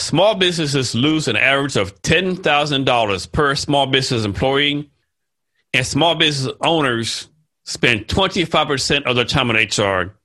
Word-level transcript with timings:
Small 0.00 0.34
businesses 0.34 0.94
lose 0.94 1.28
an 1.28 1.36
average 1.36 1.76
of 1.76 2.00
$10,000 2.00 3.32
per 3.32 3.54
small 3.54 3.86
business 3.86 4.24
employee, 4.24 4.90
and 5.74 5.86
small 5.86 6.14
business 6.14 6.54
owners 6.62 7.28
spend 7.64 8.06
25% 8.08 9.02
of 9.04 9.14
their 9.14 9.26
time 9.26 9.50
on 9.50 9.56
HR. 9.56 10.16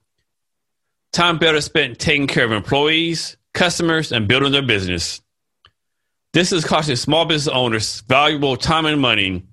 Time 1.12 1.38
better 1.38 1.60
spent 1.60 2.00
taking 2.00 2.26
care 2.26 2.46
of 2.46 2.54
employees, 2.54 3.36
customers, 3.54 4.14
and 4.14 4.30
building 4.30 4.54
their 4.54 4.62
business. 4.62 5.22
This 6.32 6.54
is 6.54 6.64
costing 6.64 6.96
small 6.96 7.26
business 7.26 7.54
owners 7.54 8.00
valuable 8.08 8.56
time 8.56 8.86
and 8.86 9.02
money. 9.02 9.44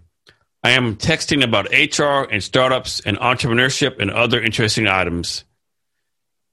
I 0.66 0.70
am 0.70 0.96
texting 0.98 1.44
about 1.44 1.72
HR 1.72 2.32
and 2.32 2.44
startups 2.44 3.00
and 3.00 3.18
entrepreneurship 3.18 4.00
and 4.00 4.12
other 4.12 4.40
interesting 4.40 4.88
items. 4.88 5.46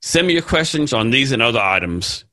Send 0.00 0.27
me 0.27 0.33
your 0.33 0.42
questions 0.42 0.94
on 0.94 1.10
these 1.10 1.33
and 1.33 1.42
other 1.42 1.60
items. 1.60 2.24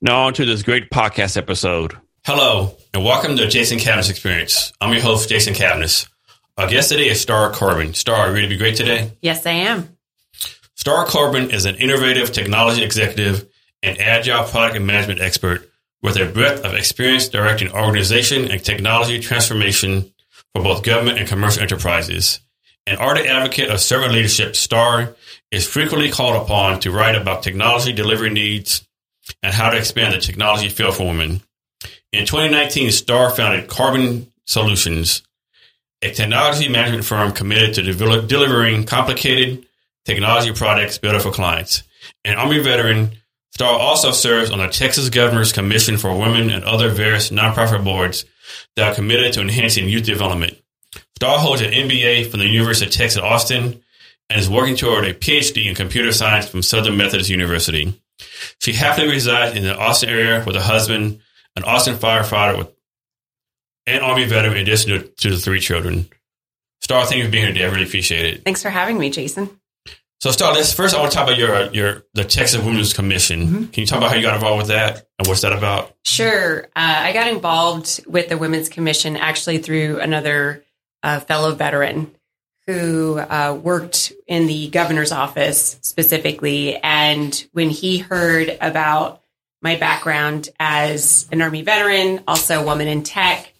Now 0.00 0.26
on 0.26 0.34
to 0.34 0.44
this 0.44 0.62
great 0.62 0.90
podcast 0.90 1.36
episode. 1.36 1.96
Hello, 2.24 2.76
and 2.94 3.04
welcome 3.04 3.36
to 3.36 3.48
Jason 3.48 3.78
Cavness 3.78 4.10
Experience. 4.10 4.72
I'm 4.80 4.92
your 4.92 5.02
host, 5.02 5.28
Jason 5.28 5.54
Cavness. 5.54 6.08
Our 6.56 6.68
guest 6.68 6.90
today 6.90 7.08
is 7.08 7.20
Starr 7.20 7.52
Corbin. 7.52 7.94
Starr, 7.94 8.16
are 8.16 8.28
you 8.28 8.34
ready 8.34 8.46
to 8.46 8.54
be 8.54 8.58
great 8.58 8.76
today? 8.76 9.12
Yes, 9.22 9.44
I 9.46 9.52
am. 9.52 9.96
Starr 10.74 11.06
Corbin 11.06 11.50
is 11.50 11.64
an 11.64 11.76
innovative 11.76 12.32
technology 12.32 12.82
executive 12.82 13.48
and 13.82 14.00
agile 14.00 14.44
product 14.44 14.76
and 14.76 14.86
management 14.86 15.20
expert 15.20 15.68
with 16.02 16.16
a 16.16 16.26
breadth 16.26 16.64
of 16.64 16.74
experience 16.74 17.28
directing 17.28 17.70
organization 17.72 18.50
and 18.50 18.64
technology 18.64 19.20
transformation 19.20 20.12
for 20.54 20.62
both 20.62 20.82
government 20.82 21.18
and 21.18 21.28
commercial 21.28 21.62
enterprises. 21.62 22.40
An 22.86 22.96
ardent 22.96 23.28
advocate 23.28 23.70
of 23.70 23.80
servant 23.80 24.12
leadership, 24.12 24.56
Starr 24.56 25.14
is 25.52 25.66
frequently 25.66 26.10
called 26.10 26.42
upon 26.42 26.80
to 26.80 26.90
write 26.90 27.14
about 27.14 27.42
technology 27.42 27.92
delivery 27.92 28.30
needs 28.30 28.86
and 29.42 29.54
how 29.54 29.70
to 29.70 29.78
expand 29.78 30.14
the 30.14 30.18
technology 30.18 30.68
field 30.68 30.96
for 30.96 31.06
women. 31.06 31.42
In 32.12 32.26
2019, 32.26 32.90
Starr 32.90 33.30
founded 33.30 33.68
Corbin 33.68 34.32
Solutions, 34.46 35.22
a 36.02 36.10
technology 36.12 36.68
management 36.68 37.04
firm 37.04 37.30
committed 37.30 37.74
to 37.74 37.82
develop, 37.82 38.26
delivering 38.26 38.84
complicated 38.84 39.64
technology 40.04 40.52
products 40.52 40.98
better 40.98 41.20
for 41.20 41.30
clients. 41.30 41.84
An 42.24 42.36
Army 42.36 42.58
veteran, 42.58 43.12
Starr 43.52 43.78
also 43.78 44.10
serves 44.10 44.50
on 44.50 44.58
the 44.58 44.66
Texas 44.66 45.08
Governor's 45.08 45.52
Commission 45.52 45.96
for 45.98 46.18
Women 46.18 46.50
and 46.50 46.64
other 46.64 46.88
various 46.88 47.30
nonprofit 47.30 47.84
boards 47.84 48.24
that 48.74 48.90
are 48.90 48.94
committed 48.94 49.34
to 49.34 49.40
enhancing 49.40 49.88
youth 49.88 50.04
development. 50.04 50.58
Starr 51.22 51.38
holds 51.38 51.62
an 51.62 51.70
MBA 51.70 52.32
from 52.32 52.40
the 52.40 52.48
University 52.48 52.86
of 52.86 52.92
Texas 52.92 53.16
at 53.16 53.22
Austin 53.22 53.80
and 54.28 54.40
is 54.40 54.50
working 54.50 54.74
toward 54.74 55.04
a 55.04 55.14
PhD 55.14 55.66
in 55.66 55.76
computer 55.76 56.10
science 56.10 56.48
from 56.48 56.62
Southern 56.62 56.96
Methodist 56.96 57.30
University. 57.30 57.96
She 58.58 58.72
happily 58.72 59.06
resides 59.06 59.56
in 59.56 59.62
the 59.62 59.78
Austin 59.78 60.08
area 60.08 60.42
with 60.44 60.56
a 60.56 60.60
husband, 60.60 61.20
an 61.54 61.62
Austin 61.62 61.94
firefighter 61.94 62.58
with 62.58 62.74
and 63.86 64.02
Army 64.02 64.24
veteran 64.24 64.56
in 64.56 64.62
addition 64.62 64.90
to, 64.90 65.02
to 65.18 65.30
the 65.30 65.36
three 65.36 65.60
children. 65.60 66.08
Starr, 66.80 67.06
thank 67.06 67.18
you 67.18 67.26
for 67.26 67.30
being 67.30 67.44
here 67.44 67.52
today. 67.52 67.66
I 67.66 67.68
really 67.68 67.84
appreciate 67.84 68.26
it. 68.26 68.42
Thanks 68.42 68.60
for 68.60 68.70
having 68.70 68.98
me, 68.98 69.08
Jason. 69.08 69.48
So, 70.20 70.32
Starr, 70.32 70.54
let's 70.54 70.72
first 70.72 70.92
I 70.92 70.98
want 70.98 71.12
to 71.12 71.16
talk 71.18 71.28
about 71.28 71.38
your 71.38 71.72
your 71.72 72.04
the 72.14 72.24
Texas 72.24 72.60
Women's 72.60 72.94
Commission. 72.94 73.46
Mm-hmm. 73.46 73.64
Can 73.66 73.80
you 73.80 73.86
talk 73.86 73.98
about 73.98 74.10
how 74.10 74.16
you 74.16 74.22
got 74.22 74.34
involved 74.34 74.58
with 74.58 74.68
that 74.68 75.06
and 75.20 75.28
what's 75.28 75.42
that 75.42 75.52
about? 75.52 75.94
Sure. 76.04 76.64
Uh, 76.64 76.66
I 76.74 77.12
got 77.12 77.28
involved 77.28 78.04
with 78.08 78.28
the 78.28 78.36
Women's 78.36 78.68
Commission 78.68 79.16
actually 79.16 79.58
through 79.58 80.00
another 80.00 80.64
uh, 81.02 81.20
fellow 81.20 81.54
veteran 81.54 82.14
who 82.66 83.18
uh, 83.18 83.58
worked 83.60 84.12
in 84.26 84.46
the 84.46 84.68
governor's 84.68 85.12
office 85.12 85.78
specifically. 85.82 86.76
And 86.76 87.46
when 87.52 87.70
he 87.70 87.98
heard 87.98 88.56
about 88.60 89.22
my 89.60 89.76
background 89.76 90.48
as 90.60 91.28
an 91.32 91.42
Army 91.42 91.62
veteran, 91.62 92.22
also 92.26 92.60
a 92.60 92.64
woman 92.64 92.88
in 92.88 93.02
tech, 93.02 93.52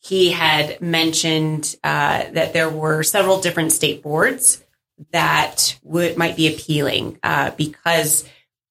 he 0.00 0.30
had 0.30 0.80
mentioned 0.80 1.74
uh, 1.82 2.24
that 2.32 2.52
there 2.52 2.68
were 2.68 3.02
several 3.02 3.40
different 3.40 3.72
state 3.72 4.02
boards 4.02 4.62
that 5.10 5.78
would 5.82 6.16
might 6.16 6.36
be 6.36 6.52
appealing 6.52 7.18
uh, 7.22 7.50
because 7.52 8.24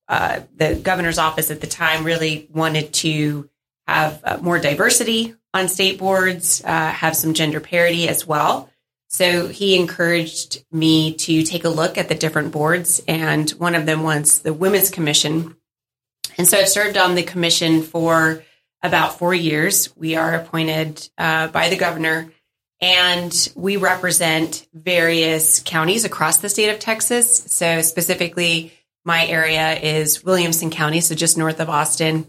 uh, 0.07 0.41
the 0.55 0.75
governor's 0.75 1.17
office 1.17 1.51
at 1.51 1.59
the 1.59 1.67
time 1.67 2.03
really 2.03 2.47
wanted 2.53 2.93
to 2.93 3.49
have 3.87 4.21
uh, 4.23 4.37
more 4.41 4.59
diversity 4.59 5.35
on 5.53 5.67
state 5.67 5.99
boards, 5.99 6.63
uh, 6.63 6.91
have 6.91 7.15
some 7.15 7.33
gender 7.33 7.59
parity 7.59 8.07
as 8.09 8.25
well. 8.25 8.69
So 9.09 9.47
he 9.47 9.75
encouraged 9.75 10.65
me 10.71 11.13
to 11.13 11.43
take 11.43 11.65
a 11.65 11.69
look 11.69 11.99
at 11.99 12.09
the 12.09 12.15
different 12.15 12.51
boards, 12.51 12.99
and 13.07 13.49
one 13.51 13.75
of 13.75 13.85
them 13.85 14.01
was 14.01 14.39
the 14.39 14.53
Women's 14.53 14.89
Commission. 14.89 15.55
And 16.37 16.47
so 16.47 16.57
I've 16.57 16.67
served 16.67 16.97
on 16.97 17.13
the 17.13 17.21
commission 17.21 17.83
for 17.83 18.43
about 18.81 19.19
four 19.19 19.35
years. 19.35 19.95
We 19.95 20.15
are 20.15 20.33
appointed 20.33 21.07
uh, 21.17 21.49
by 21.49 21.69
the 21.69 21.77
governor, 21.77 22.31
and 22.81 23.49
we 23.55 23.77
represent 23.77 24.67
various 24.73 25.59
counties 25.59 26.05
across 26.05 26.37
the 26.37 26.49
state 26.49 26.69
of 26.69 26.79
Texas. 26.79 27.37
So 27.37 27.81
specifically, 27.81 28.73
my 29.05 29.27
area 29.27 29.77
is 29.77 30.23
Williamson 30.23 30.71
County, 30.71 31.01
so 31.01 31.13
just 31.13 31.37
north 31.37 31.59
of 31.59 31.69
Austin. 31.69 32.25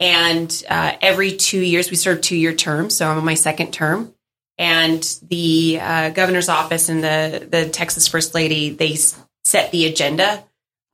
And 0.00 0.64
uh, 0.68 0.94
every 1.02 1.36
two 1.36 1.60
years, 1.60 1.90
we 1.90 1.96
serve 1.96 2.22
two 2.22 2.36
year 2.36 2.54
terms. 2.54 2.96
So 2.96 3.08
I'm 3.08 3.18
on 3.18 3.24
my 3.24 3.34
second 3.34 3.72
term. 3.72 4.14
And 4.56 5.02
the 5.28 5.78
uh, 5.80 6.10
governor's 6.10 6.48
office 6.48 6.88
and 6.88 7.04
the, 7.04 7.46
the 7.48 7.68
Texas 7.68 8.08
First 8.08 8.34
Lady, 8.34 8.70
they 8.70 8.96
set 9.44 9.70
the 9.72 9.86
agenda, 9.86 10.44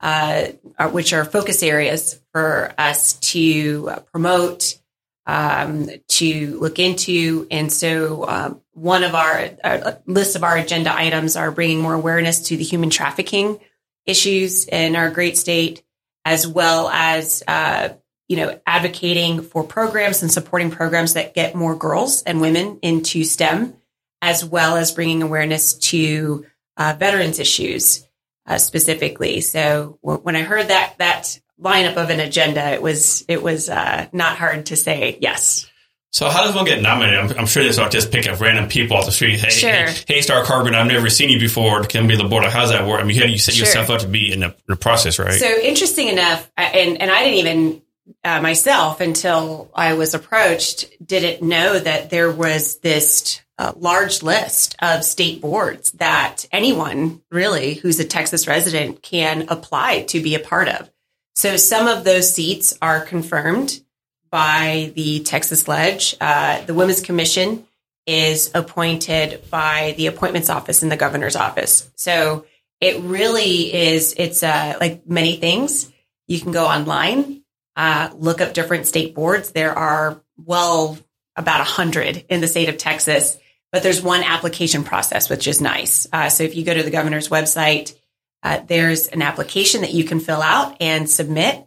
uh, 0.01 0.47
which 0.91 1.13
are 1.13 1.25
focus 1.25 1.63
areas 1.63 2.21
for 2.33 2.73
us 2.77 3.13
to 3.13 3.89
uh, 3.89 3.99
promote, 4.11 4.77
um, 5.25 5.89
to 6.07 6.59
look 6.59 6.79
into. 6.79 7.47
And 7.51 7.71
so 7.71 8.27
um, 8.27 8.61
one 8.73 9.03
of 9.03 9.15
our, 9.15 9.49
our 9.63 9.99
list 10.05 10.35
of 10.35 10.43
our 10.43 10.57
agenda 10.57 10.95
items 10.95 11.35
are 11.35 11.51
bringing 11.51 11.81
more 11.81 11.93
awareness 11.93 12.43
to 12.43 12.57
the 12.57 12.63
human 12.63 12.89
trafficking 12.89 13.59
issues 14.05 14.65
in 14.65 14.95
our 14.95 15.11
great 15.11 15.37
state, 15.37 15.83
as 16.23 16.47
well 16.47 16.87
as 16.87 17.43
uh, 17.47 17.89
you 18.27 18.37
know 18.37 18.59
advocating 18.65 19.41
for 19.41 19.63
programs 19.63 20.21
and 20.21 20.31
supporting 20.31 20.71
programs 20.71 21.13
that 21.13 21.33
get 21.33 21.55
more 21.55 21.75
girls 21.75 22.23
and 22.23 22.41
women 22.41 22.79
into 22.81 23.23
STEM, 23.23 23.73
as 24.21 24.43
well 24.43 24.77
as 24.77 24.91
bringing 24.91 25.21
awareness 25.23 25.73
to 25.75 26.45
uh, 26.77 26.95
veterans 26.97 27.39
issues 27.39 28.05
uh, 28.45 28.57
specifically. 28.57 29.41
So 29.41 29.99
w- 30.03 30.21
when 30.21 30.35
I 30.35 30.41
heard 30.41 30.67
that 30.67 30.95
that 30.99 31.39
lineup 31.59 31.95
of 31.97 32.09
an 32.09 32.19
agenda, 32.19 32.71
it 32.71 32.81
was 32.81 33.23
it 33.27 33.41
was 33.41 33.69
uh, 33.69 34.07
not 34.11 34.37
hard 34.37 34.67
to 34.67 34.75
say 34.75 35.17
yes. 35.21 35.69
So, 36.09 36.29
how 36.29 36.45
does 36.45 36.55
one 36.55 36.63
get 36.65 36.81
nominated? 36.81 37.19
I'm, 37.19 37.39
I'm 37.39 37.45
sure 37.45 37.63
they 37.63 37.69
don't 37.71 37.91
just 37.91 38.11
pick 38.11 38.27
up 38.27 38.39
random 38.39 38.69
people 38.69 38.95
off 38.95 39.05
the 39.05 39.11
street. 39.11 39.39
Hey, 39.41 39.49
Sure. 39.49 39.69
hey, 39.71 39.95
hey, 40.07 40.21
Starr 40.21 40.45
Corbin, 40.45 40.73
I've 40.73 40.87
never 40.87 41.09
seen 41.09 41.29
you 41.29 41.37
before. 41.37 41.83
Can 41.83 42.07
be 42.07 42.15
the 42.15 42.23
board. 42.23 42.45
How 42.45 42.61
does 42.61 42.69
that 42.71 42.87
work? 42.87 43.01
I 43.01 43.03
mean, 43.03 43.17
how 43.17 43.25
do 43.25 43.31
you 43.31 43.37
set 43.37 43.53
Sure. 43.55 43.65
yourself 43.65 43.89
up 43.89 43.99
to 44.01 44.07
be 44.07 44.31
in 44.31 44.39
the, 44.39 44.55
the 44.67 44.77
process, 44.77 45.19
right? 45.19 45.33
So 45.33 45.45
interesting 45.45 46.07
enough, 46.07 46.49
and 46.55 46.99
and 47.01 47.11
I 47.11 47.23
didn't 47.25 47.39
even 47.39 47.81
uh, 48.23 48.41
myself 48.41 49.01
until 49.01 49.69
I 49.73 49.93
was 49.93 50.13
approached 50.13 50.85
didn't 51.05 51.47
know 51.47 51.77
that 51.79 52.09
there 52.09 52.31
was 52.31 52.79
this 52.79 53.41
uh, 53.57 53.73
large 53.75 54.21
list 54.21 54.75
of 54.81 55.03
state 55.03 55.41
boards 55.41 55.91
that 55.93 56.45
anyone 56.51 57.21
really 57.31 57.73
who's 57.75 57.99
a 57.99 58.05
Texas 58.05 58.47
resident 58.47 59.01
can 59.01 59.47
apply 59.49 60.03
to 60.03 60.21
be 60.21 60.35
a 60.35 60.39
part 60.39 60.67
of. 60.67 60.89
So 61.35 61.57
some 61.57 61.87
of 61.87 62.03
those 62.03 62.33
seats 62.33 62.77
are 62.81 63.01
confirmed 63.01 63.81
by 64.29 64.91
the 64.95 65.21
Texas 65.21 65.67
Lege. 65.67 66.15
Uh, 66.19 66.61
the 66.65 66.73
Women's 66.73 67.01
Commission 67.01 67.65
is 68.05 68.51
appointed 68.53 69.43
by 69.49 69.93
the 69.97 70.07
appointments 70.07 70.49
office 70.49 70.83
in 70.83 70.89
the 70.89 70.97
governor's 70.97 71.35
office. 71.35 71.89
So 71.95 72.45
it 72.79 73.01
really 73.01 73.73
is, 73.73 74.15
it's 74.17 74.43
uh, 74.43 74.77
like 74.79 75.07
many 75.07 75.37
things. 75.37 75.91
You 76.27 76.39
can 76.39 76.51
go 76.51 76.65
online, 76.65 77.43
uh, 77.77 78.09
look 78.17 78.41
up 78.41 78.53
different 78.53 78.87
state 78.87 79.13
boards. 79.13 79.51
There 79.51 79.71
are, 79.71 80.19
well, 80.35 80.97
about 81.35 81.59
100 81.59 82.25
in 82.27 82.41
the 82.41 82.47
state 82.47 82.69
of 82.69 82.77
Texas, 82.77 83.37
but 83.71 83.83
there's 83.83 84.01
one 84.01 84.23
application 84.23 84.83
process, 84.83 85.29
which 85.29 85.47
is 85.47 85.61
nice. 85.61 86.07
Uh, 86.11 86.29
so 86.29 86.43
if 86.43 86.55
you 86.55 86.65
go 86.65 86.73
to 86.73 86.81
the 86.81 86.89
governor's 86.89 87.29
website, 87.29 87.95
uh, 88.41 88.61
there's 88.65 89.07
an 89.07 89.21
application 89.21 89.81
that 89.81 89.93
you 89.93 90.03
can 90.03 90.19
fill 90.19 90.41
out 90.41 90.77
and 90.81 91.07
submit. 91.07 91.63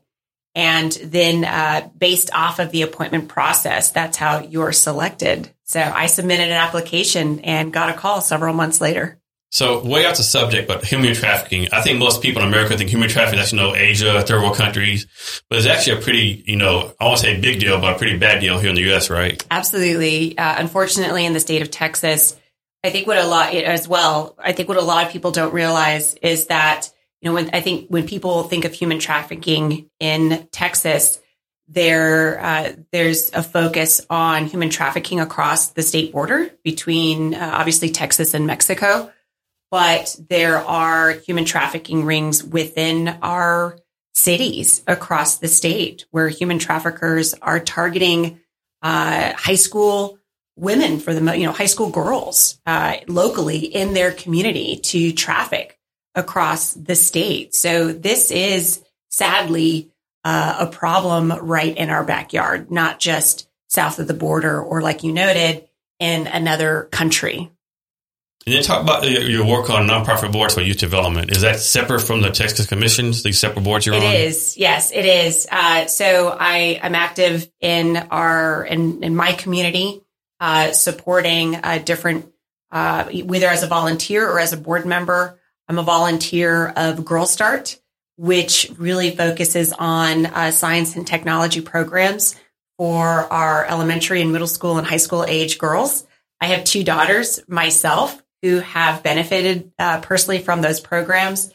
And 0.57 0.91
then, 0.91 1.45
uh, 1.45 1.89
based 1.97 2.35
off 2.35 2.59
of 2.59 2.73
the 2.73 2.83
appointment 2.83 3.29
process, 3.29 3.93
that's 3.93 4.17
how 4.17 4.41
you're 4.41 4.73
selected. 4.73 5.49
So 5.63 5.81
I 5.81 6.07
submitted 6.07 6.47
an 6.47 6.53
application 6.53 7.41
and 7.41 7.73
got 7.73 7.91
a 7.91 7.95
call 7.95 8.21
several 8.21 8.53
months 8.53 8.81
later. 8.81 9.20
So 9.53 9.85
way 9.85 10.07
off 10.07 10.17
the 10.17 10.23
subject, 10.23 10.69
but 10.69 10.85
human 10.85 11.13
trafficking. 11.13 11.69
I 11.73 11.83
think 11.83 11.99
most 11.99 12.23
people 12.23 12.41
in 12.43 12.49
America 12.49 12.77
think 12.79 12.89
human 12.89 13.09
trafficking, 13.09 13.41
that's, 13.41 13.53
you 13.53 13.59
know, 13.59 13.75
Asia, 13.75 14.23
third 14.23 14.43
world 14.43 14.57
countries, 14.57 15.09
but 15.49 15.59
it's 15.59 15.67
actually 15.67 15.99
a 15.99 16.03
pretty, 16.03 16.45
you 16.47 16.57
know, 16.57 16.95
I 17.01 17.05
won't 17.05 17.19
say 17.19 17.41
big 17.41 17.59
deal, 17.59 17.81
but 17.81 17.97
a 17.97 17.99
pretty 17.99 18.17
bad 18.17 18.41
deal 18.41 18.61
here 18.61 18.71
in 18.71 18.77
the 18.77 18.83
U.S., 18.83 19.11
right? 19.11 19.45
Absolutely. 19.51 20.39
Uh, 20.39 20.55
unfortunately, 20.59 21.27
in 21.27 21.33
the 21.33 21.41
state 21.41 21.63
of 21.63 21.71
Texas, 21.71 22.37
I 22.85 22.91
think 22.91 23.09
what 23.09 23.19
a 23.19 23.27
lot 23.27 23.53
as 23.53 23.89
well, 23.89 24.37
I 24.39 24.53
think 24.53 24.69
what 24.69 24.79
a 24.79 24.83
lot 24.83 25.07
of 25.07 25.13
people 25.13 25.33
don't 25.33 25.53
realize 25.53 26.15
is 26.15 26.47
that, 26.47 26.89
you 27.21 27.29
know, 27.29 27.35
when 27.35 27.51
I 27.53 27.61
think 27.61 27.89
when 27.89 28.07
people 28.07 28.45
think 28.45 28.65
of 28.65 28.73
human 28.73 29.01
trafficking 29.01 29.91
in 29.99 30.49
Texas, 30.53 31.21
there 31.69 32.41
uh, 32.41 32.73
there's 32.93 33.33
a 33.33 33.43
focus 33.43 34.01
on 34.09 34.47
human 34.47 34.71
trafficking 34.71 35.21
across 35.21 35.69
the 35.69 35.83
state 35.83 36.13
border 36.13 36.51
between 36.65 37.35
uh, 37.35 37.51
obviously 37.55 37.91
Texas 37.91 38.33
and 38.33 38.47
Mexico 38.47 39.11
but 39.71 40.17
there 40.29 40.59
are 40.59 41.11
human 41.11 41.45
trafficking 41.45 42.05
rings 42.05 42.43
within 42.43 43.09
our 43.23 43.79
cities 44.15 44.83
across 44.87 45.39
the 45.39 45.49
state 45.49 46.05
where 46.11 46.29
human 46.29 46.59
traffickers 46.59 47.35
are 47.35 47.61
targeting 47.61 48.41
uh, 48.83 49.33
high 49.35 49.55
school 49.55 50.19
women 50.57 50.99
for 50.99 51.15
the 51.15 51.39
you 51.39 51.47
know 51.47 51.53
high 51.53 51.67
school 51.67 51.91
girls 51.91 52.61
uh, 52.67 52.97
locally 53.07 53.59
in 53.59 53.95
their 53.95 54.13
community 54.13 54.77
to 54.77 55.13
traffic 55.13 55.79
across 56.15 56.75
the 56.75 56.95
state. 56.95 57.55
So 57.55 57.93
this 57.93 58.31
is 58.31 58.83
sadly 59.11 59.91
uh, 60.25 60.57
a 60.61 60.67
problem 60.67 61.33
right 61.33 61.77
in 61.77 61.89
our 61.89 62.05
backyard, 62.05 62.71
not 62.71 62.99
just 62.99 63.49
south 63.69 63.99
of 63.99 64.09
the 64.09 64.15
border 64.15 64.61
or 64.61 64.83
like 64.83 65.05
you 65.05 65.13
noted 65.13 65.67
in 65.99 66.27
another 66.27 66.89
country. 66.91 67.51
And 68.47 68.55
then 68.55 68.63
talk 68.63 68.83
about 68.83 69.09
your 69.09 69.45
work 69.45 69.69
on 69.69 69.87
nonprofit 69.87 70.33
boards 70.33 70.55
for 70.55 70.63
youth 70.63 70.79
development. 70.79 71.31
Is 71.31 71.43
that 71.43 71.61
separate 71.61 72.01
from 72.01 72.23
the 72.23 72.31
Texas 72.31 72.67
commissions, 72.67 73.23
these 73.23 73.39
separate 73.39 73.63
boards 73.63 73.85
you're 73.85 73.95
It 73.95 74.03
on? 74.03 74.15
It 74.15 74.21
is. 74.23 74.57
Yes, 74.57 74.93
it 74.93 75.05
is. 75.05 75.47
Uh, 75.51 75.87
so 75.87 76.29
I 76.29 76.81
am 76.83 76.95
active 76.95 77.51
in 77.61 77.99
our, 77.99 78.65
in, 78.65 79.05
in 79.05 79.15
my 79.15 79.33
community, 79.33 80.01
uh, 80.41 80.73
supporting 80.73 81.57
uh, 81.57 81.83
different, 81.85 82.33
uh, 82.73 83.05
whether 83.05 83.47
as 83.47 83.63
a 83.63 83.67
volunteer 83.67 84.27
or 84.27 84.41
as 84.41 84.55
a 84.55 84.57
board 84.57 84.87
member. 84.87 85.39
I'm 85.69 85.79
a 85.79 85.83
volunteer 85.83 86.69
of 86.69 86.97
Girlstart, 87.01 87.79
which 88.17 88.73
really 88.79 89.15
focuses 89.15 89.75
on 89.75 90.25
uh, 90.25 90.51
science 90.51 90.97
and 90.97 91.07
technology 91.07 91.61
programs 91.61 92.37
for 92.79 92.97
our 92.97 93.67
elementary 93.67 94.23
and 94.23 94.33
middle 94.33 94.49
school 94.49 94.79
and 94.79 94.87
high 94.87 94.97
school 94.97 95.27
age 95.29 95.59
girls. 95.59 96.07
I 96.41 96.47
have 96.47 96.65
two 96.65 96.83
daughters 96.83 97.41
myself 97.47 98.21
who 98.43 98.59
have 98.59 99.03
benefited 99.03 99.73
uh, 99.79 100.01
personally 100.01 100.41
from 100.41 100.63
those 100.63 100.81
programs. 100.81 101.53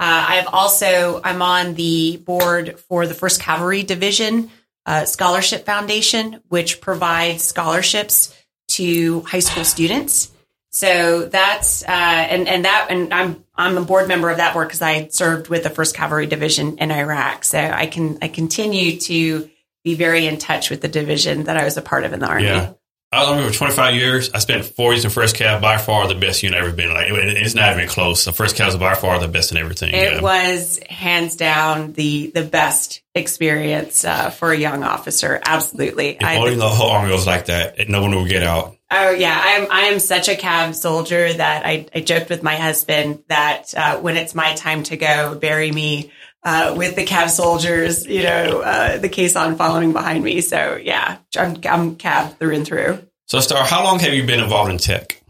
Uh, 0.00 0.26
I've 0.28 0.46
also 0.48 1.20
I'm 1.24 1.42
on 1.42 1.74
the 1.74 2.18
board 2.18 2.78
for 2.80 3.06
the 3.06 3.14
First 3.14 3.40
Cavalry 3.40 3.82
Division 3.82 4.50
uh, 4.86 5.04
Scholarship 5.04 5.66
Foundation, 5.66 6.40
which 6.48 6.80
provides 6.80 7.42
scholarships 7.42 8.34
to 8.68 9.20
high 9.22 9.40
school 9.40 9.64
students. 9.64 10.30
So 10.70 11.24
that's 11.24 11.82
uh, 11.82 11.86
and 11.86 12.46
and 12.46 12.64
that 12.64 12.86
and 12.90 13.12
I'm 13.12 13.44
I'm 13.54 13.76
a 13.76 13.82
board 13.82 14.06
member 14.06 14.30
of 14.30 14.36
that 14.36 14.54
board 14.54 14.68
because 14.68 14.82
I 14.82 15.08
served 15.08 15.48
with 15.48 15.62
the 15.62 15.70
First 15.70 15.96
Cavalry 15.96 16.26
Division 16.26 16.78
in 16.78 16.92
Iraq. 16.92 17.44
So 17.44 17.58
I 17.58 17.86
can 17.86 18.18
I 18.22 18.28
continue 18.28 19.00
to 19.00 19.50
be 19.82 19.94
very 19.94 20.26
in 20.26 20.38
touch 20.38 20.70
with 20.70 20.80
the 20.80 20.88
division 20.88 21.44
that 21.44 21.56
I 21.56 21.64
was 21.64 21.76
a 21.76 21.82
part 21.82 22.04
of 22.04 22.12
in 22.12 22.20
the 22.20 22.26
army. 22.26 22.44
Yeah. 22.44 22.72
I 23.10 23.20
was 23.20 23.28
on 23.28 23.50
for 23.50 23.56
25 23.56 23.94
years. 23.94 24.30
I 24.34 24.38
spent 24.38 24.66
four 24.66 24.92
years 24.92 25.04
in 25.06 25.10
First 25.10 25.36
Cav, 25.36 25.62
by 25.62 25.78
far 25.78 26.06
the 26.08 26.14
best 26.14 26.42
unit 26.42 26.58
I've 26.58 26.66
ever 26.66 26.76
been. 26.76 26.92
Like 26.92 27.06
it's 27.10 27.54
not 27.54 27.72
even 27.74 27.88
close. 27.88 28.26
The 28.26 28.34
First 28.34 28.56
Cav 28.56 28.68
is 28.68 28.76
by 28.76 28.94
far 28.94 29.18
the 29.18 29.28
best 29.28 29.50
in 29.50 29.56
everything. 29.56 29.94
It 29.94 30.12
yeah. 30.12 30.20
was 30.20 30.78
hands 30.90 31.34
down 31.34 31.92
the 31.94 32.30
the 32.34 32.44
best 32.44 33.00
experience 33.14 34.04
uh, 34.04 34.28
for 34.28 34.52
a 34.52 34.56
young 34.56 34.82
officer. 34.82 35.40
Absolutely. 35.42 36.18
If 36.20 36.22
only 36.22 36.56
the 36.56 36.68
whole 36.68 36.90
army 36.90 37.10
was 37.10 37.26
like 37.26 37.46
that, 37.46 37.88
no 37.88 38.02
one 38.02 38.14
would 38.14 38.28
get 38.28 38.42
out. 38.42 38.76
Oh 38.90 39.10
yeah, 39.10 39.40
I'm 39.42 39.72
I 39.72 39.80
am 39.86 40.00
such 40.00 40.28
a 40.28 40.34
Cav 40.34 40.74
soldier 40.74 41.32
that 41.32 41.64
I, 41.64 41.86
I 41.94 42.00
joked 42.00 42.28
with 42.28 42.42
my 42.42 42.56
husband 42.56 43.22
that 43.28 43.72
uh, 43.74 43.98
when 44.00 44.18
it's 44.18 44.34
my 44.34 44.54
time 44.54 44.82
to 44.84 44.98
go, 44.98 45.34
bury 45.34 45.72
me 45.72 46.12
uh, 46.48 46.74
with 46.74 46.96
the 46.96 47.04
Cav 47.04 47.28
soldiers, 47.28 48.06
you 48.06 48.22
know, 48.22 48.62
uh, 48.62 48.96
the 48.96 49.10
caisson 49.10 49.56
following 49.56 49.92
behind 49.92 50.24
me. 50.24 50.40
So 50.40 50.78
yeah, 50.82 51.18
I'm, 51.36 51.56
I'm 51.68 51.96
Cav 51.96 52.38
through 52.38 52.54
and 52.54 52.66
through. 52.66 53.00
So 53.26 53.40
Starr, 53.40 53.64
how 53.64 53.84
long 53.84 53.98
have 53.98 54.14
you 54.14 54.24
been 54.24 54.40
involved 54.40 54.70
in 54.70 54.78
tech? 54.78 55.22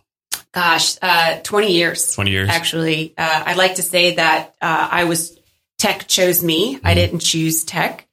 Gosh, 0.53 0.97
uh, 1.03 1.41
20 1.43 1.73
years. 1.73 2.15
20 2.15 2.31
years. 2.31 2.49
Actually, 2.49 3.15
uh, 3.19 3.43
I'd 3.47 3.57
like 3.57 3.75
to 3.77 3.83
say 3.83 4.15
that 4.15 4.55
uh, 4.63 4.89
I 4.93 5.05
was 5.05 5.37
tech 5.79 6.07
chose 6.07 6.45
me. 6.45 6.77
Mm-hmm. 6.77 6.87
I 6.87 6.95
didn't 6.95 7.19
choose 7.19 7.65
tech. 7.65 8.07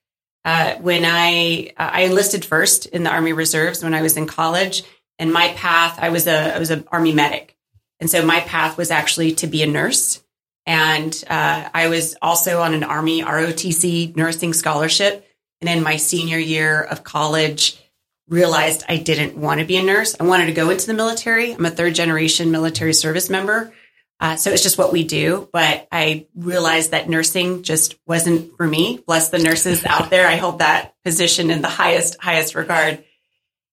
Uh, 0.44 0.76
when 0.78 1.04
I 1.06 1.74
I 1.78 2.02
enlisted 2.04 2.44
first 2.44 2.88
in 2.88 3.04
the 3.04 3.12
Army 3.12 3.34
Reserves 3.34 3.84
when 3.84 3.94
I 3.94 4.02
was 4.02 4.18
in 4.18 4.26
college, 4.26 4.84
and 5.20 5.32
my 5.32 5.50
path 5.50 6.00
I 6.00 6.10
was 6.10 6.26
a 6.26 6.56
I 6.56 6.60
was 6.60 6.72
an 6.72 6.86
Army 6.92 7.14
medic, 7.14 7.56
and 8.00 8.10
so 8.10 8.26
my 8.26 8.40
path 8.42 8.78
was 8.78 8.90
actually 8.90 9.34
to 9.36 9.48
be 9.48 9.62
a 9.62 9.68
nurse. 9.68 10.24
And 10.66 11.24
uh, 11.30 11.70
I 11.74 11.90
was 11.90 12.16
also 12.22 12.62
on 12.62 12.74
an 12.74 12.84
Army 12.84 13.22
ROTC 13.22 14.16
nursing 14.16 14.54
scholarship. 14.54 15.28
And 15.62 15.70
in 15.70 15.84
my 15.84 15.98
senior 15.98 16.40
year 16.40 16.82
of 16.82 17.04
college, 17.04 17.80
realized 18.28 18.84
I 18.90 18.98
didn't 18.98 19.38
want 19.38 19.60
to 19.60 19.66
be 19.66 19.78
a 19.78 19.84
nurse. 19.84 20.16
I 20.20 20.24
wanted 20.24 20.48
to 20.48 20.54
go 20.54 20.70
into 20.70 20.88
the 20.88 20.94
military. 20.94 21.54
I'm 21.54 21.66
a 21.66 21.70
third 21.70 21.96
generation 21.96 22.52
military 22.52 22.94
service 22.94 23.30
member. 23.30 23.72
Uh, 24.20 24.36
so 24.38 24.52
it's 24.52 24.64
just 24.64 24.78
what 24.78 24.94
we 24.94 25.04
do. 25.04 25.50
But 25.52 25.88
I 25.92 26.28
realized 26.36 26.92
that 26.92 27.10
nursing 27.10 27.64
just 27.64 27.96
wasn't 28.08 28.56
for 28.58 28.68
me. 28.68 29.04
Bless 29.06 29.30
the 29.30 29.40
nurses 29.40 29.86
out 29.86 30.10
there. 30.10 30.28
I 30.28 30.38
hold 30.38 30.60
that 30.60 30.96
position 31.04 31.52
in 31.52 31.62
the 31.62 31.68
highest, 31.68 32.20
highest 32.20 32.56
regard. 32.56 33.04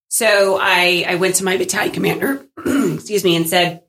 So 0.08 0.58
I, 0.60 1.06
I 1.08 1.14
went 1.14 1.36
to 1.36 1.44
my 1.44 1.56
battalion 1.56 1.94
commander, 1.94 2.46
excuse 2.58 3.24
me, 3.24 3.36
and 3.36 3.48
said, 3.48 3.81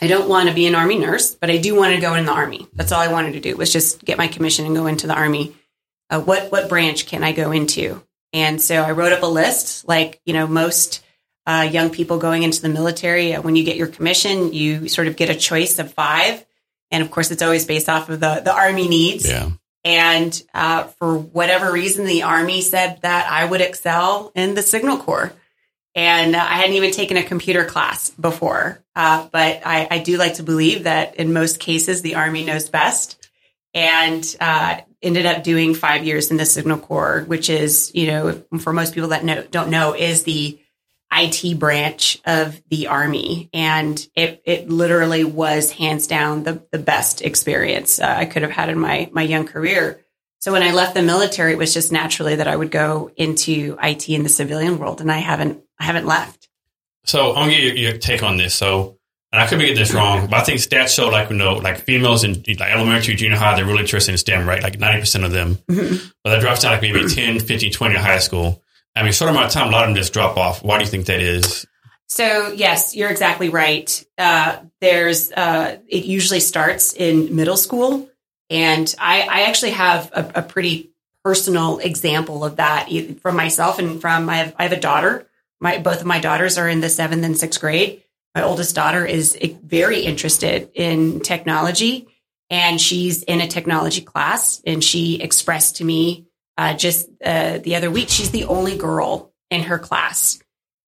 I 0.00 0.06
don't 0.06 0.28
want 0.28 0.48
to 0.48 0.54
be 0.54 0.66
an 0.66 0.74
army 0.74 0.98
nurse, 0.98 1.34
but 1.34 1.50
I 1.50 1.58
do 1.58 1.74
want 1.74 1.94
to 1.94 2.00
go 2.00 2.14
in 2.14 2.24
the 2.24 2.32
army. 2.32 2.66
That's 2.72 2.92
all 2.92 3.00
I 3.00 3.12
wanted 3.12 3.32
to 3.32 3.40
do 3.40 3.56
was 3.56 3.72
just 3.72 4.04
get 4.04 4.18
my 4.18 4.28
commission 4.28 4.66
and 4.66 4.74
go 4.74 4.86
into 4.86 5.06
the 5.06 5.14
army. 5.14 5.54
Uh, 6.10 6.20
what 6.20 6.50
what 6.50 6.68
branch 6.68 7.06
can 7.06 7.22
I 7.22 7.32
go 7.32 7.52
into? 7.52 8.02
And 8.32 8.60
so 8.60 8.76
I 8.76 8.92
wrote 8.92 9.12
up 9.12 9.22
a 9.22 9.26
list, 9.26 9.86
like 9.86 10.20
you 10.24 10.32
know 10.32 10.46
most 10.46 11.04
uh, 11.46 11.68
young 11.70 11.90
people 11.90 12.18
going 12.18 12.42
into 12.42 12.62
the 12.62 12.68
military. 12.68 13.34
Uh, 13.34 13.42
when 13.42 13.56
you 13.56 13.64
get 13.64 13.76
your 13.76 13.86
commission, 13.86 14.52
you 14.52 14.88
sort 14.88 15.08
of 15.08 15.16
get 15.16 15.30
a 15.30 15.34
choice 15.34 15.78
of 15.78 15.92
five, 15.92 16.44
and 16.90 17.02
of 17.02 17.10
course, 17.10 17.30
it's 17.30 17.42
always 17.42 17.66
based 17.66 17.88
off 17.88 18.08
of 18.08 18.20
the 18.20 18.40
the 18.44 18.54
army 18.54 18.88
needs. 18.88 19.28
Yeah. 19.28 19.50
And 19.84 20.42
uh, 20.54 20.84
for 20.84 21.18
whatever 21.18 21.72
reason, 21.72 22.06
the 22.06 22.22
army 22.22 22.60
said 22.60 23.00
that 23.02 23.30
I 23.30 23.44
would 23.44 23.60
excel 23.60 24.30
in 24.34 24.54
the 24.54 24.62
signal 24.62 24.98
corps. 24.98 25.32
And 25.94 26.34
uh, 26.36 26.38
I 26.38 26.58
hadn't 26.58 26.76
even 26.76 26.92
taken 26.92 27.16
a 27.16 27.22
computer 27.22 27.64
class 27.64 28.10
before. 28.10 28.81
Uh, 28.94 29.28
but 29.32 29.62
I, 29.64 29.88
I, 29.90 29.98
do 29.98 30.18
like 30.18 30.34
to 30.34 30.42
believe 30.42 30.84
that 30.84 31.16
in 31.16 31.32
most 31.32 31.58
cases, 31.58 32.02
the 32.02 32.16
Army 32.16 32.44
knows 32.44 32.68
best. 32.68 33.30
And 33.72 34.36
uh, 34.38 34.82
ended 35.00 35.24
up 35.24 35.42
doing 35.42 35.74
five 35.74 36.04
years 36.04 36.30
in 36.30 36.36
the 36.36 36.44
Signal 36.44 36.78
Corps, 36.78 37.24
which 37.26 37.48
is, 37.48 37.90
you 37.94 38.06
know, 38.06 38.42
for 38.60 38.72
most 38.72 38.94
people 38.94 39.08
that 39.10 39.24
know, 39.24 39.42
don't 39.50 39.70
know, 39.70 39.94
is 39.94 40.24
the 40.24 40.60
IT 41.10 41.58
branch 41.58 42.20
of 42.24 42.62
the 42.68 42.88
Army. 42.88 43.50
And 43.52 44.06
it, 44.14 44.42
it 44.44 44.68
literally 44.68 45.24
was 45.24 45.72
hands 45.72 46.06
down 46.06 46.42
the, 46.42 46.62
the 46.70 46.78
best 46.78 47.22
experience 47.22 47.98
uh, 47.98 48.14
I 48.16 48.26
could 48.26 48.42
have 48.42 48.50
had 48.50 48.68
in 48.68 48.78
my, 48.78 49.10
my 49.12 49.22
young 49.22 49.46
career. 49.46 50.02
So 50.42 50.50
when 50.50 50.62
I 50.62 50.72
left 50.72 50.94
the 50.94 51.02
military, 51.02 51.52
it 51.52 51.58
was 51.58 51.72
just 51.72 51.92
naturally 51.92 52.36
that 52.36 52.48
I 52.48 52.56
would 52.56 52.70
go 52.72 53.12
into 53.16 53.76
IT 53.80 54.08
in 54.08 54.24
the 54.24 54.28
civilian 54.28 54.78
world, 54.78 55.00
and 55.00 55.12
I 55.12 55.18
haven't 55.18 55.62
I 55.78 55.84
haven't 55.84 56.04
left. 56.04 56.41
So 57.04 57.30
I'm 57.30 57.48
gonna 57.48 57.50
get 57.52 57.62
your, 57.62 57.74
your 57.76 57.98
take 57.98 58.22
on 58.22 58.36
this. 58.36 58.54
So 58.54 58.98
and 59.32 59.40
I 59.40 59.46
could 59.46 59.58
be 59.58 59.64
getting 59.64 59.78
this 59.78 59.94
wrong, 59.94 60.26
but 60.26 60.34
I 60.40 60.42
think 60.42 60.60
stats 60.60 60.94
show 60.94 61.08
like 61.08 61.30
you 61.30 61.36
know 61.36 61.54
like 61.54 61.78
females 61.80 62.22
in 62.24 62.34
like 62.58 62.70
elementary, 62.72 63.14
junior 63.14 63.36
high, 63.38 63.56
they're 63.56 63.64
really 63.64 63.80
interested 63.80 64.12
in 64.12 64.18
STEM, 64.18 64.46
right? 64.48 64.62
Like 64.62 64.78
ninety 64.78 65.00
percent 65.00 65.24
of 65.24 65.32
them, 65.32 65.56
Mm-hmm. 65.68 66.08
but 66.22 66.30
that 66.30 66.40
drops 66.40 66.60
down 66.62 66.72
like 66.72 66.82
maybe 66.82 67.08
10, 67.08 67.40
15, 67.40 67.72
20 67.72 67.94
in 67.94 68.00
high 68.00 68.18
school. 68.18 68.62
I 68.94 69.02
mean, 69.02 69.12
short 69.12 69.30
amount 69.30 69.46
of 69.46 69.52
time, 69.52 69.68
a 69.68 69.70
lot 69.70 69.84
of 69.84 69.88
them 69.88 69.96
just 69.96 70.12
drop 70.12 70.36
off. 70.36 70.62
Why 70.62 70.76
do 70.78 70.84
you 70.84 70.90
think 70.90 71.06
that 71.06 71.20
is? 71.20 71.66
So 72.08 72.52
yes, 72.52 72.94
you're 72.94 73.08
exactly 73.10 73.48
right. 73.48 74.04
Uh, 74.18 74.58
there's 74.82 75.32
uh, 75.32 75.78
it 75.88 76.04
usually 76.04 76.40
starts 76.40 76.92
in 76.92 77.34
middle 77.34 77.56
school, 77.56 78.10
and 78.50 78.94
I, 78.98 79.22
I 79.22 79.42
actually 79.44 79.70
have 79.70 80.10
a, 80.12 80.30
a 80.36 80.42
pretty 80.42 80.90
personal 81.24 81.78
example 81.78 82.44
of 82.44 82.56
that 82.56 82.88
from 83.22 83.36
myself 83.36 83.78
and 83.78 83.98
from 84.00 84.28
I 84.28 84.36
have, 84.36 84.54
I 84.58 84.64
have 84.64 84.72
a 84.72 84.80
daughter. 84.80 85.26
My 85.62 85.78
both 85.78 86.00
of 86.00 86.06
my 86.06 86.18
daughters 86.18 86.58
are 86.58 86.68
in 86.68 86.80
the 86.80 86.90
seventh 86.90 87.24
and 87.24 87.38
sixth 87.38 87.60
grade. 87.60 88.02
My 88.34 88.42
oldest 88.42 88.74
daughter 88.74 89.06
is 89.06 89.38
eh, 89.40 89.54
very 89.62 90.00
interested 90.00 90.70
in 90.74 91.20
technology, 91.20 92.08
and 92.50 92.80
she's 92.80 93.22
in 93.22 93.40
a 93.40 93.46
technology 93.46 94.00
class. 94.00 94.60
And 94.66 94.82
she 94.82 95.22
expressed 95.22 95.76
to 95.76 95.84
me 95.84 96.26
uh, 96.58 96.74
just 96.74 97.08
uh, 97.24 97.58
the 97.58 97.76
other 97.76 97.90
week 97.90 98.08
she's 98.08 98.32
the 98.32 98.44
only 98.44 98.76
girl 98.76 99.32
in 99.50 99.62
her 99.62 99.78
class. 99.78 100.40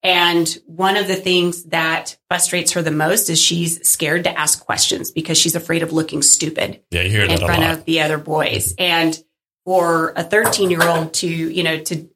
And 0.02 0.47
one 0.66 0.97
of 0.97 1.07
the 1.07 1.16
things 1.16 1.64
that 1.64 2.19
frustrates 2.28 2.73
her 2.73 2.83
the 2.83 2.90
most 2.90 3.31
is 3.31 3.40
she's 3.40 3.88
scared 3.88 4.25
to 4.25 4.38
ask 4.38 4.62
questions 4.62 5.11
because 5.11 5.38
she's 5.38 5.54
afraid 5.54 5.83
of 5.83 5.93
looking 5.93 6.21
stupid 6.21 6.83
Yeah, 6.90 7.02
you 7.02 7.11
hear 7.11 7.23
in 7.23 7.28
that 7.28 7.43
a 7.43 7.47
front 7.47 7.64
of 7.64 7.85
the 7.87 8.02
other 8.02 8.19
boys. 8.19 8.75
And 8.76 9.19
for 9.64 10.12
a 10.14 10.23
13 10.23 10.71
year 10.71 10.87
old 10.87 11.14
to, 11.14 11.26
you 11.26 11.62
know, 11.62 11.78
to, 11.78 12.09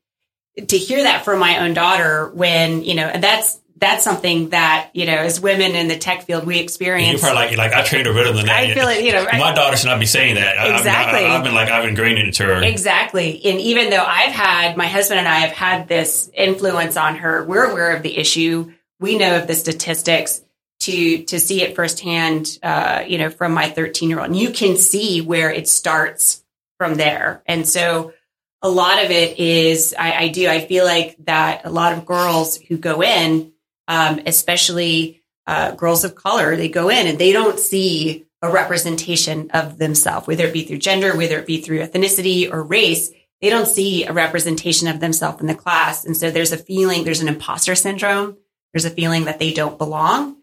to 0.66 0.76
hear 0.78 1.02
that 1.04 1.24
from 1.24 1.38
my 1.38 1.58
own 1.64 1.74
daughter 1.74 2.28
when, 2.34 2.82
you 2.84 2.94
know, 2.94 3.06
and 3.06 3.22
that's, 3.22 3.58
that's 3.76 4.02
something 4.02 4.48
that, 4.48 4.90
you 4.92 5.06
know, 5.06 5.14
as 5.14 5.40
women 5.40 5.76
in 5.76 5.86
the 5.86 5.96
tech 5.96 6.22
field, 6.24 6.44
we 6.44 6.58
experience. 6.58 7.22
you're 7.22 7.30
probably 7.30 7.54
like, 7.56 7.72
like 7.72 7.72
I 7.74 7.82
trained 7.84 8.06
her 8.06 8.12
better 8.12 8.32
than 8.32 8.46
that. 8.46 8.56
I 8.64 8.74
feel 8.74 8.88
it, 8.88 9.04
you 9.04 9.12
know, 9.12 9.24
I- 9.30 9.38
my 9.38 9.54
daughter 9.54 9.76
should 9.76 9.86
not 9.86 10.00
be 10.00 10.06
saying 10.06 10.34
that. 10.34 10.58
I- 10.58 10.66
I- 10.70 10.76
Exactly. 10.76 11.24
I, 11.24 11.28
have 11.34 11.44
been 11.44 11.54
like, 11.54 11.68
I've 11.68 11.86
ingrained 11.88 12.18
it 12.18 12.26
into 12.26 12.42
her. 12.44 12.60
Exactly. 12.64 13.40
And 13.44 13.60
even 13.60 13.90
though 13.90 14.04
I've 14.04 14.32
had, 14.32 14.76
my 14.76 14.88
husband 14.88 15.20
and 15.20 15.28
I 15.28 15.36
have 15.40 15.52
had 15.52 15.86
this 15.86 16.28
influence 16.34 16.96
on 16.96 17.16
her, 17.18 17.44
we're 17.44 17.70
aware 17.70 17.94
of 17.94 18.02
the 18.02 18.18
issue. 18.18 18.72
We 18.98 19.16
know 19.16 19.36
of 19.36 19.46
the 19.46 19.54
statistics 19.54 20.42
to, 20.80 21.22
to 21.24 21.38
see 21.38 21.62
it 21.62 21.76
firsthand, 21.76 22.58
uh, 22.64 23.04
you 23.06 23.18
know, 23.18 23.30
from 23.30 23.52
my 23.52 23.68
13 23.68 24.08
year 24.10 24.18
old. 24.18 24.26
And 24.28 24.36
you 24.36 24.50
can 24.50 24.76
see 24.76 25.20
where 25.20 25.50
it 25.52 25.68
starts 25.68 26.42
from 26.78 26.94
there. 26.94 27.42
And 27.46 27.66
so 27.68 28.12
a 28.62 28.68
lot 28.68 29.04
of 29.04 29.10
it 29.10 29.38
is, 29.38 29.94
I, 29.98 30.12
I 30.12 30.28
do, 30.28 30.48
I 30.48 30.60
feel 30.60 30.84
like 30.84 31.16
that 31.24 31.64
a 31.64 31.70
lot 31.70 31.92
of 31.92 32.06
girls 32.06 32.56
who 32.56 32.76
go 32.76 33.02
in, 33.02 33.52
um, 33.86 34.20
especially, 34.26 35.22
uh, 35.46 35.72
girls 35.72 36.04
of 36.04 36.14
color, 36.14 36.56
they 36.56 36.68
go 36.68 36.88
in 36.90 37.06
and 37.06 37.18
they 37.18 37.32
don't 37.32 37.58
see 37.58 38.26
a 38.42 38.50
representation 38.50 39.50
of 39.52 39.78
themselves, 39.78 40.26
whether 40.26 40.44
it 40.44 40.52
be 40.52 40.64
through 40.64 40.78
gender, 40.78 41.16
whether 41.16 41.38
it 41.38 41.46
be 41.46 41.60
through 41.60 41.80
ethnicity 41.80 42.52
or 42.52 42.62
race. 42.62 43.10
They 43.40 43.50
don't 43.50 43.66
see 43.66 44.04
a 44.04 44.12
representation 44.12 44.88
of 44.88 45.00
themselves 45.00 45.40
in 45.40 45.46
the 45.46 45.54
class. 45.54 46.04
And 46.04 46.16
so 46.16 46.30
there's 46.30 46.52
a 46.52 46.58
feeling, 46.58 47.04
there's 47.04 47.20
an 47.20 47.28
imposter 47.28 47.74
syndrome. 47.74 48.36
There's 48.72 48.84
a 48.84 48.90
feeling 48.90 49.24
that 49.24 49.38
they 49.38 49.52
don't 49.52 49.78
belong. 49.78 50.36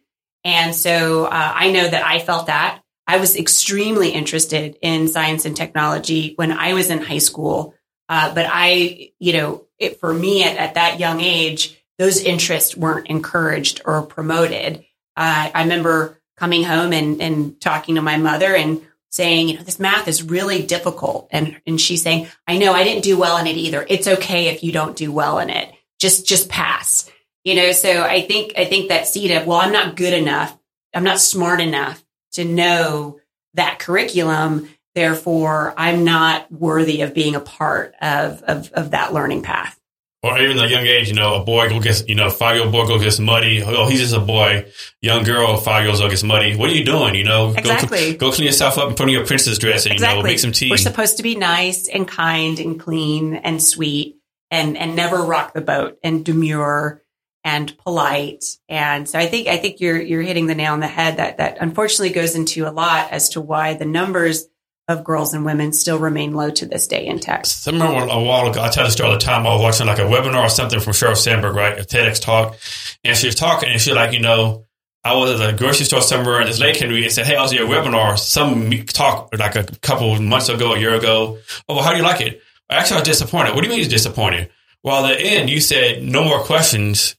And 0.43 0.73
so 0.75 1.25
uh, 1.25 1.51
I 1.55 1.71
know 1.71 1.87
that 1.87 2.05
I 2.05 2.19
felt 2.19 2.47
that. 2.47 2.81
I 3.07 3.17
was 3.17 3.35
extremely 3.35 4.09
interested 4.09 4.77
in 4.81 5.07
science 5.07 5.45
and 5.45 5.55
technology 5.55 6.33
when 6.35 6.51
I 6.51 6.73
was 6.73 6.89
in 6.89 6.99
high 6.99 7.19
school. 7.19 7.75
Uh, 8.07 8.33
but 8.33 8.45
I, 8.49 9.11
you 9.19 9.33
know, 9.33 9.65
it, 9.79 9.99
for 9.99 10.13
me 10.13 10.43
at, 10.43 10.57
at 10.57 10.73
that 10.75 10.99
young 10.99 11.21
age, 11.21 11.81
those 11.97 12.21
interests 12.21 12.75
weren't 12.75 13.07
encouraged 13.07 13.81
or 13.85 14.01
promoted. 14.03 14.85
Uh, 15.15 15.49
I 15.53 15.63
remember 15.63 16.21
coming 16.37 16.63
home 16.63 16.93
and, 16.93 17.21
and 17.21 17.59
talking 17.61 17.95
to 17.95 18.01
my 18.01 18.17
mother 18.17 18.53
and 18.53 18.81
saying, 19.09 19.47
you 19.47 19.55
know, 19.55 19.63
this 19.63 19.79
math 19.79 20.09
is 20.09 20.23
really 20.23 20.61
difficult. 20.61 21.29
And, 21.31 21.61
and 21.65 21.79
she's 21.79 22.03
saying, 22.03 22.27
I 22.45 22.57
know 22.57 22.73
I 22.73 22.83
didn't 22.83 23.05
do 23.05 23.17
well 23.17 23.37
in 23.37 23.47
it 23.47 23.55
either. 23.55 23.85
It's 23.87 24.07
okay 24.07 24.47
if 24.47 24.61
you 24.61 24.73
don't 24.73 24.97
do 24.97 25.11
well 25.11 25.39
in 25.39 25.49
it. 25.49 25.73
Just, 25.99 26.27
just 26.27 26.49
pass. 26.49 27.09
You 27.45 27.55
know, 27.55 27.71
so 27.71 28.03
I 28.03 28.23
think, 28.23 28.53
I 28.57 28.65
think 28.65 28.89
that 28.89 29.07
seed 29.07 29.31
of, 29.31 29.47
well, 29.47 29.59
I'm 29.59 29.71
not 29.71 29.95
good 29.95 30.13
enough. 30.13 30.57
I'm 30.93 31.05
not 31.05 31.21
smart 31.21 31.61
enough 31.61 32.03
to 32.33 32.43
know 32.43 33.19
that 33.53 33.79
curriculum. 33.79 34.67
Therefore, 34.95 35.73
I'm 35.77 36.03
not 36.03 36.51
worthy 36.51 37.01
of 37.01 37.13
being 37.13 37.35
a 37.35 37.39
part 37.41 37.93
of, 38.01 38.41
of, 38.43 38.71
of 38.71 38.91
that 38.91 39.13
learning 39.13 39.43
path. 39.43 39.79
Or 40.23 40.39
even 40.39 40.57
at 40.57 40.65
a 40.65 40.69
young 40.69 40.87
age, 40.87 41.07
you 41.07 41.13
know, 41.13 41.35
a 41.35 41.45
boy 41.45 41.69
go 41.69 41.79
get, 41.79 42.09
you 42.09 42.15
know, 42.15 42.31
five 42.31 42.55
year 42.55 42.63
old 42.63 42.71
boy 42.71 42.87
go 42.87 42.97
gets 42.97 43.19
muddy. 43.19 43.61
Oh, 43.61 43.87
he's 43.87 43.99
just 43.99 44.15
a 44.15 44.19
boy. 44.19 44.65
Young 44.99 45.23
girl, 45.23 45.55
five 45.57 45.85
years 45.85 46.01
old 46.01 46.09
gets 46.09 46.23
muddy. 46.23 46.55
What 46.55 46.71
are 46.71 46.73
you 46.73 46.83
doing? 46.83 47.13
You 47.13 47.25
know, 47.25 47.53
Exactly. 47.55 48.13
go, 48.13 48.29
go 48.29 48.35
clean 48.35 48.47
yourself 48.47 48.79
up 48.79 48.87
and 48.87 48.97
put 48.97 49.03
on 49.03 49.09
your 49.09 49.27
princess 49.27 49.59
dress 49.59 49.85
and, 49.85 49.93
you 49.93 50.01
know, 50.01 50.23
make 50.23 50.39
some 50.39 50.51
tea. 50.51 50.71
We're 50.71 50.77
supposed 50.77 51.17
to 51.17 51.23
be 51.23 51.35
nice 51.35 51.87
and 51.87 52.07
kind 52.07 52.59
and 52.59 52.79
clean 52.79 53.35
and 53.35 53.61
sweet 53.61 54.15
and 54.49 54.77
and 54.77 54.95
never 54.95 55.17
rock 55.17 55.53
the 55.53 55.61
boat 55.61 55.99
and 56.03 56.25
demure 56.25 57.03
and 57.43 57.77
polite. 57.79 58.43
And 58.67 59.07
so 59.07 59.19
I 59.19 59.27
think 59.27 59.47
I 59.47 59.57
think 59.57 59.79
you're 59.79 60.01
you're 60.01 60.23
hitting 60.23 60.47
the 60.47 60.55
nail 60.55 60.73
on 60.73 60.79
the 60.79 60.87
head 60.87 61.17
that 61.17 61.37
that 61.37 61.57
unfortunately 61.61 62.09
goes 62.09 62.35
into 62.35 62.67
a 62.67 62.71
lot 62.71 63.11
as 63.11 63.29
to 63.29 63.41
why 63.41 63.75
the 63.75 63.85
numbers 63.85 64.47
of 64.87 65.03
girls 65.03 65.33
and 65.33 65.45
women 65.45 65.73
still 65.73 65.97
remain 65.97 66.33
low 66.33 66.51
to 66.51 66.65
this 66.65 66.87
day 66.87 67.05
in 67.05 67.19
tech. 67.19 67.45
I 67.65 67.71
remember 67.71 68.05
a 68.11 68.21
while 68.21 68.47
ago, 68.49 68.61
I 68.61 68.69
tell 68.69 68.85
the 68.85 68.91
story 68.91 69.09
all 69.09 69.15
the 69.15 69.19
time. 69.19 69.47
I 69.47 69.53
was 69.53 69.61
watching 69.61 69.87
like 69.87 69.97
a 69.97 70.03
webinar 70.03 70.43
or 70.43 70.49
something 70.49 70.79
from 70.79 70.93
Sheryl 70.93 71.17
Sandberg, 71.17 71.55
right? 71.55 71.79
A 71.79 71.83
TEDx 71.83 72.21
talk. 72.21 72.57
And 73.03 73.17
she 73.17 73.27
was 73.27 73.35
talking 73.35 73.69
and 73.69 73.81
she 73.81 73.91
was 73.91 73.97
like, 73.97 74.13
you 74.13 74.19
know, 74.19 74.65
I 75.03 75.15
was 75.15 75.39
at 75.39 75.53
a 75.53 75.55
grocery 75.55 75.85
store 75.85 76.01
somewhere 76.01 76.39
and 76.39 76.49
this 76.49 76.59
lady 76.59 76.79
came 76.79 76.89
to 76.89 76.95
me 76.95 77.03
and 77.03 77.11
said, 77.11 77.27
Hey, 77.27 77.35
I 77.35 77.41
was 77.41 77.53
at 77.53 77.59
your 77.59 77.67
webinar, 77.67 78.17
some 78.17 78.71
talk 78.87 79.29
like 79.37 79.55
a 79.55 79.63
couple 79.81 80.19
months 80.19 80.49
ago, 80.49 80.73
a 80.73 80.79
year 80.79 80.95
ago. 80.95 81.37
Oh, 81.69 81.75
well, 81.75 81.83
how 81.83 81.91
do 81.91 81.97
you 81.97 82.03
like 82.03 82.21
it? 82.21 82.41
Actually, 82.69 82.97
I 82.97 82.99
was 83.01 83.09
disappointed. 83.09 83.53
What 83.53 83.61
do 83.61 83.67
you 83.67 83.71
mean 83.71 83.81
you're 83.81 83.89
disappointed? 83.89 84.49
Well, 84.83 85.05
at 85.05 85.17
the 85.17 85.23
end, 85.23 85.49
you 85.49 85.61
said 85.61 86.03
no 86.03 86.23
more 86.23 86.39
questions. 86.39 87.15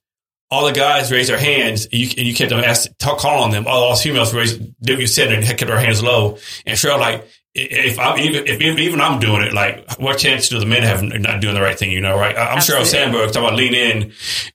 All 0.50 0.66
the 0.66 0.73
guys 0.73 1.12
raised 1.12 1.30
their 1.30 1.38
hands. 1.38 1.85
And 1.87 1.94
you, 1.94 2.08
and 2.16 2.26
you 2.26 2.35
kept 2.35 2.50
them 2.50 2.61
ask, 2.61 2.88
talk, 2.99 3.18
call 3.18 3.44
on 3.44 3.50
them. 3.50 3.66
All 3.68 3.90
those 3.90 4.02
females 4.02 4.35
raised, 4.35 4.61
did 4.80 4.99
you 4.99 5.06
said 5.06 5.32
and 5.32 5.44
kept 5.44 5.61
their 5.61 5.78
hands 5.78 6.02
low. 6.02 6.38
And 6.64 6.76
Sheryl, 6.76 6.99
like, 6.99 7.26
if 7.59 7.99
I'm 7.99 8.19
even 8.19 8.47
if 8.47 8.61
even 8.61 9.01
I'm 9.01 9.19
doing 9.19 9.43
it, 9.43 9.53
like 9.53 9.99
what 9.99 10.19
chance 10.19 10.49
do 10.49 10.61
the 10.61 10.67
men 10.67 10.83
have 10.83 11.03
not 11.03 11.41
doing 11.41 11.55
the 11.55 11.63
right 11.63 11.79
thing? 11.79 11.91
You 11.91 12.01
know, 12.01 12.17
right? 12.17 12.37
I'm 12.37 12.61
sure 12.61 12.77
Sheryl 12.77 12.81
Absolutely. 12.81 12.85
Sandberg 12.87 13.33
talking 13.33 13.49
about 13.49 13.57
lean 13.57 13.75
in, 13.75 14.13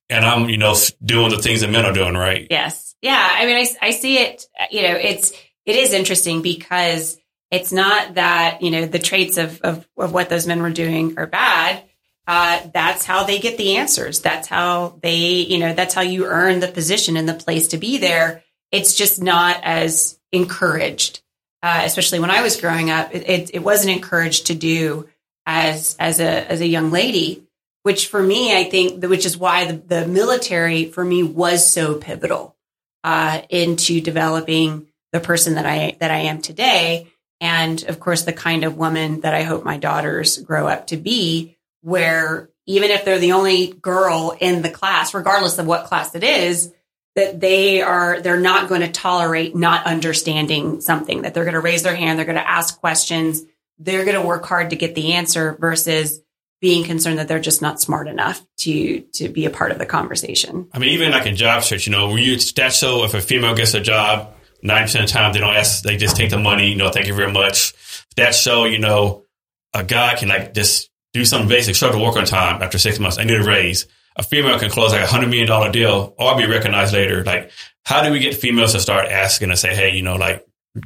and 0.09 0.25
I'm 0.25 0.49
you 0.49 0.57
know 0.57 0.75
doing 1.03 1.29
the 1.29 1.37
things 1.39 1.61
that 1.61 1.69
men 1.69 1.85
are 1.85 1.93
doing, 1.93 2.15
right? 2.15 2.47
Yes. 2.49 2.91
Yeah. 3.01 3.27
I 3.31 3.45
mean, 3.45 3.57
I, 3.57 3.87
I 3.87 3.91
see 3.91 4.17
it, 4.19 4.45
you 4.69 4.83
know, 4.83 4.95
it's, 4.95 5.31
it 5.65 5.75
is 5.75 5.93
interesting 5.93 6.41
because 6.41 7.17
it's 7.49 7.71
not 7.71 8.15
that, 8.15 8.61
you 8.61 8.71
know, 8.71 8.85
the 8.85 8.99
traits 8.99 9.37
of, 9.37 9.59
of, 9.61 9.87
of 9.97 10.13
what 10.13 10.29
those 10.29 10.47
men 10.47 10.61
were 10.61 10.69
doing 10.69 11.17
are 11.17 11.27
bad. 11.27 11.83
Uh, 12.27 12.61
that's 12.73 13.03
how 13.03 13.23
they 13.23 13.39
get 13.39 13.57
the 13.57 13.77
answers. 13.77 14.21
That's 14.21 14.47
how 14.47 14.99
they, 15.01 15.17
you 15.41 15.57
know, 15.57 15.73
that's 15.73 15.95
how 15.95 16.01
you 16.01 16.25
earn 16.25 16.59
the 16.59 16.67
position 16.67 17.17
and 17.17 17.27
the 17.27 17.33
place 17.33 17.69
to 17.69 17.77
be 17.77 17.97
there. 17.97 18.43
It's 18.71 18.95
just 18.95 19.21
not 19.21 19.59
as 19.63 20.19
encouraged, 20.31 21.21
uh, 21.63 21.81
especially 21.83 22.19
when 22.19 22.31
I 22.31 22.41
was 22.41 22.59
growing 22.59 22.89
up. 22.89 23.13
It, 23.13 23.51
it, 23.53 23.59
wasn't 23.59 23.95
encouraged 23.95 24.47
to 24.47 24.55
do 24.55 25.07
as 25.45 25.95
as 25.99 26.19
a 26.19 26.51
as 26.51 26.61
a 26.61 26.67
young 26.67 26.91
lady 26.91 27.47
which 27.83 28.07
for 28.07 28.21
me, 28.21 28.55
I 28.55 28.65
think, 28.65 29.03
which 29.03 29.25
is 29.25 29.37
why 29.37 29.71
the, 29.71 29.73
the 29.73 30.07
military 30.07 30.85
for 30.85 31.03
me 31.03 31.23
was 31.23 31.71
so 31.71 31.95
pivotal 31.95 32.55
uh, 33.03 33.41
into 33.49 34.01
developing 34.01 34.87
the 35.11 35.19
person 35.19 35.55
that 35.55 35.65
I 35.65 35.97
that 35.99 36.11
I 36.11 36.19
am 36.21 36.41
today, 36.41 37.07
and 37.39 37.83
of 37.85 37.99
course, 37.99 38.23
the 38.23 38.33
kind 38.33 38.63
of 38.63 38.77
woman 38.77 39.21
that 39.21 39.33
I 39.33 39.43
hope 39.43 39.65
my 39.65 39.77
daughters 39.77 40.37
grow 40.37 40.67
up 40.67 40.87
to 40.87 40.97
be. 40.97 41.57
Where 41.81 42.49
even 42.67 42.91
if 42.91 43.03
they're 43.03 43.17
the 43.17 43.31
only 43.31 43.73
girl 43.73 44.37
in 44.39 44.61
the 44.61 44.69
class, 44.69 45.15
regardless 45.15 45.57
of 45.57 45.65
what 45.65 45.85
class 45.85 46.13
it 46.13 46.23
is, 46.23 46.71
that 47.15 47.39
they 47.39 47.81
are 47.81 48.21
they're 48.21 48.39
not 48.39 48.69
going 48.69 48.81
to 48.81 48.91
tolerate 48.91 49.55
not 49.55 49.85
understanding 49.85 50.81
something. 50.81 51.23
That 51.23 51.33
they're 51.33 51.43
going 51.43 51.55
to 51.55 51.61
raise 51.61 51.83
their 51.83 51.95
hand, 51.95 52.17
they're 52.17 52.25
going 52.25 52.37
to 52.37 52.49
ask 52.49 52.79
questions, 52.79 53.43
they're 53.79 54.05
going 54.05 54.19
to 54.19 54.25
work 54.25 54.45
hard 54.45 54.69
to 54.69 54.75
get 54.75 54.95
the 54.95 55.13
answer 55.13 55.57
versus 55.59 56.21
being 56.61 56.83
concerned 56.83 57.17
that 57.17 57.27
they're 57.27 57.39
just 57.39 57.61
not 57.61 57.81
smart 57.81 58.07
enough 58.07 58.45
to 58.57 59.01
to 59.13 59.27
be 59.29 59.45
a 59.45 59.49
part 59.49 59.71
of 59.71 59.79
the 59.79 59.85
conversation. 59.85 60.69
I 60.71 60.79
mean, 60.79 60.89
even 60.89 61.11
like 61.11 61.25
in 61.25 61.35
job 61.35 61.63
search, 61.63 61.87
you 61.87 61.91
know, 61.91 62.09
where 62.09 62.19
you 62.19 62.35
stats 62.35 62.79
show 62.79 63.03
if 63.03 63.13
a 63.13 63.21
female 63.21 63.55
gets 63.55 63.73
a 63.73 63.81
job, 63.81 64.35
ninety 64.61 64.83
percent 64.85 65.03
of 65.03 65.09
the 65.09 65.13
time 65.13 65.33
they 65.33 65.39
don't 65.39 65.55
ask, 65.55 65.83
they 65.83 65.97
just 65.97 66.15
take 66.15 66.29
the 66.29 66.37
money. 66.37 66.69
You 66.69 66.75
know, 66.75 66.89
thank 66.89 67.07
you 67.07 67.15
very 67.15 67.31
much. 67.31 67.73
Stats 68.15 68.41
show, 68.41 68.65
you 68.65 68.79
know, 68.79 69.25
a 69.73 69.83
guy 69.83 70.15
can 70.15 70.29
like 70.29 70.53
just 70.53 70.89
do 71.13 71.25
something 71.25 71.49
basic, 71.49 71.81
up 71.83 71.91
to 71.91 71.97
work 71.97 72.15
on 72.15 72.25
time 72.25 72.61
after 72.61 72.77
six 72.77 72.99
months. 72.99 73.17
I 73.17 73.23
need 73.23 73.39
a 73.39 73.43
raise. 73.43 73.87
A 74.15 74.23
female 74.23 74.59
can 74.59 74.69
close 74.69 74.91
like 74.91 75.01
a 75.01 75.07
hundred 75.07 75.29
million 75.29 75.47
dollar 75.47 75.71
deal, 75.71 76.13
or 76.17 76.29
I'll 76.29 76.37
be 76.37 76.45
recognized 76.45 76.93
later. 76.93 77.23
Like, 77.23 77.51
how 77.85 78.03
do 78.03 78.11
we 78.11 78.19
get 78.19 78.35
females 78.35 78.73
to 78.73 78.79
start 78.79 79.07
asking 79.07 79.49
and 79.49 79.59
say, 79.59 79.73
hey, 79.73 79.95
you 79.95 80.01
know, 80.01 80.15
like, 80.15 80.45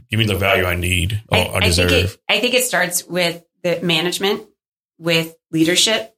give 0.10 0.20
me 0.20 0.26
the 0.26 0.36
value 0.36 0.66
I 0.66 0.76
need 0.76 1.22
or, 1.30 1.38
or 1.38 1.58
I 1.58 1.66
deserve? 1.66 1.90
think 1.90 2.06
it, 2.06 2.18
I 2.30 2.40
think 2.40 2.54
it 2.54 2.66
starts 2.66 3.06
with 3.06 3.44
the 3.64 3.82
management, 3.82 4.44
with 5.00 5.36
leadership. 5.52 6.16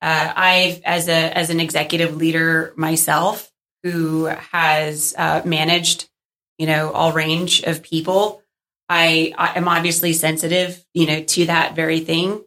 Uh, 0.00 0.32
I've 0.34 0.82
as 0.82 1.08
a 1.08 1.36
as 1.36 1.50
an 1.50 1.60
executive 1.60 2.16
leader 2.16 2.72
myself 2.76 3.50
who 3.82 4.26
has 4.26 5.14
uh, 5.16 5.42
managed 5.44 6.08
you 6.62 6.68
know, 6.68 6.92
all 6.92 7.10
range 7.12 7.62
of 7.64 7.82
people. 7.82 8.40
I, 8.88 9.32
I 9.36 9.58
am 9.58 9.66
obviously 9.66 10.12
sensitive, 10.12 10.84
you 10.94 11.06
know, 11.06 11.22
to 11.22 11.46
that 11.46 11.74
very 11.74 11.98
thing 11.98 12.44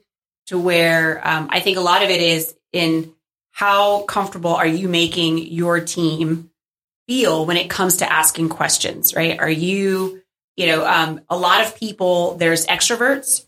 to 0.47 0.57
where 0.57 1.19
um, 1.27 1.49
I 1.51 1.59
think 1.59 1.77
a 1.77 1.81
lot 1.81 2.01
of 2.01 2.09
it 2.09 2.21
is 2.21 2.55
in 2.71 3.13
how 3.55 4.01
comfortable 4.01 4.53
are 4.53 4.67
you 4.67 4.89
making 4.89 5.37
your 5.37 5.79
team 5.79 6.51
feel 7.07 7.45
when 7.45 7.55
it 7.55 7.69
comes 7.69 7.97
to 7.97 8.11
asking 8.11 8.49
questions, 8.49 9.15
right? 9.15 9.39
Are 9.39 9.49
you, 9.49 10.21
you 10.57 10.67
know, 10.67 10.85
um, 10.85 11.21
a 11.29 11.37
lot 11.37 11.65
of 11.65 11.77
people, 11.77 12.35
there's 12.35 12.65
extroverts 12.65 13.45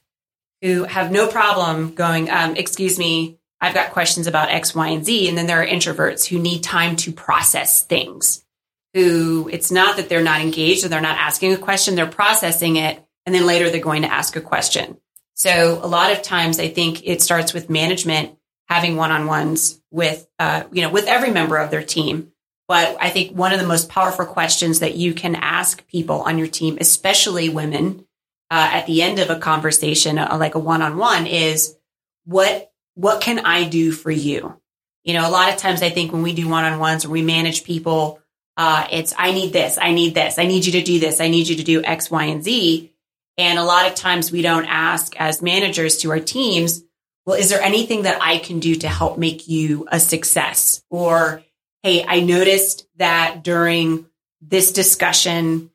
who 0.61 0.85
have 0.85 1.11
no 1.11 1.27
problem 1.27 1.93
going, 1.93 2.29
um, 2.29 2.55
excuse 2.55 2.97
me, 2.97 3.37
I've 3.59 3.73
got 3.73 3.91
questions 3.91 4.27
about 4.27 4.49
X, 4.49 4.73
Y, 4.73 4.87
and 4.87 5.05
Z. 5.05 5.27
And 5.27 5.37
then 5.37 5.45
there 5.45 5.61
are 5.61 5.67
introverts 5.67 6.25
who 6.25 6.39
need 6.39 6.63
time 6.63 6.95
to 6.97 7.11
process 7.11 7.83
things, 7.83 8.45
who 8.93 9.49
it's 9.51 9.71
not 9.71 9.97
that 9.97 10.07
they're 10.07 10.23
not 10.23 10.39
engaged 10.39 10.85
or 10.85 10.87
they're 10.87 11.01
not 11.01 11.17
asking 11.17 11.51
a 11.51 11.57
question, 11.57 11.95
they're 11.95 12.07
processing 12.07 12.77
it. 12.77 13.05
And 13.25 13.35
then 13.35 13.45
later 13.45 13.69
they're 13.69 13.81
going 13.81 14.03
to 14.03 14.13
ask 14.13 14.37
a 14.37 14.41
question. 14.41 14.99
So 15.33 15.81
a 15.83 15.87
lot 15.87 16.13
of 16.13 16.21
times 16.21 16.61
I 16.61 16.69
think 16.69 17.05
it 17.05 17.21
starts 17.21 17.53
with 17.53 17.69
management 17.69 18.37
having 18.67 18.95
one-on-ones 18.95 19.81
with, 19.91 20.27
uh, 20.39 20.63
you 20.71 20.81
know, 20.81 20.89
with 20.89 21.07
every 21.07 21.31
member 21.31 21.57
of 21.57 21.71
their 21.71 21.83
team. 21.83 22.31
But 22.67 22.97
I 22.99 23.09
think 23.09 23.31
one 23.31 23.53
of 23.53 23.59
the 23.59 23.67
most 23.67 23.87
powerful 23.87 24.25
questions 24.25 24.79
that 24.79 24.95
you 24.95 25.13
can 25.13 25.35
ask 25.35 25.87
people 25.87 26.21
on 26.21 26.37
your 26.37 26.47
team, 26.47 26.77
especially 26.81 27.47
women, 27.47 28.05
uh, 28.51 28.69
at 28.73 28.85
the 28.85 29.01
end 29.01 29.19
of 29.19 29.29
a 29.29 29.39
conversation, 29.39 30.17
uh, 30.17 30.37
like 30.37 30.55
a 30.55 30.59
one-on-one 30.59 31.27
is 31.27 31.77
what, 32.25 32.71
what 32.95 33.21
can 33.21 33.39
I 33.39 33.63
do 33.63 33.91
for 33.91 34.11
you? 34.11 34.59
You 35.05 35.13
know, 35.13 35.27
a 35.27 35.31
lot 35.31 35.53
of 35.53 35.57
times 35.57 35.81
I 35.81 35.89
think 35.89 36.11
when 36.11 36.23
we 36.23 36.33
do 36.33 36.49
one-on-ones 36.49 37.05
or 37.05 37.09
we 37.09 37.21
manage 37.21 37.63
people, 37.63 38.19
uh, 38.57 38.87
it's, 38.91 39.13
I 39.17 39.31
need 39.31 39.53
this, 39.53 39.77
I 39.77 39.91
need 39.91 40.13
this, 40.13 40.37
I 40.37 40.45
need 40.45 40.65
you 40.65 40.73
to 40.73 40.83
do 40.83 40.99
this, 40.99 41.21
I 41.21 41.29
need 41.29 41.47
you 41.47 41.55
to 41.55 41.63
do 41.63 41.83
X, 41.83 42.11
Y, 42.11 42.25
and 42.25 42.43
Z. 42.43 42.91
And 43.37 43.59
a 43.59 43.63
lot 43.63 43.87
of 43.87 43.95
times 43.95 44.31
we 44.31 44.41
don't 44.41 44.65
ask 44.65 45.15
as 45.17 45.41
managers 45.41 45.97
to 45.99 46.09
our 46.09 46.19
teams, 46.19 46.83
well, 47.27 47.37
is 47.37 47.49
there 47.49 47.61
anything 47.61 48.03
that 48.03 48.21
I 48.21 48.37
can 48.37 48.59
do 48.59 48.73
to 48.75 48.87
help 48.87 49.17
make 49.17 49.49
you 49.49 49.85
a 49.91 49.99
success? 49.99 50.81
Or, 50.89 51.43
hey, 51.83 52.05
I 52.07 52.21
noticed 52.21 52.87
that 52.95 53.43
during 53.43 54.05
this 54.41 54.71
discussion, 54.71 55.69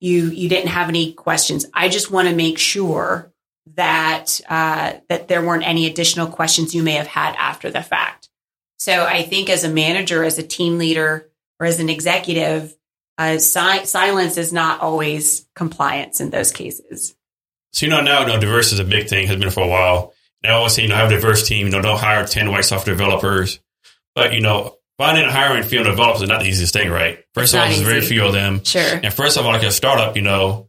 you 0.00 0.26
you 0.26 0.48
didn't 0.48 0.70
have 0.70 0.88
any 0.88 1.12
questions. 1.12 1.66
I 1.72 1.88
just 1.88 2.10
want 2.10 2.28
to 2.28 2.34
make 2.34 2.58
sure 2.58 3.32
that 3.76 4.40
uh, 4.48 4.94
that 5.08 5.28
there 5.28 5.40
weren't 5.40 5.66
any 5.66 5.86
additional 5.86 6.26
questions 6.26 6.74
you 6.74 6.82
may 6.82 6.94
have 6.94 7.06
had 7.06 7.36
after 7.36 7.70
the 7.70 7.82
fact. 7.82 8.28
So 8.78 9.04
I 9.04 9.22
think 9.22 9.50
as 9.50 9.62
a 9.62 9.68
manager, 9.68 10.24
as 10.24 10.38
a 10.38 10.42
team 10.42 10.78
leader, 10.78 11.28
or 11.60 11.66
as 11.66 11.78
an 11.78 11.88
executive, 11.88 12.76
uh, 13.18 13.38
si- 13.38 13.84
silence 13.84 14.36
is 14.36 14.52
not 14.52 14.80
always 14.80 15.46
compliance 15.54 16.20
in 16.20 16.30
those 16.30 16.50
cases. 16.50 17.14
So 17.72 17.86
you 17.86 17.90
know 17.90 18.00
now, 18.00 18.22
you 18.22 18.26
know, 18.26 18.40
diversity 18.40 18.76
is 18.76 18.80
a 18.80 18.90
big 18.90 19.08
thing. 19.08 19.28
Has 19.28 19.36
been 19.36 19.50
for 19.50 19.62
a 19.62 19.68
while. 19.68 20.12
I 20.44 20.50
always 20.50 20.74
say, 20.74 20.82
you 20.82 20.88
know, 20.88 20.94
have 20.94 21.10
a 21.10 21.14
diverse 21.14 21.46
team. 21.46 21.66
You 21.66 21.72
know, 21.72 21.82
don't 21.82 21.98
hire 21.98 22.26
ten 22.26 22.50
white 22.50 22.64
software 22.64 22.94
developers. 22.94 23.60
But 24.14 24.34
you 24.34 24.40
know, 24.40 24.76
finding 24.98 25.24
and 25.24 25.32
hiring 25.32 25.62
female 25.64 25.90
developers 25.90 26.22
is 26.22 26.28
not 26.28 26.42
the 26.42 26.48
easiest 26.48 26.72
thing, 26.72 26.90
right? 26.90 27.24
First 27.34 27.54
It's 27.54 27.54
of 27.54 27.60
all, 27.60 27.66
there's 27.66 27.80
very 27.80 28.00
few 28.00 28.24
of 28.24 28.32
them. 28.32 28.62
Sure. 28.64 29.00
And 29.02 29.12
first 29.12 29.36
of 29.36 29.46
all, 29.46 29.52
like 29.52 29.62
a 29.62 29.70
startup, 29.70 30.16
you 30.16 30.22
know, 30.22 30.68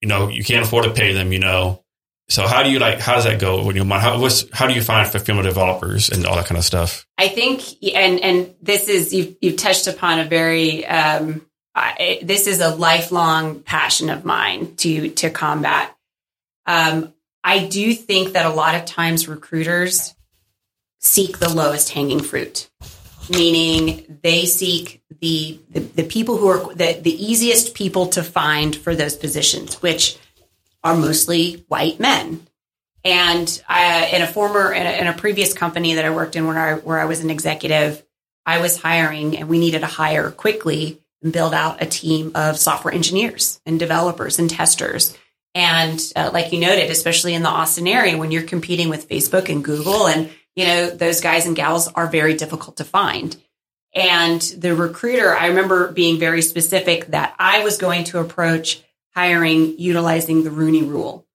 you 0.00 0.08
know, 0.08 0.28
you 0.28 0.44
can't 0.44 0.64
afford 0.64 0.84
to 0.84 0.90
pay 0.92 1.12
them. 1.12 1.32
You 1.32 1.38
know, 1.40 1.84
so 2.28 2.46
how 2.46 2.62
do 2.62 2.70
you 2.70 2.78
like? 2.78 3.00
How 3.00 3.14
does 3.14 3.24
that 3.24 3.40
go? 3.40 3.64
When 3.64 3.76
you 3.76 3.84
how 3.84 4.20
what's 4.20 4.44
how 4.52 4.66
do 4.66 4.74
you 4.74 4.82
find 4.82 5.08
for 5.08 5.18
female 5.18 5.42
developers 5.42 6.10
and 6.10 6.26
all 6.26 6.36
that 6.36 6.46
kind 6.46 6.58
of 6.58 6.64
stuff? 6.64 7.06
I 7.16 7.28
think, 7.28 7.62
and 7.94 8.20
and 8.20 8.54
this 8.60 8.88
is 8.88 9.14
you've 9.14 9.36
you've 9.40 9.56
touched 9.56 9.86
upon 9.86 10.18
a 10.18 10.24
very 10.24 10.86
um, 10.86 11.46
I, 11.74 12.20
this 12.22 12.46
is 12.46 12.60
a 12.60 12.74
lifelong 12.74 13.60
passion 13.60 14.10
of 14.10 14.24
mine 14.24 14.76
to 14.76 15.10
to 15.10 15.30
combat. 15.30 15.96
Um, 16.66 17.14
I 17.42 17.66
do 17.66 17.94
think 17.94 18.32
that 18.32 18.46
a 18.46 18.50
lot 18.50 18.74
of 18.74 18.84
times 18.84 19.28
recruiters 19.28 20.14
seek 20.98 21.38
the 21.38 21.48
lowest 21.48 21.90
hanging 21.90 22.20
fruit, 22.20 22.68
meaning 23.30 24.18
they 24.22 24.44
seek 24.44 25.02
the 25.20 25.60
the, 25.70 25.80
the 25.80 26.02
people 26.04 26.36
who 26.36 26.48
are 26.48 26.74
the, 26.74 26.98
the 27.00 27.24
easiest 27.24 27.74
people 27.74 28.08
to 28.08 28.22
find 28.22 28.74
for 28.74 28.94
those 28.94 29.16
positions, 29.16 29.80
which 29.82 30.18
are 30.84 30.96
mostly 30.96 31.64
white 31.68 32.00
men. 32.00 32.46
And 33.04 33.62
I, 33.68 34.06
in 34.12 34.22
a 34.22 34.26
former, 34.26 34.72
in 34.72 34.86
a, 34.86 34.90
in 35.00 35.06
a 35.06 35.12
previous 35.12 35.54
company 35.54 35.94
that 35.94 36.04
I 36.04 36.10
worked 36.10 36.36
in 36.36 36.46
where 36.46 36.58
I, 36.58 36.74
where 36.74 36.98
I 36.98 37.04
was 37.04 37.20
an 37.20 37.30
executive, 37.30 38.04
I 38.44 38.60
was 38.60 38.80
hiring 38.80 39.36
and 39.36 39.48
we 39.48 39.58
needed 39.58 39.80
to 39.80 39.86
hire 39.86 40.30
quickly 40.30 41.00
and 41.22 41.32
build 41.32 41.54
out 41.54 41.82
a 41.82 41.86
team 41.86 42.32
of 42.34 42.58
software 42.58 42.94
engineers 42.94 43.60
and 43.66 43.78
developers 43.78 44.38
and 44.38 44.48
testers. 44.48 45.16
And 45.54 46.00
uh, 46.14 46.30
like 46.32 46.52
you 46.52 46.60
noted, 46.60 46.90
especially 46.90 47.34
in 47.34 47.42
the 47.42 47.48
Austin 47.48 47.88
area, 47.88 48.16
when 48.16 48.30
you're 48.30 48.42
competing 48.42 48.88
with 48.88 49.08
Facebook 49.08 49.48
and 49.48 49.64
Google 49.64 50.06
and, 50.06 50.30
you 50.54 50.66
know, 50.66 50.90
those 50.90 51.20
guys 51.20 51.46
and 51.46 51.56
gals 51.56 51.88
are 51.88 52.06
very 52.06 52.34
difficult 52.34 52.76
to 52.76 52.84
find. 52.84 53.36
And 53.94 54.40
the 54.40 54.74
recruiter, 54.74 55.34
I 55.34 55.46
remember 55.46 55.90
being 55.90 56.18
very 56.18 56.42
specific 56.42 57.06
that 57.06 57.34
I 57.38 57.64
was 57.64 57.78
going 57.78 58.04
to 58.04 58.20
approach 58.20 58.82
hiring 59.14 59.78
utilizing 59.78 60.44
the 60.44 60.50
Rooney 60.50 60.82
rule. 60.82 61.26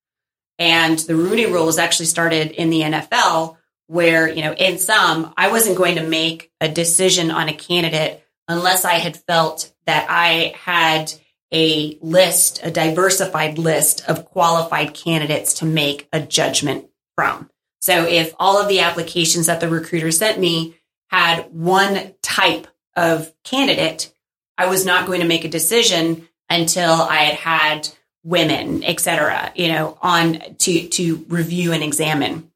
And 0.60 1.00
the 1.00 1.16
Rooney 1.16 1.48
rule 1.48 1.66
was 1.66 1.80
actually 1.80 2.06
started 2.06 2.52
in 2.52 2.70
the 2.70 2.82
NFL 2.82 3.58
where, 3.88 4.30
you 4.30 4.42
know, 4.42 4.54
in 4.54 4.78
some, 4.78 5.34
I 5.36 5.50
wasn't 5.50 5.78
going 5.78 5.96
to 5.96 6.08
make 6.08 6.52
a 6.62 6.70
decision 6.70 7.32
on 7.32 7.50
a 7.50 7.54
candidate 7.54 8.24
unless 8.48 8.86
I 8.86 8.94
had 8.94 9.18
felt 9.18 9.74
that 9.86 10.08
I 10.10 10.56
had 10.58 11.14
a 11.54 11.98
list, 12.02 12.60
a 12.64 12.72
diversified 12.72 13.58
list 13.58 14.04
of 14.10 14.26
qualified 14.26 14.94
candidates 14.94 15.54
to 15.56 15.66
make 15.66 16.10
a 16.12 16.20
judgment 16.20 16.90
from. 17.16 17.50
So 17.82 18.06
if 18.06 18.34
all 18.40 18.60
of 18.60 18.68
the 18.68 18.80
applications 18.80 19.46
that 19.46 19.60
the 19.60 19.70
recruiter 19.70 20.12
sent 20.12 20.40
me 20.40 20.76
had 21.10 21.54
one 21.54 22.14
type 22.22 22.68
of 22.96 23.32
candidate, 23.44 24.12
I 24.58 24.66
was 24.66 24.86
not 24.86 25.06
going 25.06 25.22
to 25.22 25.28
make 25.28 25.46
a 25.46 25.50
decision 25.50 26.28
until 26.50 26.92
I 26.92 27.24
had 27.24 27.36
had 27.36 27.90
women, 28.24 28.84
et 28.84 29.00
cetera, 29.00 29.52
you 29.56 29.68
know, 29.68 29.98
on 30.02 30.40
to, 30.60 30.88
to 30.88 31.26
review 31.28 31.72
and 31.74 31.84
examine. 31.84 32.52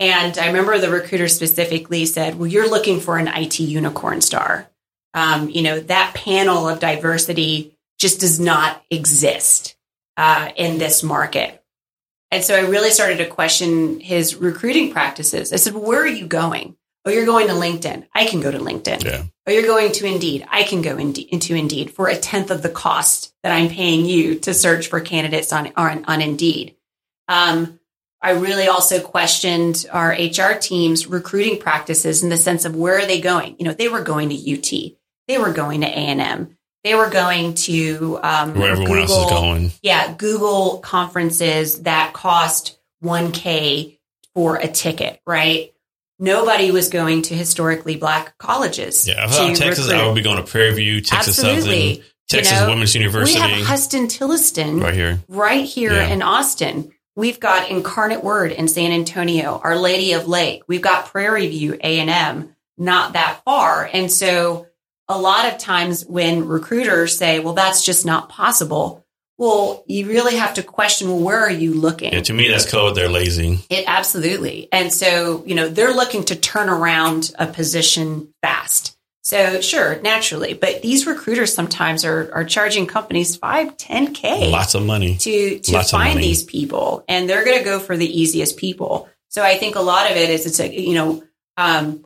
And 0.00 0.36
I 0.38 0.48
remember 0.48 0.78
the 0.78 0.90
recruiter 0.90 1.28
specifically 1.28 2.04
said, 2.04 2.36
well, 2.36 2.48
you're 2.48 2.68
looking 2.68 3.00
for 3.00 3.16
an 3.16 3.28
IT 3.28 3.60
unicorn 3.60 4.20
star. 4.20 4.68
Um, 5.14 5.48
you 5.48 5.62
know, 5.62 5.78
that 5.78 6.14
panel 6.14 6.68
of 6.68 6.80
diversity 6.80 7.73
just 7.98 8.20
does 8.20 8.40
not 8.40 8.82
exist 8.90 9.76
uh, 10.16 10.50
in 10.56 10.78
this 10.78 11.02
market. 11.02 11.62
And 12.30 12.42
so 12.42 12.56
I 12.56 12.62
really 12.62 12.90
started 12.90 13.18
to 13.18 13.26
question 13.26 14.00
his 14.00 14.34
recruiting 14.34 14.92
practices. 14.92 15.52
I 15.52 15.56
said, 15.56 15.74
well, 15.74 15.84
where 15.84 16.02
are 16.02 16.06
you 16.06 16.26
going? 16.26 16.76
Oh, 17.04 17.10
you're 17.10 17.26
going 17.26 17.48
to 17.48 17.52
LinkedIn. 17.52 18.06
I 18.14 18.24
can 18.24 18.40
go 18.40 18.50
to 18.50 18.58
LinkedIn. 18.58 19.04
Yeah. 19.04 19.22
Oh, 19.46 19.52
you're 19.52 19.66
going 19.66 19.92
to 19.92 20.06
Indeed. 20.06 20.46
I 20.48 20.62
can 20.62 20.80
go 20.80 20.96
Inde- 20.96 21.28
into 21.30 21.54
Indeed 21.54 21.90
for 21.90 22.08
a 22.08 22.16
tenth 22.16 22.50
of 22.50 22.62
the 22.62 22.70
cost 22.70 23.34
that 23.42 23.52
I'm 23.52 23.68
paying 23.68 24.06
you 24.06 24.36
to 24.40 24.54
search 24.54 24.88
for 24.88 25.00
candidates 25.00 25.52
on 25.52 25.70
on, 25.76 26.04
on 26.06 26.22
Indeed. 26.22 26.76
Um, 27.28 27.78
I 28.22 28.30
really 28.30 28.68
also 28.68 29.00
questioned 29.00 29.84
our 29.92 30.12
HR 30.12 30.58
team's 30.58 31.06
recruiting 31.06 31.58
practices 31.58 32.22
in 32.22 32.30
the 32.30 32.38
sense 32.38 32.64
of 32.64 32.74
where 32.74 32.98
are 32.98 33.06
they 33.06 33.20
going? 33.20 33.56
You 33.58 33.66
know, 33.66 33.74
they 33.74 33.88
were 33.88 34.00
going 34.00 34.30
to 34.30 34.34
UT, 34.34 34.96
they 35.28 35.36
were 35.36 35.52
going 35.52 35.82
to 35.82 35.86
A 35.86 35.90
and 35.90 36.22
M, 36.22 36.56
they 36.84 36.94
were 36.94 37.08
going 37.10 37.54
to 37.54 38.18
um, 38.22 38.54
Where 38.54 38.70
everyone 38.72 38.98
else 39.00 39.10
Google- 39.10 39.24
is 39.24 39.30
going. 39.30 39.72
yeah, 39.82 40.14
Google 40.16 40.78
conferences 40.78 41.82
that 41.82 42.12
cost 42.12 42.78
1K 43.02 43.98
for 44.34 44.56
a 44.56 44.68
ticket, 44.68 45.20
right? 45.26 45.72
Nobody 46.18 46.70
was 46.70 46.90
going 46.90 47.22
to 47.22 47.34
historically 47.34 47.96
black 47.96 48.38
colleges. 48.38 49.06
Yeah, 49.08 49.24
if 49.26 49.32
I 49.38 49.50
was 49.50 49.58
Texas, 49.58 49.90
I 49.90 50.06
would 50.06 50.14
be 50.14 50.22
going 50.22 50.36
to 50.36 50.42
Prairie 50.50 50.74
View, 50.74 51.00
Texas 51.00 51.38
Absolutely. 51.38 51.94
Southern, 51.94 52.06
Texas 52.28 52.52
You 52.60 52.60
know, 52.66 52.68
Women's 52.70 52.94
University, 52.94 53.40
We 53.40 53.48
have 53.56 53.66
Huston 53.66 54.06
Tilliston 54.08 54.80
right 54.82 54.94
here. 54.94 55.20
right 55.28 55.64
here 55.64 55.92
Yeah. 55.92 56.08
in 56.08 56.22
Austin. 56.22 56.92
We've 57.16 57.38
got 57.38 57.70
Incarnate 57.70 58.24
Word 58.24 58.52
in 58.52 58.66
San 58.68 58.90
Antonio, 58.92 59.60
Our 59.62 59.76
Lady 59.76 60.12
of 60.14 60.26
Lake. 60.28 60.62
We've 60.68 60.80
got 60.82 61.06
Prairie 61.06 61.46
View 61.48 61.74
A 61.74 61.98
and 62.00 62.10
M, 62.10 62.56
not 62.78 63.12
that 63.12 63.40
far. 63.44 63.88
And 63.92 64.10
so, 64.10 64.66
a 65.08 65.18
lot 65.18 65.46
of 65.52 65.58
times 65.58 66.04
when 66.06 66.46
recruiters 66.46 67.16
say, 67.16 67.38
"Well, 67.40 67.54
that's 67.54 67.84
just 67.84 68.06
not 68.06 68.28
possible," 68.28 69.04
well, 69.36 69.82
you 69.86 70.06
really 70.06 70.36
have 70.36 70.54
to 70.54 70.62
question, 70.62 71.08
"Well, 71.08 71.18
where 71.18 71.40
are 71.40 71.50
you 71.50 71.74
looking?" 71.74 72.12
Yeah, 72.12 72.20
to 72.22 72.32
me, 72.32 72.48
that's 72.48 72.70
code. 72.70 72.94
They're 72.94 73.08
lazy. 73.08 73.58
It 73.68 73.84
absolutely. 73.86 74.68
And 74.72 74.92
so, 74.92 75.42
you 75.46 75.54
know, 75.54 75.68
they're 75.68 75.94
looking 75.94 76.24
to 76.24 76.36
turn 76.36 76.68
around 76.68 77.32
a 77.38 77.46
position 77.46 78.28
fast. 78.42 78.96
So 79.22 79.62
sure, 79.62 80.00
naturally, 80.02 80.52
but 80.52 80.82
these 80.82 81.06
recruiters 81.06 81.54
sometimes 81.54 82.04
are 82.04 82.30
are 82.34 82.44
charging 82.44 82.86
companies 82.86 83.36
five, 83.36 83.74
10 83.78 84.12
K 84.12 84.50
Lots 84.50 84.74
of 84.74 84.84
money. 84.84 85.16
to 85.16 85.58
to 85.60 85.72
Lots 85.72 85.90
find 85.90 86.18
these 86.18 86.42
people 86.44 87.04
and 87.08 87.28
they're 87.28 87.44
going 87.44 87.56
to 87.56 87.64
go 87.64 87.80
for 87.80 87.96
the 87.96 88.20
easiest 88.20 88.58
people. 88.58 89.08
So 89.30 89.42
I 89.42 89.56
think 89.56 89.76
a 89.76 89.80
lot 89.80 90.10
of 90.10 90.16
it 90.18 90.28
is 90.28 90.44
it's 90.44 90.60
a, 90.60 90.68
you 90.68 90.94
know, 90.94 91.22
um, 91.56 92.04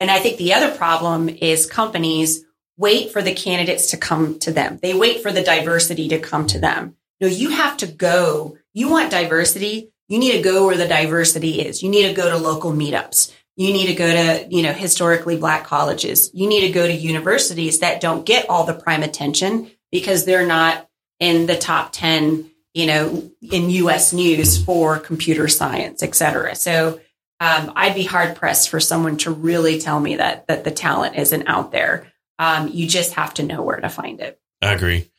and 0.00 0.10
I 0.10 0.18
think 0.18 0.38
the 0.38 0.54
other 0.54 0.74
problem 0.74 1.28
is 1.28 1.66
companies 1.66 2.44
wait 2.76 3.12
for 3.12 3.22
the 3.22 3.34
candidates 3.34 3.90
to 3.90 3.96
come 3.96 4.38
to 4.40 4.52
them. 4.52 4.78
They 4.82 4.94
wait 4.94 5.22
for 5.22 5.32
the 5.32 5.42
diversity 5.42 6.08
to 6.08 6.18
come 6.18 6.46
to 6.48 6.58
them. 6.58 6.96
No, 7.20 7.28
you 7.28 7.50
have 7.50 7.76
to 7.78 7.86
go. 7.86 8.58
You 8.72 8.90
want 8.90 9.10
diversity. 9.10 9.90
You 10.08 10.18
need 10.18 10.32
to 10.32 10.42
go 10.42 10.66
where 10.66 10.76
the 10.76 10.88
diversity 10.88 11.60
is. 11.60 11.82
You 11.82 11.88
need 11.88 12.08
to 12.08 12.14
go 12.14 12.30
to 12.30 12.36
local 12.36 12.72
meetups. 12.72 13.32
You 13.56 13.72
need 13.72 13.86
to 13.86 13.94
go 13.94 14.10
to, 14.10 14.48
you 14.50 14.62
know, 14.62 14.72
historically 14.72 15.36
black 15.36 15.64
colleges. 15.64 16.30
You 16.34 16.48
need 16.48 16.62
to 16.62 16.72
go 16.72 16.86
to 16.86 16.92
universities 16.92 17.78
that 17.78 18.00
don't 18.00 18.26
get 18.26 18.50
all 18.50 18.64
the 18.64 18.74
prime 18.74 19.04
attention 19.04 19.70
because 19.92 20.24
they're 20.24 20.46
not 20.46 20.88
in 21.20 21.46
the 21.46 21.56
top 21.56 21.92
10, 21.92 22.50
you 22.74 22.86
know, 22.86 23.30
in 23.40 23.70
US 23.70 24.12
news 24.12 24.62
for 24.62 24.98
computer 24.98 25.46
science, 25.46 26.02
et 26.02 26.16
cetera. 26.16 26.56
So, 26.56 27.00
um, 27.40 27.72
I'd 27.74 27.94
be 27.94 28.04
hard 28.04 28.36
pressed 28.36 28.68
for 28.68 28.80
someone 28.80 29.16
to 29.18 29.30
really 29.30 29.78
tell 29.80 29.98
me 29.98 30.16
that, 30.16 30.46
that 30.46 30.64
the 30.64 30.70
talent 30.70 31.16
isn't 31.16 31.46
out 31.46 31.72
there. 31.72 32.12
Um, 32.38 32.68
you 32.68 32.88
just 32.88 33.14
have 33.14 33.34
to 33.34 33.42
know 33.42 33.62
where 33.62 33.80
to 33.80 33.88
find 33.88 34.20
it. 34.20 34.40
I 34.62 34.72
agree. 34.72 35.10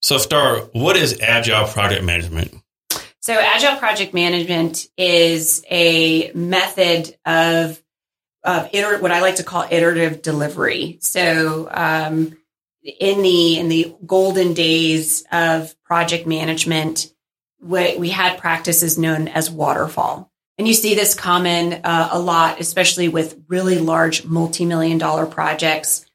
So, 0.00 0.18
Starr, 0.18 0.58
what 0.72 0.96
is 0.96 1.20
agile 1.20 1.66
project 1.66 2.04
management? 2.04 2.54
So, 3.20 3.34
agile 3.34 3.76
project 3.76 4.14
management 4.14 4.86
is 4.96 5.64
a 5.70 6.32
method 6.32 7.16
of 7.24 7.80
of 8.44 8.68
iter- 8.74 8.98
what 8.98 9.12
I 9.12 9.20
like 9.20 9.36
to 9.36 9.44
call 9.44 9.64
iterative 9.70 10.22
delivery. 10.22 10.98
So, 11.00 11.68
um, 11.70 12.36
in 12.82 13.22
the 13.22 13.58
in 13.58 13.68
the 13.68 13.94
golden 14.04 14.54
days 14.54 15.24
of 15.30 15.80
project 15.84 16.26
management, 16.26 17.12
we, 17.60 17.96
we 17.96 18.08
had 18.08 18.38
practices 18.38 18.98
known 18.98 19.28
as 19.28 19.50
waterfall, 19.50 20.31
and 20.58 20.68
you 20.68 20.74
see 20.74 20.94
this 20.94 21.14
common 21.14 21.74
uh, 21.84 22.08
a 22.12 22.18
lot, 22.18 22.60
especially 22.60 23.08
with 23.08 23.42
really 23.48 23.78
large 23.78 24.24
multi 24.24 24.64
million 24.64 24.98
dollar 24.98 25.26
projects, 25.26 26.06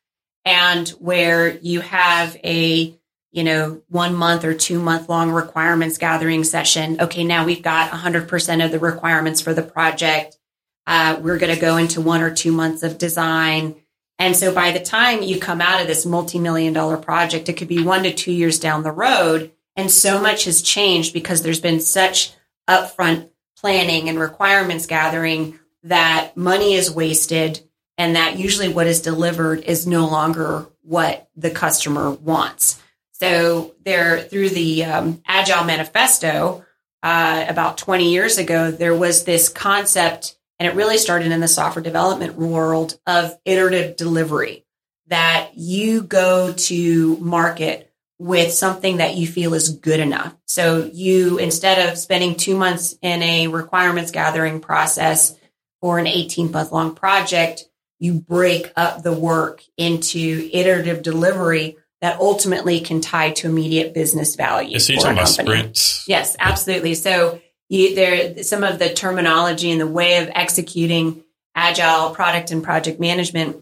and 0.45 0.87
where 0.89 1.57
you 1.57 1.81
have 1.81 2.35
a 2.43 2.97
you 3.37 3.43
know, 3.43 3.81
one 3.89 4.15
month 4.15 4.43
or 4.43 4.55
two 4.55 4.79
month 4.79 5.09
long 5.09 5.31
requirements 5.31 5.99
gathering 5.99 6.43
session. 6.43 6.99
Okay, 6.99 7.23
now 7.23 7.45
we've 7.45 7.61
got 7.61 7.91
100% 7.91 8.65
of 8.65 8.71
the 8.71 8.79
requirements 8.79 9.41
for 9.41 9.53
the 9.53 9.61
project. 9.61 10.39
Uh, 10.87 11.19
we're 11.21 11.37
going 11.37 11.53
to 11.53 11.61
go 11.61 11.77
into 11.77 12.01
one 12.01 12.21
or 12.21 12.33
two 12.33 12.51
months 12.51 12.81
of 12.81 12.97
design. 12.97 13.75
And 14.17 14.35
so 14.35 14.51
by 14.51 14.71
the 14.71 14.79
time 14.79 15.21
you 15.21 15.39
come 15.39 15.61
out 15.61 15.81
of 15.81 15.87
this 15.87 16.05
multi 16.05 16.39
million 16.39 16.73
dollar 16.73 16.97
project, 16.97 17.49
it 17.49 17.57
could 17.57 17.67
be 17.67 17.83
one 17.83 18.03
to 18.03 18.13
two 18.13 18.31
years 18.31 18.59
down 18.59 18.81
the 18.81 18.91
road. 18.91 19.51
And 19.75 19.91
so 19.91 20.19
much 20.19 20.45
has 20.45 20.63
changed 20.63 21.13
because 21.13 21.43
there's 21.43 21.61
been 21.61 21.79
such 21.79 22.33
upfront 22.67 23.29
planning 23.67 24.07
and 24.07 24.17
requirements 24.17 24.85
gathering 24.85 25.59
that 25.83 26.37
money 26.37 26.75
is 26.75 26.89
wasted 26.89 27.59
and 27.97 28.15
that 28.15 28.39
usually 28.39 28.69
what 28.69 28.87
is 28.87 29.01
delivered 29.01 29.59
is 29.59 29.85
no 29.85 30.07
longer 30.07 30.65
what 30.83 31.27
the 31.35 31.51
customer 31.51 32.11
wants. 32.11 32.81
So 33.11 33.75
there, 33.83 34.21
through 34.21 34.51
the 34.51 34.85
um, 34.85 35.21
Agile 35.27 35.65
Manifesto, 35.65 36.65
uh, 37.03 37.45
about 37.49 37.77
20 37.77 38.09
years 38.09 38.37
ago, 38.37 38.71
there 38.71 38.95
was 38.95 39.25
this 39.25 39.49
concept, 39.49 40.37
and 40.59 40.69
it 40.69 40.75
really 40.77 40.97
started 40.97 41.33
in 41.33 41.41
the 41.41 41.47
software 41.49 41.83
development 41.83 42.35
world 42.35 42.97
of 43.05 43.37
iterative 43.43 43.97
delivery. 43.97 44.65
That 45.07 45.49
you 45.55 46.03
go 46.03 46.53
to 46.53 47.17
market 47.17 47.86
with 48.19 48.51
something 48.51 48.97
that 48.97 49.15
you 49.15 49.27
feel 49.27 49.53
is 49.53 49.69
good 49.69 49.99
enough. 49.99 50.35
So 50.45 50.89
you, 50.91 51.37
instead 51.37 51.89
of 51.89 51.97
spending 51.97 52.35
two 52.35 52.57
months 52.57 52.97
in 53.01 53.21
a 53.21 53.47
requirements 53.47 54.11
gathering 54.11 54.59
process 54.59 55.37
for 55.81 55.99
an 55.99 56.07
18 56.07 56.51
month 56.51 56.71
long 56.71 56.95
project, 56.95 57.65
you 57.99 58.13
break 58.13 58.71
up 58.75 59.03
the 59.03 59.13
work 59.13 59.63
into 59.77 60.49
iterative 60.51 61.01
delivery 61.03 61.77
that 62.01 62.19
ultimately 62.19 62.79
can 62.79 63.01
tie 63.01 63.31
to 63.31 63.47
immediate 63.47 63.93
business 63.93 64.35
value. 64.35 64.79
So 64.79 64.93
you're 64.93 65.01
talking 65.01 65.17
about 65.17 65.27
sprints? 65.27 66.05
Yes, 66.07 66.35
absolutely. 66.39 66.93
So 66.93 67.41
you, 67.69 67.95
there, 67.95 68.43
some 68.43 68.63
of 68.63 68.79
the 68.79 68.93
terminology 68.93 69.71
and 69.71 69.81
the 69.81 69.87
way 69.87 70.17
of 70.17 70.29
executing 70.33 71.23
agile 71.55 72.11
product 72.11 72.51
and 72.51 72.63
project 72.63 72.99
management 72.99 73.57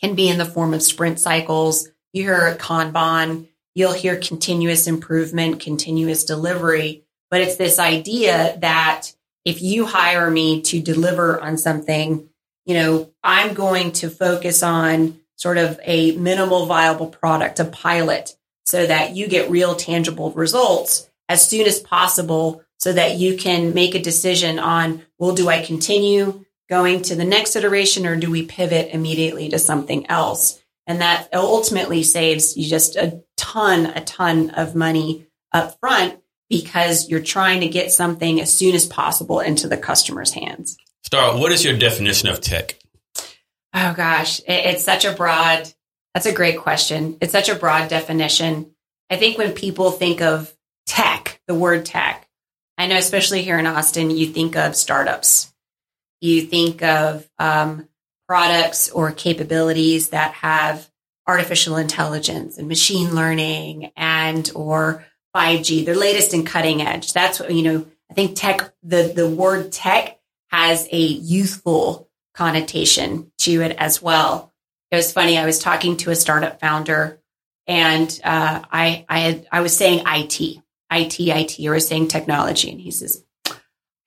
can 0.00 0.14
be 0.14 0.28
in 0.28 0.38
the 0.38 0.46
form 0.46 0.72
of 0.72 0.82
sprint 0.82 1.20
cycles. 1.20 1.88
You 2.12 2.24
hear 2.24 2.56
Kanban, 2.56 3.48
you'll 3.74 3.92
hear 3.92 4.16
continuous 4.16 4.86
improvement, 4.86 5.60
continuous 5.60 6.24
delivery, 6.24 7.04
but 7.30 7.40
it's 7.40 7.56
this 7.56 7.78
idea 7.78 8.58
that 8.60 9.12
if 9.44 9.62
you 9.62 9.86
hire 9.86 10.30
me 10.30 10.62
to 10.62 10.80
deliver 10.80 11.40
on 11.40 11.56
something, 11.56 12.28
you 12.66 12.74
know, 12.74 13.12
I'm 13.22 13.54
going 13.54 13.92
to 13.92 14.10
focus 14.10 14.62
on 14.62 15.20
sort 15.36 15.56
of 15.56 15.80
a 15.82 16.12
minimal 16.16 16.66
viable 16.66 17.06
product, 17.06 17.60
a 17.60 17.64
pilot, 17.64 18.36
so 18.64 18.86
that 18.86 19.16
you 19.16 19.26
get 19.26 19.50
real 19.50 19.74
tangible 19.74 20.30
results 20.32 21.10
as 21.28 21.48
soon 21.48 21.66
as 21.66 21.80
possible 21.80 22.62
so 22.78 22.92
that 22.92 23.16
you 23.16 23.36
can 23.36 23.74
make 23.74 23.94
a 23.94 24.02
decision 24.02 24.58
on, 24.58 25.02
well, 25.18 25.34
do 25.34 25.48
I 25.48 25.62
continue 25.62 26.44
going 26.68 27.02
to 27.02 27.14
the 27.14 27.24
next 27.24 27.56
iteration 27.56 28.06
or 28.06 28.16
do 28.16 28.30
we 28.30 28.46
pivot 28.46 28.90
immediately 28.92 29.48
to 29.50 29.58
something 29.58 30.08
else? 30.08 30.60
And 30.86 31.00
that 31.00 31.28
ultimately 31.32 32.02
saves 32.02 32.56
you 32.56 32.68
just 32.68 32.96
a 32.96 33.22
ton, 33.40 33.86
a 33.86 34.04
ton 34.04 34.50
of 34.50 34.74
money 34.74 35.26
up 35.52 35.78
front 35.80 36.20
because 36.50 37.08
you're 37.08 37.22
trying 37.22 37.60
to 37.60 37.68
get 37.68 37.90
something 37.90 38.40
as 38.40 38.52
soon 38.52 38.74
as 38.74 38.84
possible 38.84 39.40
into 39.40 39.66
the 39.66 39.78
customer's 39.78 40.32
hands. 40.32 40.76
Starr, 41.02 41.38
what 41.38 41.50
is 41.50 41.64
your 41.64 41.76
definition 41.78 42.28
of 42.28 42.40
tech? 42.40 42.78
Oh 43.72 43.94
gosh, 43.96 44.40
it, 44.40 44.66
it's 44.66 44.84
such 44.84 45.04
a 45.04 45.12
broad, 45.12 45.72
that's 46.12 46.26
a 46.26 46.34
great 46.34 46.58
question. 46.58 47.16
It's 47.20 47.32
such 47.32 47.48
a 47.48 47.54
broad 47.54 47.88
definition. 47.88 48.74
I 49.08 49.16
think 49.16 49.38
when 49.38 49.52
people 49.52 49.90
think 49.90 50.20
of 50.20 50.54
tech, 50.86 51.40
the 51.46 51.54
word 51.54 51.86
tech, 51.86 52.28
I 52.76 52.86
know, 52.86 52.96
especially 52.96 53.42
here 53.42 53.58
in 53.58 53.66
Austin, 53.66 54.10
you 54.10 54.26
think 54.26 54.56
of 54.56 54.76
startups. 54.76 55.52
You 56.20 56.42
think 56.42 56.82
of 56.82 57.28
um, 57.38 57.88
products 58.28 58.90
or 58.90 59.12
capabilities 59.12 60.10
that 60.10 60.34
have 60.34 60.89
artificial 61.30 61.76
intelligence 61.76 62.58
and 62.58 62.68
machine 62.68 63.14
learning 63.14 63.92
and 63.96 64.50
or 64.54 65.04
5G, 65.34 65.86
the 65.86 65.94
latest 65.94 66.34
and 66.34 66.46
cutting 66.46 66.82
edge. 66.82 67.12
That's 67.12 67.40
what, 67.40 67.54
you 67.54 67.62
know, 67.62 67.86
I 68.10 68.14
think 68.14 68.36
tech, 68.36 68.72
the, 68.82 69.12
the 69.14 69.28
word 69.28 69.70
tech 69.70 70.18
has 70.50 70.88
a 70.90 71.00
youthful 71.00 72.08
connotation 72.34 73.30
to 73.38 73.62
it 73.62 73.76
as 73.78 74.02
well. 74.02 74.52
It 74.90 74.96
was 74.96 75.12
funny. 75.12 75.38
I 75.38 75.46
was 75.46 75.58
talking 75.58 75.96
to 75.98 76.10
a 76.10 76.16
startup 76.16 76.58
founder, 76.58 77.20
and 77.66 78.20
uh, 78.24 78.62
I 78.72 79.04
I 79.08 79.18
had 79.20 79.46
I 79.52 79.60
was 79.60 79.76
saying 79.76 80.02
IT, 80.04 80.40
IT, 80.90 81.20
IT, 81.20 81.60
or 81.66 81.72
was 81.72 81.86
saying 81.86 82.08
technology, 82.08 82.70
and 82.72 82.80
he 82.80 82.90
says, 82.90 83.24
"I 83.46 83.54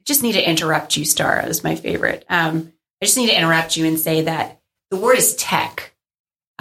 just 0.03 0.23
need 0.23 0.33
to 0.33 0.49
interrupt 0.49 0.97
you, 0.97 1.05
Starr." 1.05 1.39
It 1.39 1.47
was 1.47 1.63
my 1.63 1.75
favorite. 1.75 2.25
Um, 2.27 2.73
I 3.01 3.05
just 3.05 3.17
need 3.17 3.29
to 3.29 3.37
interrupt 3.37 3.77
you 3.77 3.85
and 3.85 3.97
say 3.97 4.23
that 4.23 4.61
the 4.91 4.97
word 4.97 5.17
is 5.17 5.35
tech. 5.35 5.92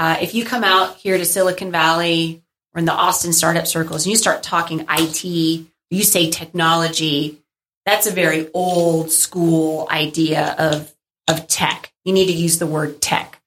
Uh, 0.02 0.16
if 0.20 0.34
you 0.34 0.44
come 0.44 0.64
out 0.64 0.96
here 0.96 1.16
to 1.16 1.24
Silicon 1.24 1.70
Valley 1.70 2.42
or 2.74 2.80
in 2.80 2.86
the 2.86 2.92
Austin 2.92 3.32
startup 3.32 3.68
circles 3.68 4.04
and 4.04 4.10
you 4.10 4.16
start 4.16 4.42
talking 4.42 4.84
IT, 4.88 5.22
you 5.22 6.02
say 6.02 6.28
technology, 6.28 7.38
that's 7.86 8.08
a 8.08 8.10
very 8.10 8.50
old 8.52 9.12
school 9.12 9.86
idea 9.88 10.56
of 10.58 10.92
of 11.28 11.46
tech. 11.46 11.92
You 12.04 12.12
need 12.12 12.26
to 12.26 12.32
use 12.32 12.58
the 12.58 12.66
word 12.66 13.00
tech. 13.00 13.40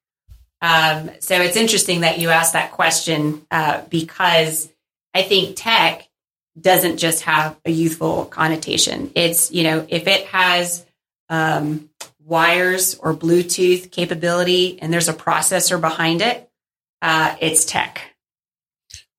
Um, 0.61 1.11
so 1.19 1.41
it's 1.41 1.57
interesting 1.57 2.01
that 2.01 2.19
you 2.19 2.29
asked 2.29 2.53
that 2.53 2.71
question 2.71 3.45
uh, 3.51 3.81
because 3.89 4.71
I 5.13 5.23
think 5.23 5.57
tech 5.57 6.07
doesn't 6.57 6.99
just 6.99 7.23
have 7.23 7.59
a 7.65 7.69
youthful 7.69 8.23
connotation. 8.23 9.11
It's, 9.13 9.51
you 9.51 9.63
know, 9.63 9.85
if 9.89 10.07
it 10.07 10.25
has 10.27 10.85
um, 11.27 11.89
wires 12.25 12.95
or 12.95 13.13
Bluetooth 13.13 13.91
capability 13.91 14.79
and 14.81 14.93
there's 14.93 15.09
a 15.09 15.13
processor 15.13 15.81
behind 15.81 16.21
it, 16.21 16.44
uh, 17.05 17.35
it's 17.39 17.65
tech. 17.65 18.01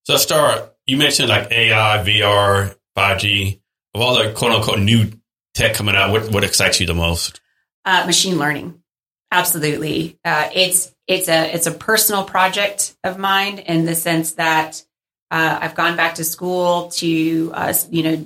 So, 0.02 0.16
Starr, 0.16 0.70
you 0.86 0.96
mentioned 0.96 1.28
like 1.28 1.52
AI, 1.52 2.02
VR, 2.04 2.74
5G, 2.98 3.60
of 3.94 4.00
all 4.00 4.16
the 4.16 4.32
quote 4.32 4.52
unquote 4.52 4.80
new 4.80 5.12
tech 5.54 5.74
coming 5.74 5.94
out, 5.94 6.10
what, 6.10 6.32
what 6.32 6.42
excites 6.42 6.80
you 6.80 6.86
the 6.86 6.94
most? 6.94 7.40
Uh, 7.84 8.04
machine 8.04 8.38
learning, 8.38 8.82
absolutely. 9.30 10.18
Uh, 10.24 10.50
it's 10.52 10.92
it's 11.06 11.28
a 11.28 11.54
it's 11.54 11.68
a 11.68 11.70
personal 11.70 12.24
project 12.24 12.96
of 13.04 13.18
mine 13.18 13.58
in 13.58 13.84
the 13.84 13.94
sense 13.94 14.32
that 14.32 14.84
uh, 15.30 15.58
I've 15.62 15.76
gone 15.76 15.96
back 15.96 16.16
to 16.16 16.24
school 16.24 16.88
to 16.88 17.52
uh, 17.54 17.72
you 17.90 18.02
know 18.02 18.24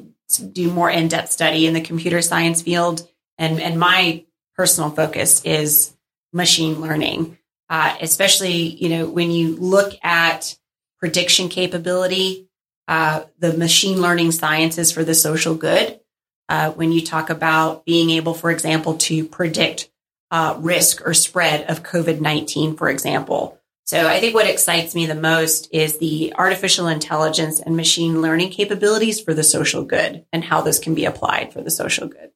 do 0.52 0.70
more 0.70 0.90
in 0.90 1.08
depth 1.08 1.30
study 1.30 1.66
in 1.66 1.74
the 1.74 1.82
computer 1.82 2.22
science 2.22 2.62
field, 2.62 3.06
and 3.36 3.60
and 3.60 3.78
my 3.78 4.24
personal 4.56 4.88
focus 4.88 5.44
is 5.44 5.94
machine 6.32 6.80
learning, 6.80 7.36
uh, 7.70 7.96
especially 8.00 8.52
you 8.52 8.90
know 8.90 9.06
when 9.06 9.30
you 9.30 9.56
look 9.56 9.94
at 10.02 10.56
prediction 10.98 11.48
capability. 11.48 12.46
Uh, 12.88 13.24
the 13.38 13.56
machine 13.56 14.00
learning 14.00 14.32
sciences 14.32 14.90
for 14.90 15.04
the 15.04 15.14
social 15.14 15.54
good 15.54 16.00
uh, 16.48 16.72
when 16.72 16.90
you 16.90 17.00
talk 17.00 17.30
about 17.30 17.86
being 17.86 18.10
able, 18.10 18.34
for 18.34 18.50
example, 18.50 18.94
to 18.96 19.24
predict 19.24 19.88
uh, 20.32 20.56
risk 20.58 21.06
or 21.06 21.14
spread 21.14 21.70
of 21.70 21.84
COVID 21.84 22.20
19, 22.20 22.76
for 22.76 22.90
example. 22.90 23.56
So 23.84 24.06
I 24.06 24.20
think 24.20 24.34
what 24.34 24.48
excites 24.48 24.94
me 24.94 25.06
the 25.06 25.14
most 25.14 25.68
is 25.72 25.98
the 25.98 26.32
artificial 26.36 26.88
intelligence 26.88 27.60
and 27.60 27.76
machine 27.76 28.20
learning 28.20 28.50
capabilities 28.50 29.20
for 29.20 29.34
the 29.34 29.42
social 29.42 29.84
good 29.84 30.24
and 30.32 30.44
how 30.44 30.60
this 30.60 30.78
can 30.78 30.94
be 30.94 31.04
applied 31.04 31.52
for 31.52 31.62
the 31.62 31.70
social 31.70 32.06
good. 32.08 32.30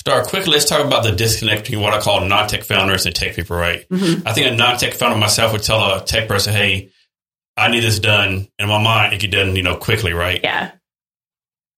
Start 0.00 0.28
quickly. 0.28 0.52
Let's 0.52 0.64
talk 0.64 0.82
about 0.82 1.02
the 1.02 1.12
disconnect 1.12 1.64
between 1.64 1.82
what 1.82 1.92
I 1.92 2.00
call 2.00 2.24
non-tech 2.24 2.64
founders 2.64 3.04
and 3.04 3.14
tech 3.14 3.36
people, 3.36 3.54
right? 3.54 3.86
Mm-hmm. 3.90 4.26
I 4.26 4.32
think 4.32 4.50
a 4.50 4.56
non-tech 4.56 4.94
founder 4.94 5.18
myself 5.18 5.52
would 5.52 5.62
tell 5.62 5.96
a 5.96 6.02
tech 6.02 6.26
person, 6.26 6.54
"Hey, 6.54 6.88
I 7.54 7.70
need 7.70 7.82
this 7.82 7.98
done." 7.98 8.48
In 8.58 8.68
my 8.68 8.82
mind, 8.82 9.12
it 9.12 9.20
get 9.20 9.30
done, 9.30 9.54
you 9.56 9.62
know, 9.62 9.76
quickly, 9.76 10.14
right? 10.14 10.40
Yeah. 10.42 10.70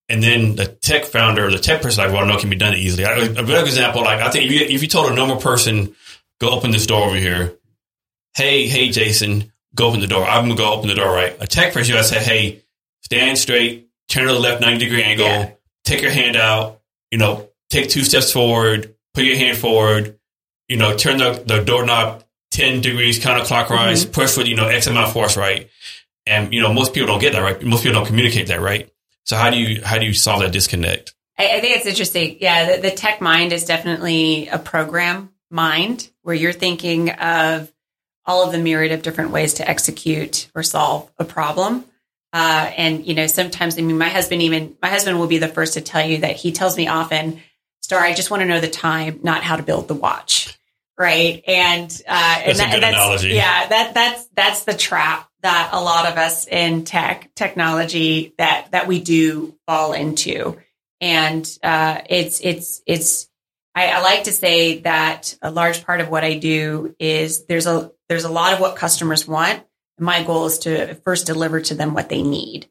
And 0.07 0.23
then 0.23 0.55
the 0.55 0.67
tech 0.67 1.03
founder, 1.03 1.47
or 1.47 1.51
the 1.51 1.59
tech 1.59 1.81
person, 1.81 2.01
like, 2.01 2.13
well, 2.13 2.25
no, 2.25 2.37
can 2.37 2.49
be 2.49 2.55
done 2.55 2.75
easily. 2.75 3.03
A 3.03 3.43
good 3.43 3.67
example, 3.67 4.03
like 4.03 4.21
I 4.21 4.29
think 4.29 4.45
if 4.45 4.51
you, 4.53 4.61
if 4.73 4.81
you 4.81 4.87
told 4.87 5.11
a 5.11 5.15
normal 5.15 5.41
person, 5.41 5.93
go 6.39 6.49
open 6.51 6.71
this 6.71 6.87
door 6.87 7.07
over 7.07 7.17
here, 7.17 7.57
hey, 8.37 8.67
hey, 8.67 8.89
Jason, 8.89 9.51
go 9.75 9.87
open 9.87 9.99
the 9.99 10.07
door. 10.07 10.23
I'm 10.23 10.45
gonna 10.45 10.55
go 10.55 10.73
open 10.73 10.87
the 10.87 10.95
door, 10.95 11.11
right? 11.13 11.35
A 11.41 11.47
tech 11.47 11.73
person, 11.73 11.97
I 11.97 12.01
say, 12.03 12.23
hey, 12.23 12.63
stand 13.01 13.37
straight, 13.37 13.89
turn 14.07 14.27
to 14.27 14.33
the 14.33 14.39
left 14.39 14.61
90 14.61 14.77
degree 14.77 15.03
angle, 15.03 15.25
yeah. 15.25 15.51
take 15.83 16.01
your 16.01 16.11
hand 16.11 16.37
out, 16.37 16.79
you 17.11 17.17
know, 17.17 17.49
take 17.73 17.89
two 17.89 18.03
steps 18.03 18.31
forward, 18.31 18.95
put 19.13 19.23
your 19.23 19.35
hand 19.35 19.57
forward, 19.57 20.19
you 20.67 20.77
know, 20.77 20.95
turn 20.95 21.17
the, 21.17 21.43
the 21.45 21.63
doorknob 21.63 22.23
10 22.51 22.81
degrees 22.81 23.19
counterclockwise, 23.19 24.03
mm-hmm. 24.03 24.11
push 24.11 24.37
with, 24.37 24.47
you 24.47 24.55
know, 24.55 24.67
X 24.67 24.87
amount 24.87 25.07
of 25.07 25.13
force, 25.13 25.35
right? 25.35 25.69
And, 26.25 26.53
you 26.53 26.61
know, 26.61 26.71
most 26.71 26.93
people 26.93 27.07
don't 27.07 27.19
get 27.19 27.33
that, 27.33 27.41
right? 27.41 27.61
Most 27.61 27.83
people 27.83 27.99
don't 27.99 28.07
communicate 28.07 28.47
that, 28.47 28.61
right? 28.61 28.89
So 29.25 29.35
how 29.35 29.49
do 29.49 29.57
you, 29.57 29.81
how 29.83 29.97
do 29.97 30.05
you 30.05 30.13
solve 30.13 30.41
that 30.41 30.51
disconnect? 30.51 31.13
I, 31.37 31.57
I 31.57 31.59
think 31.59 31.75
it's 31.75 31.85
interesting. 31.85 32.37
Yeah. 32.39 32.75
The, 32.75 32.81
the 32.83 32.91
tech 32.91 33.21
mind 33.21 33.51
is 33.51 33.65
definitely 33.65 34.47
a 34.47 34.59
program 34.59 35.33
mind 35.49 36.09
where 36.21 36.35
you're 36.35 36.53
thinking 36.53 37.09
of 37.09 37.71
all 38.25 38.45
of 38.45 38.51
the 38.51 38.57
myriad 38.57 38.91
of 38.91 39.01
different 39.01 39.31
ways 39.31 39.55
to 39.55 39.67
execute 39.67 40.49
or 40.55 40.63
solve 40.63 41.11
a 41.17 41.25
problem. 41.25 41.85
Uh, 42.31 42.71
and 42.77 43.05
you 43.05 43.13
know, 43.13 43.27
sometimes 43.27 43.77
I 43.77 43.81
mean, 43.81 43.97
my 43.97 44.09
husband 44.09 44.41
even 44.41 44.75
my 44.81 44.89
husband 44.89 45.19
will 45.19 45.27
be 45.27 45.37
the 45.37 45.47
first 45.47 45.75
to 45.75 45.81
tell 45.81 46.03
you 46.03 46.19
that 46.19 46.35
he 46.35 46.51
tells 46.51 46.75
me 46.75 46.87
often, 46.87 47.39
"Starr, 47.83 48.01
I 48.01 48.13
just 48.13 48.31
want 48.31 48.41
to 48.41 48.47
know 48.47 48.59
the 48.59 48.69
time, 48.69 49.19
not 49.21 49.43
how 49.43 49.55
to 49.55 49.63
build 49.63 49.87
the 49.87 49.93
watch." 49.93 50.57
Right, 50.97 51.43
and 51.47 51.89
uh, 52.07 52.35
that's 52.45 52.47
and, 52.47 52.59
that, 52.59 52.73
and 52.73 52.83
that's 52.83 52.95
analogy. 52.95 53.29
yeah, 53.29 53.67
that 53.67 53.93
that's 53.93 54.27
that's 54.35 54.63
the 54.63 54.73
trap 54.73 55.29
that 55.41 55.69
a 55.73 55.81
lot 55.81 56.05
of 56.11 56.17
us 56.17 56.47
in 56.47 56.83
tech 56.85 57.29
technology 57.35 58.33
that 58.37 58.69
that 58.71 58.87
we 58.87 59.01
do 59.01 59.55
fall 59.67 59.93
into, 59.93 60.57
and 61.01 61.49
uh, 61.63 61.99
it's 62.09 62.39
it's 62.41 62.81
it's 62.85 63.27
I, 63.75 63.87
I, 63.87 64.01
like 64.01 64.25
to 64.25 64.31
say 64.31 64.79
that 64.81 65.35
a 65.41 65.49
large 65.49 65.83
part 65.83 65.99
of 65.99 66.09
what 66.09 66.23
I 66.23 66.35
do 66.35 66.95
is 66.99 67.45
there's 67.45 67.65
a 67.65 67.91
there's 68.07 68.25
a 68.25 68.31
lot 68.31 68.53
of 68.53 68.59
what 68.59 68.75
customers 68.75 69.27
want. 69.27 69.63
My 69.97 70.23
goal 70.23 70.45
is 70.45 70.59
to 70.59 70.95
first 70.95 71.25
deliver 71.25 71.61
to 71.61 71.75
them 71.75 71.93
what 71.93 72.09
they 72.09 72.21
need. 72.21 72.69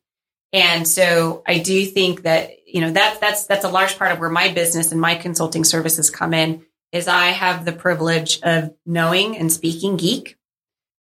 And 0.52 0.86
so 0.86 1.42
I 1.46 1.58
do 1.58 1.84
think 1.86 2.22
that, 2.22 2.50
you 2.66 2.80
know, 2.80 2.90
that, 2.90 3.20
that's, 3.20 3.46
that's 3.46 3.64
a 3.64 3.70
large 3.70 3.98
part 3.98 4.12
of 4.12 4.18
where 4.18 4.30
my 4.30 4.52
business 4.52 4.92
and 4.92 5.00
my 5.00 5.14
consulting 5.14 5.64
services 5.64 6.10
come 6.10 6.34
in 6.34 6.64
is 6.92 7.08
I 7.08 7.28
have 7.28 7.64
the 7.64 7.72
privilege 7.72 8.40
of 8.42 8.74
knowing 8.84 9.36
and 9.38 9.50
speaking 9.50 9.96
geek, 9.96 10.36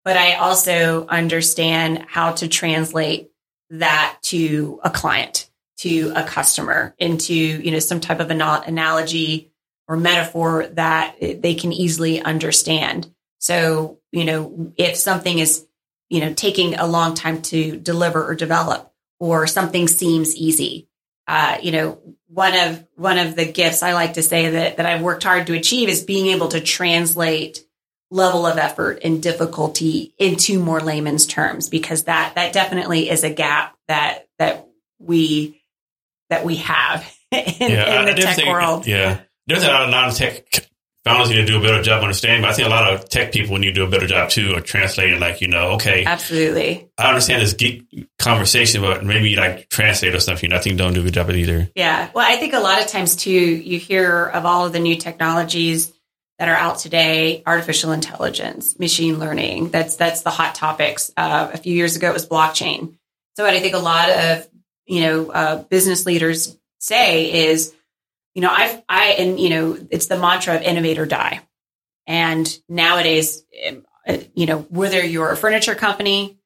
but 0.05 0.15
I 0.15 0.35
also 0.35 1.05
understand 1.05 2.05
how 2.07 2.31
to 2.33 2.47
translate 2.47 3.29
that 3.71 4.17
to 4.23 4.79
a 4.83 4.89
client, 4.89 5.49
to 5.79 6.13
a 6.15 6.23
customer 6.23 6.95
into, 6.97 7.33
you 7.33 7.71
know, 7.71 7.79
some 7.79 7.99
type 7.99 8.21
of 8.21 8.31
an 8.31 8.41
analogy 8.41 9.51
or 9.87 9.97
metaphor 9.97 10.67
that 10.73 11.17
they 11.19 11.55
can 11.55 11.73
easily 11.73 12.21
understand. 12.21 13.13
So, 13.39 13.99
you 14.11 14.23
know, 14.23 14.71
if 14.77 14.95
something 14.95 15.39
is, 15.39 15.65
you 16.09 16.21
know, 16.21 16.33
taking 16.33 16.75
a 16.75 16.87
long 16.87 17.15
time 17.15 17.41
to 17.43 17.77
deliver 17.77 18.25
or 18.25 18.35
develop, 18.35 18.90
or 19.21 19.45
something 19.45 19.88
seems 19.88 20.36
easy, 20.36 20.89
uh, 21.27 21.57
you 21.62 21.71
know, 21.71 22.01
one 22.27 22.57
of 22.57 22.88
one 22.95 23.19
of 23.19 23.36
the 23.36 23.45
gifts 23.45 23.84
I 23.84 23.93
like 23.93 24.13
to 24.13 24.23
say 24.23 24.49
that 24.49 24.77
that 24.77 24.86
I've 24.88 25.03
worked 25.03 25.23
hard 25.23 25.45
to 25.47 25.53
achieve 25.53 25.89
is 25.89 26.03
being 26.03 26.27
able 26.27 26.47
to 26.49 26.60
translate 26.60 27.63
level 28.10 28.47
of 28.47 28.57
effort 28.57 29.01
and 29.03 29.21
difficulty 29.21 30.15
into 30.17 30.60
more 30.60 30.79
layman's 30.79 31.27
terms 31.27 31.69
because 31.69 32.05
that 32.05 32.34
that 32.34 32.51
definitely 32.51 33.12
is 33.12 33.23
a 33.23 33.29
gap 33.29 33.77
that 33.88 34.27
that 34.39 34.67
we 34.97 35.62
that 36.31 36.43
we 36.43 36.55
have 36.55 37.01
in, 37.31 37.43
yeah, 37.60 37.99
in 37.99 38.05
the 38.07 38.19
tech 38.19 38.38
think, 38.38 38.49
world. 38.49 38.88
Yeah. 38.88 39.21
There's 39.45 39.63
a 39.63 39.67
lot 39.67 39.84
of 39.84 39.89
non-tech 39.91 40.70
founders 41.03 41.29
need 41.29 41.37
to 41.37 41.45
do 41.45 41.57
a 41.57 41.61
better 41.61 41.81
job 41.81 42.03
understanding, 42.03 42.41
but 42.41 42.51
I 42.51 42.53
think 42.53 42.67
a 42.67 42.69
lot 42.69 42.93
of 42.93 43.09
tech 43.09 43.31
people 43.31 43.57
need 43.57 43.67
to 43.67 43.73
do 43.73 43.83
a 43.83 43.89
better 43.89 44.05
job 44.05 44.29
too 44.29 44.53
of 44.53 44.65
translating, 44.65 45.19
like, 45.19 45.41
you 45.41 45.47
know, 45.47 45.71
okay. 45.71 46.05
Absolutely. 46.05 46.89
I 46.97 47.07
understand 47.07 47.41
this 47.41 47.53
geek 47.53 47.87
conversation, 48.19 48.81
but 48.81 49.03
maybe 49.03 49.35
like 49.35 49.67
translate 49.69 50.13
or 50.13 50.19
something. 50.19 50.53
I 50.53 50.59
think 50.59 50.77
don't 50.77 50.93
do 50.93 51.01
a 51.01 51.03
good 51.03 51.13
job 51.13 51.29
at 51.29 51.35
either. 51.35 51.69
Yeah. 51.75 52.11
Well, 52.13 52.25
I 52.29 52.35
think 52.37 52.53
a 52.53 52.59
lot 52.59 52.81
of 52.81 52.87
times 52.87 53.15
too, 53.15 53.31
you 53.31 53.79
hear 53.79 54.25
of 54.27 54.45
all 54.45 54.65
of 54.65 54.73
the 54.73 54.79
new 54.79 54.95
technologies 54.95 55.91
that 56.37 56.49
are 56.49 56.55
out 56.55 56.77
today, 56.77 57.41
artificial 57.45 57.91
intelligence, 57.91 58.79
machine 58.79 59.19
learning. 59.19 59.69
That's, 59.69 59.95
that's 59.95 60.21
the 60.21 60.29
hot 60.29 60.55
topics. 60.55 61.11
Uh, 61.17 61.49
a 61.51 61.57
few 61.57 61.73
years 61.73 61.95
ago, 61.95 62.09
it 62.09 62.13
was 62.13 62.27
blockchain. 62.27 62.95
So 63.37 63.43
what 63.43 63.53
I 63.53 63.59
think 63.59 63.73
a 63.73 63.79
lot 63.79 64.09
of, 64.09 64.47
you 64.85 65.01
know, 65.01 65.31
uh, 65.31 65.63
business 65.63 66.05
leaders 66.05 66.57
say 66.79 67.47
is, 67.49 67.73
you 68.34 68.41
know, 68.41 68.50
I've, 68.52 68.82
I, 68.88 69.06
and, 69.20 69.39
you 69.39 69.50
know, 69.50 69.78
it's 69.89 70.08
the 70.08 70.17
mantra 70.17 70.56
of 70.56 70.62
innovate 70.62 71.00
or 71.00 71.06
die. 71.06 71.41
And 72.08 72.48
nowadays, 72.70 73.44
um, 73.67 73.86
uh, 74.08 74.17
you 74.34 74.46
know, 74.46 74.60
whether 74.70 75.04
you're 75.04 75.32
a 75.32 75.38
furniture 75.38 75.76
company, 75.76 76.39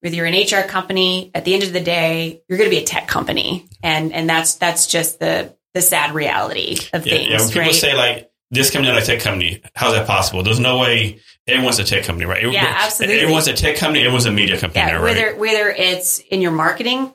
whether 0.00 0.16
you're 0.16 0.26
an 0.26 0.34
HR 0.34 0.66
company, 0.68 1.30
at 1.34 1.44
the 1.44 1.54
end 1.54 1.62
of 1.62 1.72
the 1.72 1.80
day, 1.80 2.42
you're 2.48 2.58
going 2.58 2.70
to 2.70 2.76
be 2.76 2.82
a 2.82 2.86
tech 2.86 3.08
company. 3.08 3.68
And, 3.82 4.12
and 4.12 4.28
that's, 4.28 4.56
that's 4.56 4.86
just 4.86 5.18
the, 5.18 5.54
the 5.74 5.82
sad 5.82 6.14
reality 6.14 6.78
of 6.92 7.06
yeah, 7.06 7.14
things. 7.14 7.30
Yeah, 7.30 7.38
when 7.38 7.48
people 7.48 7.62
right? 7.62 7.74
say 7.74 7.94
like, 7.94 8.30
this 8.50 8.70
company 8.70 8.92
not 8.92 9.02
a 9.02 9.06
tech 9.06 9.20
company, 9.20 9.62
how's 9.74 9.94
that 9.94 10.06
possible? 10.06 10.42
There's 10.42 10.60
no 10.60 10.78
way 10.78 11.20
everyone's 11.46 11.78
a 11.80 11.84
tech 11.84 12.04
company, 12.04 12.26
right? 12.26 12.50
Yeah, 12.50 12.78
absolutely. 12.82 13.20
Everyone's 13.20 13.48
a 13.48 13.54
tech 13.54 13.76
company, 13.76 14.00
everyone's 14.00 14.26
a 14.26 14.30
media 14.30 14.58
company 14.58 14.84
yeah, 14.84 14.92
now, 14.92 15.02
right? 15.02 15.16
Whether, 15.16 15.36
whether 15.36 15.70
it's 15.70 16.20
in 16.20 16.40
your 16.40 16.52
marketing, 16.52 17.12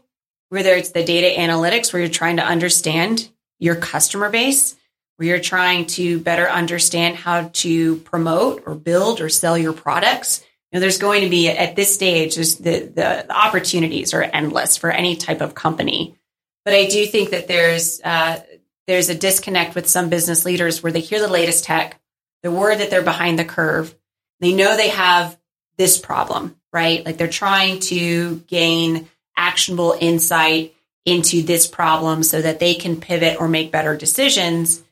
whether 0.49 0.71
it's 0.71 0.91
the 0.91 1.03
data 1.03 1.39
analytics 1.39 1.93
where 1.93 2.01
you're 2.01 2.09
trying 2.09 2.37
to 2.37 2.43
understand 2.43 3.29
your 3.59 3.75
customer 3.75 4.29
base, 4.29 4.75
where 5.17 5.27
you're 5.27 5.39
trying 5.39 5.85
to 5.85 6.19
better 6.19 6.49
understand 6.49 7.15
how 7.15 7.49
to 7.53 7.97
promote 7.97 8.63
or 8.65 8.75
build 8.75 9.21
or 9.21 9.29
sell 9.29 9.57
your 9.57 9.73
products. 9.73 10.43
You 10.71 10.77
know, 10.77 10.81
there's 10.81 10.99
going 10.99 11.21
to 11.21 11.29
be 11.29 11.49
at 11.49 11.75
this 11.75 11.93
stage, 11.93 12.35
the, 12.35 12.43
the, 12.43 12.91
the 13.27 13.35
opportunities 13.35 14.13
are 14.13 14.23
endless 14.23 14.77
for 14.77 14.91
any 14.91 15.15
type 15.15 15.41
of 15.41 15.55
company. 15.55 16.15
But 16.63 16.73
I 16.73 16.87
do 16.87 17.05
think 17.05 17.31
that 17.31 17.47
there's 17.47 18.01
uh, 18.01 18.41
there's 18.87 19.09
a 19.09 19.15
disconnect 19.15 19.75
with 19.75 19.87
some 19.87 20.09
business 20.09 20.45
leaders 20.45 20.81
where 20.81 20.91
they 20.91 20.99
hear 20.99 21.19
the 21.19 21.27
latest 21.27 21.63
tech, 21.63 21.99
the 22.43 22.51
word 22.51 22.79
that 22.79 22.89
they're 22.89 23.03
behind 23.03 23.37
the 23.37 23.45
curve, 23.45 23.95
they 24.39 24.53
know 24.53 24.75
they 24.75 24.89
have 24.89 25.37
this 25.77 25.97
problem, 25.97 26.55
right? 26.73 27.05
Like 27.05 27.17
they're 27.17 27.27
trying 27.27 27.79
to 27.81 28.37
gain 28.47 29.07
actionable 29.37 29.95
insight 29.99 30.75
into 31.05 31.41
this 31.41 31.67
problem 31.67 32.23
so 32.23 32.41
that 32.41 32.59
they 32.59 32.75
can 32.75 32.99
pivot 32.99 33.39
or 33.39 33.47
make 33.47 33.71
better 33.71 33.95
decisions, 33.95 34.83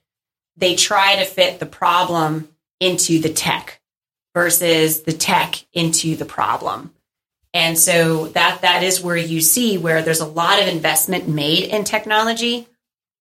they 0.56 0.76
try 0.76 1.18
to 1.18 1.26
fit 1.26 1.60
the 1.60 1.66
problem 1.66 2.48
into 2.80 3.20
the 3.20 3.30
tech 3.30 3.82
versus 4.34 5.02
the 5.02 5.14
tech 5.14 5.64
into 5.74 6.16
the 6.16 6.26
problem. 6.26 6.94
And 7.54 7.78
so 7.78 8.28
that 8.30 8.62
that 8.62 8.84
is 8.84 9.02
where 9.02 9.18
you 9.18 9.42
see 9.42 9.78
where 9.78 10.02
there's 10.02 10.20
a 10.20 10.28
lot 10.28 10.62
of 10.62 10.68
investment 10.68 11.28
made 11.28 11.70
in 11.70 11.84
technology 11.84 12.68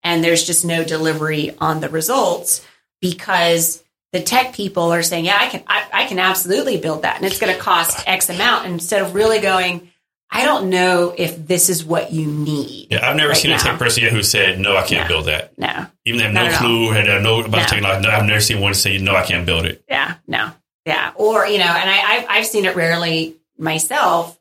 and 0.02 0.22
there's 0.22 0.44
just 0.44 0.64
no 0.64 0.84
delivery 0.84 1.56
on 1.58 1.80
the 1.80 1.88
results 1.88 2.64
because 3.00 3.82
the 4.12 4.22
tech 4.22 4.54
people 4.54 4.92
are 4.92 5.02
saying, 5.02 5.24
yeah, 5.24 5.38
I 5.40 5.48
can, 5.48 5.62
I, 5.66 5.86
I 5.92 6.04
can 6.06 6.18
absolutely 6.18 6.76
build 6.76 7.02
that. 7.02 7.16
And 7.16 7.24
it's 7.24 7.38
going 7.38 7.54
to 7.54 7.60
cost 7.60 8.06
X 8.06 8.28
amount 8.28 8.66
instead 8.66 9.02
of 9.02 9.14
really 9.14 9.40
going, 9.40 9.90
I 10.30 10.44
don't 10.44 10.70
know 10.70 11.14
if 11.16 11.46
this 11.46 11.70
is 11.70 11.84
what 11.84 12.12
you 12.12 12.26
need. 12.26 12.88
Yeah, 12.90 13.08
I've 13.08 13.16
never 13.16 13.28
right 13.28 13.36
seen 13.36 13.52
now. 13.52 13.58
a 13.58 13.60
tech 13.60 13.78
person 13.78 14.02
yet 14.02 14.12
who 14.12 14.22
said, 14.22 14.58
no, 14.58 14.76
I 14.76 14.82
can't 14.82 15.08
no. 15.08 15.16
build 15.16 15.26
that. 15.26 15.56
No. 15.56 15.86
Even 16.04 16.18
they 16.18 16.24
have 16.24 16.34
no 16.52 16.58
clue, 16.58 16.90
had 16.90 17.22
no 17.22 17.40
about 17.40 17.50
no. 17.52 17.66
technology. 17.66 18.02
No, 18.02 18.10
I've 18.10 18.24
never 18.24 18.40
seen 18.40 18.60
one 18.60 18.74
say, 18.74 18.98
no, 18.98 19.14
I 19.14 19.24
can't 19.24 19.46
build 19.46 19.66
it. 19.66 19.84
Yeah, 19.88 20.16
no. 20.26 20.50
Yeah. 20.84 21.12
Or, 21.14 21.46
you 21.46 21.58
know, 21.58 21.64
and 21.64 21.90
I, 21.90 22.16
I've, 22.16 22.26
I've 22.28 22.46
seen 22.46 22.64
it 22.64 22.74
rarely 22.76 23.36
myself. 23.56 24.38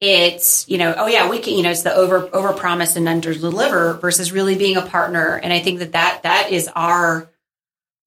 It's, 0.00 0.68
you 0.68 0.78
know, 0.78 0.94
oh 0.96 1.06
yeah, 1.06 1.30
we 1.30 1.38
can, 1.38 1.54
you 1.54 1.62
know, 1.62 1.70
it's 1.70 1.82
the 1.82 1.94
over, 1.94 2.28
over 2.34 2.52
promise 2.52 2.96
and 2.96 3.08
under 3.08 3.32
deliver 3.32 3.94
versus 3.94 4.32
really 4.32 4.56
being 4.56 4.76
a 4.76 4.82
partner. 4.82 5.36
And 5.36 5.52
I 5.52 5.60
think 5.60 5.78
that 5.78 5.92
that, 5.92 6.24
that 6.24 6.50
is 6.50 6.68
our, 6.74 7.30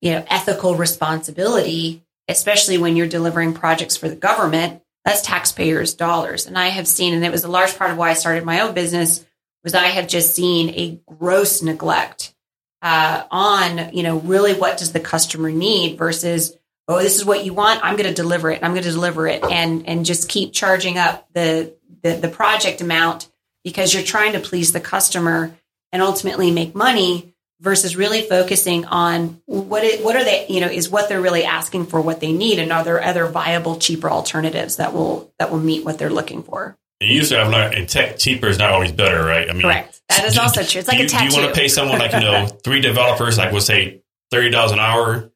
you 0.02 0.12
know, 0.12 0.26
ethical 0.28 0.76
responsibility, 0.76 2.04
especially 2.28 2.78
when 2.78 2.96
you're 2.96 3.08
delivering 3.08 3.54
projects 3.54 3.96
for 3.98 4.10
the 4.10 4.16
government 4.16 4.84
that's 5.08 5.22
taxpayers' 5.22 5.94
dollars. 5.94 6.48
And 6.48 6.58
I 6.58 6.68
have 6.68 6.86
seen, 6.86 7.14
and 7.14 7.24
it 7.24 7.32
was 7.32 7.46
a 7.46 7.48
large 7.48 7.78
part 7.78 7.92
of 7.92 7.98
why 7.98 8.10
I 8.10 8.14
started 8.14 8.44
my 8.44 8.60
own 8.60 8.74
business, 8.74 9.26
was 9.64 9.74
I 9.74 9.86
have 9.88 10.08
just 10.08 10.36
seen 10.36 10.70
a 10.72 11.00
gross 11.06 11.62
neglect 11.62 12.36
uh, 12.82 13.24
on, 13.32 13.94
you 13.94 14.04
know, 14.04 14.18
really 14.20 14.54
what 14.54 14.78
does 14.78 14.92
the 14.92 15.00
customer 15.00 15.50
need 15.50 15.98
versus 15.98 16.58
oh, 16.90 17.00
this 17.00 17.16
is 17.16 17.24
what 17.24 17.46
you 17.46 17.54
want. 17.54 17.84
I'm 17.84 17.96
going 17.96 18.10
to 18.10 18.14
deliver 18.14 18.52
it. 18.52 18.64
I'm 18.64 18.72
going 18.72 18.84
to 18.84 18.92
deliver 18.92 19.28
it 19.28 19.44
and, 19.44 19.88
and 19.88 20.06
just 20.06 20.28
keep 20.28 20.52
charging 20.54 20.98
up 20.98 21.28
the, 21.34 21.74
the, 22.02 22.16
the 22.16 22.30
project 22.30 22.82
amount 22.82 23.30
because 23.64 23.94
you're 23.94 24.04
trying 24.04 24.34
to 24.34 24.40
please 24.40 24.74
the 24.74 24.80
customer 24.80 25.58
and 25.92 26.02
ultimately 26.02 26.52
make 26.52 26.76
money 26.76 27.34
versus 27.60 27.96
really 27.96 28.22
focusing 28.22 28.86
on 28.86 29.42
what 29.46 29.84
it, 29.84 30.04
what 30.04 30.16
are 30.16 30.24
they, 30.24 30.46
you 30.48 30.62
know, 30.62 30.68
is 30.68 30.90
what 30.90 31.10
they're 31.10 31.22
really 31.22 31.44
asking 31.44 31.88
for, 31.88 32.00
what 32.02 32.20
they 32.20 32.32
need, 32.32 32.60
and 32.60 32.72
are 32.72 32.84
there 32.84 33.04
other 33.04 33.26
viable, 33.28 33.78
cheaper 33.78 34.10
alternatives 34.10 34.76
that 34.78 34.94
will 34.94 35.34
that 35.40 35.52
will 35.52 35.60
meet 35.60 35.84
what 35.86 35.98
they're 35.98 36.10
looking 36.10 36.44
for. 36.44 36.78
You 37.00 37.14
used 37.16 37.32
to 37.32 37.38
have 37.38 37.52
learned 37.52 37.76
in 37.76 37.86
tech, 37.86 38.18
cheaper 38.18 38.48
is 38.48 38.58
not 38.58 38.72
always 38.72 38.92
better, 38.92 39.24
right? 39.24 39.48
I 39.50 39.54
mean, 39.54 39.62
correct. 39.62 40.02
That 40.10 40.26
is 40.26 40.34
do- 40.34 40.42
also 40.42 40.64
true. 40.64 40.80
It's 40.80 40.88
like 40.88 40.98
do 40.98 41.02
a 41.02 41.04
you, 41.04 41.10
tattoo. 41.10 41.30
Do 41.30 41.36
you 41.36 41.42
want 41.44 41.54
to 41.56 41.60
pay 41.62 41.68
someone 41.68 42.00
like 42.00 42.12
you 42.14 42.20
know 42.22 42.48
three 42.64 42.82
developers, 42.82 43.38
like 43.38 43.52
we'll 43.52 43.62
say 43.62 44.02
thirty 44.32 44.50
dollars 44.50 44.72
an 44.72 44.80
hour, 44.80 45.32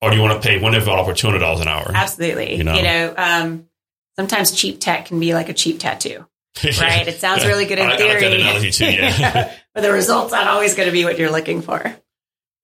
or 0.00 0.10
do 0.10 0.16
you 0.16 0.22
want 0.22 0.40
to 0.40 0.48
pay 0.48 0.60
one 0.60 0.72
developer 0.72 1.12
two 1.14 1.26
hundred 1.26 1.40
dollars 1.40 1.60
an 1.60 1.68
hour? 1.68 1.90
Absolutely. 1.94 2.52
You 2.52 2.58
You 2.58 2.64
know? 2.64 2.82
know, 2.82 3.14
um, 3.16 3.66
sometimes 4.16 4.52
cheap 4.52 4.80
tech 4.80 5.06
can 5.06 5.18
be 5.20 5.34
like 5.34 5.48
a 5.48 5.54
cheap 5.54 5.80
tattoo, 5.80 6.24
right? 6.80 7.06
It 7.08 7.18
sounds 7.20 7.44
really 7.46 7.66
good 7.66 7.78
in 7.78 7.86
I, 7.86 7.88
I 7.88 7.90
like 7.96 7.98
that 7.98 8.20
theory, 8.20 8.40
analogy 8.40 8.70
too. 8.70 8.84
Yeah, 8.92 9.52
but 9.74 9.82
the 9.82 9.92
result's 9.92 10.32
aren't 10.32 10.48
always 10.48 10.74
going 10.74 10.86
to 10.86 10.92
be 10.92 11.04
what 11.04 11.18
you're 11.18 11.30
looking 11.30 11.62
for. 11.62 11.96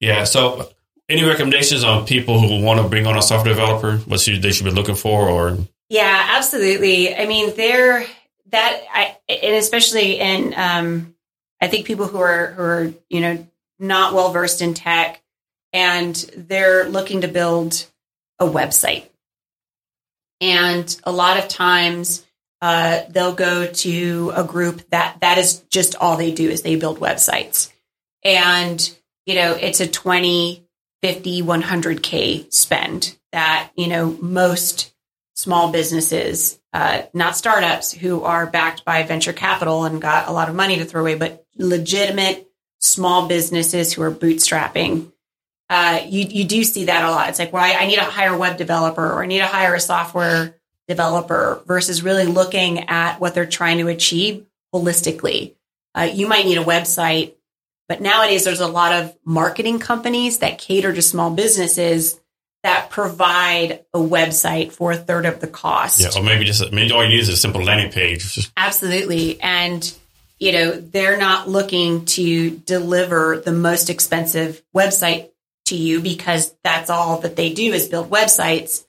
yeah. 0.00 0.24
So, 0.24 0.70
any 1.08 1.24
recommendations 1.24 1.84
on 1.84 2.04
people 2.04 2.38
who 2.38 2.62
want 2.62 2.80
to 2.82 2.88
bring 2.88 3.06
on 3.06 3.16
a 3.16 3.22
software 3.22 3.54
developer? 3.54 3.96
What 3.98 4.20
should, 4.20 4.42
they 4.42 4.52
should 4.52 4.64
be 4.64 4.70
looking 4.70 4.94
for, 4.94 5.28
or 5.28 5.58
Yeah, 5.88 6.26
absolutely. 6.36 7.16
I 7.16 7.26
mean, 7.26 7.56
there 7.56 8.06
that 8.50 8.82
I 8.92 9.16
and 9.28 9.56
especially 9.56 10.18
in 10.18 10.54
um, 10.56 11.14
I 11.60 11.68
think 11.68 11.86
people 11.86 12.06
who 12.06 12.18
are 12.18 12.48
who 12.48 12.62
are 12.62 12.92
you 13.08 13.20
know 13.20 13.46
not 13.78 14.14
well 14.14 14.32
versed 14.32 14.62
in 14.62 14.74
tech 14.74 15.22
and 15.72 16.14
they're 16.36 16.88
looking 16.88 17.22
to 17.22 17.28
build 17.28 17.86
a 18.38 18.46
website, 18.46 19.08
and 20.40 21.00
a 21.04 21.12
lot 21.12 21.38
of 21.38 21.48
times 21.48 22.24
uh, 22.60 23.02
they'll 23.10 23.34
go 23.34 23.66
to 23.66 24.32
a 24.34 24.44
group 24.44 24.88
that 24.90 25.18
that 25.20 25.38
is 25.38 25.60
just 25.70 25.94
all 25.96 26.16
they 26.16 26.32
do 26.32 26.48
is 26.48 26.62
they 26.62 26.76
build 26.76 26.98
websites, 27.00 27.72
and 28.24 28.96
you 29.26 29.34
know 29.34 29.52
it's 29.52 29.80
a 29.80 29.86
20 29.86 30.64
50 31.02 31.42
100k 31.42 32.52
spend 32.52 33.16
that 33.32 33.70
you 33.76 33.86
know 33.86 34.16
most 34.20 34.92
small 35.34 35.70
businesses, 35.70 36.58
uh, 36.72 37.02
not 37.14 37.36
startups, 37.36 37.92
who 37.92 38.24
are 38.24 38.46
backed 38.46 38.84
by 38.84 39.04
venture 39.04 39.32
capital 39.32 39.84
and 39.84 40.02
got 40.02 40.26
a 40.26 40.32
lot 40.32 40.48
of 40.48 40.56
money 40.56 40.78
to 40.78 40.84
throw 40.84 41.02
away, 41.02 41.14
but 41.14 41.46
legitimate 41.56 42.48
small 42.80 43.28
businesses 43.28 43.92
who 43.92 44.02
are 44.02 44.10
bootstrapping. 44.10 45.12
Uh, 45.70 46.00
you 46.08 46.26
you 46.26 46.44
do 46.44 46.64
see 46.64 46.86
that 46.86 47.04
a 47.04 47.10
lot. 47.10 47.28
It's 47.28 47.38
like, 47.38 47.52
well, 47.52 47.62
I, 47.62 47.74
I 47.74 47.86
need 47.86 47.96
to 47.96 48.04
hire 48.04 48.34
a 48.34 48.38
web 48.38 48.56
developer 48.56 49.04
or 49.04 49.22
I 49.22 49.26
need 49.26 49.38
to 49.38 49.46
hire 49.46 49.74
a 49.74 49.80
software 49.80 50.57
developer 50.88 51.62
versus 51.66 52.02
really 52.02 52.26
looking 52.26 52.88
at 52.88 53.20
what 53.20 53.34
they're 53.34 53.46
trying 53.46 53.78
to 53.78 53.88
achieve 53.88 54.46
holistically. 54.74 55.54
Uh, 55.94 56.08
you 56.12 56.26
might 56.26 56.46
need 56.46 56.58
a 56.58 56.64
website, 56.64 57.34
but 57.88 58.00
nowadays 58.00 58.44
there's 58.44 58.60
a 58.60 58.66
lot 58.66 58.92
of 58.92 59.16
marketing 59.24 59.78
companies 59.78 60.38
that 60.38 60.58
cater 60.58 60.92
to 60.92 61.02
small 61.02 61.30
businesses 61.30 62.20
that 62.64 62.90
provide 62.90 63.84
a 63.94 63.98
website 63.98 64.72
for 64.72 64.92
a 64.92 64.96
third 64.96 65.26
of 65.26 65.40
the 65.40 65.46
cost. 65.46 66.00
yeah, 66.00 66.10
or 66.16 66.22
maybe 66.24 66.44
just 66.44 66.72
maybe 66.72 66.90
all 66.92 67.02
you 67.02 67.08
need 67.10 67.20
is 67.20 67.28
a 67.28 67.36
simple 67.36 67.62
landing 67.62 67.92
page. 67.92 68.50
Absolutely. 68.56 69.40
And, 69.40 69.92
you 70.38 70.52
know, 70.52 70.72
they're 70.72 71.18
not 71.18 71.48
looking 71.48 72.04
to 72.06 72.50
deliver 72.50 73.40
the 73.44 73.52
most 73.52 73.90
expensive 73.90 74.62
website 74.74 75.30
to 75.66 75.76
you 75.76 76.00
because 76.00 76.54
that's 76.64 76.90
all 76.90 77.20
that 77.20 77.36
they 77.36 77.52
do 77.52 77.72
is 77.72 77.88
build 77.88 78.10
websites. 78.10 78.84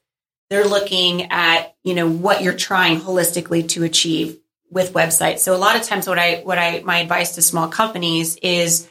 They're 0.49 0.67
looking 0.67 1.31
at, 1.31 1.75
you 1.83 1.93
know, 1.93 2.09
what 2.09 2.41
you're 2.41 2.53
trying 2.53 2.99
holistically 2.99 3.67
to 3.69 3.83
achieve 3.83 4.39
with 4.71 4.93
websites. 4.93 5.39
So 5.39 5.55
a 5.55 5.57
lot 5.57 5.75
of 5.75 5.83
times 5.83 6.07
what 6.07 6.19
I 6.19 6.41
what 6.43 6.57
I 6.57 6.81
my 6.83 6.99
advice 6.99 7.35
to 7.35 7.41
small 7.41 7.67
companies 7.67 8.35
is 8.37 8.89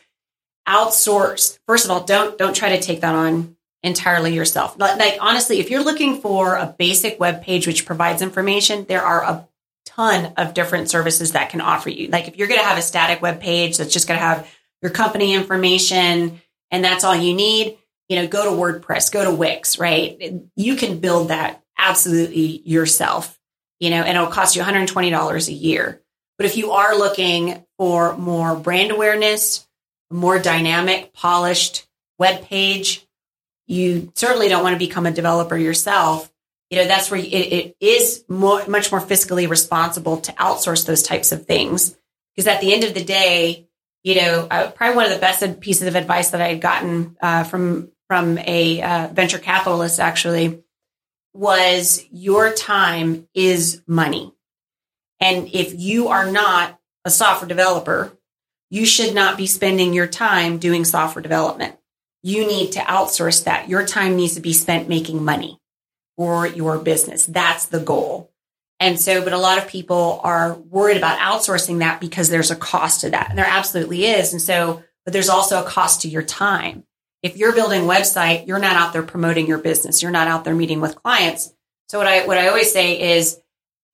outsource. 0.68 1.58
First 1.66 1.84
of 1.84 1.90
all, 1.90 2.04
don't 2.04 2.36
don't 2.38 2.54
try 2.54 2.76
to 2.76 2.80
take 2.82 3.00
that 3.00 3.14
on 3.14 3.56
entirely 3.82 4.34
yourself. 4.34 4.78
Like, 4.78 5.18
honestly, 5.20 5.60
if 5.60 5.70
you're 5.70 5.84
looking 5.84 6.20
for 6.20 6.56
a 6.56 6.74
basic 6.78 7.20
web 7.20 7.42
page 7.42 7.66
which 7.66 7.86
provides 7.86 8.22
information, 8.22 8.84
there 8.88 9.02
are 9.02 9.22
a 9.22 9.48
ton 9.86 10.32
of 10.36 10.54
different 10.54 10.90
services 10.90 11.32
that 11.32 11.50
can 11.50 11.60
offer 11.60 11.88
you. 11.90 12.08
Like 12.08 12.28
if 12.28 12.36
you're 12.36 12.48
going 12.48 12.60
to 12.60 12.66
have 12.66 12.78
a 12.78 12.82
static 12.82 13.22
web 13.22 13.40
page 13.40 13.78
that's 13.78 13.92
just 13.92 14.06
going 14.06 14.18
to 14.18 14.24
have 14.24 14.48
your 14.82 14.90
company 14.90 15.34
information 15.34 16.40
and 16.70 16.84
that's 16.84 17.04
all 17.04 17.16
you 17.16 17.34
need, 17.34 17.78
you 18.08 18.16
know, 18.16 18.26
go 18.26 18.44
to 18.44 18.50
WordPress, 18.50 19.12
go 19.12 19.24
to 19.24 19.34
Wix, 19.34 19.78
right? 19.78 20.40
You 20.56 20.76
can 20.76 20.98
build 20.98 21.28
that 21.28 21.62
absolutely 21.76 22.62
yourself, 22.64 23.38
you 23.80 23.90
know, 23.90 24.02
and 24.02 24.16
it'll 24.16 24.28
cost 24.28 24.56
you 24.56 24.62
$120 24.62 25.48
a 25.48 25.52
year. 25.52 26.02
But 26.38 26.46
if 26.46 26.56
you 26.56 26.72
are 26.72 26.96
looking 26.96 27.64
for 27.76 28.16
more 28.16 28.56
brand 28.56 28.90
awareness, 28.92 29.66
more 30.10 30.38
dynamic, 30.38 31.12
polished 31.12 31.86
web 32.18 32.42
page, 32.42 33.06
you 33.66 34.12
certainly 34.14 34.48
don't 34.48 34.62
want 34.62 34.74
to 34.74 34.78
become 34.78 35.04
a 35.04 35.10
developer 35.10 35.56
yourself. 35.56 36.32
You 36.70 36.78
know, 36.78 36.86
that's 36.86 37.10
where 37.10 37.20
it, 37.20 37.26
it 37.26 37.76
is 37.80 38.24
more, 38.28 38.66
much 38.66 38.90
more 38.90 39.00
fiscally 39.00 39.48
responsible 39.48 40.18
to 40.22 40.32
outsource 40.32 40.86
those 40.86 41.02
types 41.02 41.32
of 41.32 41.46
things. 41.46 41.96
Because 42.34 42.46
at 42.46 42.60
the 42.60 42.72
end 42.72 42.84
of 42.84 42.94
the 42.94 43.04
day, 43.04 43.68
you 44.04 44.14
know, 44.14 44.46
uh, 44.50 44.70
probably 44.70 44.96
one 44.96 45.06
of 45.06 45.12
the 45.12 45.18
best 45.18 45.60
pieces 45.60 45.88
of 45.88 45.96
advice 45.96 46.30
that 46.30 46.40
I 46.40 46.48
had 46.48 46.60
gotten 46.60 47.16
uh, 47.20 47.44
from 47.44 47.90
from 48.08 48.38
a 48.38 48.82
uh, 48.82 49.08
venture 49.12 49.38
capitalist 49.38 50.00
actually 50.00 50.62
was 51.34 52.04
your 52.10 52.52
time 52.52 53.28
is 53.34 53.82
money. 53.86 54.32
And 55.20 55.48
if 55.52 55.78
you 55.78 56.08
are 56.08 56.30
not 56.30 56.78
a 57.04 57.10
software 57.10 57.48
developer, 57.48 58.12
you 58.70 58.86
should 58.86 59.14
not 59.14 59.36
be 59.36 59.46
spending 59.46 59.92
your 59.92 60.06
time 60.06 60.58
doing 60.58 60.84
software 60.84 61.22
development. 61.22 61.76
You 62.22 62.46
need 62.46 62.72
to 62.72 62.80
outsource 62.80 63.44
that. 63.44 63.68
Your 63.68 63.86
time 63.86 64.16
needs 64.16 64.34
to 64.34 64.40
be 64.40 64.52
spent 64.52 64.88
making 64.88 65.24
money 65.24 65.60
for 66.16 66.46
your 66.46 66.78
business. 66.78 67.26
That's 67.26 67.66
the 67.66 67.80
goal. 67.80 68.32
And 68.80 68.98
so, 68.98 69.22
but 69.22 69.32
a 69.32 69.38
lot 69.38 69.58
of 69.58 69.68
people 69.68 70.20
are 70.22 70.54
worried 70.54 70.96
about 70.96 71.18
outsourcing 71.18 71.78
that 71.78 72.00
because 72.00 72.28
there's 72.28 72.50
a 72.50 72.56
cost 72.56 73.00
to 73.00 73.10
that. 73.10 73.30
And 73.30 73.38
there 73.38 73.46
absolutely 73.48 74.06
is. 74.06 74.32
And 74.32 74.42
so, 74.42 74.82
but 75.04 75.12
there's 75.12 75.28
also 75.28 75.60
a 75.62 75.68
cost 75.68 76.02
to 76.02 76.08
your 76.08 76.22
time. 76.22 76.84
If 77.22 77.36
you're 77.36 77.54
building 77.54 77.82
a 77.82 77.88
website, 77.88 78.46
you're 78.46 78.58
not 78.58 78.76
out 78.76 78.92
there 78.92 79.02
promoting 79.02 79.46
your 79.46 79.58
business. 79.58 80.02
You're 80.02 80.12
not 80.12 80.28
out 80.28 80.44
there 80.44 80.54
meeting 80.54 80.80
with 80.80 81.02
clients. 81.02 81.52
So 81.88 81.98
what 81.98 82.06
I, 82.06 82.26
what 82.26 82.38
I 82.38 82.48
always 82.48 82.72
say 82.72 83.16
is 83.16 83.38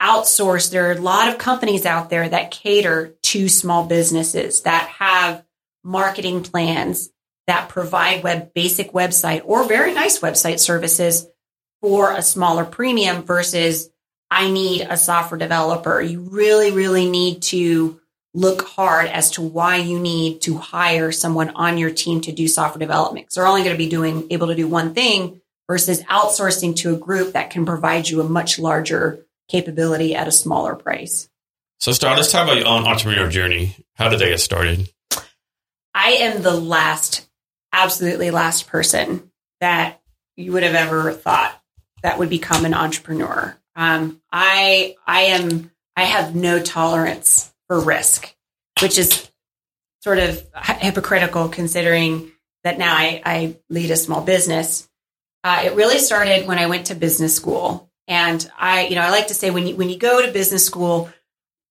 outsource. 0.02 0.70
There 0.70 0.88
are 0.88 0.92
a 0.92 1.00
lot 1.00 1.28
of 1.28 1.38
companies 1.38 1.86
out 1.86 2.10
there 2.10 2.28
that 2.28 2.50
cater 2.50 3.14
to 3.22 3.48
small 3.48 3.86
businesses 3.86 4.62
that 4.62 4.88
have 4.88 5.44
marketing 5.82 6.42
plans 6.42 7.10
that 7.46 7.68
provide 7.68 8.22
web 8.22 8.52
basic 8.54 8.92
website 8.92 9.42
or 9.44 9.64
very 9.64 9.94
nice 9.94 10.20
website 10.20 10.58
services 10.58 11.26
for 11.80 12.12
a 12.12 12.22
smaller 12.22 12.64
premium 12.64 13.22
versus 13.22 13.90
I 14.30 14.50
need 14.50 14.82
a 14.82 14.96
software 14.96 15.38
developer. 15.38 16.00
You 16.00 16.20
really, 16.20 16.72
really 16.72 17.08
need 17.08 17.42
to 17.42 18.00
look 18.34 18.66
hard 18.66 19.06
as 19.06 19.30
to 19.32 19.42
why 19.42 19.76
you 19.76 19.98
need 19.98 20.42
to 20.42 20.56
hire 20.58 21.12
someone 21.12 21.50
on 21.50 21.78
your 21.78 21.90
team 21.90 22.20
to 22.22 22.32
do 22.32 22.48
software 22.48 22.80
development. 22.80 23.26
Because 23.26 23.36
they're 23.36 23.46
only 23.46 23.62
going 23.62 23.74
to 23.74 23.78
be 23.78 23.88
doing 23.88 24.26
able 24.30 24.48
to 24.48 24.54
do 24.54 24.68
one 24.68 24.92
thing 24.92 25.40
versus 25.68 26.02
outsourcing 26.02 26.76
to 26.76 26.94
a 26.94 26.98
group 26.98 27.32
that 27.32 27.50
can 27.50 27.64
provide 27.64 28.08
you 28.08 28.20
a 28.20 28.28
much 28.28 28.58
larger 28.58 29.24
capability 29.48 30.14
at 30.14 30.28
a 30.28 30.32
smaller 30.32 30.74
price. 30.74 31.28
So, 31.80 31.92
Starr, 31.92 32.16
let's 32.16 32.32
talk 32.32 32.44
about 32.44 32.58
your 32.58 32.66
own 32.66 32.84
entrepreneurial 32.84 33.30
journey. 33.30 33.76
How 33.94 34.08
did 34.08 34.18
they 34.18 34.30
get 34.30 34.40
started? 34.40 34.90
I 35.94 36.10
am 36.12 36.42
the 36.42 36.54
last, 36.54 37.28
absolutely 37.72 38.30
last 38.30 38.66
person 38.66 39.30
that 39.60 40.00
you 40.36 40.52
would 40.52 40.62
have 40.62 40.74
ever 40.74 41.12
thought 41.12 41.60
that 42.02 42.18
would 42.18 42.30
become 42.30 42.64
an 42.64 42.74
entrepreneur. 42.74 43.56
Um, 43.76 44.20
I 44.32 44.96
I 45.06 45.22
am 45.22 45.70
I 45.96 46.04
have 46.04 46.34
no 46.34 46.60
tolerance 46.60 47.52
for 47.66 47.80
risk, 47.80 48.33
which 48.84 48.98
is 48.98 49.30
sort 50.02 50.18
of 50.18 50.46
hypocritical 50.54 51.48
considering 51.48 52.30
that 52.64 52.76
now 52.76 52.94
I, 52.94 53.22
I 53.24 53.56
lead 53.70 53.90
a 53.90 53.96
small 53.96 54.20
business. 54.20 54.86
Uh, 55.42 55.62
it 55.64 55.74
really 55.74 55.98
started 55.98 56.46
when 56.46 56.58
I 56.58 56.66
went 56.66 56.88
to 56.88 56.94
business 56.94 57.34
school, 57.34 57.90
and 58.06 58.46
I 58.58 58.86
you 58.88 58.94
know 58.94 59.00
I 59.00 59.08
like 59.08 59.28
to 59.28 59.34
say 59.34 59.50
when 59.50 59.66
you 59.66 59.74
when 59.74 59.88
you 59.88 59.98
go 59.98 60.20
to 60.20 60.30
business 60.30 60.66
school, 60.66 61.10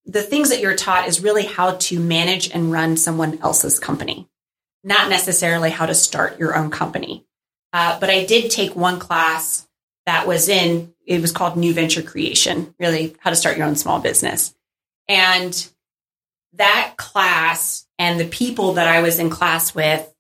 the 0.06 0.24
things 0.24 0.50
that 0.50 0.60
you're 0.60 0.76
taught 0.76 1.08
is 1.08 1.22
really 1.22 1.46
how 1.46 1.76
to 1.76 2.00
manage 2.00 2.50
and 2.50 2.72
run 2.72 2.98
someone 2.98 3.38
else's 3.44 3.78
company, 3.78 4.28
not 4.84 5.08
necessarily 5.08 5.70
how 5.70 5.86
to 5.86 5.94
start 5.94 6.40
your 6.40 6.58
own 6.58 6.72
company. 6.72 7.28
Uh, 7.74 8.00
but 8.00 8.10
I 8.10 8.26
did 8.26 8.50
take 8.50 8.76
one 8.76 8.98
class 8.98 9.68
that 10.08 10.28
was 10.28 10.50
in, 10.50 10.96
it 11.06 11.22
was 11.22 11.32
called 11.32 11.58
New 11.58 11.74
Venture 11.74 12.02
Creation, 12.02 12.74
really 12.80 13.16
how 13.20 13.30
to 13.30 13.36
start 13.36 13.58
your 13.58 13.68
own 13.68 13.76
small 13.76 14.00
business. 14.00 14.56
And 15.08 15.73
that 16.56 16.96
class 16.98 17.86
and 17.98 18.20
the 18.20 18.28
people 18.28 18.74
that 18.74 18.88
I 18.88 19.02
was 19.02 19.20
in 19.20 19.30
class 19.30 19.74
with, 19.74 20.12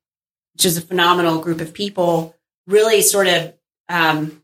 which 0.53 0.65
is 0.65 0.77
a 0.77 0.81
phenomenal 0.81 1.39
group 1.39 1.61
of 1.61 1.73
people, 1.73 2.35
really 2.67 3.01
sort 3.01 3.27
of 3.27 3.53
um, 3.89 4.43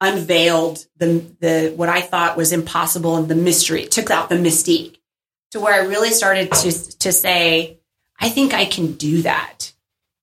unveiled 0.00 0.86
the 0.96 1.24
the 1.40 1.72
what 1.76 1.88
I 1.88 2.00
thought 2.00 2.36
was 2.36 2.52
impossible 2.52 3.16
and 3.16 3.28
the 3.28 3.34
mystery. 3.34 3.82
It 3.82 3.90
took 3.90 4.10
out 4.10 4.28
the 4.28 4.36
mystique 4.36 4.98
to 5.52 5.60
where 5.60 5.74
I 5.74 5.86
really 5.86 6.10
started 6.10 6.52
to 6.52 6.98
to 6.98 7.12
say, 7.12 7.78
I 8.18 8.28
think 8.28 8.54
I 8.54 8.64
can 8.64 8.92
do 8.92 9.22
that. 9.22 9.72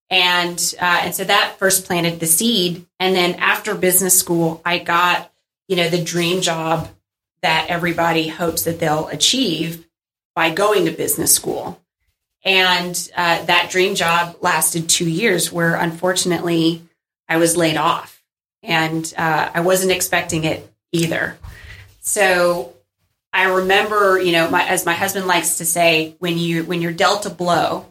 And 0.09 0.75
uh, 0.79 1.01
and 1.03 1.15
so 1.15 1.23
that 1.23 1.55
first 1.57 1.85
planted 1.85 2.19
the 2.19 2.27
seed. 2.27 2.85
And 2.99 3.15
then 3.15 3.35
after 3.35 3.75
business 3.75 4.17
school, 4.17 4.61
I 4.65 4.79
got 4.79 5.31
you 5.67 5.75
know 5.75 5.89
the 5.89 6.03
dream 6.03 6.41
job 6.41 6.89
that 7.41 7.67
everybody 7.69 8.27
hopes 8.27 8.63
that 8.63 8.79
they'll 8.79 9.07
achieve 9.07 9.87
by 10.35 10.49
going 10.51 10.85
to 10.85 10.91
business 10.91 11.33
school. 11.33 11.81
And 12.43 12.95
uh, 13.15 13.45
that 13.45 13.69
dream 13.69 13.95
job 13.95 14.37
lasted 14.41 14.89
two 14.89 15.09
years, 15.09 15.51
where 15.51 15.75
unfortunately 15.75 16.81
I 17.29 17.37
was 17.37 17.55
laid 17.55 17.77
off, 17.77 18.23
and 18.63 19.13
uh, 19.17 19.51
I 19.53 19.61
wasn't 19.61 19.91
expecting 19.91 20.43
it 20.43 20.67
either. 20.91 21.37
So 21.99 22.73
I 23.31 23.43
remember, 23.43 24.19
you 24.19 24.31
know, 24.31 24.49
my, 24.49 24.67
as 24.67 24.85
my 24.85 24.93
husband 24.93 25.27
likes 25.27 25.57
to 25.57 25.65
say, 25.65 26.15
when 26.19 26.37
you 26.37 26.63
when 26.63 26.81
you're 26.81 26.91
dealt 26.91 27.25
a 27.25 27.29
blow, 27.29 27.85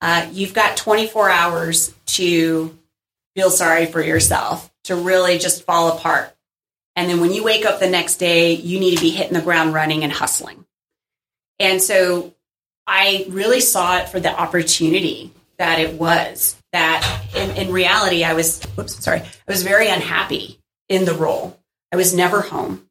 uh, 0.00 0.28
you've 0.32 0.54
got 0.54 0.76
24 0.76 1.28
hours 1.30 1.94
to 2.06 2.76
feel 3.34 3.50
sorry 3.50 3.86
for 3.86 4.02
yourself, 4.02 4.72
to 4.84 4.94
really 4.94 5.38
just 5.38 5.64
fall 5.64 5.96
apart. 5.96 6.34
And 6.94 7.10
then 7.10 7.20
when 7.20 7.32
you 7.32 7.44
wake 7.44 7.66
up 7.66 7.80
the 7.80 7.90
next 7.90 8.16
day, 8.16 8.52
you 8.52 8.80
need 8.80 8.94
to 8.94 9.00
be 9.02 9.10
hitting 9.10 9.34
the 9.34 9.42
ground 9.42 9.74
running 9.74 10.04
and 10.04 10.12
hustling. 10.12 10.65
And 11.58 11.80
so 11.82 12.34
I 12.86 13.26
really 13.28 13.60
saw 13.60 13.98
it 13.98 14.08
for 14.08 14.20
the 14.20 14.38
opportunity 14.38 15.32
that 15.58 15.78
it 15.78 15.94
was. 15.94 16.60
That 16.72 17.22
in, 17.34 17.50
in 17.56 17.72
reality, 17.72 18.22
I 18.22 18.34
was, 18.34 18.62
whoops, 18.76 19.02
sorry, 19.02 19.20
I 19.20 19.28
was 19.48 19.62
very 19.62 19.88
unhappy 19.88 20.60
in 20.88 21.04
the 21.04 21.14
role. 21.14 21.58
I 21.92 21.96
was 21.96 22.14
never 22.14 22.42
home. 22.42 22.86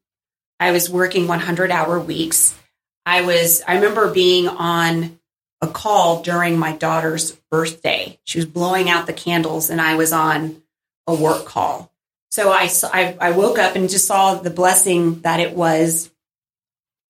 I 0.58 0.72
was 0.72 0.90
working 0.90 1.28
100 1.28 1.70
hour 1.70 2.00
weeks. 2.00 2.58
I 3.04 3.22
was, 3.22 3.62
I 3.66 3.76
remember 3.76 4.12
being 4.12 4.48
on 4.48 5.18
a 5.60 5.68
call 5.68 6.22
during 6.22 6.58
my 6.58 6.72
daughter's 6.72 7.32
birthday. 7.50 8.18
She 8.24 8.38
was 8.38 8.46
blowing 8.46 8.90
out 8.90 9.06
the 9.06 9.12
candles 9.12 9.70
and 9.70 9.80
I 9.80 9.94
was 9.94 10.12
on 10.12 10.62
a 11.06 11.14
work 11.14 11.44
call. 11.44 11.92
So 12.30 12.50
I, 12.50 12.68
I, 12.92 13.16
I 13.20 13.30
woke 13.30 13.58
up 13.58 13.76
and 13.76 13.88
just 13.88 14.06
saw 14.06 14.34
the 14.34 14.50
blessing 14.50 15.20
that 15.20 15.40
it 15.40 15.54
was 15.54 16.10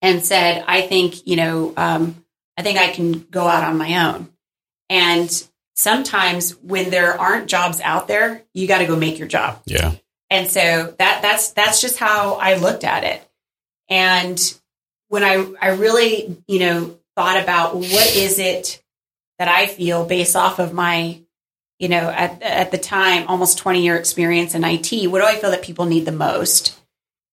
and 0.07 0.25
said, 0.25 0.63
I 0.69 0.83
think, 0.83 1.27
you 1.27 1.35
know, 1.35 1.73
um, 1.77 2.25
I 2.57 2.63
think 2.63 2.79
I 2.79 2.93
can 2.93 3.27
go 3.29 3.45
out 3.49 3.65
on 3.65 3.77
my 3.77 4.07
own. 4.07 4.29
And 4.89 5.49
sometimes 5.75 6.53
when 6.59 6.91
there 6.91 7.21
aren't 7.21 7.49
jobs 7.49 7.81
out 7.81 8.07
there, 8.07 8.45
you 8.55 8.69
got 8.69 8.79
to 8.79 8.87
go 8.87 8.95
make 8.95 9.19
your 9.19 9.27
job. 9.27 9.61
Yeah. 9.67 9.97
And 10.31 10.49
so 10.49 10.95
that 10.99 11.23
that's 11.23 11.51
that's 11.53 11.81
just 11.81 11.99
how 11.99 12.35
I 12.35 12.55
looked 12.55 12.85
at 12.85 13.03
it. 13.03 13.29
And 13.89 14.41
when 15.09 15.25
I 15.25 15.45
I 15.61 15.71
really, 15.71 16.41
you 16.47 16.61
know, 16.61 16.99
thought 17.17 17.43
about 17.43 17.75
what 17.75 18.17
is 18.17 18.39
it 18.39 18.81
that 19.41 19.49
I 19.49 19.67
feel 19.67 20.07
based 20.07 20.37
off 20.37 20.61
of 20.61 20.73
my, 20.73 21.21
you 21.81 21.89
know, 21.89 22.09
at 22.11 22.43
at 22.43 22.71
the 22.71 22.79
time 22.79 23.27
almost 23.27 23.59
20 23.59 23.83
year 23.83 23.97
experience 23.97 24.55
in 24.55 24.63
IT, 24.63 25.11
what 25.11 25.19
do 25.19 25.27
I 25.27 25.35
feel 25.35 25.51
that 25.51 25.63
people 25.63 25.87
need 25.87 26.05
the 26.05 26.13
most? 26.13 26.81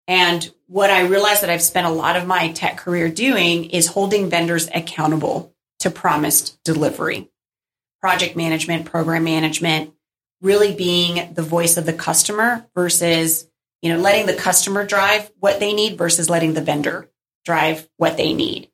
And 0.07 0.51
what 0.73 0.89
I 0.89 1.01
realized 1.01 1.43
that 1.43 1.51
I've 1.51 1.61
spent 1.61 1.85
a 1.85 1.91
lot 1.91 2.15
of 2.15 2.25
my 2.25 2.51
tech 2.51 2.77
career 2.77 3.07
doing 3.07 3.65
is 3.65 3.85
holding 3.85 4.27
vendors 4.27 4.67
accountable 4.73 5.53
to 5.77 5.91
promised 5.91 6.57
delivery. 6.63 7.29
Project 8.01 8.35
management, 8.35 8.85
program 8.85 9.23
management, 9.23 9.93
really 10.41 10.73
being 10.73 11.31
the 11.35 11.43
voice 11.43 11.77
of 11.77 11.85
the 11.85 11.93
customer 11.93 12.65
versus, 12.73 13.47
you 13.83 13.93
know, 13.93 13.99
letting 13.99 14.25
the 14.25 14.33
customer 14.33 14.83
drive 14.83 15.31
what 15.39 15.59
they 15.59 15.73
need 15.73 15.95
versus 15.95 16.27
letting 16.27 16.55
the 16.55 16.61
vendor 16.61 17.07
drive 17.45 17.87
what 17.97 18.17
they 18.17 18.33
need. 18.33 18.71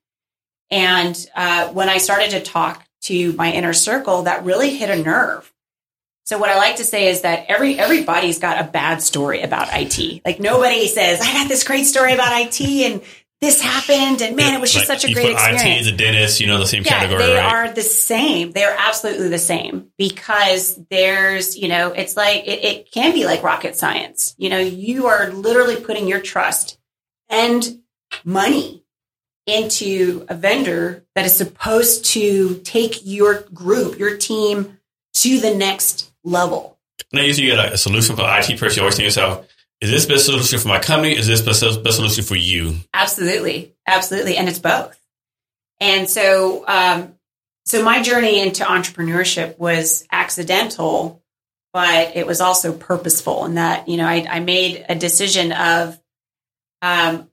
And 0.72 1.30
uh, 1.36 1.68
when 1.68 1.90
I 1.90 1.98
started 1.98 2.30
to 2.30 2.40
talk 2.40 2.86
to 3.02 3.34
my 3.34 3.52
inner 3.52 3.74
circle, 3.74 4.22
that 4.22 4.46
really 4.46 4.78
hit 4.78 4.90
a 4.90 5.04
nerve 5.04 5.52
so 6.30 6.38
what 6.38 6.52
I 6.52 6.58
like 6.58 6.76
to 6.76 6.84
say 6.84 7.08
is 7.08 7.22
that 7.22 7.48
every 7.48 7.80
everybody's 7.80 8.38
got 8.38 8.64
a 8.64 8.64
bad 8.64 9.02
story 9.02 9.42
about 9.42 9.68
IT. 9.72 10.22
Like 10.24 10.40
nobody 10.40 10.86
says, 10.86 11.20
"I 11.22 11.34
got 11.34 11.48
this 11.48 11.64
great 11.64 11.86
story 11.86 12.14
about 12.14 12.40
IT 12.40 12.62
and 12.86 13.02
this 13.42 13.60
happened 13.60 14.22
and 14.22 14.36
man, 14.36 14.54
it 14.54 14.62
was 14.62 14.72
just 14.72 14.88
Like, 14.88 15.00
such 15.00 15.10
a 15.10 15.14
great 15.16 15.32
experience." 15.32 15.88
IT, 15.88 15.90
the 15.90 15.98
dentist, 15.98 16.40
you 16.40 16.46
know, 16.46 16.60
the 16.60 16.68
same 16.68 16.84
yeah, 16.84 17.00
category, 17.00 17.24
they 17.24 17.34
right? 17.34 17.52
are 17.52 17.74
the 17.74 17.82
same. 17.82 18.52
They 18.52 18.64
are 18.64 18.76
absolutely 18.78 19.30
the 19.30 19.40
same 19.40 19.88
because 19.98 20.80
there's, 20.92 21.58
you 21.58 21.68
know, 21.68 21.94
it's 21.94 22.16
like 22.16 22.46
it, 22.46 22.64
it 22.64 22.92
can 22.92 23.12
be 23.12 23.26
like 23.26 23.42
rocket 23.42 23.76
science. 23.76 24.36
You 24.38 24.52
know, 24.52 24.60
you 24.60 25.08
are 25.08 25.32
literally 25.32 25.78
putting 25.78 26.08
your 26.08 26.22
trust 26.22 26.78
and 27.28 27.82
money 28.24 28.84
into 29.48 30.28
a 30.30 30.36
vendor 30.36 31.08
that 31.16 31.26
is 31.26 31.36
supposed 31.36 32.06
to 32.14 32.60
take 32.60 33.00
your 33.04 33.42
group, 33.52 33.98
your 33.98 34.16
team 34.16 34.78
to 35.16 35.40
the 35.40 35.56
next 35.56 36.09
level. 36.24 36.78
Now, 37.12 37.22
usually 37.22 37.48
you 37.48 37.56
get 37.56 37.74
a 37.74 37.78
solution 37.78 38.16
for 38.16 38.24
IT 38.26 38.60
person. 38.60 38.78
You 38.78 38.82
always 38.84 38.96
think 38.96 39.06
yourself, 39.06 39.48
is 39.82 39.90
this 39.90 40.06
best 40.06 40.26
solution 40.26 40.60
for 40.60 40.68
my 40.68 40.80
company? 40.80 41.18
Is 41.18 41.28
this 41.28 41.42
best, 41.42 41.84
best 41.84 41.96
solution 41.96 42.24
for 42.24 42.36
you? 42.36 42.76
Absolutely, 42.94 43.74
absolutely, 43.88 44.38
and 44.38 44.50
it's 44.50 44.60
both. 44.60 45.00
And 45.80 46.10
so, 46.10 46.66
um, 46.68 47.16
so 47.66 47.84
my 47.84 48.02
journey 48.02 48.40
into 48.42 48.64
entrepreneurship 48.64 49.58
was 49.58 50.06
accidental, 50.12 51.24
but 51.72 52.16
it 52.16 52.28
was 52.28 52.42
also 52.42 52.74
purposeful. 52.74 53.46
In 53.46 53.56
that, 53.56 53.88
you 53.88 53.98
know, 53.98 54.06
I, 54.06 54.26
I 54.30 54.40
made 54.42 54.86
a 54.90 54.96
decision 54.96 55.52
of, 55.54 56.00
um, 56.82 57.30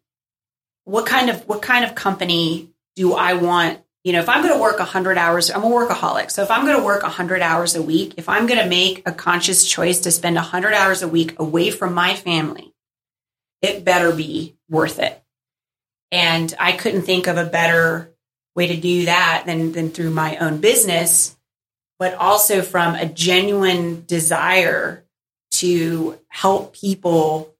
what 0.85 1.05
kind 1.05 1.31
of 1.31 1.47
what 1.49 1.63
kind 1.63 1.85
of 1.85 1.95
company 1.95 2.71
do 2.95 3.13
I 3.13 3.35
want? 3.35 3.81
You 4.07 4.13
know, 4.13 4.21
if 4.21 4.29
I'm 4.29 4.41
going 4.41 4.55
to 4.55 4.61
work 4.61 4.79
100 4.79 5.19
hours, 5.19 5.51
I'm 5.51 5.65
a 5.65 5.67
workaholic. 5.67 6.31
So 6.31 6.45
if 6.45 6.51
I'm 6.53 6.65
going 6.65 6.79
to 6.79 6.85
work 6.85 7.03
100 7.03 7.43
hours 7.43 7.75
a 7.75 7.83
week, 7.83 8.15
if 8.17 8.29
I'm 8.29 8.47
going 8.47 8.61
to 8.61 8.69
make 8.69 9.03
a 9.05 9.11
conscious 9.11 9.69
choice 9.69 9.99
to 10.03 10.13
spend 10.13 10.37
100 10.37 10.75
hours 10.75 11.03
a 11.03 11.09
week 11.09 11.37
away 11.41 11.73
from 11.73 11.93
my 11.93 12.15
family, 12.15 12.73
it 13.63 13.85
better 13.85 14.15
be 14.15 14.55
worth 14.71 15.01
it. 15.01 15.21
And 16.13 16.55
I 16.57 16.71
couldn't 16.71 17.03
think 17.03 17.27
of 17.27 17.37
a 17.37 17.47
better 17.47 18.15
way 18.55 18.69
to 18.69 18.77
do 18.77 19.07
that 19.07 19.43
than, 19.45 19.73
than 19.73 19.91
through 19.91 20.11
my 20.11 20.37
own 20.37 20.59
business, 20.59 21.37
but 21.99 22.15
also 22.15 22.63
from 22.63 22.95
a 22.95 23.07
genuine 23.07 24.05
desire 24.07 25.05
to 25.55 26.17
help 26.29 26.77
people, 26.77 27.57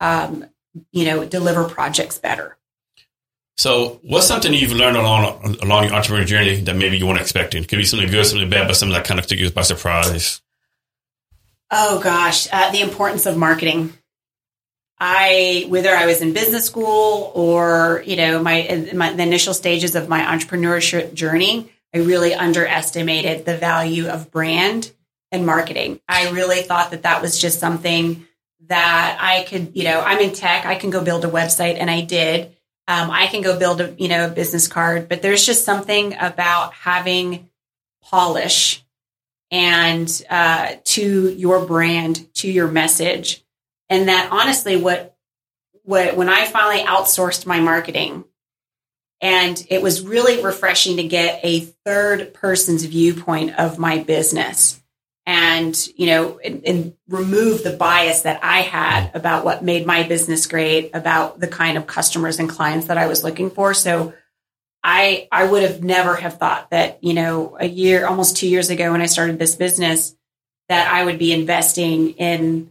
um, 0.00 0.44
you 0.90 1.04
know, 1.04 1.24
deliver 1.24 1.68
projects 1.68 2.18
better. 2.18 2.58
So, 3.56 4.00
what's 4.02 4.26
something 4.26 4.52
you've 4.52 4.72
learned 4.72 4.96
along 4.96 5.58
along 5.62 5.84
your 5.84 5.92
entrepreneurial 5.92 6.26
journey 6.26 6.60
that 6.62 6.74
maybe 6.74 6.98
you 6.98 7.06
weren't 7.06 7.20
expecting? 7.20 7.64
Could 7.64 7.76
be 7.76 7.84
something 7.84 8.10
good, 8.10 8.26
something 8.26 8.50
bad, 8.50 8.66
but 8.66 8.74
something 8.74 8.94
that 8.94 9.06
kind 9.06 9.20
of 9.20 9.26
took 9.26 9.38
you 9.38 9.50
by 9.50 9.62
surprise. 9.62 10.42
Oh 11.70 12.00
gosh, 12.02 12.48
uh, 12.52 12.70
the 12.72 12.80
importance 12.80 13.26
of 13.26 13.36
marketing. 13.36 13.92
I, 14.98 15.66
whether 15.68 15.90
I 15.90 16.06
was 16.06 16.22
in 16.22 16.32
business 16.32 16.64
school 16.64 17.32
or 17.34 18.02
you 18.06 18.16
know 18.16 18.42
my, 18.42 18.88
my 18.94 19.12
the 19.12 19.22
initial 19.22 19.54
stages 19.54 19.94
of 19.94 20.08
my 20.08 20.20
entrepreneurship 20.20 21.14
journey, 21.14 21.70
I 21.94 21.98
really 21.98 22.34
underestimated 22.34 23.44
the 23.44 23.56
value 23.56 24.08
of 24.08 24.30
brand 24.30 24.90
and 25.30 25.46
marketing. 25.46 26.00
I 26.08 26.30
really 26.30 26.62
thought 26.62 26.90
that 26.90 27.02
that 27.02 27.22
was 27.22 27.40
just 27.40 27.60
something 27.60 28.26
that 28.68 29.18
I 29.20 29.44
could, 29.44 29.72
you 29.76 29.84
know, 29.84 30.00
I'm 30.00 30.18
in 30.18 30.32
tech, 30.32 30.64
I 30.64 30.76
can 30.76 30.90
go 30.90 31.04
build 31.04 31.24
a 31.24 31.28
website, 31.28 31.76
and 31.78 31.90
I 31.90 32.00
did. 32.00 32.56
Um, 32.86 33.10
I 33.10 33.28
can 33.28 33.40
go 33.40 33.58
build 33.58 33.80
a, 33.80 33.94
you 33.98 34.08
know, 34.08 34.28
business 34.28 34.68
card, 34.68 35.08
but 35.08 35.22
there's 35.22 35.46
just 35.46 35.64
something 35.64 36.14
about 36.20 36.74
having 36.74 37.48
polish 38.02 38.84
and 39.50 40.22
uh, 40.28 40.72
to 40.84 41.30
your 41.30 41.64
brand, 41.64 42.32
to 42.34 42.50
your 42.50 42.68
message, 42.68 43.44
and 43.88 44.08
that 44.08 44.30
honestly, 44.32 44.76
what 44.76 45.16
what 45.84 46.16
when 46.16 46.28
I 46.28 46.46
finally 46.46 46.84
outsourced 46.84 47.46
my 47.46 47.60
marketing, 47.60 48.24
and 49.20 49.64
it 49.70 49.80
was 49.80 50.02
really 50.02 50.42
refreshing 50.42 50.96
to 50.96 51.06
get 51.06 51.40
a 51.42 51.60
third 51.60 52.34
person's 52.34 52.84
viewpoint 52.84 53.58
of 53.58 53.78
my 53.78 54.02
business, 54.02 54.82
and 55.26 55.86
you 55.96 56.06
know, 56.06 56.38
and, 56.38 56.62
and 56.66 56.94
remove 57.08 57.62
the 57.62 57.76
bias 57.76 58.22
that 58.22 58.40
I 58.42 58.60
had 58.60 59.10
about 59.14 59.44
what 59.44 59.64
made 59.64 59.86
my 59.86 60.02
business 60.02 60.46
great, 60.46 60.90
about 60.94 61.40
the 61.40 61.48
kind 61.48 61.78
of 61.78 61.86
customers 61.86 62.38
and 62.38 62.48
clients 62.48 62.88
that 62.88 62.98
I 62.98 63.06
was 63.06 63.24
looking 63.24 63.50
for. 63.50 63.74
So. 63.74 64.14
I 64.86 65.28
I 65.32 65.46
would 65.46 65.62
have 65.62 65.82
never 65.82 66.14
have 66.14 66.36
thought 66.36 66.68
that 66.68 67.02
you 67.02 67.14
know 67.14 67.56
a 67.58 67.66
year 67.66 68.06
almost 68.06 68.36
two 68.36 68.46
years 68.46 68.68
ago 68.68 68.92
when 68.92 69.00
I 69.00 69.06
started 69.06 69.38
this 69.38 69.56
business 69.56 70.14
that 70.68 70.92
I 70.92 71.06
would 71.06 71.18
be 71.18 71.32
investing 71.32 72.10
in 72.10 72.70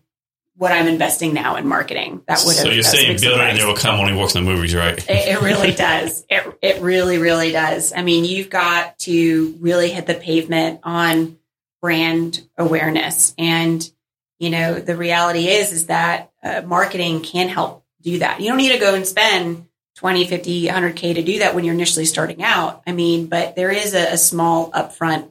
what 0.55 0.71
I'm 0.71 0.87
investing 0.87 1.33
now 1.33 1.55
in 1.55 1.67
marketing. 1.67 2.21
That 2.27 2.43
would 2.45 2.55
have. 2.55 2.65
So 2.65 2.71
you're 2.71 2.83
saying 2.83 3.17
surprise. 3.17 3.59
and 3.59 3.67
will 3.67 3.75
come 3.75 3.99
only 3.99 4.15
works 4.15 4.35
in 4.35 4.45
the 4.45 4.51
movies, 4.51 4.75
right? 4.75 4.97
It, 5.09 5.27
it 5.35 5.41
really 5.41 5.71
does. 5.75 6.25
It 6.29 6.57
it 6.61 6.81
really 6.81 7.17
really 7.17 7.51
does. 7.51 7.93
I 7.93 8.03
mean, 8.03 8.25
you've 8.25 8.49
got 8.49 8.99
to 8.99 9.55
really 9.59 9.89
hit 9.89 10.05
the 10.05 10.13
pavement 10.13 10.81
on 10.83 11.37
brand 11.83 12.47
awareness, 12.57 13.35
and 13.37 13.91
you 14.39 14.49
know 14.49 14.75
the 14.79 14.95
reality 14.95 15.49
is 15.49 15.73
is 15.73 15.87
that 15.87 16.31
uh, 16.41 16.61
marketing 16.65 17.21
can 17.21 17.49
help 17.49 17.85
do 18.01 18.19
that. 18.19 18.39
You 18.39 18.47
don't 18.47 18.57
need 18.57 18.71
to 18.71 18.79
go 18.79 18.95
and 18.95 19.05
spend 19.05 19.67
20, 19.97 20.25
50, 20.25 20.67
100K 20.67 21.15
to 21.15 21.23
do 21.23 21.39
that 21.39 21.53
when 21.53 21.65
you're 21.65 21.73
initially 21.73 22.05
starting 22.05 22.41
out. 22.41 22.81
I 22.87 22.93
mean, 22.93 23.27
but 23.27 23.57
there 23.57 23.69
is 23.69 23.93
a, 23.93 24.13
a 24.13 24.17
small 24.17 24.71
upfront 24.71 25.29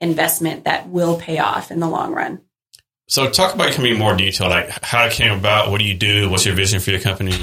investment 0.00 0.64
that 0.64 0.88
will 0.88 1.18
pay 1.18 1.38
off 1.38 1.72
in 1.72 1.80
the 1.80 1.88
long 1.88 2.14
run. 2.14 2.40
So 3.08 3.28
talk 3.28 3.56
about 3.56 3.72
coming 3.72 3.94
in 3.94 3.98
more 3.98 4.14
detail, 4.14 4.48
like 4.48 4.70
how 4.84 5.06
it 5.06 5.12
came 5.12 5.36
about, 5.36 5.72
what 5.72 5.78
do 5.78 5.84
you 5.84 5.94
do, 5.94 6.30
what's 6.30 6.46
your 6.46 6.54
vision 6.54 6.78
for 6.78 6.92
your 6.92 7.00
company? 7.00 7.34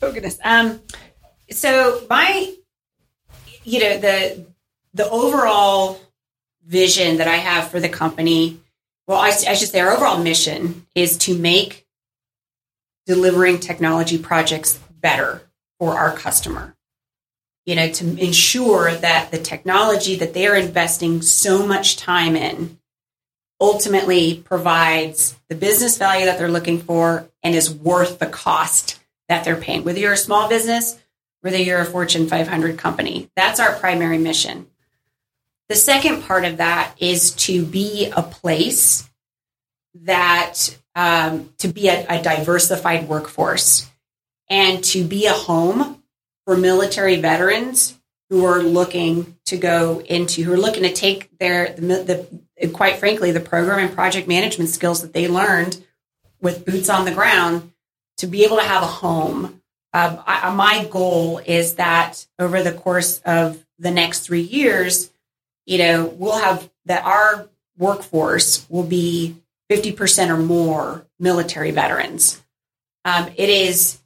Oh 0.00 0.12
goodness. 0.12 0.38
Um, 0.44 0.80
so 1.50 2.06
my, 2.08 2.54
you 3.64 3.80
know, 3.80 3.98
the 3.98 4.46
the 4.94 5.10
overall 5.10 6.00
vision 6.66 7.18
that 7.18 7.28
I 7.28 7.36
have 7.36 7.70
for 7.70 7.80
the 7.80 7.88
company, 7.88 8.60
well, 9.06 9.18
I, 9.18 9.28
I 9.28 9.54
should 9.54 9.68
say 9.68 9.80
our 9.80 9.92
overall 9.92 10.22
mission 10.22 10.86
is 10.94 11.16
to 11.18 11.36
make 11.36 11.86
delivering 13.06 13.58
technology 13.58 14.18
projects 14.18 14.78
better 15.00 15.42
for 15.78 15.98
our 15.98 16.14
customer. 16.14 16.76
You 17.66 17.76
know, 17.76 17.90
to 17.90 18.18
ensure 18.18 18.92
that 18.92 19.30
the 19.30 19.38
technology 19.38 20.16
that 20.16 20.34
they're 20.34 20.56
investing 20.56 21.22
so 21.22 21.64
much 21.64 21.96
time 21.96 22.34
in 22.34 22.78
ultimately 23.60 24.42
provides 24.44 25.36
the 25.48 25.54
business 25.54 25.96
value 25.96 26.26
that 26.26 26.38
they're 26.38 26.50
looking 26.50 26.80
for 26.80 27.28
and 27.44 27.54
is 27.54 27.72
worth 27.72 28.18
the 28.18 28.26
cost 28.26 28.98
that 29.28 29.44
they're 29.44 29.56
paying. 29.56 29.84
Whether 29.84 30.00
you're 30.00 30.12
a 30.12 30.16
small 30.16 30.48
business, 30.48 30.98
whether 31.42 31.56
you're 31.56 31.80
a 31.80 31.84
Fortune 31.84 32.26
500 32.26 32.76
company, 32.76 33.30
that's 33.36 33.60
our 33.60 33.74
primary 33.74 34.18
mission. 34.18 34.66
The 35.68 35.76
second 35.76 36.22
part 36.22 36.44
of 36.44 36.58
that 36.58 36.94
is 36.98 37.32
to 37.32 37.64
be 37.64 38.12
a 38.14 38.22
place 38.22 39.08
that 39.94 40.76
um, 40.94 41.52
to 41.58 41.68
be 41.68 41.88
a, 41.88 42.06
a 42.08 42.22
diversified 42.22 43.08
workforce 43.08 43.88
and 44.48 44.82
to 44.84 45.04
be 45.04 45.26
a 45.26 45.32
home 45.32 46.02
for 46.44 46.56
military 46.56 47.20
veterans 47.20 47.98
who 48.28 48.44
are 48.44 48.62
looking 48.62 49.36
to 49.46 49.56
go 49.56 50.00
into 50.00 50.42
who 50.42 50.52
are 50.52 50.58
looking 50.58 50.82
to 50.82 50.92
take 50.92 51.36
their 51.38 51.72
the, 51.74 52.28
the 52.58 52.68
quite 52.68 52.96
frankly 52.96 53.30
the 53.30 53.40
program 53.40 53.78
and 53.78 53.94
project 53.94 54.26
management 54.26 54.70
skills 54.70 55.02
that 55.02 55.12
they 55.12 55.28
learned 55.28 55.82
with 56.40 56.64
boots 56.64 56.88
on 56.88 57.04
the 57.04 57.12
ground 57.12 57.72
to 58.18 58.26
be 58.26 58.44
able 58.44 58.56
to 58.56 58.62
have 58.62 58.82
a 58.82 58.86
home. 58.86 59.60
Um, 59.94 60.20
I, 60.26 60.52
my 60.54 60.86
goal 60.90 61.38
is 61.44 61.74
that 61.74 62.26
over 62.38 62.62
the 62.62 62.72
course 62.72 63.20
of 63.24 63.64
the 63.78 63.90
next 63.90 64.20
three 64.20 64.40
years 64.40 65.11
you 65.66 65.78
know 65.78 66.06
we'll 66.06 66.38
have 66.38 66.68
that 66.86 67.04
our 67.04 67.48
workforce 67.78 68.68
will 68.68 68.82
be 68.82 69.36
50% 69.70 70.28
or 70.28 70.36
more 70.36 71.06
military 71.18 71.70
veterans 71.70 72.42
um, 73.04 73.28
it 73.36 73.48
is 73.48 73.98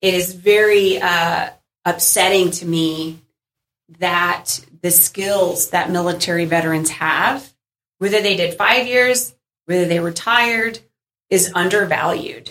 it 0.00 0.14
is 0.14 0.32
very 0.32 1.00
uh, 1.00 1.50
upsetting 1.84 2.50
to 2.52 2.66
me 2.66 3.20
that 3.98 4.60
the 4.82 4.90
skills 4.90 5.70
that 5.70 5.90
military 5.90 6.44
veterans 6.44 6.90
have, 6.90 7.52
whether 7.98 8.22
they 8.22 8.36
did 8.36 8.56
five 8.56 8.86
years, 8.86 9.34
whether 9.66 9.84
they 9.84 10.00
retired, 10.00 10.78
is 11.28 11.52
undervalued. 11.54 12.50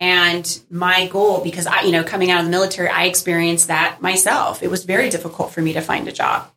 And 0.00 0.60
my 0.70 1.06
goal, 1.06 1.42
because 1.42 1.66
I, 1.66 1.82
you 1.82 1.92
know, 1.92 2.02
coming 2.02 2.30
out 2.30 2.40
of 2.40 2.46
the 2.46 2.50
military, 2.50 2.88
I 2.88 3.04
experienced 3.04 3.68
that 3.68 4.02
myself. 4.02 4.62
It 4.62 4.70
was 4.70 4.84
very 4.84 5.08
difficult 5.08 5.52
for 5.52 5.62
me 5.62 5.74
to 5.74 5.80
find 5.80 6.08
a 6.08 6.12
job. 6.12 6.50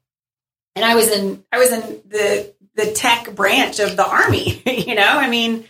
And 0.78 0.86
I 0.86 0.95
was 0.95 1.09
in, 1.09 1.43
I 1.51 1.57
was 1.57 1.71
in 1.71 1.82
the, 2.07 2.53
the 2.75 2.91
tech 2.91 3.36
branch 3.36 3.80
of 3.80 3.97
the 3.97 4.07
army, 4.07 4.61
you 4.65 4.95
know, 4.95 5.03
I 5.03 5.30
mean, 5.30 5.65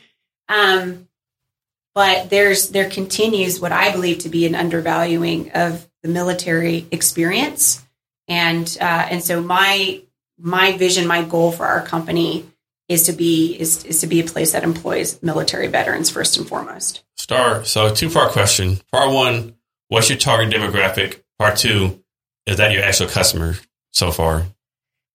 um, 0.49 1.07
but 1.95 2.29
there's, 2.29 2.69
there 2.69 2.89
continues 2.89 3.59
what 3.59 3.71
I 3.71 3.91
believe 3.91 4.19
to 4.19 4.29
be 4.29 4.45
an 4.45 4.53
undervaluing 4.53 5.51
of 5.53 5.87
the 6.03 6.09
military 6.09 6.85
experience 6.91 7.83
and 8.27 8.77
uh, 8.79 9.07
and 9.09 9.23
so 9.23 9.41
my 9.41 10.01
my 10.37 10.77
vision, 10.77 11.07
my 11.07 11.23
goal 11.23 11.51
for 11.51 11.65
our 11.65 11.81
company 11.81 12.45
is 12.89 13.03
to 13.03 13.13
be 13.13 13.55
is, 13.59 13.83
is 13.85 14.01
to 14.01 14.07
be 14.07 14.19
a 14.19 14.23
place 14.23 14.51
that 14.51 14.63
employs 14.63 15.21
military 15.23 15.67
veterans 15.67 16.09
first 16.09 16.37
and 16.37 16.47
foremost. 16.47 17.03
Starr. 17.15 17.63
So 17.65 17.93
two 17.93 18.09
part 18.09 18.31
question. 18.31 18.79
Part 18.91 19.11
one, 19.11 19.55
what's 19.87 20.09
your 20.09 20.17
target 20.17 20.53
demographic? 20.53 21.21
Part 21.39 21.57
two, 21.57 22.03
is 22.45 22.57
that 22.57 22.71
your 22.71 22.83
actual 22.83 23.07
customer 23.07 23.55
so 23.91 24.11
far? 24.11 24.45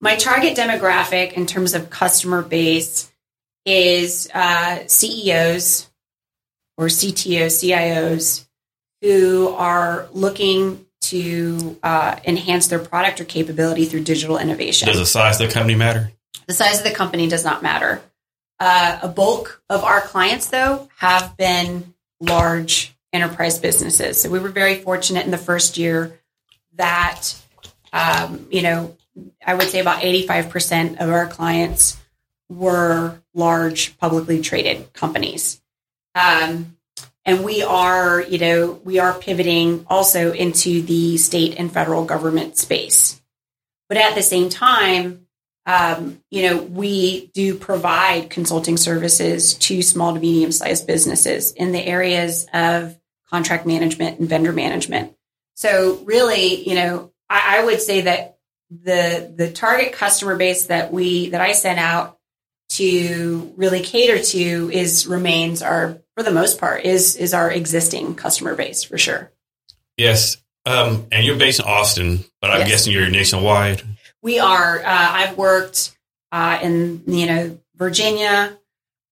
My 0.03 0.17
target 0.17 0.57
demographic 0.57 1.35
in 1.35 1.47
terms 1.47 1.75
of 1.75 1.89
customer 1.89 2.43
base 2.43 3.11
is 3.65 4.29
uh, 4.35 4.81
CEOs 4.89 5.89
or 6.77 6.87
CTOs, 6.87 7.63
CIOs 7.63 8.45
who 9.01 9.51
are 9.51 10.09
looking 10.13 10.85
to 11.03 11.79
uh, 11.85 12.17
enhance 12.25 12.67
their 12.67 12.81
product 12.81 13.21
or 13.21 13.25
capability 13.25 13.85
through 13.85 14.03
digital 14.03 14.39
innovation. 14.39 14.89
Does 14.89 14.99
the 14.99 15.07
size 15.07 15.41
of 15.41 15.47
the 15.47 15.55
company 15.55 15.77
matter? 15.77 16.11
The 16.49 16.55
size 16.55 16.79
of 16.79 16.85
the 16.85 16.95
company 16.95 17.29
does 17.29 17.45
not 17.45 17.63
matter. 17.63 18.03
Uh, 18.59 18.99
a 19.03 19.09
bulk 19.09 19.63
of 19.71 19.85
our 19.85 20.01
clients, 20.01 20.49
though, 20.49 20.89
have 20.97 21.37
been 21.37 21.95
large 22.21 22.93
enterprise 23.13 23.61
businesses. 23.61 24.21
So 24.21 24.31
we 24.31 24.41
were 24.41 24.49
very 24.49 24.77
fortunate 24.77 25.25
in 25.25 25.31
the 25.31 25.39
first 25.39 25.79
year 25.79 26.19
that, 26.75 27.35
um, 27.93 28.47
you 28.51 28.63
know, 28.63 28.97
I 29.45 29.55
would 29.55 29.69
say 29.69 29.81
about 29.81 30.03
85% 30.03 31.01
of 31.01 31.11
our 31.11 31.27
clients 31.27 31.99
were 32.49 33.21
large 33.35 33.97
publicly 33.99 34.41
traded 34.41 34.93
companies. 34.93 35.61
Um, 36.15 36.77
and 37.25 37.45
we 37.45 37.63
are, 37.63 38.21
you 38.21 38.39
know, 38.39 38.81
we 38.85 38.99
are 38.99 39.15
pivoting 39.15 39.87
also 39.89 40.33
into 40.33 40.83
the 40.83 41.17
state 41.19 41.59
and 41.59 41.73
federal 41.73 42.05
government 42.05 42.57
space. 42.59 43.21
But 43.89 43.99
at 43.99 44.15
the 44.15 44.23
same 44.23 44.49
time, 44.49 45.27
um, 45.65 46.21
you 46.31 46.49
know, 46.49 46.63
we 46.63 47.27
do 47.35 47.55
provide 47.55 48.31
consulting 48.31 48.77
services 48.77 49.55
to 49.55 49.81
small 49.83 50.15
to 50.15 50.21
medium 50.21 50.51
sized 50.51 50.87
businesses 50.87 51.53
in 51.53 51.73
the 51.73 51.85
areas 51.85 52.47
of 52.53 52.99
contract 53.31 53.67
management 53.67 54.19
and 54.19 54.29
vendor 54.29 54.53
management. 54.53 55.15
So 55.55 56.01
really, 56.05 56.69
you 56.69 56.75
know, 56.75 57.13
I, 57.31 57.59
I 57.59 57.65
would 57.65 57.81
say 57.81 58.03
that 58.03 58.32
the 58.83 59.33
the 59.37 59.51
target 59.51 59.93
customer 59.93 60.37
base 60.37 60.67
that 60.67 60.93
we 60.93 61.31
that 61.31 61.41
I 61.41 61.53
sent 61.53 61.79
out 61.79 62.19
to 62.71 63.53
really 63.57 63.81
cater 63.81 64.19
to 64.19 64.71
is 64.73 65.07
remains 65.07 65.63
our 65.63 65.99
for 66.17 66.23
the 66.23 66.31
most 66.31 66.59
part 66.59 66.85
is 66.85 67.17
is 67.17 67.35
our 67.35 67.51
existing 67.51 68.15
customer 68.15 68.55
base 68.55 68.83
for 68.83 68.97
sure. 68.97 69.31
Yes, 69.99 70.39
um, 70.65 71.07
and 71.13 71.25
you're 71.25 71.37
based 71.37 71.61
in 71.61 71.67
Austin, 71.67 72.25
but 72.41 72.51
I'm 72.51 72.61
yes. 72.61 72.69
guessing 72.69 72.93
you're 72.95 73.11
nationwide. 73.11 73.83
We 74.23 74.39
are. 74.39 74.79
Uh, 74.79 74.83
I've 74.87 75.37
worked 75.37 75.97
uh, 76.31 76.59
in 76.63 77.03
you 77.07 77.27
know 77.27 77.59
Virginia. 77.77 78.59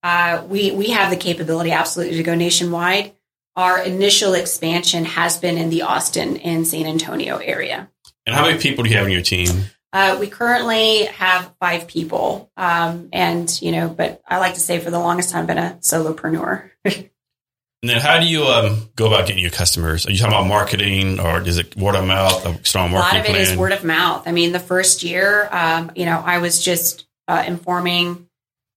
Uh, 0.03 0.43
we 0.49 0.71
we 0.71 0.89
have 0.91 1.11
the 1.11 1.17
capability 1.17 1.73
absolutely 1.73 2.17
to 2.17 2.23
go 2.23 2.35
nationwide. 2.35 3.13
Our 3.57 3.83
initial 3.83 4.33
expansion 4.33 5.05
has 5.05 5.37
been 5.37 5.59
in 5.59 5.69
the 5.69 5.83
Austin 5.83 6.39
and 6.39 6.67
San 6.67 6.87
Antonio 6.87 7.37
area. 7.37 7.91
And 8.27 8.35
how 8.35 8.43
many 8.47 8.59
people 8.59 8.85
do 8.85 8.91
you 8.91 8.97
have 8.97 9.07
in 9.07 9.12
your 9.12 9.23
team? 9.23 9.64
Uh, 9.93 10.16
we 10.21 10.29
currently 10.29 11.05
have 11.07 11.53
five 11.59 11.89
people, 11.89 12.51
um, 12.57 13.09
and 13.12 13.61
you 13.61 13.73
know, 13.73 13.89
but 13.89 14.23
I 14.27 14.39
like 14.39 14.55
to 14.55 14.61
say 14.61 14.79
for 14.79 14.91
the 14.91 15.01
longest 15.01 15.31
time, 15.31 15.43
I've 15.43 15.47
been 15.49 15.59
a 15.59 15.79
solopreneur. 15.81 16.71
and 16.85 17.11
then, 17.83 18.01
how 18.01 18.21
do 18.21 18.27
you 18.27 18.45
um, 18.45 18.89
go 18.95 19.09
about 19.09 19.27
getting 19.27 19.43
your 19.43 19.51
customers? 19.51 20.07
Are 20.07 20.12
you 20.12 20.18
talking 20.18 20.33
about 20.33 20.47
marketing, 20.47 21.18
or 21.18 21.41
is 21.43 21.59
it 21.59 21.77
word 21.77 21.97
of 21.97 22.05
mouth? 22.05 22.47
A 22.47 22.64
strong 22.64 22.93
marketing. 22.93 22.93
A 22.93 23.01
lot 23.01 23.16
of 23.16 23.25
it 23.25 23.31
plan? 23.31 23.53
is 23.53 23.57
word 23.57 23.73
of 23.73 23.83
mouth. 23.83 24.29
I 24.29 24.33
mean, 24.33 24.53
the 24.53 24.61
first 24.61 25.03
year, 25.03 25.49
um, 25.51 25.91
you 25.97 26.05
know, 26.05 26.23
I 26.25 26.39
was 26.39 26.62
just 26.62 27.09
uh, 27.27 27.43
informing, 27.45 28.29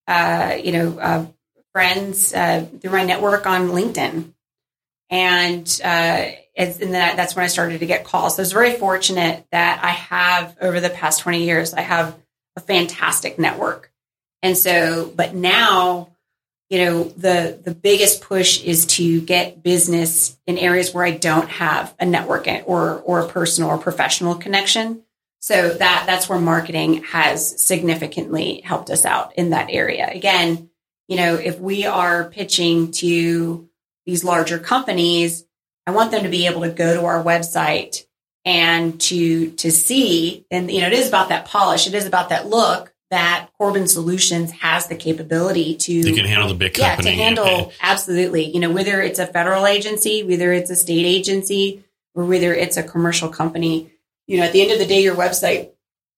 uh, 0.07 0.57
you 0.63 0.71
know, 0.71 0.97
uh, 0.97 1.25
friends 1.73 2.33
uh, 2.33 2.65
through 2.81 2.91
my 2.91 3.03
network 3.03 3.45
on 3.45 3.69
LinkedIn, 3.69 4.33
and 5.13 5.79
uh, 5.83 6.31
and 6.55 6.95
that, 6.95 7.15
that's 7.17 7.35
when 7.35 7.45
I 7.45 7.47
started 7.47 7.79
to 7.79 7.85
get 7.85 8.03
calls. 8.03 8.35
So 8.35 8.41
I 8.41 8.43
was 8.43 8.51
very 8.51 8.73
fortunate 8.73 9.45
that 9.51 9.83
I 9.83 9.89
have 9.89 10.57
over 10.59 10.79
the 10.79 10.89
past 10.89 11.21
20 11.21 11.43
years, 11.43 11.73
I 11.73 11.81
have 11.81 12.17
a 12.55 12.59
fantastic 12.59 13.37
network. 13.37 13.91
And 14.41 14.57
so, 14.57 15.11
but 15.15 15.35
now, 15.35 16.09
you 16.69 16.79
know, 16.79 17.03
the, 17.03 17.59
the 17.63 17.75
biggest 17.75 18.21
push 18.21 18.63
is 18.63 18.87
to 18.87 19.21
get 19.21 19.61
business 19.61 20.37
in 20.47 20.57
areas 20.57 20.93
where 20.93 21.05
I 21.05 21.11
don't 21.11 21.49
have 21.49 21.95
a 21.99 22.05
network 22.05 22.47
or, 22.65 22.99
or 22.99 23.19
a 23.19 23.27
personal 23.27 23.69
or 23.69 23.77
professional 23.77 24.35
connection. 24.35 25.03
So 25.41 25.69
that, 25.69 26.03
that's 26.07 26.27
where 26.27 26.39
marketing 26.39 27.03
has 27.03 27.63
significantly 27.63 28.61
helped 28.61 28.89
us 28.89 29.05
out 29.05 29.35
in 29.37 29.51
that 29.51 29.69
area. 29.69 30.09
Again, 30.11 30.69
you 31.07 31.17
know, 31.17 31.35
if 31.35 31.59
we 31.59 31.85
are 31.85 32.29
pitching 32.29 32.91
to 32.93 33.69
these 34.05 34.23
larger 34.23 34.59
companies, 34.59 35.45
I 35.85 35.91
want 35.91 36.11
them 36.11 36.23
to 36.23 36.29
be 36.29 36.45
able 36.47 36.61
to 36.61 36.69
go 36.69 36.93
to 36.93 37.05
our 37.05 37.23
website 37.23 38.05
and 38.45 38.99
to 38.99 39.51
to 39.51 39.71
see 39.71 40.45
and 40.51 40.69
you 40.69 40.81
know 40.81 40.87
it 40.87 40.93
is 40.93 41.07
about 41.07 41.29
that 41.29 41.45
polish. 41.45 41.87
It 41.87 41.93
is 41.93 42.05
about 42.05 42.29
that 42.29 42.47
look 42.47 42.93
that 43.09 43.49
Corbin 43.57 43.87
Solutions 43.87 44.51
has 44.51 44.87
the 44.87 44.95
capability 44.95 45.75
to 45.75 45.93
You 45.93 46.15
can 46.15 46.25
handle 46.25 46.49
the 46.49 46.55
big 46.55 46.77
yeah 46.77 46.95
to 46.95 47.09
handle 47.09 47.71
absolutely. 47.81 48.53
You 48.53 48.59
know 48.59 48.71
whether 48.71 49.01
it's 49.01 49.19
a 49.19 49.27
federal 49.27 49.65
agency 49.65 50.23
whether 50.23 50.51
it's 50.51 50.69
a 50.69 50.75
state 50.75 51.05
agency 51.05 51.83
or 52.15 52.25
whether 52.25 52.53
it's 52.53 52.77
a 52.77 52.83
commercial 52.83 53.29
company 53.29 53.91
you 54.27 54.37
know 54.37 54.43
at 54.43 54.51
the 54.51 54.61
end 54.61 54.71
of 54.71 54.79
the 54.79 54.85
day 54.85 55.01
your 55.01 55.15
website 55.15 55.71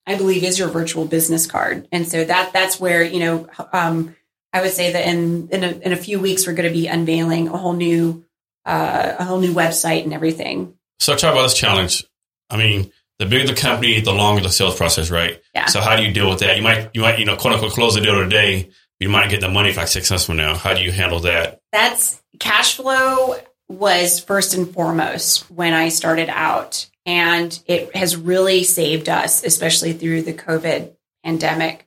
i 0.08 0.16
believe 0.16 0.44
is 0.44 0.60
your 0.60 0.68
virtual 0.68 1.06
business 1.06 1.48
card. 1.48 1.88
And 1.92 2.08
so 2.08 2.24
that 2.24 2.54
that's 2.54 2.80
where 2.80 3.04
you 3.04 3.20
know 3.20 3.48
um, 3.74 4.16
i 4.56 4.62
would 4.62 4.72
say 4.72 4.92
that 4.94 5.06
in 5.08 5.50
in 5.50 5.64
a, 5.64 5.72
in 5.86 5.92
a 5.92 5.98
few 5.98 6.20
weeks 6.20 6.48
we're 6.48 6.54
going 6.54 6.68
to 6.68 6.74
be 6.74 6.88
unveiling 6.88 7.48
a 7.50 7.58
whole 7.58 7.74
new 7.74 8.24
uh, 8.66 9.16
a 9.20 9.24
whole 9.24 9.40
new 9.40 9.54
website 9.54 10.04
and 10.04 10.14
everything 10.14 10.74
So 11.00 11.16
talk 11.16 11.34
about 11.34 11.44
this 11.44 11.54
challenge. 11.54 12.04
I 12.50 12.58
mean, 12.58 12.92
the 13.20 13.26
bigger 13.26 13.48
the 13.48 13.54
company, 13.54 14.00
the 14.02 14.14
longer 14.14 14.42
the 14.42 14.50
sales 14.50 14.76
process, 14.76 15.12
right? 15.12 15.42
Yeah. 15.54 15.68
So 15.68 15.82
how 15.82 15.96
do 15.96 16.04
you 16.04 16.12
deal 16.12 16.30
with 16.30 16.40
that? 16.40 16.58
You 16.58 16.64
might, 16.64 16.90
you 16.94 17.02
might, 17.02 17.20
you 17.20 17.26
know, 17.26 17.36
quote 17.36 17.54
unquote, 17.54 17.74
close 17.74 17.96
the 17.96 18.02
deal 18.02 18.16
today. 18.16 18.70
You 19.00 19.10
might 19.10 19.30
get 19.30 19.42
the 19.42 19.50
money 19.50 19.72
for 19.72 19.82
like 19.82 19.88
six 19.88 20.10
months 20.10 20.26
from 20.26 20.38
now. 20.38 20.56
How 20.56 20.74
do 20.74 20.82
you 20.82 20.92
handle 20.92 21.20
that? 21.22 21.62
that's 21.72 22.22
cash 22.40 22.76
flow 22.78 23.36
was 23.68 24.20
first 24.20 24.54
and 24.54 24.74
foremost 24.74 25.50
when 25.52 25.74
I 25.74 25.90
started 25.90 26.30
out. 26.30 26.90
And 27.06 27.58
it 27.68 27.96
has 27.96 28.16
really 28.16 28.64
saved 28.64 29.10
us, 29.10 29.44
especially 29.44 29.94
through 29.94 30.24
the 30.24 30.34
COVID 30.34 30.96
pandemic. 31.24 31.85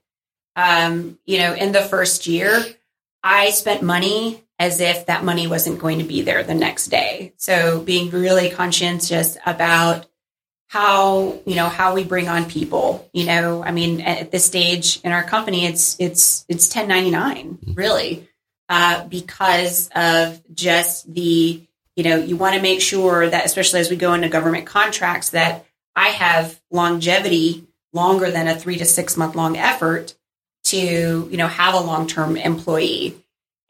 Um, 0.59 1.21
you 1.25 1.39
know, 1.39 1.55
in 1.55 1.71
the 1.71 1.83
first 1.83 2.27
year, 2.27 2.61
I 3.23 3.51
spent 3.51 3.81
money 3.81 4.43
as 4.59 4.81
if 4.81 5.07
that 5.07 5.23
money 5.23 5.47
wasn't 5.47 5.79
going 5.79 5.99
to 5.99 6.05
be 6.05 6.23
there 6.23 6.43
the 6.43 6.55
next 6.55 6.89
day. 6.89 7.33
So 7.37 7.81
being 7.81 8.11
really 8.11 8.51
conscientious 8.51 9.39
about 9.47 10.07
how, 10.67 11.39
you 11.47 11.55
know, 11.55 11.69
how 11.69 11.95
we 11.95 12.03
bring 12.03 12.29
on 12.29 12.51
people, 12.51 13.09
you 13.13 13.25
know, 13.25 13.63
I 13.63 13.71
mean, 13.71 14.01
at 14.01 14.33
this 14.33 14.45
stage 14.45 15.01
in 15.05 15.13
our 15.13 15.23
company, 15.23 15.65
it's, 15.65 15.97
it's, 16.01 16.45
it's 16.49 16.75
1099 16.75 17.59
really 17.75 18.29
uh, 18.69 19.05
because 19.07 19.89
of 19.95 20.43
just 20.53 21.15
the, 21.15 21.63
you 21.95 22.03
know, 22.03 22.17
you 22.17 22.37
want 22.37 22.57
to 22.57 22.61
make 22.61 22.81
sure 22.81 23.31
that, 23.31 23.47
especially 23.47 23.79
as 23.79 23.91
we 23.91 23.97
go 23.97 24.13
into 24.13 24.29
government 24.29 24.67
contracts, 24.67 25.31
that 25.31 25.67
I 25.95 26.09
have 26.09 26.61
longevity 26.73 27.65
longer 27.93 28.29
than 28.29 28.49
a 28.49 28.59
three 28.59 28.77
to 28.79 28.85
six 28.85 29.17
month 29.17 29.37
long 29.37 29.57
effort 29.57 30.17
to, 30.71 31.29
you 31.31 31.37
know, 31.37 31.47
have 31.47 31.75
a 31.75 31.81
long 31.81 32.07
term 32.07 32.37
employee. 32.37 33.17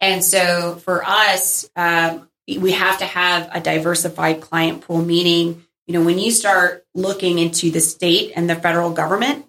And 0.00 0.24
so 0.24 0.76
for 0.76 1.04
us, 1.04 1.68
um, 1.76 2.28
we 2.46 2.72
have 2.72 2.98
to 2.98 3.04
have 3.04 3.48
a 3.52 3.60
diversified 3.60 4.40
client 4.40 4.82
pool, 4.82 5.02
meaning, 5.02 5.64
you 5.86 5.94
know, 5.94 6.04
when 6.04 6.18
you 6.18 6.30
start 6.30 6.86
looking 6.94 7.38
into 7.38 7.70
the 7.70 7.80
state 7.80 8.32
and 8.36 8.48
the 8.48 8.54
federal 8.54 8.90
government 8.90 9.46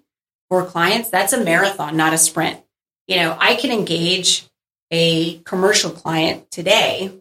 for 0.49 0.65
clients, 0.65 1.09
that's 1.09 1.33
a 1.33 1.43
marathon, 1.43 1.95
not 1.95 2.13
a 2.13 2.17
sprint. 2.17 2.59
You 3.07 3.17
know, 3.17 3.37
I 3.39 3.55
can 3.55 3.71
engage 3.71 4.45
a 4.91 5.39
commercial 5.39 5.91
client 5.91 6.49
today 6.51 7.11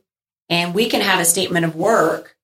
and 0.48 0.74
we 0.74 0.88
can 0.88 1.00
have 1.00 1.20
a 1.20 1.24
statement 1.24 1.64
of 1.66 1.76
work 1.76 2.36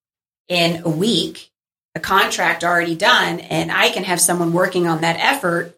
in 0.47 0.83
a 0.83 0.89
week, 0.89 1.51
a 1.95 1.99
contract 1.99 2.63
already 2.63 2.95
done, 2.95 3.39
and 3.39 3.71
I 3.71 3.89
can 3.89 4.03
have 4.03 4.21
someone 4.21 4.53
working 4.53 4.87
on 4.87 5.01
that 5.01 5.17
effort 5.19 5.75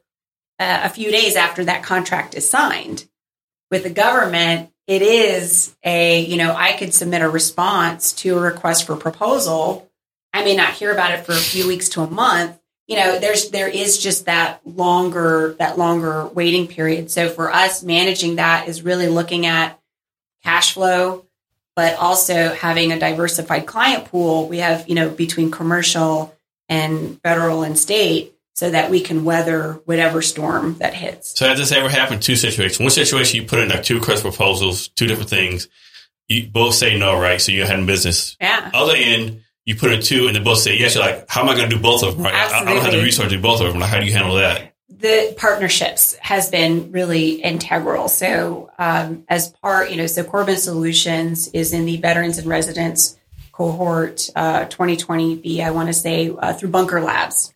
uh, 0.60 0.82
a 0.84 0.90
few 0.90 1.12
days 1.12 1.36
after 1.36 1.66
that 1.66 1.84
contract 1.84 2.36
is 2.36 2.50
signed. 2.50 3.06
With 3.70 3.84
the 3.84 3.90
government, 3.90 4.72
it 4.88 5.02
is 5.02 5.76
a, 5.84 6.22
you 6.22 6.38
know, 6.38 6.54
I 6.56 6.74
could 6.74 6.94
submit 6.94 7.22
a 7.22 7.30
response 7.30 8.14
to 8.14 8.38
a 8.38 8.42
request 8.42 8.86
for 8.86 8.96
proposal. 8.96 9.90
I 10.34 10.44
may 10.44 10.56
not 10.56 10.74
hear 10.74 10.92
about 10.92 11.12
it 11.12 11.26
for 11.26 11.34
a 11.34 11.36
few 11.36 11.68
weeks 11.68 11.90
to 11.90 12.02
a 12.02 12.10
month. 12.10 12.58
You 12.88 12.96
know, 12.96 13.20
there's 13.20 13.50
there 13.50 13.68
is 13.68 13.98
just 13.98 14.26
that 14.26 14.62
longer 14.66 15.56
that 15.60 15.78
longer 15.78 16.26
waiting 16.28 16.68
period. 16.68 17.12
So 17.12 17.28
for 17.30 17.52
us 17.52 17.84
managing 17.84 18.38
that 18.38 18.70
is 18.70 18.82
really 18.82 19.08
looking 19.08 19.46
at 19.46 19.78
cash 20.44 20.74
flow, 20.74 21.26
but 21.76 21.98
also 21.98 22.54
having 22.54 22.94
a 22.94 23.00
diversified 23.00 23.66
client 23.66 24.06
pool. 24.06 24.48
We 24.48 24.60
have, 24.60 24.88
you 24.88 24.96
know, 24.96 25.10
between 25.10 25.52
commercial 25.52 26.34
and 26.70 27.22
federal 27.22 27.64
and 27.64 27.78
state 27.78 28.34
so 28.58 28.72
that 28.72 28.90
we 28.90 29.00
can 29.00 29.24
weather 29.24 29.74
whatever 29.86 30.20
storm 30.20 30.76
that 30.80 30.96
hits. 30.96 31.38
So 31.38 31.48
has 31.48 31.60
this 31.60 31.72
ever 31.72 31.90
happened? 31.90 32.24
Two 32.24 32.36
situations. 32.36 32.80
One 32.80 32.90
situation, 32.90 33.40
you 33.40 33.48
put 33.48 33.60
in 33.60 33.70
like 33.70 33.84
two 33.84 34.00
request 34.00 34.24
proposals, 34.24 34.88
two 34.88 35.06
different 35.06 35.30
things. 35.30 35.68
You 36.28 36.48
both 36.48 36.74
say 36.74 36.98
no, 36.98 37.20
right? 37.20 37.40
So 37.40 37.52
you're 37.52 37.68
having 37.68 37.86
business. 37.86 38.36
Yeah. 38.42 38.72
Other 38.74 38.96
end, 38.96 39.44
you 39.68 39.76
put 39.76 39.92
in 39.92 40.02
two 40.02 40.26
and 40.26 40.36
they 40.36 40.40
both 40.40 40.58
say 40.58 40.76
yes. 40.76 40.96
You're 40.96 41.04
like, 41.06 41.30
how 41.30 41.44
am 41.44 41.50
I 41.50 41.56
going 41.56 41.70
to 41.70 41.76
do 41.76 41.80
both 41.82 42.02
of 42.02 42.16
them? 42.16 42.24
Right? 42.26 42.34
I- 42.34 42.46
I 42.48 42.50
don't 42.50 42.52
have 42.52 42.66
the 42.66 42.72
Absolutely. 42.78 43.04
resource 43.04 43.30
to 43.30 43.36
do 43.36 43.42
both 43.42 43.62
of 43.62 43.68
them. 43.68 43.80
Like, 43.80 43.92
how 43.92 44.00
do 44.00 44.06
you 44.08 44.14
handle 44.14 44.36
that? 44.36 44.74
the 44.90 45.36
partnerships 45.38 46.16
has 46.16 46.50
been 46.50 46.92
really 46.92 47.34
integral. 47.34 48.08
So, 48.08 48.72
um, 48.80 49.26
as 49.30 49.50
part, 49.62 49.92
you 49.92 49.98
know, 49.98 50.08
so 50.08 50.24
Corbin 50.24 50.58
Solutions 50.58 51.48
is 51.50 51.74
in 51.74 51.86
the 51.86 51.98
Veterans 51.98 52.40
in 52.40 52.50
Residence 52.50 53.16
cohort, 53.52 54.28
uh, 54.36 54.66
2020B, 54.66 55.60
I 55.64 55.70
want 55.72 55.90
to 55.90 55.94
say, 55.94 56.34
uh, 56.36 56.54
through 56.54 56.70
Bunker 56.70 57.02
Labs. 57.02 57.54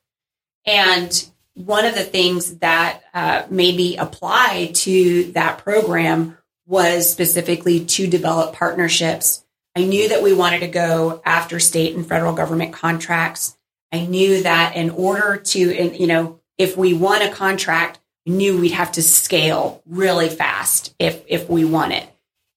And 0.66 1.30
one 1.53 1.86
of 1.86 1.95
the 1.95 2.03
things 2.03 2.57
that 2.57 3.01
uh, 3.14 3.43
made 3.49 3.76
me 3.76 3.97
apply 3.97 4.72
to 4.74 5.32
that 5.34 5.59
program 5.59 6.38
was 6.66 7.09
specifically 7.09 7.86
to 7.86 8.07
develop 8.07 8.55
partnerships. 8.55 9.43
I 9.76 9.84
knew 9.84 10.09
that 10.09 10.24
we 10.24 10.34
wanted 10.34 10.59
to 10.59 10.68
go 10.68 11.22
after 11.26 11.59
state 11.59 11.95
and 11.95 12.07
federal 12.07 12.34
government 12.34 12.74
contracts. 12.74 13.57
I 13.91 14.05
knew 14.05 14.43
that 14.43 14.76
in 14.76 14.89
order 14.89 15.38
to, 15.38 15.97
you 15.97 16.07
know, 16.07 16.39
if 16.57 16.78
we 16.78 16.93
won 16.93 17.22
a 17.22 17.32
contract, 17.32 17.99
knew 18.26 18.59
we'd 18.59 18.72
have 18.72 18.91
to 18.93 19.01
scale 19.01 19.82
really 19.86 20.30
fast 20.30 20.93
if 20.99 21.24
if 21.28 21.49
we 21.49 21.66
won 21.66 21.91
it. 21.91 22.07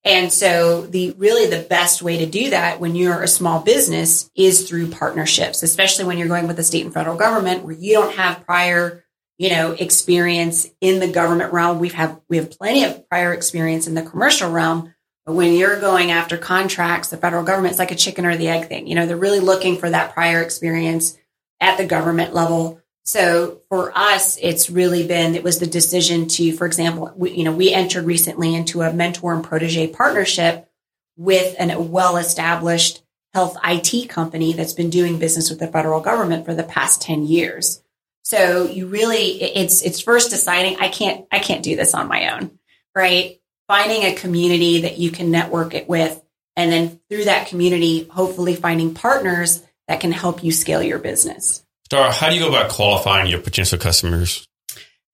And 0.05 0.31
so 0.31 0.83
the 0.83 1.13
really 1.17 1.47
the 1.47 1.63
best 1.63 2.03
way 2.03 2.19
to 2.19 2.27
do 2.27 2.51
that 2.51 2.79
when 2.79 2.95
you're 2.95 3.23
a 3.23 3.29
small 3.29 3.61
business 3.61 4.31
is 4.37 4.69
through 4.69 4.91
partnerships, 4.91 5.63
especially 5.63 6.05
when 6.05 6.19
you're 6.19 6.29
going 6.29 6.47
with 6.47 6.57
the 6.57 6.63
state 6.63 6.85
and 6.85 6.93
federal 6.93 7.17
government 7.17 7.65
where 7.65 7.75
you 7.75 7.95
don't 7.95 8.15
have 8.17 8.45
prior, 8.45 9.03
you 9.39 9.49
know, 9.49 9.73
experience 9.73 10.69
in 10.83 11.01
the 11.01 11.09
government 11.09 11.55
realm. 11.55 11.79
We've 11.79 11.95
have 11.95 12.21
we 12.29 12.37
have 12.37 12.51
plenty 12.51 12.85
of 12.85 13.09
prior 13.09 13.33
experience 13.33 13.87
in 13.87 13.95
the 13.95 14.03
commercial 14.03 14.51
realm, 14.51 14.95
but 15.25 15.35
when 15.35 15.55
you're 15.55 15.81
going 15.81 16.11
after 16.11 16.37
contracts, 16.37 17.09
the 17.09 17.17
federal 17.17 17.45
government, 17.45 17.73
it's 17.73 17.79
like 17.79 17.91
a 17.91 17.97
chicken 17.97 18.27
or 18.27 18.37
the 18.37 18.49
egg 18.49 18.69
thing. 18.69 18.87
You 18.87 18.95
know, 18.95 19.07
they're 19.07 19.17
really 19.17 19.41
looking 19.41 19.79
for 19.79 19.89
that 19.89 20.13
prior 20.13 20.43
experience 20.43 21.17
at 21.61 21.79
the 21.79 21.87
government 21.87 22.35
level. 22.35 22.81
So 23.05 23.61
for 23.69 23.97
us, 23.97 24.39
it's 24.41 24.71
really 24.71 25.07
been, 25.07 25.35
it 25.35 25.45
was 25.45 25.59
the 25.59 25.67
decision 25.67 26.27
to, 26.29 26.53
for 26.53 26.67
example, 26.67 27.13
we, 27.15 27.33
you 27.33 27.45
know, 27.45 27.53
we 27.53 27.73
entered 27.73 28.05
recently 28.05 28.55
into 28.55 28.81
a 28.81 28.93
mentor 28.93 29.35
and 29.35 29.45
protege 29.45 29.89
partnership 29.89 30.71
with 31.17 31.55
a 31.61 31.81
well 31.81 32.17
established 32.17 33.03
health 33.35 33.57
IT 33.63 34.09
company 34.09 34.55
that's 34.55 34.73
been 34.73 34.91
doing 34.91 35.19
business 35.19 35.51
with 35.51 35.59
the 35.59 35.67
federal 35.67 36.01
government 36.01 36.47
for 36.47 36.55
the 36.55 36.63
past 36.63 37.03
10 37.03 37.27
years. 37.27 37.83
So 38.23 38.65
you 38.65 38.87
really, 38.87 39.43
it's, 39.43 39.83
it's 39.83 40.01
first 40.01 40.31
deciding 40.31 40.79
I 40.79 40.89
can't, 40.89 41.27
I 41.31 41.41
can't 41.41 41.63
do 41.63 41.77
this 41.77 41.93
on 41.93 42.09
my 42.09 42.35
own, 42.35 42.59
right? 42.95 43.39
Finding 43.69 44.05
a 44.05 44.15
community 44.15 44.83
that 44.83 44.99
you 44.99 45.11
can 45.11 45.31
network 45.31 45.75
it 45.75 45.89
with. 45.89 46.23
And 46.57 46.73
then 46.73 47.01
through 47.11 47.25
that 47.25 47.49
community, 47.49 48.05
hopefully 48.05 48.55
finding 48.55 48.95
partners 48.95 49.63
that 49.89 50.01
can 50.01 50.13
help 50.13 50.43
you 50.43 50.53
scale 50.53 50.83
your 50.83 50.99
business. 50.99 51.64
Starr, 51.85 52.13
how 52.13 52.31
do 52.31 52.35
you 52.35 52.41
go 52.41 52.49
about 52.49 52.71
qualifying 52.71 53.29
your 53.29 53.41
potential 53.41 53.79
customers? 53.79 54.47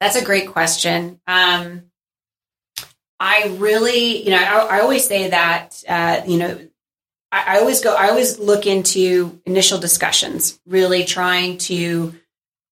That's 0.01 0.17
a 0.17 0.25
great 0.25 0.49
question. 0.49 1.21
Um, 1.27 1.91
I 3.19 3.55
really, 3.59 4.25
you 4.25 4.31
know, 4.31 4.39
I, 4.39 4.79
I 4.79 4.81
always 4.81 5.07
say 5.07 5.29
that, 5.31 5.83
uh, 5.87 6.23
you 6.27 6.39
know, 6.39 6.59
I, 7.33 7.57
I 7.57 7.59
always 7.59 7.83
go, 7.83 7.95
I 7.95 8.09
always 8.09 8.39
look 8.39 8.67
into 8.67 9.41
initial 9.45 9.79
discussions, 9.79 10.59
really 10.65 11.05
trying 11.05 11.59
to 11.59 12.15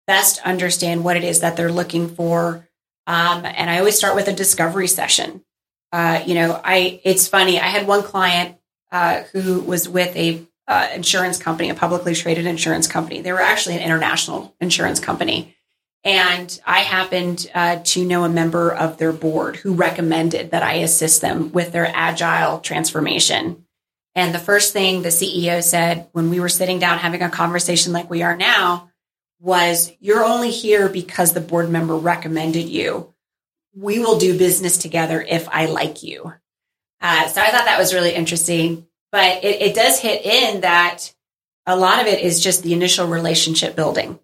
best 0.07 0.41
understand 0.43 1.05
what 1.05 1.17
it 1.17 1.25
is 1.25 1.41
that 1.41 1.57
they're 1.57 1.73
looking 1.73 2.09
for. 2.09 2.67
Um, 3.07 3.45
and 3.45 3.69
I 3.69 3.79
always 3.79 3.99
start 3.99 4.15
with 4.15 4.29
a 4.29 4.33
discovery 4.33 4.89
session. 4.89 5.45
Uh, 5.93 6.23
you 6.25 6.35
know, 6.35 6.59
I, 6.63 7.01
it's 7.05 7.29
funny. 7.29 7.59
I 7.59 7.67
had 7.67 7.87
one 7.87 8.03
client, 8.03 8.57
uh, 8.91 9.25
who 9.33 9.61
was 9.61 9.89
with 9.89 10.17
a, 10.17 10.47
uh, 10.69 10.89
insurance 10.95 11.39
company, 11.39 11.71
a 11.71 11.75
publicly 11.75 12.15
traded 12.15 12.47
insurance 12.47 12.87
company. 12.87 13.23
They 13.23 13.33
were 13.33 13.41
actually 13.41 13.77
an 13.77 13.83
international 13.83 14.55
insurance 14.61 15.01
company. 15.01 15.57
And 16.05 16.61
I 16.65 16.81
happened 16.81 17.51
uh, 17.55 17.81
to 17.83 18.05
know 18.05 18.25
a 18.25 18.29
member 18.29 18.73
of 18.73 18.99
their 18.99 19.13
board 19.13 19.57
who 19.57 19.75
recommended 19.75 20.53
that 20.53 20.63
I 20.63 20.75
assist 20.75 21.23
them 21.23 21.51
with 21.53 21.73
their 21.73 21.91
agile 21.93 22.61
transformation. 22.61 23.65
And 24.15 24.35
the 24.35 24.39
first 24.39 24.73
thing 24.73 25.03
the 25.03 25.09
CEO 25.09 25.63
said 25.63 26.09
when 26.13 26.31
we 26.31 26.39
were 26.39 26.49
sitting 26.49 26.79
down 26.79 26.99
having 26.99 27.23
a 27.23 27.31
conversation 27.31 27.93
like 27.93 28.11
we 28.11 28.23
are 28.23 28.37
now 28.37 28.91
was, 29.41 29.93
You're 30.01 30.25
only 30.25 30.51
here 30.51 30.89
because 30.89 31.33
the 31.33 31.41
board 31.41 31.71
member 31.71 31.97
recommended 31.97 32.69
you. 32.69 33.15
We 33.75 34.01
will 34.01 34.19
do 34.19 34.39
business 34.39 34.77
together 34.77 35.23
if 35.23 35.49
I 35.49 35.67
like 35.67 36.03
you. 36.03 36.33
Uh, 37.01 37.29
so 37.29 37.41
I 37.41 37.51
thought 37.51 37.67
that 37.67 37.79
was 37.79 37.95
really 37.95 38.13
interesting. 38.13 38.88
But 39.13 39.45
it, 39.45 39.63
it 39.63 39.75
does 39.75 40.01
hit 40.01 40.25
in 40.25 40.63
that 40.63 41.15
a 41.67 41.77
lot 41.77 42.01
of 42.01 42.07
it 42.07 42.23
is 42.23 42.43
just 42.43 42.63
the 42.63 42.73
initial 42.73 43.07
relationship 43.07 43.77
building 43.77 44.19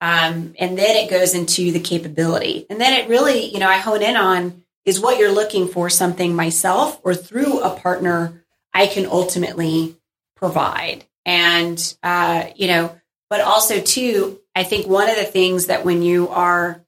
Um, 0.00 0.54
and 0.58 0.76
then 0.76 0.96
it 0.96 1.08
goes 1.08 1.34
into 1.34 1.72
the 1.72 1.80
capability. 1.80 2.66
And 2.68 2.80
then 2.80 2.92
it 2.92 3.08
really, 3.08 3.50
you 3.50 3.58
know, 3.58 3.68
I 3.68 3.78
hone 3.78 4.02
in 4.02 4.16
on 4.16 4.62
is 4.84 5.00
what 5.00 5.18
you're 5.18 5.32
looking 5.32 5.66
for 5.66 5.88
something 5.88 6.34
myself 6.34 7.00
or 7.02 7.14
through 7.14 7.60
a 7.60 7.78
partner 7.78 8.44
I 8.74 8.86
can 8.86 9.06
ultimately 9.06 9.96
provide. 10.36 11.06
And, 11.24 11.96
uh, 12.02 12.48
you 12.54 12.66
know, 12.66 12.94
but 13.30 13.40
also 13.40 13.80
too, 13.80 14.40
I 14.54 14.64
think 14.64 14.86
one 14.86 15.08
of 15.08 15.16
the 15.16 15.24
things 15.24 15.66
that 15.66 15.86
when 15.86 16.02
you 16.02 16.28
are 16.28 16.84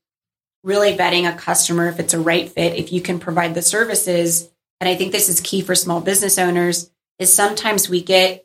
really 0.62 0.94
vetting 0.94 1.32
a 1.32 1.38
customer, 1.38 1.88
if 1.88 1.98
it's 1.98 2.12
a 2.12 2.20
right 2.20 2.50
fit, 2.50 2.74
if 2.74 2.92
you 2.92 3.00
can 3.00 3.18
provide 3.18 3.54
the 3.54 3.62
services, 3.62 4.50
and 4.80 4.90
I 4.90 4.96
think 4.96 5.12
this 5.12 5.30
is 5.30 5.40
key 5.40 5.62
for 5.62 5.74
small 5.74 6.02
business 6.02 6.38
owners, 6.38 6.90
is 7.18 7.32
sometimes 7.32 7.88
we 7.88 8.02
get 8.02 8.44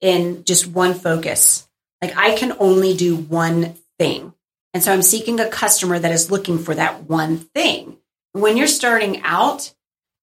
in 0.00 0.44
just 0.44 0.66
one 0.66 0.94
focus. 0.94 1.68
Like 2.02 2.16
I 2.16 2.36
can 2.36 2.54
only 2.58 2.96
do 2.96 3.16
one 3.16 3.74
thing. 3.98 4.32
And 4.74 4.82
so 4.82 4.92
I'm 4.92 5.02
seeking 5.02 5.40
a 5.40 5.48
customer 5.48 5.98
that 5.98 6.12
is 6.12 6.30
looking 6.30 6.58
for 6.58 6.74
that 6.74 7.04
one 7.04 7.38
thing. 7.38 7.96
When 8.32 8.56
you're 8.56 8.66
starting 8.66 9.22
out, 9.22 9.72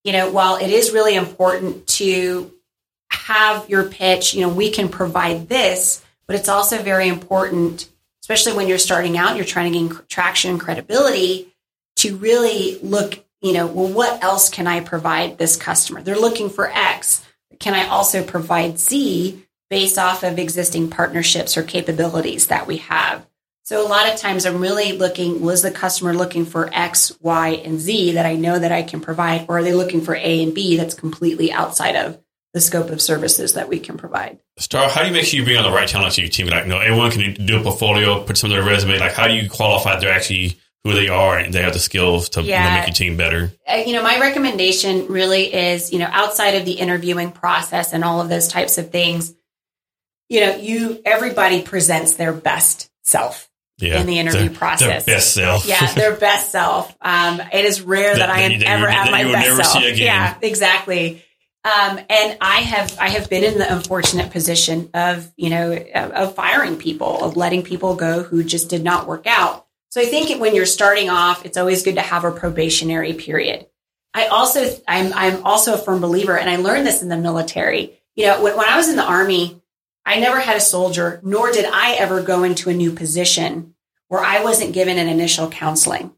you 0.04 0.12
know, 0.14 0.32
while 0.32 0.58
it 0.58 0.70
is 0.70 0.92
really 0.92 1.16
important 1.16 1.88
to 1.88 2.54
have 3.10 3.70
your 3.70 3.86
pitch, 3.86 4.34
you 4.34 4.42
know, 4.42 4.50
we 4.50 4.70
can 4.70 4.90
provide 4.90 5.50
this, 5.50 6.04
but 6.28 6.36
it's 6.36 6.50
also 6.50 6.82
very 6.82 7.08
important, 7.08 7.90
especially 8.22 8.54
when 8.54 8.68
you're 8.68 8.78
starting 8.78 9.18
out, 9.18 9.36
you're 9.36 9.46
trying 9.46 9.72
to 9.72 9.80
gain 9.80 10.00
traction 10.08 10.52
and 10.52 10.60
credibility 10.60 11.54
to 11.98 12.18
really 12.18 12.78
look, 12.82 13.24
you 13.42 13.54
know, 13.54 13.66
well, 13.66 13.88
what 13.88 14.24
else 14.24 14.50
can 14.50 14.68
I 14.68 14.82
provide 14.82 15.38
this 15.38 15.56
customer? 15.56 16.02
They're 16.02 16.16
looking 16.16 16.50
for 16.50 16.70
X. 16.70 17.26
Can 17.64 17.76
I 17.76 17.88
also 17.88 18.26
provide 18.26 18.78
Z 18.78 19.42
based 19.70 19.98
off 19.98 20.24
of 20.24 20.38
existing 20.38 20.90
partnerships 20.90 21.56
or 21.56 21.64
capabilities 21.64 22.48
that 22.48 22.68
we 22.68 22.76
have? 22.80 23.26
So 23.64 23.82
a 23.82 23.88
lot 23.88 24.12
of 24.12 24.20
times 24.20 24.46
I'm 24.46 24.60
really 24.60 24.98
looking, 24.98 25.40
was 25.40 25.62
the 25.62 25.72
customer 25.72 26.14
looking 26.14 26.46
for 26.46 26.70
X, 26.74 27.18
Y, 27.22 27.52
and 27.64 27.80
Z 27.80 28.12
that 28.12 28.26
I 28.26 28.36
know 28.36 28.60
that 28.60 28.74
I 28.74 28.84
can 28.84 29.00
provide, 29.00 29.46
or 29.48 29.60
are 29.60 29.64
they 29.64 29.72
looking 29.72 30.02
for 30.02 30.14
A 30.14 30.44
and 30.44 30.54
B 30.54 30.76
that's 30.76 30.94
completely 30.94 31.54
outside 31.54 31.96
of 31.96 32.22
the 32.54 32.60
scope 32.60 32.90
of 32.90 33.02
services 33.02 33.54
that 33.54 33.70
we 33.70 33.80
can 33.80 33.96
provide? 33.96 34.40
Starr, 34.58 34.90
how 34.90 35.00
do 35.00 35.08
you 35.08 35.14
make 35.14 35.24
sure 35.24 35.40
you 35.40 35.46
bring 35.46 35.56
on 35.56 35.64
the 35.64 35.72
right 35.72 35.88
talent 35.88 36.16
to 36.16 36.22
your 36.22 36.30
team? 36.30 36.48
Like, 36.48 36.66
you 36.66 36.70
know, 36.70 36.80
everyone 36.80 37.12
can 37.12 37.46
do 37.46 37.62
a 37.62 37.64
portfolio, 37.64 38.26
put 38.26 38.36
some 38.36 38.52
of 38.52 38.58
their 38.58 38.66
resume. 38.66 39.00
Like, 39.00 39.14
how 39.14 39.30
do 39.30 39.36
you 39.36 39.50
qualify 39.50 39.98
they're 40.02 40.12
actually 40.12 40.60
who 40.84 40.94
they 40.94 41.08
are 41.08 41.38
and 41.38 41.54
they 41.54 41.62
have 41.62 41.74
the 41.74 41.80
skills 41.80 42.30
to 42.30 42.42
Yeah. 42.42 42.64
you 42.64 42.70
know, 42.70 42.76
make 42.78 42.88
your 42.88 42.94
team 42.94 43.18
better? 43.18 43.52
Uh, 43.68 43.84
you 43.86 43.94
know, 43.94 44.04
my 44.04 44.20
recommendation 44.20 45.08
really 45.08 45.54
is, 45.54 45.94
you 45.94 46.00
know, 46.00 46.10
outside 46.12 46.56
of 46.56 46.66
the 46.66 46.74
interviewing 46.74 47.32
process 47.32 47.94
and 47.94 48.04
all 48.04 48.20
of 48.22 48.30
those 48.30 48.48
types 48.50 48.78
of 48.78 48.92
things, 48.92 49.34
you 50.30 50.42
know, 50.42 50.56
you 50.58 51.02
everybody 51.06 51.62
presents 51.62 52.16
their 52.16 52.34
best 52.34 52.90
self. 53.04 53.50
Yeah, 53.80 54.00
In 54.00 54.06
the 54.08 54.20
interview 54.20 54.50
Their- 54.50 54.58
process. 54.58 55.04
their 55.06 55.16
best 55.16 55.34
self. 55.34 55.66
Yeah, 55.66 55.92
their 55.94 56.16
best 56.28 56.52
self. 56.52 56.96
Um, 57.02 57.42
it 57.52 57.66
is 57.66 57.82
rare 57.82 58.14
that, 58.16 58.28
That- 58.28 58.30
I 58.30 58.42
am 58.42 58.60
that 58.60 58.68
ever 58.68 58.88
at 58.88 59.12
my 59.12 59.24
best 59.24 59.72
self. 59.74 59.84
Yeah, 59.98 60.36
exactly. 60.42 61.24
Um, 61.66 61.98
and 62.10 62.38
I 62.42 62.58
have 62.60 62.98
I 63.00 63.10
have 63.10 63.30
been 63.30 63.44
in 63.46 63.58
the 63.58 63.74
unfortunate 63.74 64.32
position 64.32 64.90
of 64.94 65.32
you 65.38 65.50
know 65.50 65.72
of 65.72 66.36
firing 66.36 66.76
people, 66.78 67.24
of 67.24 67.36
letting 67.38 67.64
people 67.64 67.96
go 67.96 68.22
who 68.22 68.44
just 68.44 68.70
did 68.70 68.84
not 68.84 69.08
work 69.08 69.26
out. 69.28 69.63
So 69.94 70.02
I 70.02 70.06
think 70.06 70.42
when 70.42 70.56
you're 70.56 70.66
starting 70.66 71.12
off, 71.12 71.46
it's 71.46 71.56
always 71.56 71.84
good 71.84 71.96
to 71.96 72.02
have 72.02 72.26
a 72.26 72.32
probationary 72.32 73.14
period. 73.14 73.68
I 74.12 74.26
also 74.26 74.76
I'm 74.88 75.14
I'm 75.14 75.46
also 75.46 75.76
a 75.76 75.78
firm 75.78 76.02
believer, 76.02 76.36
and 76.36 76.50
I 76.50 76.56
learned 76.56 76.88
this 76.88 77.04
in 77.04 77.10
the 77.10 77.18
military. 77.18 78.02
You 78.16 78.26
know, 78.26 78.42
when, 78.42 78.58
when 78.58 78.68
I 78.68 78.76
was 78.76 78.90
in 78.90 78.96
the 78.96 79.04
army, 79.04 79.62
I 80.04 80.20
never 80.20 80.40
had 80.40 80.58
a 80.58 80.62
soldier, 80.62 81.20
nor 81.22 81.52
did 81.52 81.66
I 81.66 81.94
ever 81.94 82.24
go 82.24 82.42
into 82.42 82.72
a 82.72 82.74
new 82.74 82.92
position 82.92 83.76
where 84.08 84.24
I 84.24 84.44
wasn't 84.44 84.74
given 84.74 84.98
an 84.98 85.08
initial 85.08 85.52
counseling 85.52 86.12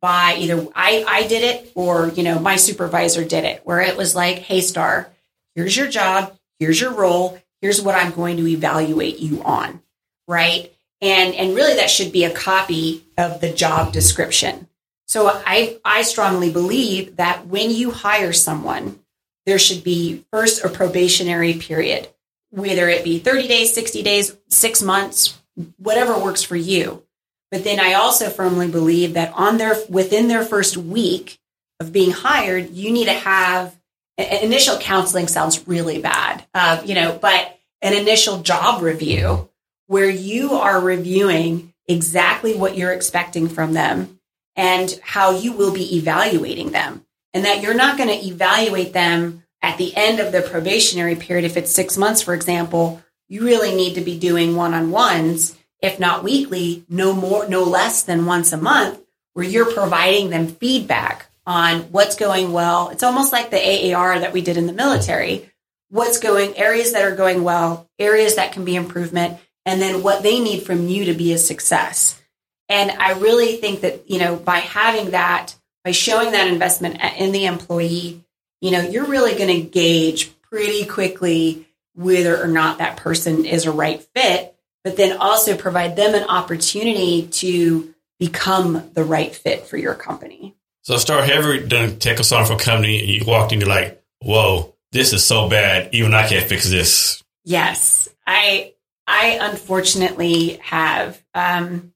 by 0.00 0.34
either 0.36 0.66
I, 0.74 1.04
I 1.06 1.28
did 1.28 1.44
it 1.44 1.70
or, 1.76 2.08
you 2.08 2.24
know, 2.24 2.40
my 2.40 2.56
supervisor 2.56 3.24
did 3.24 3.44
it, 3.44 3.60
where 3.62 3.80
it 3.80 3.96
was 3.96 4.16
like, 4.16 4.38
hey, 4.38 4.60
Starr, 4.60 5.08
here's 5.54 5.76
your 5.76 5.86
job, 5.86 6.36
here's 6.58 6.80
your 6.80 6.92
role, 6.92 7.40
here's 7.60 7.80
what 7.80 7.94
I'm 7.94 8.10
going 8.10 8.38
to 8.38 8.48
evaluate 8.48 9.20
you 9.20 9.40
on. 9.44 9.82
Right. 10.26 10.73
And 11.04 11.34
and 11.34 11.54
really 11.54 11.74
that 11.74 11.90
should 11.90 12.12
be 12.12 12.24
a 12.24 12.32
copy 12.32 13.04
of 13.18 13.42
the 13.42 13.52
job 13.52 13.92
description. 13.92 14.68
So 15.06 15.28
I 15.28 15.78
I 15.84 16.00
strongly 16.00 16.50
believe 16.50 17.16
that 17.16 17.46
when 17.46 17.70
you 17.70 17.90
hire 17.90 18.32
someone, 18.32 18.98
there 19.44 19.58
should 19.58 19.84
be 19.84 20.24
first 20.32 20.64
a 20.64 20.70
probationary 20.70 21.52
period, 21.54 22.08
whether 22.50 22.88
it 22.88 23.04
be 23.04 23.18
30 23.18 23.48
days, 23.48 23.74
60 23.74 24.02
days, 24.02 24.34
six 24.48 24.80
months, 24.80 25.38
whatever 25.76 26.18
works 26.18 26.42
for 26.42 26.56
you. 26.56 27.04
But 27.50 27.64
then 27.64 27.78
I 27.78 27.92
also 27.92 28.30
firmly 28.30 28.68
believe 28.68 29.12
that 29.12 29.34
on 29.34 29.58
their 29.58 29.76
within 29.90 30.28
their 30.28 30.42
first 30.42 30.78
week 30.78 31.38
of 31.80 31.92
being 31.92 32.12
hired, 32.12 32.70
you 32.70 32.90
need 32.90 33.06
to 33.06 33.12
have 33.12 33.78
initial 34.16 34.78
counseling 34.78 35.28
sounds 35.28 35.68
really 35.68 36.00
bad, 36.00 36.46
uh, 36.54 36.80
you 36.86 36.94
know, 36.94 37.18
but 37.20 37.58
an 37.82 37.92
initial 37.92 38.40
job 38.40 38.80
review 38.80 39.50
where 39.86 40.08
you 40.08 40.54
are 40.54 40.80
reviewing 40.80 41.72
exactly 41.86 42.54
what 42.54 42.76
you're 42.76 42.92
expecting 42.92 43.48
from 43.48 43.72
them 43.72 44.18
and 44.56 44.98
how 45.02 45.32
you 45.32 45.52
will 45.52 45.72
be 45.72 45.96
evaluating 45.96 46.70
them, 46.70 47.04
and 47.32 47.44
that 47.44 47.62
you're 47.62 47.74
not 47.74 47.98
going 47.98 48.08
to 48.08 48.26
evaluate 48.26 48.92
them 48.92 49.42
at 49.62 49.78
the 49.78 49.94
end 49.96 50.20
of 50.20 50.32
the 50.32 50.42
probationary 50.42 51.16
period. 51.16 51.44
If 51.44 51.56
it's 51.56 51.72
six 51.72 51.96
months, 51.96 52.22
for 52.22 52.34
example, 52.34 53.02
you 53.28 53.44
really 53.44 53.74
need 53.74 53.94
to 53.94 54.00
be 54.00 54.18
doing 54.18 54.54
one 54.54 54.74
on 54.74 54.90
ones 54.90 55.56
if 55.84 56.00
not 56.00 56.24
weekly, 56.24 56.82
no 56.88 57.12
more, 57.12 57.46
no 57.46 57.62
less 57.62 58.04
than 58.04 58.24
once 58.24 58.54
a 58.54 58.56
month, 58.56 58.98
where 59.34 59.44
you're 59.44 59.70
providing 59.70 60.30
them 60.30 60.46
feedback 60.46 61.26
on 61.46 61.80
what's 61.92 62.16
going 62.16 62.54
well. 62.54 62.88
It's 62.88 63.02
almost 63.02 63.34
like 63.34 63.50
the 63.50 63.92
AAR 63.92 64.20
that 64.20 64.32
we 64.32 64.40
did 64.40 64.56
in 64.56 64.66
the 64.66 64.72
military. 64.72 65.50
What's 65.90 66.18
going, 66.18 66.56
areas 66.56 66.94
that 66.94 67.04
are 67.04 67.14
going 67.14 67.44
well, 67.44 67.86
areas 67.98 68.36
that 68.36 68.52
can 68.52 68.64
be 68.64 68.76
improvement, 68.76 69.38
and 69.66 69.80
then 69.80 70.02
what 70.02 70.22
they 70.22 70.40
need 70.40 70.62
from 70.62 70.88
you 70.88 71.06
to 71.06 71.14
be 71.14 71.32
a 71.32 71.38
success. 71.38 72.20
And 72.68 72.90
I 72.90 73.12
really 73.12 73.56
think 73.56 73.82
that, 73.82 74.10
you 74.10 74.18
know, 74.18 74.36
by 74.36 74.58
having 74.58 75.10
that, 75.10 75.54
by 75.84 75.90
showing 75.90 76.32
that 76.32 76.48
investment 76.48 77.00
in 77.18 77.32
the 77.32 77.46
employee, 77.46 78.24
you 78.60 78.70
know, 78.70 78.80
you're 78.80 79.06
really 79.06 79.36
going 79.36 79.62
to 79.62 79.68
gauge 79.68 80.32
pretty 80.42 80.86
quickly 80.86 81.66
whether 81.94 82.42
or 82.42 82.48
not 82.48 82.78
that 82.78 82.96
person 82.96 83.44
is 83.44 83.66
a 83.66 83.72
right 83.72 84.02
fit 84.14 84.54
but 84.84 84.98
then 84.98 85.16
also 85.16 85.56
provide 85.56 85.96
them 85.96 86.14
an 86.14 86.24
opportunity 86.24 87.26
to 87.26 87.92
become 88.20 88.90
the 88.92 89.02
right 89.02 89.34
fit 89.34 89.66
for 89.66 89.78
your 89.78 89.94
company. 89.94 90.54
So, 90.82 90.98
Starr, 90.98 91.22
have 91.22 91.44
you 91.46 91.66
done 91.66 91.98
take 91.98 92.20
a 92.20 92.24
song 92.24 92.44
for 92.44 92.52
a 92.52 92.58
company 92.58 93.00
and 93.00 93.08
you 93.08 93.24
walked 93.26 93.52
into 93.52 93.66
like, 93.66 94.00
whoa, 94.20 94.74
this 94.92 95.14
is 95.14 95.24
so 95.24 95.48
bad, 95.48 95.94
even 95.94 96.12
I 96.12 96.28
can't 96.28 96.46
fix 96.46 96.68
this. 96.68 97.22
Yes, 97.44 98.08
I 98.26 98.73
I 99.06 99.38
unfortunately 99.40 100.58
have, 100.62 101.22
um, 101.34 101.92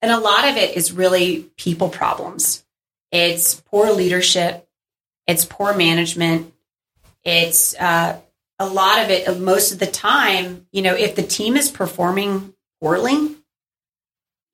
and 0.00 0.12
a 0.12 0.20
lot 0.20 0.48
of 0.48 0.56
it 0.56 0.76
is 0.76 0.92
really 0.92 1.50
people 1.56 1.88
problems. 1.88 2.64
It's 3.10 3.60
poor 3.60 3.92
leadership, 3.92 4.68
it's 5.26 5.44
poor 5.44 5.74
management, 5.74 6.52
it's 7.24 7.74
uh, 7.76 8.18
a 8.58 8.66
lot 8.66 9.00
of 9.00 9.10
it. 9.10 9.40
Most 9.40 9.72
of 9.72 9.78
the 9.78 9.86
time, 9.86 10.66
you 10.72 10.82
know, 10.82 10.94
if 10.94 11.14
the 11.14 11.22
team 11.22 11.56
is 11.56 11.70
performing 11.70 12.54
poorly, 12.80 13.36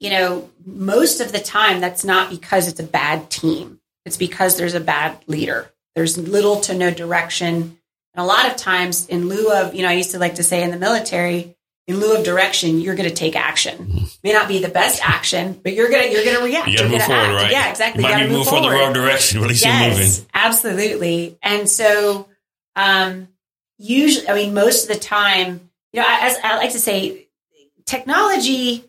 you 0.00 0.10
know, 0.10 0.50
most 0.64 1.20
of 1.20 1.32
the 1.32 1.40
time 1.40 1.80
that's 1.80 2.04
not 2.04 2.30
because 2.30 2.68
it's 2.68 2.80
a 2.80 2.84
bad 2.84 3.30
team. 3.30 3.80
It's 4.04 4.16
because 4.16 4.56
there's 4.56 4.74
a 4.74 4.80
bad 4.80 5.18
leader. 5.26 5.70
There's 5.94 6.16
little 6.16 6.60
to 6.62 6.74
no 6.74 6.90
direction. 6.90 7.78
And 8.14 8.22
a 8.22 8.24
lot 8.24 8.46
of 8.46 8.56
times, 8.56 9.06
in 9.06 9.28
lieu 9.28 9.52
of, 9.52 9.74
you 9.74 9.82
know, 9.82 9.88
I 9.88 9.94
used 9.94 10.12
to 10.12 10.18
like 10.18 10.36
to 10.36 10.42
say 10.42 10.62
in 10.62 10.70
the 10.70 10.78
military, 10.78 11.56
in 11.88 11.98
lieu 11.98 12.14
of 12.16 12.22
direction, 12.24 12.80
you're 12.80 12.94
going 12.94 13.08
to 13.08 13.14
take 13.14 13.34
action. 13.34 14.04
May 14.22 14.32
not 14.34 14.46
be 14.46 14.60
the 14.60 14.68
best 14.68 15.00
action, 15.02 15.58
but 15.62 15.72
you're 15.72 15.88
gonna 15.90 16.04
you're 16.06 16.24
gonna 16.24 16.44
react. 16.44 16.68
You 16.68 16.76
gotta 16.76 16.90
move 16.90 17.02
forward, 17.02 17.22
act. 17.22 17.42
right? 17.42 17.50
Yeah, 17.50 17.70
exactly. 17.70 18.02
You 18.02 18.08
You 18.08 18.12
might 18.12 18.18
gotta 18.18 18.28
be 18.28 18.36
move 18.36 18.38
moving 18.46 18.50
forward 18.52 18.70
the 18.70 18.76
wrong 18.76 18.92
direction, 18.92 19.40
but 19.40 19.44
at 19.44 19.48
least 19.48 19.64
you're 19.64 19.88
moving. 19.88 20.26
Absolutely. 20.34 21.38
And 21.42 21.68
so, 21.68 22.28
um, 22.76 23.28
usually, 23.78 24.28
I 24.28 24.34
mean, 24.34 24.52
most 24.54 24.82
of 24.82 24.94
the 24.94 25.00
time, 25.00 25.70
you 25.92 26.00
know, 26.00 26.06
as 26.06 26.36
I 26.44 26.58
like 26.58 26.72
to 26.72 26.78
say, 26.78 27.28
technology, 27.86 28.84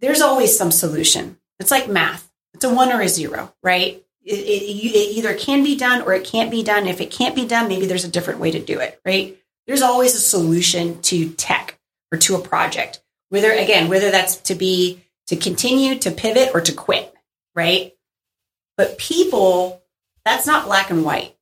there's 0.00 0.22
always 0.22 0.56
some 0.56 0.70
solution. 0.70 1.36
It's 1.60 1.70
like 1.70 1.88
math. 1.88 2.30
It's 2.54 2.64
a 2.64 2.72
one 2.74 2.90
or 2.92 3.00
a 3.02 3.08
zero, 3.08 3.52
right? 3.62 4.02
It, 4.24 4.32
it, 4.32 4.62
it 4.62 5.16
either 5.18 5.34
can 5.34 5.62
be 5.62 5.76
done 5.76 6.02
or 6.02 6.14
it 6.14 6.24
can't 6.24 6.50
be 6.50 6.62
done. 6.62 6.86
If 6.86 7.00
it 7.00 7.10
can't 7.10 7.34
be 7.34 7.46
done, 7.46 7.68
maybe 7.68 7.86
there's 7.86 8.04
a 8.04 8.10
different 8.10 8.40
way 8.40 8.52
to 8.52 8.60
do 8.60 8.78
it, 8.78 9.00
right? 9.04 9.36
There's 9.66 9.82
always 9.82 10.14
a 10.14 10.20
solution 10.20 11.02
to 11.02 11.30
tech 11.30 11.67
or 12.12 12.18
to 12.18 12.36
a 12.36 12.40
project. 12.40 13.02
Whether 13.30 13.52
again, 13.52 13.88
whether 13.88 14.10
that's 14.10 14.36
to 14.36 14.54
be 14.54 15.04
to 15.26 15.36
continue 15.36 15.98
to 15.98 16.10
pivot 16.10 16.50
or 16.54 16.60
to 16.62 16.72
quit, 16.72 17.14
right? 17.54 17.92
But 18.76 18.98
people, 18.98 19.82
that's 20.24 20.46
not 20.46 20.66
black 20.66 20.90
and 20.90 21.04
white. 21.04 21.36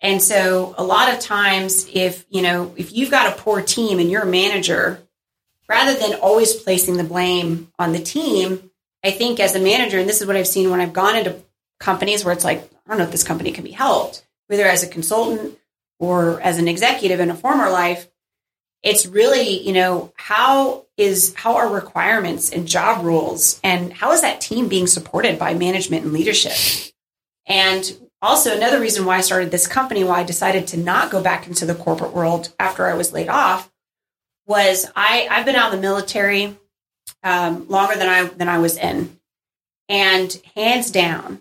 And 0.00 0.22
so 0.22 0.74
a 0.78 0.84
lot 0.84 1.12
of 1.12 1.18
times 1.18 1.88
if, 1.92 2.24
you 2.30 2.42
know, 2.42 2.72
if 2.76 2.92
you've 2.92 3.10
got 3.10 3.32
a 3.32 3.40
poor 3.40 3.60
team 3.60 3.98
and 3.98 4.10
you're 4.10 4.22
a 4.22 4.26
manager, 4.26 5.02
rather 5.68 5.98
than 5.98 6.20
always 6.20 6.54
placing 6.54 6.96
the 6.96 7.04
blame 7.04 7.72
on 7.78 7.92
the 7.92 7.98
team, 7.98 8.70
I 9.04 9.10
think 9.10 9.40
as 9.40 9.54
a 9.54 9.60
manager, 9.60 9.98
and 9.98 10.08
this 10.08 10.20
is 10.20 10.26
what 10.26 10.36
I've 10.36 10.46
seen 10.46 10.70
when 10.70 10.80
I've 10.80 10.92
gone 10.92 11.16
into 11.16 11.42
companies 11.80 12.24
where 12.24 12.34
it's 12.34 12.44
like, 12.44 12.58
I 12.86 12.90
don't 12.90 12.98
know 12.98 13.04
if 13.04 13.10
this 13.10 13.24
company 13.24 13.50
can 13.50 13.64
be 13.64 13.72
helped, 13.72 14.24
whether 14.46 14.64
as 14.64 14.82
a 14.82 14.88
consultant 14.88 15.58
or 15.98 16.40
as 16.40 16.58
an 16.58 16.68
executive 16.68 17.18
in 17.18 17.30
a 17.30 17.34
former 17.34 17.70
life, 17.70 18.08
it's 18.82 19.06
really, 19.06 19.66
you 19.66 19.72
know, 19.72 20.12
how 20.16 20.86
is 20.96 21.34
how 21.34 21.56
are 21.56 21.72
requirements 21.72 22.50
and 22.50 22.66
job 22.66 23.04
rules 23.04 23.60
and 23.62 23.92
how 23.92 24.12
is 24.12 24.20
that 24.20 24.40
team 24.40 24.68
being 24.68 24.86
supported 24.86 25.38
by 25.38 25.54
management 25.54 26.04
and 26.04 26.12
leadership? 26.12 26.92
And 27.46 27.96
also 28.20 28.54
another 28.54 28.80
reason 28.80 29.04
why 29.04 29.18
I 29.18 29.22
started 29.22 29.50
this 29.50 29.66
company, 29.66 30.04
why 30.04 30.20
I 30.20 30.24
decided 30.24 30.66
to 30.68 30.76
not 30.76 31.10
go 31.10 31.22
back 31.22 31.46
into 31.46 31.66
the 31.66 31.74
corporate 31.74 32.12
world 32.12 32.52
after 32.58 32.86
I 32.86 32.94
was 32.94 33.12
laid 33.12 33.28
off, 33.28 33.70
was 34.46 34.86
I 34.94 35.28
I've 35.30 35.46
been 35.46 35.56
out 35.56 35.72
of 35.72 35.80
the 35.80 35.86
military 35.86 36.56
um, 37.22 37.68
longer 37.68 37.96
than 37.96 38.08
I 38.08 38.24
than 38.24 38.48
I 38.48 38.58
was 38.58 38.76
in, 38.76 39.18
and 39.88 40.40
hands 40.54 40.90
down, 40.90 41.40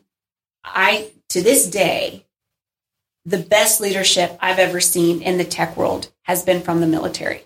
I 0.63 1.11
to 1.29 1.41
this 1.41 1.69
day 1.69 2.26
the 3.27 3.37
best 3.37 3.81
leadership 3.81 4.37
I've 4.41 4.57
ever 4.57 4.79
seen 4.79 5.21
in 5.21 5.37
the 5.37 5.43
tech 5.43 5.75
world 5.75 6.09
has 6.23 6.43
been 6.43 6.61
from 6.61 6.79
the 6.79 6.87
military. 6.87 7.43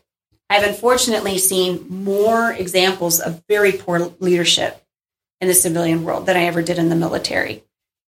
I've 0.47 0.63
unfortunately 0.63 1.39
seen 1.39 1.88
more 1.89 2.51
examples 2.51 3.19
of 3.19 3.43
very 3.49 3.71
poor 3.71 4.13
leadership 4.19 4.79
in 5.39 5.47
the 5.47 5.55
civilian 5.55 6.03
world 6.03 6.27
than 6.27 6.38
I 6.38 6.43
ever 6.43 6.61
did 6.61 6.77
in 6.77 6.89
the 6.89 6.95
military. 6.95 7.63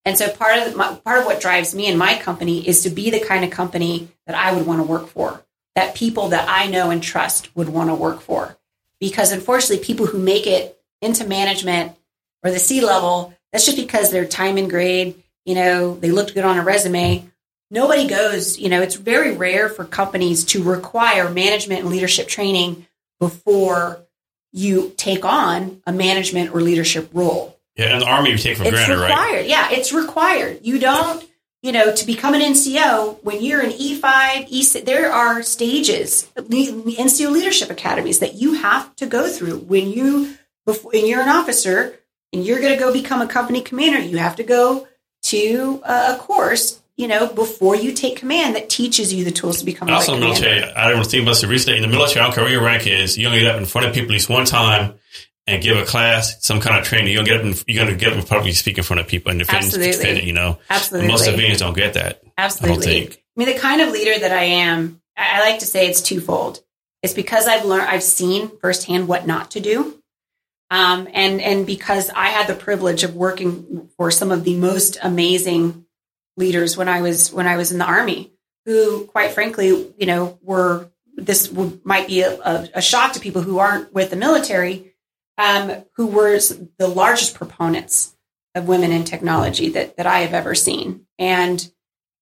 And 0.04 0.18
so 0.18 0.28
part 0.28 0.58
of 0.58 0.76
my, 0.76 0.96
part 0.96 1.20
of 1.20 1.24
what 1.24 1.40
drives 1.40 1.74
me 1.74 1.86
and 1.86 1.98
my 1.98 2.18
company 2.18 2.68
is 2.68 2.82
to 2.82 2.90
be 2.90 3.08
the 3.08 3.20
kind 3.20 3.42
of 3.42 3.50
company 3.50 4.08
that 4.26 4.36
I 4.36 4.52
would 4.52 4.66
want 4.66 4.80
to 4.80 4.86
work 4.86 5.06
for, 5.06 5.42
that 5.74 5.94
people 5.94 6.28
that 6.28 6.48
I 6.50 6.66
know 6.66 6.90
and 6.90 7.02
trust 7.02 7.56
would 7.56 7.70
want 7.70 7.88
to 7.88 7.94
work 7.94 8.20
for. 8.20 8.58
Because 9.00 9.32
unfortunately, 9.32 9.82
people 9.82 10.06
who 10.06 10.18
make 10.18 10.46
it 10.46 10.78
into 11.00 11.26
management 11.26 11.96
or 12.44 12.50
the 12.50 12.58
C 12.58 12.82
level, 12.82 13.32
that's 13.50 13.64
just 13.64 13.78
because 13.78 14.10
they're 14.10 14.26
time 14.26 14.58
and 14.58 14.68
grade, 14.68 15.14
you 15.46 15.54
know, 15.54 15.94
they 15.94 16.10
looked 16.10 16.34
good 16.34 16.44
on 16.44 16.58
a 16.58 16.62
resume, 16.62 17.31
nobody 17.72 18.06
goes, 18.06 18.58
you 18.58 18.68
know, 18.68 18.82
it's 18.82 18.94
very 18.94 19.34
rare 19.34 19.68
for 19.68 19.84
companies 19.84 20.44
to 20.44 20.62
require 20.62 21.30
management 21.30 21.80
and 21.80 21.90
leadership 21.90 22.28
training 22.28 22.86
before 23.18 24.04
you 24.52 24.92
take 24.96 25.24
on 25.24 25.80
a 25.86 25.92
management 25.92 26.54
or 26.54 26.60
leadership 26.60 27.08
role. 27.12 27.58
Yeah, 27.76 27.94
in 27.94 28.00
the 28.00 28.06
army 28.06 28.30
you 28.30 28.38
take 28.38 28.58
for 28.58 28.64
it's 28.64 28.72
granted, 28.72 29.00
required. 29.00 29.32
right? 29.32 29.48
Yeah, 29.48 29.70
it's 29.70 29.94
required. 29.94 30.60
You 30.62 30.78
don't, 30.78 31.26
you 31.62 31.72
know, 31.72 31.94
to 31.94 32.06
become 32.06 32.34
an 32.34 32.42
NCO 32.42 33.24
when 33.24 33.42
you're 33.42 33.62
an 33.62 33.70
E5, 33.70 34.02
E6, 34.50 34.84
there 34.84 35.10
are 35.10 35.42
stages, 35.42 36.30
NCO 36.36 37.30
leadership 37.30 37.70
academies 37.70 38.18
that 38.18 38.34
you 38.34 38.54
have 38.54 38.94
to 38.96 39.06
go 39.06 39.28
through 39.28 39.58
when 39.60 39.90
you 39.90 40.34
before 40.66 40.92
and 40.94 41.06
you're 41.06 41.22
an 41.22 41.30
officer 41.30 41.98
and 42.34 42.44
you're 42.44 42.60
going 42.60 42.74
to 42.74 42.78
go 42.78 42.92
become 42.92 43.22
a 43.22 43.26
company 43.26 43.62
commander. 43.62 43.98
You 43.98 44.18
have 44.18 44.36
to 44.36 44.42
go 44.44 44.86
to 45.24 45.80
a 45.84 46.16
course 46.18 46.81
you 47.02 47.08
know, 47.08 47.26
before 47.26 47.74
you 47.74 47.92
take 47.92 48.16
command 48.16 48.54
that 48.54 48.70
teaches 48.70 49.12
you 49.12 49.24
the 49.24 49.32
tools 49.32 49.58
to 49.58 49.64
become 49.64 49.88
a 49.88 49.92
Also, 49.92 50.14
in 50.14 50.20
the 50.20 50.26
commander. 50.26 50.48
military, 50.48 50.72
I 50.74 50.90
don't 50.90 51.04
think 51.04 51.24
about 51.24 51.36
the 51.40 51.48
reason 51.48 51.74
in 51.74 51.82
the 51.82 51.88
military. 51.88 52.20
I 52.20 52.24
don't 52.24 52.34
care 52.34 52.44
what 52.44 52.52
your 52.52 52.62
rank 52.62 52.86
is. 52.86 53.18
You 53.18 53.26
only 53.26 53.40
get 53.40 53.54
up 53.54 53.60
in 53.60 53.66
front 53.66 53.88
of 53.88 53.92
people 53.92 54.10
at 54.10 54.12
least 54.12 54.28
one 54.30 54.44
time 54.44 54.94
and 55.48 55.60
give 55.60 55.76
a 55.76 55.84
class, 55.84 56.46
some 56.46 56.60
kind 56.60 56.78
of 56.78 56.84
training. 56.84 57.08
You 57.10 57.16
don't 57.16 57.24
get 57.24 57.40
up. 57.40 57.44
In, 57.44 57.54
you're 57.66 57.84
going 57.84 57.98
to 57.98 58.02
get 58.02 58.12
up 58.12 58.18
and 58.18 58.26
probably 58.26 58.52
speak 58.52 58.78
in 58.78 58.84
front 58.84 59.00
of 59.00 59.08
people 59.08 59.30
and 59.30 59.40
defend, 59.40 59.64
Absolutely. 59.64 59.92
defend 59.92 60.18
it. 60.18 60.24
You 60.24 60.32
know, 60.32 60.58
Absolutely. 60.70 61.08
most 61.08 61.24
civilians 61.24 61.58
don't 61.58 61.74
get 61.74 61.94
that. 61.94 62.22
Absolutely. 62.38 62.70
I 62.70 62.74
don't 62.74 63.10
think. 63.10 63.22
I 63.36 63.44
mean, 63.44 63.52
the 63.52 63.60
kind 63.60 63.80
of 63.80 63.88
leader 63.90 64.16
that 64.16 64.30
I 64.30 64.44
am, 64.44 65.02
I 65.16 65.38
I 65.38 65.40
like 65.40 65.58
to 65.58 65.66
say 65.66 65.88
it's 65.88 66.00
twofold. 66.00 66.60
It's 67.02 67.14
because 67.14 67.48
I've 67.48 67.64
learned, 67.64 67.88
I've 67.88 68.04
seen 68.04 68.56
firsthand 68.60 69.08
what 69.08 69.26
not 69.26 69.50
to 69.52 69.60
do. 69.60 69.98
Um, 70.70 71.08
and, 71.12 71.42
and 71.42 71.66
because 71.66 72.08
I 72.10 72.28
had 72.28 72.46
the 72.46 72.54
privilege 72.54 73.02
of 73.02 73.14
working 73.14 73.90
for 73.98 74.10
some 74.10 74.30
of 74.30 74.44
the 74.44 74.56
most 74.56 74.96
amazing 75.02 75.81
leaders 76.36 76.76
when 76.76 76.88
I 76.88 77.02
was, 77.02 77.32
when 77.32 77.46
I 77.46 77.56
was 77.56 77.72
in 77.72 77.78
the 77.78 77.84
army, 77.84 78.32
who 78.64 79.06
quite 79.06 79.32
frankly, 79.32 79.92
you 79.96 80.06
know, 80.06 80.38
were, 80.42 80.90
this 81.14 81.52
might 81.84 82.06
be 82.06 82.22
a, 82.22 82.70
a, 82.74 82.80
shock 82.80 83.12
to 83.12 83.20
people 83.20 83.42
who 83.42 83.58
aren't 83.58 83.92
with 83.92 84.10
the 84.10 84.16
military, 84.16 84.94
um, 85.36 85.84
who 85.96 86.06
were 86.06 86.38
the 86.78 86.88
largest 86.88 87.34
proponents 87.34 88.16
of 88.54 88.68
women 88.68 88.92
in 88.92 89.04
technology 89.04 89.70
that, 89.70 89.96
that 89.96 90.06
I 90.06 90.20
have 90.20 90.34
ever 90.34 90.54
seen. 90.54 91.06
And, 91.18 91.70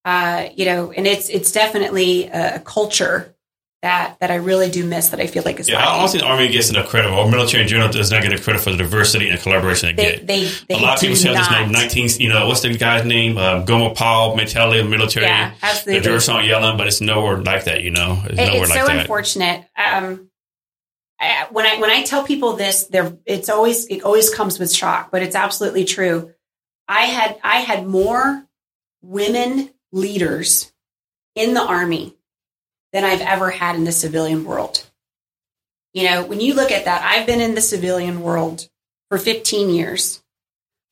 uh, 0.04 0.48
you 0.54 0.64
know, 0.64 0.92
and 0.92 1.06
it's 1.06 1.28
it's 1.28 1.52
definitely 1.52 2.28
a 2.28 2.60
culture 2.60 3.34
that 3.82 4.18
that 4.20 4.30
I 4.30 4.34
really 4.36 4.70
do 4.70 4.84
miss. 4.84 5.08
That 5.08 5.20
I 5.20 5.26
feel 5.26 5.42
like 5.44 5.58
is 5.60 5.68
Yeah, 5.68 5.78
I 5.78 5.84
don't 5.84 5.92
lacking. 5.98 6.08
think 6.10 6.22
the 6.22 6.28
army 6.28 6.48
gets 6.48 6.68
enough 6.70 6.88
credit, 6.88 7.10
or 7.10 7.30
military 7.30 7.62
in 7.62 7.68
general 7.68 7.90
does 7.90 8.10
not 8.10 8.22
get 8.22 8.32
enough 8.32 8.44
credit 8.44 8.60
for 8.62 8.70
the 8.72 8.76
diversity 8.76 9.28
and 9.30 9.40
collaboration 9.40 9.96
they, 9.96 10.02
they, 10.04 10.16
get. 10.16 10.26
they, 10.26 10.44
they 10.68 10.74
a 10.74 10.78
lot 10.78 10.94
of 10.96 11.00
people 11.00 11.16
say 11.16 11.32
this 11.32 11.50
name, 11.50 11.72
19, 11.72 12.08
you 12.18 12.28
know, 12.28 12.46
what's 12.46 12.60
the 12.60 12.76
guy's 12.76 13.04
name? 13.06 13.38
Uh, 13.38 13.62
Gomer 13.62 13.94
Pyle 13.94 14.36
mentality 14.36 14.80
of 14.80 14.88
military. 14.90 15.26
Yeah, 15.26 15.50
The 15.60 15.66
absolutely. 15.66 16.08
doors 16.08 16.28
aren't 16.28 16.46
yelling, 16.46 16.76
but 16.76 16.86
it's 16.88 17.00
nowhere 17.00 17.38
like 17.38 17.64
that, 17.64 17.82
you 17.82 17.90
know? 17.90 18.20
It's 18.26 18.32
It- 18.38 18.46
nowhere 18.46 18.62
it's 18.62 18.70
like 18.70 18.80
so 18.80 18.86
that. 18.86 18.96
unfortunate. 19.00 19.64
Um, 19.76 20.30
I, 21.18 21.46
when 21.50 21.66
I 21.66 21.78
when 21.80 21.90
I 21.90 22.02
tell 22.02 22.24
people 22.24 22.54
this, 22.54 22.84
there 22.84 23.16
it's 23.26 23.48
always 23.50 23.86
it 23.86 24.02
always 24.04 24.32
comes 24.34 24.58
with 24.58 24.72
shock, 24.72 25.10
but 25.10 25.22
it's 25.22 25.36
absolutely 25.36 25.84
true. 25.84 26.32
I 26.88 27.02
had 27.02 27.38
I 27.44 27.60
had 27.60 27.86
more 27.86 28.46
women 29.02 29.70
leaders 29.92 30.72
in 31.34 31.54
the 31.54 31.62
army 31.62 32.16
than 32.92 33.04
I've 33.04 33.20
ever 33.20 33.50
had 33.50 33.76
in 33.76 33.84
the 33.84 33.92
civilian 33.92 34.44
world. 34.44 34.84
You 35.92 36.04
know, 36.04 36.24
when 36.24 36.40
you 36.40 36.54
look 36.54 36.70
at 36.70 36.84
that, 36.84 37.02
I've 37.02 37.26
been 37.26 37.40
in 37.40 37.54
the 37.54 37.60
civilian 37.60 38.22
world 38.22 38.68
for 39.08 39.18
15 39.18 39.70
years. 39.70 40.22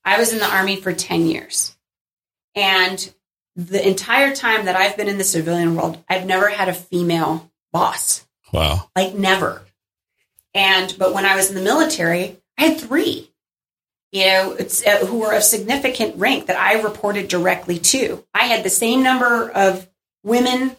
I 0.04 0.18
was 0.18 0.32
in 0.32 0.38
the 0.38 0.48
army 0.52 0.76
for 0.76 0.92
10 0.92 1.26
years. 1.26 1.76
And 2.54 3.12
the 3.54 3.86
entire 3.86 4.34
time 4.34 4.64
that 4.64 4.76
I've 4.76 4.96
been 4.96 5.08
in 5.08 5.18
the 5.18 5.24
civilian 5.24 5.74
world, 5.76 6.02
I've 6.08 6.26
never 6.26 6.48
had 6.48 6.68
a 6.68 6.74
female 6.74 7.50
boss 7.72 8.26
Wow. 8.52 8.88
like 8.96 9.14
never. 9.14 9.62
And 10.54 10.94
but 10.98 11.12
when 11.14 11.26
I 11.26 11.36
was 11.36 11.48
in 11.50 11.54
the 11.54 11.62
military, 11.62 12.38
I 12.56 12.66
had 12.66 12.80
three. 12.80 13.30
You 14.10 14.24
know, 14.24 14.52
it's 14.58 14.84
uh, 14.86 15.04
who 15.04 15.18
were 15.18 15.34
of 15.34 15.42
significant 15.42 16.16
rank 16.16 16.46
that 16.46 16.58
I 16.58 16.80
reported 16.80 17.28
directly 17.28 17.78
to. 17.78 18.24
I 18.32 18.44
had 18.46 18.64
the 18.64 18.70
same 18.70 19.02
number 19.02 19.50
of 19.50 19.86
women 20.24 20.74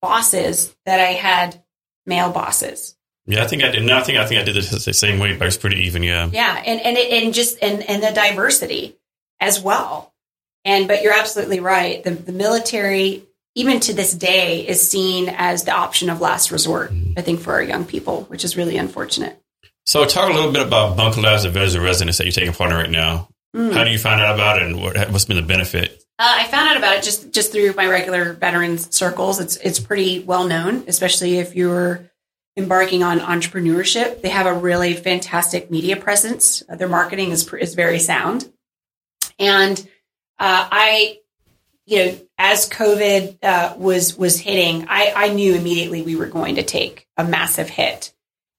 bosses 0.00 0.74
that 0.84 1.00
I 1.00 1.12
had 1.12 1.62
male 2.04 2.30
bosses. 2.30 2.96
Yeah, 3.26 3.42
I 3.42 3.46
think 3.46 3.64
I 3.64 3.70
did. 3.72 3.84
No, 3.84 3.96
I 3.96 4.02
think 4.02 4.18
I 4.18 4.26
think 4.26 4.40
I 4.40 4.44
did 4.44 4.56
it 4.56 4.70
the 4.70 4.92
same 4.92 5.18
way, 5.18 5.36
but 5.36 5.48
it's 5.48 5.56
pretty 5.56 5.86
even. 5.86 6.02
Yeah. 6.02 6.30
Yeah, 6.32 6.62
and 6.64 6.80
and 6.80 6.96
it, 6.96 7.24
and 7.24 7.34
just 7.34 7.58
and 7.60 7.82
and 7.82 8.02
the 8.02 8.12
diversity 8.12 8.96
as 9.40 9.60
well. 9.60 10.14
And 10.64 10.86
but 10.86 11.02
you're 11.02 11.12
absolutely 11.12 11.60
right. 11.60 12.04
The 12.04 12.10
the 12.10 12.32
military, 12.32 13.24
even 13.56 13.80
to 13.80 13.94
this 13.94 14.14
day, 14.14 14.66
is 14.66 14.88
seen 14.88 15.28
as 15.28 15.64
the 15.64 15.72
option 15.72 16.08
of 16.08 16.20
last 16.20 16.52
resort. 16.52 16.92
I 17.16 17.22
think 17.22 17.40
for 17.40 17.52
our 17.52 17.62
young 17.62 17.84
people, 17.84 18.22
which 18.24 18.44
is 18.44 18.56
really 18.56 18.76
unfortunate. 18.76 19.42
So, 19.86 20.04
talk 20.04 20.30
a 20.30 20.34
little 20.34 20.52
bit 20.52 20.66
about 20.66 20.96
Bunker 20.96 21.20
Labs 21.20 21.44
and 21.44 21.54
Veterans 21.54 21.78
Residence 21.78 22.18
that 22.18 22.24
you're 22.24 22.32
taking 22.32 22.52
part 22.52 22.72
in 22.72 22.76
right 22.76 22.90
now. 22.90 23.28
Mm. 23.54 23.72
How 23.72 23.84
do 23.84 23.90
you 23.90 23.98
find 23.98 24.20
out 24.20 24.34
about 24.34 24.60
it, 24.60 24.66
and 24.66 24.80
what, 24.80 24.96
what's 25.10 25.24
been 25.24 25.36
the 25.36 25.42
benefit? 25.42 26.02
Uh, 26.18 26.36
I 26.38 26.44
found 26.44 26.70
out 26.70 26.76
about 26.78 26.96
it 26.96 27.02
just 27.02 27.30
just 27.30 27.52
through 27.52 27.74
my 27.74 27.86
regular 27.88 28.32
veterans 28.32 28.94
circles. 28.94 29.38
It's 29.38 29.56
it's 29.56 29.78
pretty 29.78 30.20
well 30.20 30.46
known, 30.46 30.84
especially 30.88 31.38
if 31.38 31.54
you're 31.54 32.10
embarking 32.56 33.02
on 33.02 33.20
entrepreneurship. 33.20 34.22
They 34.22 34.30
have 34.30 34.46
a 34.46 34.54
really 34.54 34.94
fantastic 34.94 35.70
media 35.70 35.96
presence. 35.96 36.62
Uh, 36.68 36.76
their 36.76 36.88
marketing 36.88 37.32
is 37.32 37.52
is 37.54 37.74
very 37.74 37.98
sound, 37.98 38.50
and 39.38 39.78
uh, 40.38 40.68
I, 40.70 41.18
you 41.84 41.98
know, 41.98 42.18
as 42.38 42.68
COVID 42.70 43.38
uh, 43.42 43.74
was 43.76 44.16
was 44.16 44.40
hitting, 44.40 44.86
I, 44.88 45.12
I 45.14 45.28
knew 45.34 45.54
immediately 45.54 46.00
we 46.00 46.16
were 46.16 46.26
going 46.26 46.54
to 46.54 46.62
take 46.62 47.06
a 47.18 47.24
massive 47.24 47.68
hit, 47.68 48.14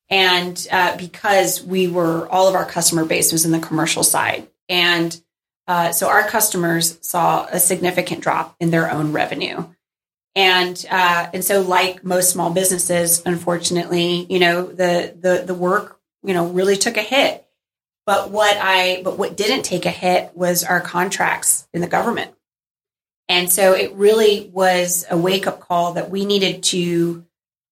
and 0.09 0.67
uh, 0.71 0.95
because 0.97 1.63
we 1.63 1.87
were 1.87 2.27
all 2.29 2.47
of 2.47 2.53
our 2.53 2.65
customer 2.65 3.03
base 3.03 3.31
was 3.31 3.45
in 3.45 3.51
the 3.51 3.59
commercial 3.59 4.03
side, 4.03 4.47
and 4.69 5.19
uh, 5.67 5.91
so 5.91 6.07
our 6.07 6.27
customers 6.27 6.97
saw 7.01 7.45
a 7.45 7.59
significant 7.59 8.21
drop 8.21 8.55
in 8.59 8.71
their 8.71 8.91
own 8.91 9.11
revenue. 9.11 9.65
And 10.35 10.85
uh, 10.89 11.29
and 11.33 11.43
so, 11.43 11.61
like 11.61 12.03
most 12.03 12.29
small 12.29 12.51
businesses, 12.51 13.23
unfortunately, 13.25 14.27
you 14.29 14.39
know 14.39 14.67
the 14.67 15.15
the 15.19 15.43
the 15.45 15.55
work 15.55 15.99
you 16.23 16.33
know 16.33 16.47
really 16.47 16.77
took 16.77 16.95
a 16.97 17.01
hit. 17.01 17.43
But 18.05 18.29
what 18.29 18.55
I 18.55 19.01
but 19.03 19.17
what 19.17 19.35
didn't 19.35 19.63
take 19.63 19.85
a 19.85 19.91
hit 19.91 20.31
was 20.35 20.63
our 20.63 20.79
contracts 20.79 21.67
in 21.73 21.81
the 21.81 21.87
government. 21.87 22.33
And 23.27 23.51
so 23.51 23.73
it 23.73 23.93
really 23.93 24.49
was 24.53 25.05
a 25.09 25.17
wake 25.17 25.47
up 25.47 25.59
call 25.59 25.93
that 25.93 26.09
we 26.09 26.23
needed 26.23 26.63
to 26.63 27.25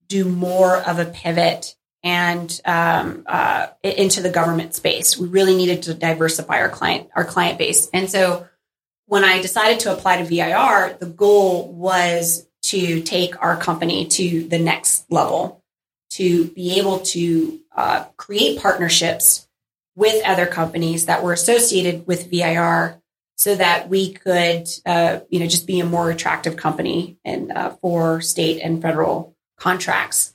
do 0.08 0.26
more 0.26 0.76
of 0.76 1.00
a 1.00 1.06
pivot 1.06 1.76
and 2.06 2.62
um, 2.66 3.24
uh, 3.26 3.68
into 3.84 4.22
the 4.22 4.30
government 4.30 4.76
space. 4.76 5.18
We 5.18 5.28
really 5.28 5.58
needed 5.58 5.84
to 5.84 5.96
diversify 5.96 6.60
our 6.60 6.70
client 6.70 7.10
our 7.16 7.26
client 7.26 7.58
base. 7.58 7.90
And 7.92 8.10
so 8.10 8.48
when 9.08 9.24
I 9.24 9.42
decided 9.42 9.82
to 9.82 9.92
apply 9.92 10.18
to 10.18 10.26
VIR, 10.26 10.98
the 11.00 11.08
goal 11.08 11.74
was 11.74 12.48
to 12.64 13.02
take 13.02 13.42
our 13.44 13.58
company 13.58 14.06
to 14.08 14.48
the 14.48 14.60
next 14.60 15.12
level, 15.12 15.64
to 16.12 16.46
be 16.46 16.80
able 16.80 17.00
to 17.00 17.60
uh, 17.76 18.06
create 18.18 18.62
partnerships 18.62 19.48
with 19.96 20.24
other 20.26 20.46
companies 20.46 21.08
that 21.08 21.24
were 21.24 21.34
associated 21.34 22.06
with 22.06 22.30
VIR 22.30 23.02
so 23.38 23.56
that 23.56 23.90
we 23.90 24.14
could, 24.14 24.68
uh, 24.86 25.20
you 25.30 25.40
know, 25.40 25.48
just 25.48 25.68
be 25.68 25.80
a 25.80 25.86
more 25.86 26.10
attractive 26.10 26.56
company 26.56 27.18
and 27.26 27.52
uh, 27.52 27.72
for 27.82 28.22
state 28.22 28.62
and 28.62 28.82
federal 28.82 29.36
contracts. 29.58 30.35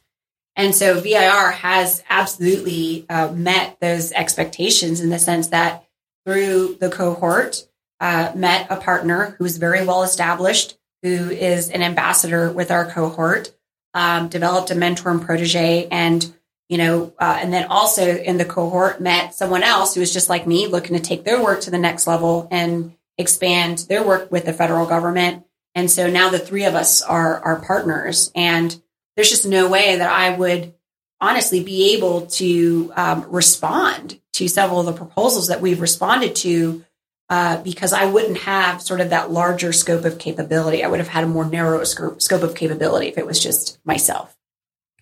And 0.57 0.75
so 0.75 1.01
VIR 1.01 1.53
has 1.53 2.03
absolutely 2.09 3.07
uh, 3.09 3.33
met 3.33 3.79
those 3.81 4.13
expectations 4.13 5.01
in 5.01 5.11
the 5.11 5.19
sense 5.19 5.49
that 5.49 5.85
through 6.27 6.77
the 6.81 6.91
cohort, 6.91 7.67
uh, 8.01 8.33
met 8.35 8.67
a 8.71 8.77
partner 8.77 9.37
who 9.39 9.45
is 9.45 9.59
very 9.59 9.85
well 9.85 10.03
established, 10.03 10.79
who 11.03 11.31
is 11.31 11.71
an 11.71 11.83
ambassador 11.83 12.51
with 12.51 12.71
our 12.71 12.91
cohort, 12.91 13.55
um, 13.95 14.29
developed 14.29 14.71
a 14.71 14.75
mentor 14.75 15.11
and 15.11 15.23
protege, 15.23 15.87
and 15.91 16.33
you 16.69 16.79
know, 16.79 17.13
uh, 17.19 17.39
and 17.41 17.53
then 17.53 17.67
also 17.67 18.17
in 18.17 18.39
the 18.39 18.45
cohort 18.45 19.01
met 19.01 19.35
someone 19.35 19.65
else 19.65 19.95
who 19.95 20.01
was 20.01 20.13
just 20.13 20.29
like 20.29 20.47
me, 20.47 20.69
looking 20.69 20.97
to 20.97 21.03
take 21.03 21.25
their 21.25 21.43
work 21.43 21.61
to 21.63 21.71
the 21.71 21.79
next 21.79 22.07
level 22.07 22.47
and 22.53 22.95
expand 23.19 23.79
their 23.89 24.07
work 24.07 24.31
with 24.31 24.45
the 24.45 24.53
federal 24.53 24.87
government. 24.87 25.45
And 25.75 25.91
so 25.91 26.09
now 26.09 26.31
the 26.31 26.39
three 26.39 26.65
of 26.65 26.77
us 26.77 27.03
are 27.03 27.41
our 27.41 27.61
partners, 27.61 28.31
and 28.35 28.81
there's 29.21 29.29
just 29.29 29.45
no 29.45 29.69
way 29.69 29.97
that 29.97 30.11
I 30.11 30.35
would 30.35 30.73
honestly 31.21 31.63
be 31.63 31.93
able 31.95 32.23
to 32.23 32.91
um, 32.97 33.31
respond 33.31 34.19
to 34.33 34.49
several 34.49 34.81
of 34.81 34.87
the 34.87 34.95
proposals 34.95 35.49
that 35.49 35.61
we've 35.61 35.79
responded 35.79 36.35
to 36.37 36.83
uh, 37.29 37.63
because 37.63 37.93
I 37.93 38.07
wouldn't 38.07 38.39
have 38.39 38.81
sort 38.81 39.03
of 39.03 39.11
that 39.11 39.31
larger 39.31 39.75
scope 39.75 40.07
of 40.07 40.19
capability. 40.19 40.83
I 40.83 40.89
would 40.89 41.01
have 41.01 41.09
had 41.09 41.25
a 41.25 41.27
more 41.27 41.45
narrow 41.45 41.85
scope, 41.85 42.23
scope 42.23 42.43
of 42.43 42.55
capability 42.55 43.09
if 43.09 43.19
it 43.19 43.27
was 43.27 43.43
just 43.43 43.79
myself. 43.85 44.35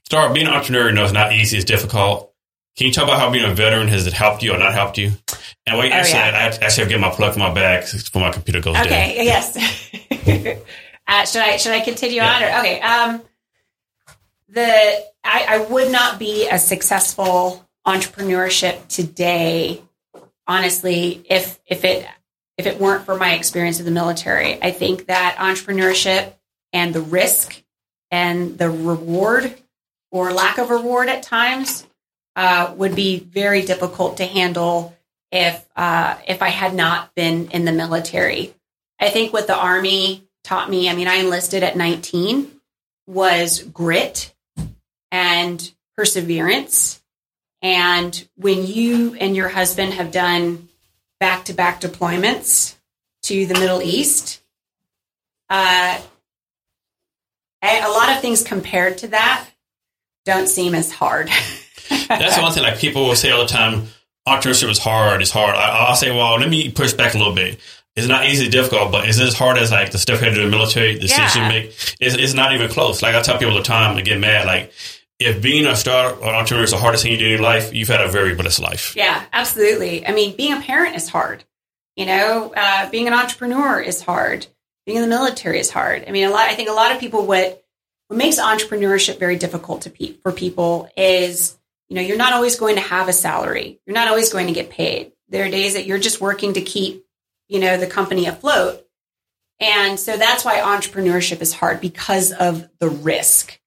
Starr, 0.02 0.34
being 0.34 0.48
an 0.48 0.52
entrepreneur, 0.52 0.88
you 0.88 0.96
know, 0.96 1.04
it's 1.04 1.12
not 1.12 1.32
easy, 1.32 1.56
it's 1.56 1.64
difficult. 1.64 2.34
Can 2.76 2.88
you 2.88 2.92
talk 2.92 3.04
about 3.04 3.20
how 3.20 3.30
being 3.30 3.48
a 3.48 3.54
veteran 3.54 3.86
has 3.86 4.08
it 4.08 4.14
helped 4.14 4.42
you 4.42 4.52
or 4.52 4.58
not 4.58 4.74
helped 4.74 4.98
you? 4.98 5.12
And 5.64 5.78
wait, 5.78 5.92
oh, 5.92 5.94
actually, 5.94 6.18
yeah. 6.18 6.26
I 6.26 6.44
actually 6.46 6.66
have 6.66 6.74
to 6.74 6.88
get 6.88 7.00
my 7.00 7.10
plug 7.10 7.34
for 7.34 7.38
my 7.38 7.54
bag 7.54 7.84
for 7.84 8.18
my 8.18 8.32
computer 8.32 8.60
goes 8.60 8.76
okay, 8.78 9.14
down. 9.14 9.24
yes. 9.24 9.56
uh, 11.06 11.24
should 11.24 11.42
I 11.42 11.56
should 11.56 11.72
I 11.72 11.80
continue 11.84 12.16
yeah. 12.16 12.34
on? 12.34 12.42
Or, 12.42 12.58
okay. 12.58 12.80
Um, 12.80 13.22
the 14.48 15.04
I, 15.24 15.46
I 15.48 15.58
would 15.70 15.92
not 15.92 16.18
be 16.18 16.48
a 16.48 16.58
successful 16.58 17.68
entrepreneurship 17.86 18.86
today, 18.88 19.82
honestly, 20.46 21.24
if 21.28 21.58
if 21.66 21.84
it 21.84 22.06
if 22.56 22.66
it 22.66 22.80
weren't 22.80 23.04
for 23.04 23.16
my 23.16 23.34
experience 23.34 23.78
in 23.78 23.84
the 23.84 23.92
military. 23.92 24.60
I 24.62 24.72
think 24.72 25.06
that 25.06 25.36
entrepreneurship 25.38 26.34
and 26.72 26.94
the 26.94 27.00
risk 27.00 27.62
and 28.10 28.58
the 28.58 28.70
reward 28.70 29.54
or 30.10 30.32
lack 30.32 30.58
of 30.58 30.70
reward 30.70 31.08
at 31.08 31.22
times 31.22 31.86
uh, 32.34 32.74
would 32.76 32.94
be 32.94 33.18
very 33.18 33.62
difficult 33.62 34.16
to 34.16 34.24
handle 34.24 34.96
if 35.30 35.64
uh, 35.76 36.16
if 36.26 36.42
I 36.42 36.48
had 36.48 36.74
not 36.74 37.14
been 37.14 37.50
in 37.50 37.64
the 37.64 37.72
military. 37.72 38.54
I 39.00 39.10
think 39.10 39.32
what 39.32 39.46
the 39.46 39.56
army 39.56 40.24
taught 40.42 40.70
me. 40.70 40.88
I 40.88 40.94
mean, 40.94 41.06
I 41.06 41.16
enlisted 41.16 41.62
at 41.62 41.76
19 41.76 42.50
was 43.06 43.62
grit 43.62 44.34
and 45.10 45.72
perseverance. 45.96 47.02
And 47.60 48.28
when 48.36 48.66
you 48.66 49.14
and 49.14 49.34
your 49.34 49.48
husband 49.48 49.94
have 49.94 50.12
done 50.12 50.68
back 51.18 51.46
to 51.46 51.52
back 51.52 51.80
deployments 51.80 52.76
to 53.22 53.46
the 53.46 53.54
Middle 53.54 53.82
East, 53.82 54.40
uh, 55.50 56.00
a 57.62 57.88
lot 57.88 58.10
of 58.10 58.20
things 58.20 58.42
compared 58.42 58.98
to 58.98 59.08
that 59.08 59.48
don't 60.24 60.46
seem 60.46 60.74
as 60.74 60.92
hard. 60.92 61.28
That's 62.08 62.36
the 62.36 62.42
one 62.42 62.52
thing 62.52 62.62
like 62.62 62.78
people 62.78 63.06
will 63.06 63.16
say 63.16 63.30
all 63.30 63.42
the 63.42 63.48
time, 63.48 63.88
entrepreneurship 64.26 64.70
is 64.70 64.78
hard, 64.78 65.22
it's 65.22 65.30
hard. 65.30 65.56
I, 65.56 65.88
will 65.88 65.96
say, 65.96 66.10
well, 66.10 66.38
let 66.38 66.48
me 66.48 66.70
push 66.70 66.92
back 66.92 67.14
a 67.14 67.18
little 67.18 67.34
bit. 67.34 67.58
It's 67.96 68.06
not 68.06 68.26
easy, 68.26 68.48
difficult, 68.48 68.92
but 68.92 69.08
is 69.08 69.18
it 69.18 69.26
as 69.26 69.34
hard 69.34 69.58
as 69.58 69.72
like 69.72 69.90
the 69.90 69.98
stuff 69.98 70.20
you 70.20 70.26
had 70.26 70.34
to 70.34 70.36
do 70.36 70.44
in 70.44 70.50
the 70.50 70.56
military, 70.56 70.96
the 70.98 71.06
yeah. 71.06 71.34
you 71.34 71.48
make? 71.48 71.96
It's, 71.98 72.14
it's 72.14 72.34
not 72.34 72.52
even 72.52 72.68
close. 72.68 73.02
Like 73.02 73.16
I 73.16 73.22
tell 73.22 73.38
people 73.38 73.54
all 73.54 73.58
the 73.58 73.64
time 73.64 73.96
to 73.96 74.02
get 74.02 74.20
mad, 74.20 74.46
like 74.46 74.72
if 75.18 75.42
being 75.42 75.66
a 75.66 75.74
startup 75.74 76.22
or 76.22 76.34
entrepreneur 76.34 76.64
is 76.64 76.70
the 76.70 76.76
hardest 76.76 77.02
thing 77.02 77.12
you 77.12 77.18
do 77.18 77.24
in 77.24 77.30
your 77.32 77.40
life, 77.40 77.74
you've 77.74 77.88
had 77.88 78.00
a 78.00 78.08
very 78.08 78.34
blessed 78.34 78.60
life. 78.60 78.94
Yeah, 78.94 79.24
absolutely. 79.32 80.06
I 80.06 80.12
mean, 80.12 80.36
being 80.36 80.52
a 80.52 80.60
parent 80.60 80.94
is 80.94 81.08
hard. 81.08 81.44
You 81.96 82.06
know, 82.06 82.52
uh, 82.56 82.88
being 82.90 83.08
an 83.08 83.14
entrepreneur 83.14 83.80
is 83.80 84.00
hard. 84.00 84.46
Being 84.86 84.98
in 84.98 85.02
the 85.02 85.08
military 85.08 85.58
is 85.58 85.70
hard. 85.70 86.04
I 86.06 86.12
mean, 86.12 86.26
a 86.26 86.30
lot. 86.30 86.48
I 86.48 86.54
think 86.54 86.68
a 86.68 86.72
lot 86.72 86.92
of 86.92 87.00
people 87.00 87.26
what 87.26 87.64
what 88.06 88.16
makes 88.16 88.38
entrepreneurship 88.38 89.18
very 89.18 89.36
difficult 89.36 89.82
to 89.82 89.90
pe- 89.90 90.14
for 90.22 90.32
people 90.32 90.88
is 90.96 91.58
you 91.88 91.96
know 91.96 92.00
you're 92.00 92.16
not 92.16 92.32
always 92.32 92.56
going 92.56 92.76
to 92.76 92.80
have 92.80 93.08
a 93.08 93.12
salary. 93.12 93.80
You're 93.84 93.94
not 93.94 94.08
always 94.08 94.32
going 94.32 94.46
to 94.46 94.52
get 94.52 94.70
paid. 94.70 95.12
There 95.28 95.44
are 95.44 95.50
days 95.50 95.74
that 95.74 95.86
you're 95.86 95.98
just 95.98 96.20
working 96.20 96.54
to 96.54 96.62
keep 96.62 97.04
you 97.48 97.58
know 97.58 97.76
the 97.76 97.88
company 97.88 98.26
afloat, 98.26 98.86
and 99.58 99.98
so 99.98 100.16
that's 100.16 100.44
why 100.44 100.60
entrepreneurship 100.60 101.42
is 101.42 101.52
hard 101.52 101.80
because 101.80 102.32
of 102.32 102.68
the 102.78 102.88
risk 102.88 103.57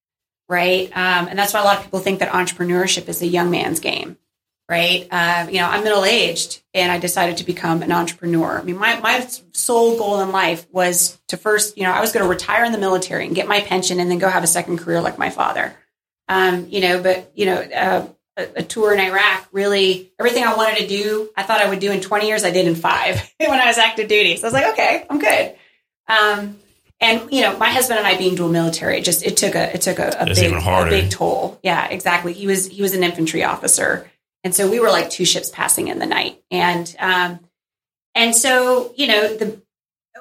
right? 0.51 0.89
Um, 0.89 1.29
and 1.29 1.39
that's 1.39 1.53
why 1.53 1.61
a 1.61 1.63
lot 1.63 1.77
of 1.77 1.83
people 1.83 2.01
think 2.01 2.19
that 2.19 2.33
entrepreneurship 2.33 3.07
is 3.07 3.21
a 3.21 3.25
young 3.25 3.51
man's 3.51 3.79
game, 3.79 4.17
right? 4.67 5.07
Uh, 5.09 5.47
you 5.49 5.59
know, 5.59 5.65
I'm 5.69 5.81
middle 5.81 6.03
aged 6.03 6.61
and 6.73 6.91
I 6.91 6.99
decided 6.99 7.37
to 7.37 7.45
become 7.45 7.81
an 7.81 7.93
entrepreneur. 7.93 8.59
I 8.59 8.63
mean, 8.63 8.77
my, 8.77 8.99
my 8.99 9.25
sole 9.53 9.97
goal 9.97 10.19
in 10.19 10.33
life 10.33 10.67
was 10.69 11.17
to 11.29 11.37
first, 11.37 11.77
you 11.77 11.83
know, 11.83 11.91
I 11.93 12.01
was 12.01 12.11
going 12.11 12.25
to 12.25 12.29
retire 12.29 12.65
in 12.65 12.73
the 12.73 12.77
military 12.77 13.25
and 13.25 13.33
get 13.33 13.47
my 13.47 13.61
pension 13.61 14.01
and 14.01 14.11
then 14.11 14.19
go 14.19 14.27
have 14.27 14.43
a 14.43 14.47
second 14.47 14.79
career 14.79 14.99
like 14.99 15.17
my 15.17 15.29
father. 15.29 15.73
Um, 16.27 16.67
you 16.67 16.81
know, 16.81 17.01
but, 17.01 17.31
you 17.33 17.45
know, 17.45 17.55
uh, 17.55 18.07
a, 18.35 18.63
tour 18.63 18.93
in 18.93 18.99
Iraq 18.99 19.47
really 19.53 20.11
everything 20.19 20.43
I 20.43 20.55
wanted 20.55 20.79
to 20.79 20.87
do, 20.87 21.29
I 21.37 21.43
thought 21.43 21.61
I 21.61 21.69
would 21.69 21.79
do 21.79 21.93
in 21.93 22.01
20 22.01 22.27
years, 22.27 22.43
I 22.43 22.51
did 22.51 22.67
in 22.67 22.75
five 22.75 23.21
when 23.37 23.57
I 23.57 23.67
was 23.67 23.77
active 23.77 24.09
duty. 24.09 24.35
So 24.35 24.43
I 24.43 24.47
was 24.47 24.53
like, 24.53 24.73
okay, 24.73 25.05
I'm 25.09 25.19
good. 25.19 25.55
Um, 26.09 26.57
and 27.01 27.31
you 27.31 27.41
know, 27.41 27.57
my 27.57 27.69
husband 27.69 27.97
and 27.97 28.07
I 28.07 28.15
being 28.15 28.35
dual 28.35 28.49
military, 28.49 28.99
it 28.99 29.03
just 29.03 29.25
it 29.25 29.35
took 29.35 29.55
a 29.55 29.73
it 29.73 29.81
took 29.81 29.97
a, 29.97 30.15
a 30.19 30.25
big 30.27 30.53
a 30.53 30.85
big 30.85 31.09
toll. 31.09 31.59
Yeah, 31.63 31.87
exactly. 31.87 32.31
He 32.33 32.45
was 32.45 32.67
he 32.67 32.83
was 32.83 32.93
an 32.93 33.03
infantry 33.03 33.43
officer, 33.43 34.09
and 34.43 34.53
so 34.53 34.69
we 34.69 34.79
were 34.79 34.89
like 34.89 35.09
two 35.09 35.25
ships 35.25 35.49
passing 35.49 35.87
in 35.87 35.97
the 35.97 36.05
night. 36.05 36.41
And 36.51 36.95
um, 36.99 37.39
and 38.13 38.35
so 38.35 38.93
you 38.95 39.07
know 39.07 39.35
the 39.35 39.59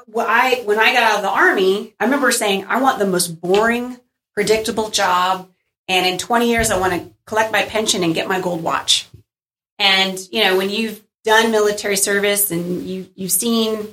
when 0.07 0.27
I 0.27 0.63
when 0.65 0.79
I 0.79 0.95
got 0.95 1.03
out 1.03 1.17
of 1.17 1.23
the 1.23 1.29
army, 1.29 1.95
I 2.01 2.05
remember 2.05 2.33
saying 2.33 2.65
I 2.67 2.81
want 2.81 2.99
the 2.99 3.07
most 3.07 3.29
boring, 3.29 4.01
predictable 4.35 4.89
job, 4.89 5.51
and 5.87 6.07
in 6.07 6.17
20 6.17 6.49
years 6.49 6.71
I 6.71 6.81
want 6.81 6.95
to 6.95 7.11
collect 7.27 7.53
my 7.53 7.63
pension 7.63 8.03
and 8.03 8.15
get 8.15 8.27
my 8.27 8.41
gold 8.41 8.63
watch. 8.63 9.07
And 9.79 10.19
you 10.33 10.45
know, 10.45 10.57
when 10.57 10.71
you've 10.71 11.03
done 11.25 11.51
military 11.51 11.99
service 11.99 12.51
and 12.51 12.89
you 12.89 13.11
you've 13.15 13.33
seen 13.33 13.87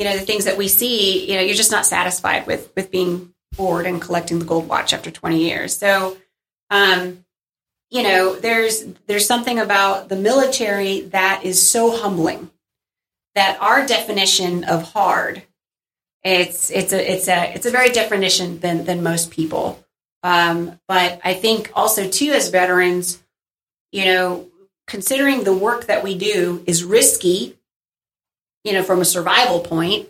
you 0.00 0.06
know 0.06 0.16
the 0.16 0.24
things 0.24 0.46
that 0.46 0.56
we 0.56 0.66
see 0.66 1.30
you 1.30 1.36
know 1.36 1.42
you're 1.42 1.54
just 1.54 1.70
not 1.70 1.84
satisfied 1.84 2.46
with 2.46 2.72
with 2.74 2.90
being 2.90 3.34
bored 3.54 3.84
and 3.84 4.00
collecting 4.00 4.38
the 4.38 4.46
gold 4.46 4.66
watch 4.66 4.94
after 4.94 5.10
20 5.10 5.38
years. 5.38 5.76
So 5.76 6.16
um 6.70 7.24
you 7.90 8.02
know 8.02 8.34
there's 8.34 8.82
there's 9.06 9.26
something 9.26 9.58
about 9.58 10.08
the 10.08 10.16
military 10.16 11.02
that 11.12 11.42
is 11.44 11.70
so 11.70 11.94
humbling 11.94 12.50
that 13.34 13.60
our 13.60 13.86
definition 13.86 14.64
of 14.64 14.82
hard 14.84 15.42
it's 16.24 16.70
it's 16.70 16.94
a 16.94 17.12
it's 17.12 17.28
a 17.28 17.54
it's 17.54 17.66
a 17.66 17.70
very 17.70 17.90
definition 17.90 18.58
than 18.60 18.86
than 18.86 19.02
most 19.02 19.30
people. 19.30 19.84
Um 20.22 20.80
but 20.88 21.20
i 21.22 21.34
think 21.34 21.70
also 21.74 22.08
too 22.08 22.32
as 22.32 22.48
veterans 22.48 23.22
you 23.92 24.06
know 24.06 24.48
considering 24.86 25.44
the 25.44 25.52
work 25.52 25.86
that 25.86 26.02
we 26.02 26.16
do 26.16 26.64
is 26.66 26.84
risky 26.84 27.59
you 28.64 28.72
know, 28.72 28.82
from 28.82 29.00
a 29.00 29.04
survival 29.04 29.60
point, 29.60 30.08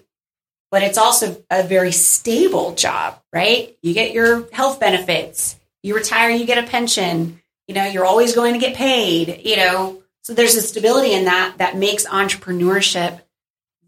but 0.70 0.82
it's 0.82 0.98
also 0.98 1.42
a 1.50 1.62
very 1.62 1.92
stable 1.92 2.74
job, 2.74 3.20
right? 3.32 3.76
You 3.82 3.94
get 3.94 4.12
your 4.12 4.48
health 4.52 4.80
benefits, 4.80 5.56
you 5.82 5.94
retire, 5.94 6.30
you 6.30 6.46
get 6.46 6.62
a 6.62 6.68
pension, 6.68 7.40
you 7.66 7.74
know, 7.74 7.86
you're 7.86 8.06
always 8.06 8.34
going 8.34 8.54
to 8.54 8.60
get 8.60 8.76
paid, 8.76 9.42
you 9.44 9.56
know. 9.56 10.02
So 10.22 10.34
there's 10.34 10.56
a 10.56 10.62
stability 10.62 11.12
in 11.12 11.24
that 11.24 11.58
that 11.58 11.76
makes 11.76 12.06
entrepreneurship 12.06 13.20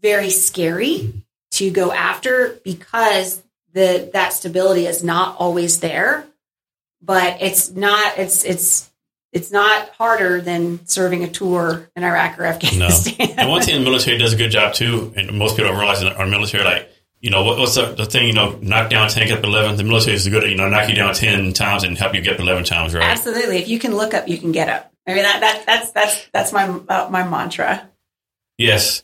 very 0.01 0.29
scary 0.29 1.13
to 1.51 1.69
go 1.69 1.91
after 1.91 2.59
because 2.63 3.41
the 3.73 4.09
that 4.13 4.33
stability 4.33 4.85
is 4.85 5.03
not 5.03 5.37
always 5.37 5.79
there. 5.79 6.25
But 7.01 7.41
it's 7.41 7.71
not 7.71 8.17
it's 8.17 8.43
it's 8.43 8.89
it's 9.33 9.51
not 9.51 9.89
harder 9.97 10.41
than 10.41 10.85
serving 10.85 11.23
a 11.23 11.27
tour 11.27 11.89
in 11.95 12.03
Iraq 12.03 12.39
or 12.39 12.45
Afghanistan. 12.45 13.15
No. 13.19 13.33
And 13.37 13.49
one 13.49 13.63
thing 13.63 13.79
the 13.79 13.83
military 13.83 14.17
does 14.17 14.33
a 14.33 14.37
good 14.37 14.51
job 14.51 14.73
too, 14.75 15.11
and 15.15 15.37
most 15.37 15.57
people 15.57 15.71
don't 15.71 15.79
realize 15.79 16.01
in 16.01 16.07
our 16.07 16.27
military, 16.27 16.63
like, 16.63 16.89
you 17.19 17.31
know, 17.31 17.43
what, 17.43 17.57
what's 17.57 17.75
the, 17.75 17.85
the, 17.93 18.05
thing, 18.05 18.27
you 18.27 18.33
know, 18.33 18.59
knock 18.61 18.89
down 18.89 19.09
10, 19.09 19.27
get 19.27 19.39
up 19.39 19.43
11. 19.43 19.77
The 19.77 19.83
military 19.83 20.15
is 20.15 20.27
good 20.27 20.43
at, 20.43 20.49
you 20.49 20.57
know, 20.57 20.69
knock 20.69 20.87
you 20.89 20.95
down 20.95 21.13
10 21.13 21.53
times 21.53 21.83
and 21.83 21.97
help 21.97 22.13
you 22.13 22.21
get 22.21 22.35
up 22.35 22.39
11 22.39 22.65
times, 22.65 22.93
right? 22.93 23.03
Absolutely. 23.03 23.57
If 23.57 23.67
you 23.67 23.79
can 23.79 23.95
look 23.95 24.13
up, 24.13 24.27
you 24.27 24.37
can 24.37 24.51
get 24.51 24.69
up. 24.69 24.93
I 25.07 25.13
mean, 25.13 25.23
that, 25.23 25.39
that 25.39 25.63
that's, 25.65 25.91
that's, 25.91 26.27
that's 26.31 26.53
my, 26.53 26.65
uh, 26.65 27.07
my 27.09 27.27
mantra. 27.27 27.89
Yes. 28.57 29.03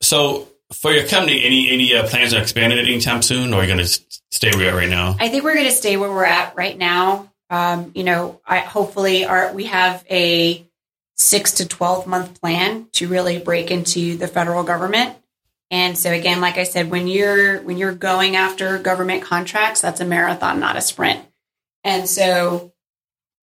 So 0.00 0.48
for 0.72 0.92
your 0.92 1.06
company, 1.06 1.44
any, 1.44 1.70
any 1.70 1.94
uh, 1.94 2.06
plans 2.06 2.32
on 2.32 2.40
expanding 2.40 2.78
it 2.78 2.86
anytime 2.86 3.20
soon 3.20 3.52
or 3.52 3.56
are 3.56 3.62
you 3.62 3.66
going 3.66 3.84
to 3.84 4.00
stay 4.30 4.50
where 4.52 4.62
you're 4.62 4.70
at 4.70 4.76
right 4.76 4.88
now? 4.88 5.16
I 5.18 5.28
think 5.28 5.44
we're 5.44 5.54
going 5.54 5.66
to 5.66 5.72
stay 5.72 5.96
where 5.96 6.10
we're 6.10 6.24
at 6.24 6.56
right 6.56 6.78
now. 6.78 7.29
Um, 7.50 7.90
you 7.94 8.04
know, 8.04 8.40
I 8.46 8.58
hopefully 8.58 9.24
our 9.24 9.52
we 9.52 9.64
have 9.64 10.04
a 10.08 10.66
six 11.16 11.52
to 11.52 11.66
twelve 11.68 12.06
month 12.06 12.40
plan 12.40 12.86
to 12.92 13.08
really 13.08 13.38
break 13.38 13.70
into 13.70 14.16
the 14.16 14.28
federal 14.28 14.62
government. 14.62 15.16
And 15.70 15.96
so 15.98 16.10
again, 16.12 16.40
like 16.40 16.58
I 16.58 16.64
said, 16.64 16.90
when 16.90 17.08
you're 17.08 17.60
when 17.60 17.76
you're 17.76 17.94
going 17.94 18.36
after 18.36 18.78
government 18.78 19.22
contracts, 19.22 19.80
that's 19.80 20.00
a 20.00 20.04
marathon, 20.04 20.60
not 20.60 20.76
a 20.76 20.80
sprint. 20.80 21.24
And 21.84 22.08
so, 22.08 22.72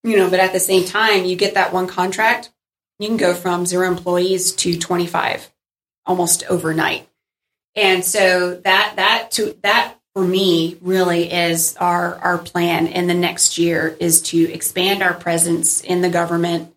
you 0.04 0.16
know, 0.16 0.30
but 0.30 0.40
at 0.40 0.52
the 0.52 0.60
same 0.60 0.84
time, 0.84 1.24
you 1.24 1.36
get 1.36 1.54
that 1.54 1.72
one 1.72 1.86
contract, 1.86 2.50
you 2.98 3.08
can 3.08 3.16
go 3.16 3.34
from 3.34 3.66
zero 3.66 3.88
employees 3.88 4.52
to 4.52 4.78
25 4.78 5.50
almost 6.06 6.44
overnight. 6.48 7.08
And 7.74 8.04
so 8.04 8.54
that 8.54 8.94
that 8.96 9.30
to 9.32 9.56
that 9.62 9.97
for 10.18 10.26
me 10.26 10.76
really 10.80 11.32
is 11.32 11.76
our 11.76 12.16
our 12.16 12.38
plan 12.38 12.88
in 12.88 13.06
the 13.06 13.14
next 13.14 13.56
year 13.56 13.96
is 14.00 14.20
to 14.20 14.52
expand 14.52 15.00
our 15.00 15.14
presence 15.14 15.80
in 15.80 16.00
the 16.00 16.08
government. 16.08 16.74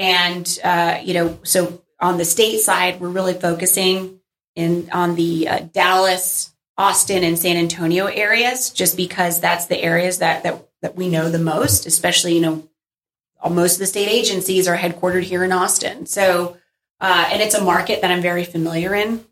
And 0.00 0.58
uh, 0.64 0.98
you 1.04 1.14
know 1.14 1.38
so 1.44 1.80
on 2.00 2.18
the 2.18 2.24
state 2.24 2.58
side 2.58 3.00
we're 3.00 3.10
really 3.10 3.34
focusing 3.34 4.18
in 4.56 4.90
on 4.92 5.14
the 5.14 5.46
uh, 5.46 5.58
dallas 5.72 6.52
austin 6.76 7.22
and 7.22 7.38
san 7.38 7.56
antonio 7.56 8.06
areas 8.06 8.70
just 8.70 8.96
because 8.96 9.40
that's 9.40 9.66
the 9.66 9.80
areas 9.80 10.18
that 10.18 10.42
that, 10.42 10.68
that 10.82 10.96
we 10.96 11.08
know 11.08 11.30
the 11.30 11.38
most 11.38 11.86
especially 11.86 12.34
you 12.34 12.40
know 12.40 12.68
most 13.48 13.74
of 13.74 13.78
the 13.78 13.86
state 13.86 14.08
agencies 14.08 14.66
are 14.66 14.76
headquartered 14.76 15.22
here 15.22 15.44
in 15.44 15.52
austin. 15.52 16.06
So 16.06 16.56
uh, 17.00 17.28
and 17.30 17.40
it's 17.40 17.54
a 17.54 17.62
market 17.62 18.00
that 18.00 18.10
i'm 18.10 18.20
very 18.20 18.44
familiar 18.44 18.96
in 18.96 19.24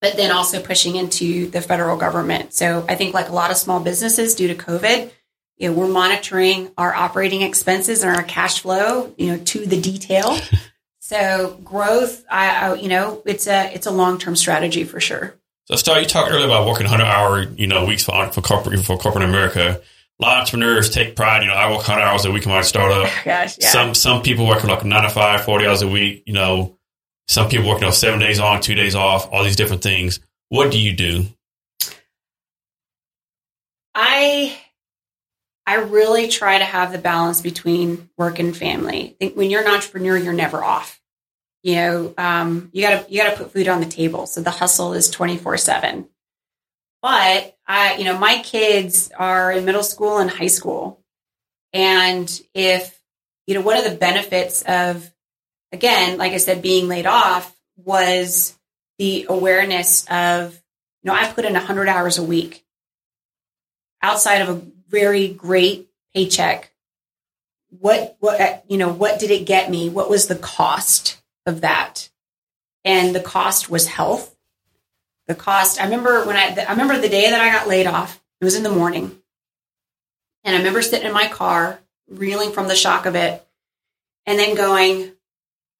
but 0.00 0.16
then 0.16 0.30
also 0.30 0.60
pushing 0.60 0.96
into 0.96 1.48
the 1.50 1.60
federal 1.60 1.96
government. 1.96 2.54
So 2.54 2.84
I 2.88 2.94
think 2.94 3.14
like 3.14 3.28
a 3.28 3.34
lot 3.34 3.50
of 3.50 3.56
small 3.56 3.80
businesses 3.80 4.34
due 4.34 4.48
to 4.48 4.54
COVID, 4.54 5.10
you 5.58 5.68
know, 5.68 5.74
we're 5.76 5.88
monitoring 5.88 6.70
our 6.78 6.94
operating 6.94 7.42
expenses 7.42 8.02
and 8.02 8.16
our 8.16 8.22
cash 8.22 8.60
flow, 8.60 9.12
you 9.18 9.28
know, 9.28 9.38
to 9.44 9.66
the 9.66 9.80
detail. 9.80 10.38
so 11.00 11.58
growth, 11.62 12.24
I, 12.30 12.48
I, 12.48 12.74
you 12.74 12.88
know, 12.88 13.22
it's 13.26 13.46
a 13.46 13.72
it's 13.74 13.86
a 13.86 13.90
long 13.90 14.18
term 14.18 14.36
strategy 14.36 14.84
for 14.84 15.00
sure. 15.00 15.34
So, 15.66 15.76
Starr, 15.76 16.00
you 16.00 16.06
talked 16.06 16.32
earlier 16.32 16.46
about 16.46 16.66
working 16.66 16.86
hundred 16.86 17.04
hour, 17.04 17.42
you 17.42 17.66
know, 17.66 17.84
weeks 17.84 18.04
for 18.04 18.32
for 18.32 18.40
corporate 18.40 18.80
for 18.80 18.96
corporate 18.96 19.24
America. 19.24 19.82
A 20.18 20.22
lot 20.22 20.36
of 20.36 20.40
entrepreneurs 20.40 20.90
take 20.90 21.14
pride. 21.14 21.42
You 21.42 21.48
know, 21.48 21.54
I 21.54 21.70
work 21.70 21.82
hundred 21.82 22.02
hours 22.02 22.24
a 22.24 22.30
week 22.30 22.44
in 22.44 22.50
my 22.50 22.62
startup. 22.62 23.10
Gosh, 23.24 23.58
yeah. 23.60 23.68
Some 23.68 23.94
some 23.94 24.22
people 24.22 24.46
work 24.46 24.64
like 24.64 24.84
nine 24.84 25.02
to 25.02 25.10
five, 25.10 25.44
40 25.44 25.66
hours 25.66 25.82
a 25.82 25.88
week. 25.88 26.22
You 26.26 26.32
know, 26.32 26.78
some 27.28 27.48
people 27.48 27.68
working 27.68 27.84
on 27.84 27.92
seven 27.92 28.18
days 28.18 28.40
on, 28.40 28.60
two 28.60 28.74
days 28.74 28.94
off, 28.94 29.28
all 29.32 29.44
these 29.44 29.56
different 29.56 29.82
things. 29.82 30.20
What 30.48 30.70
do 30.70 30.78
you 30.78 30.92
do? 30.92 31.26
I 33.94 34.58
I 35.66 35.76
really 35.76 36.28
try 36.28 36.58
to 36.58 36.64
have 36.64 36.90
the 36.90 36.98
balance 36.98 37.40
between 37.40 38.10
work 38.16 38.38
and 38.38 38.56
family. 38.56 39.10
I 39.10 39.16
think 39.18 39.36
when 39.36 39.50
you're 39.50 39.62
an 39.62 39.72
entrepreneur, 39.72 40.16
you're 40.16 40.32
never 40.32 40.64
off. 40.64 41.00
You 41.62 41.74
know, 41.76 42.14
um, 42.16 42.70
you 42.72 42.82
gotta 42.82 43.06
you 43.08 43.22
gotta 43.22 43.36
put 43.36 43.52
food 43.52 43.68
on 43.68 43.80
the 43.80 43.86
table. 43.86 44.26
So 44.26 44.40
the 44.40 44.50
hustle 44.50 44.94
is 44.94 45.10
twenty 45.10 45.36
four 45.36 45.56
seven. 45.56 46.08
But 47.02 47.56
I, 47.66 47.96
you 47.96 48.04
know, 48.04 48.18
my 48.18 48.42
kids 48.42 49.10
are 49.16 49.52
in 49.52 49.64
middle 49.64 49.82
school 49.82 50.18
and 50.18 50.30
high 50.30 50.48
school, 50.48 51.02
and 51.72 52.28
if 52.54 53.00
you 53.46 53.54
know, 53.54 53.62
one 53.62 53.76
of 53.76 53.84
the 53.84 53.96
benefits 53.96 54.62
of 54.62 55.12
again, 55.72 56.18
like 56.18 56.32
I 56.32 56.38
said, 56.38 56.62
being 56.62 56.88
laid 56.88 57.06
off 57.06 57.54
was 57.76 58.56
the 58.98 59.26
awareness 59.28 60.06
of, 60.10 60.54
you 61.02 61.10
know, 61.10 61.14
I 61.14 61.30
put 61.32 61.44
in 61.44 61.54
100 61.54 61.88
hours 61.88 62.18
a 62.18 62.22
week 62.22 62.64
outside 64.02 64.42
of 64.42 64.48
a 64.48 64.62
very 64.88 65.28
great 65.28 65.88
paycheck. 66.14 66.72
What, 67.70 68.16
what, 68.20 68.64
you 68.68 68.76
know, 68.76 68.92
what 68.92 69.20
did 69.20 69.30
it 69.30 69.46
get 69.46 69.70
me? 69.70 69.88
What 69.88 70.10
was 70.10 70.26
the 70.26 70.36
cost 70.36 71.22
of 71.46 71.60
that? 71.62 72.10
And 72.84 73.14
the 73.14 73.20
cost 73.20 73.70
was 73.70 73.86
health. 73.86 74.34
The 75.28 75.34
cost, 75.34 75.80
I 75.80 75.84
remember 75.84 76.24
when 76.26 76.36
I, 76.36 76.64
I 76.68 76.72
remember 76.72 76.98
the 76.98 77.08
day 77.08 77.30
that 77.30 77.40
I 77.40 77.52
got 77.52 77.68
laid 77.68 77.86
off, 77.86 78.20
it 78.40 78.44
was 78.44 78.56
in 78.56 78.64
the 78.64 78.70
morning. 78.70 79.16
And 80.42 80.54
I 80.54 80.58
remember 80.58 80.82
sitting 80.82 81.06
in 81.06 81.12
my 81.12 81.28
car, 81.28 81.78
reeling 82.08 82.52
from 82.52 82.66
the 82.66 82.74
shock 82.74 83.06
of 83.06 83.14
it, 83.14 83.46
and 84.26 84.38
then 84.38 84.56
going, 84.56 85.12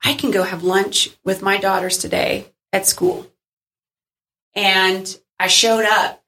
I 0.04 0.14
can 0.14 0.30
go 0.30 0.42
have 0.42 0.62
lunch 0.62 1.10
with 1.24 1.42
my 1.42 1.58
daughters 1.58 1.98
today 1.98 2.46
at 2.72 2.86
school. 2.86 3.26
And 4.54 5.18
I 5.38 5.46
showed 5.46 5.84
up 5.84 6.22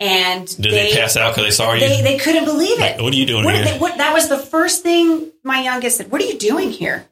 and 0.00 0.46
did 0.46 0.72
they, 0.72 0.90
they 0.90 0.94
pass 0.94 1.16
out 1.16 1.34
because 1.34 1.44
they 1.44 1.50
saw 1.50 1.72
you? 1.72 1.80
They, 1.80 2.02
they 2.02 2.18
couldn't 2.18 2.44
believe 2.44 2.80
it. 2.80 3.02
what 3.02 3.12
are 3.12 3.16
you 3.16 3.26
doing 3.26 3.44
what, 3.44 3.54
here? 3.54 3.64
They, 3.64 3.78
what, 3.78 3.98
that 3.98 4.12
was 4.12 4.28
the 4.28 4.38
first 4.38 4.82
thing 4.82 5.32
my 5.42 5.62
youngest 5.62 5.96
said. 5.96 6.10
What 6.12 6.22
are 6.22 6.26
you 6.26 6.38
doing 6.38 6.70
here? 6.70 7.06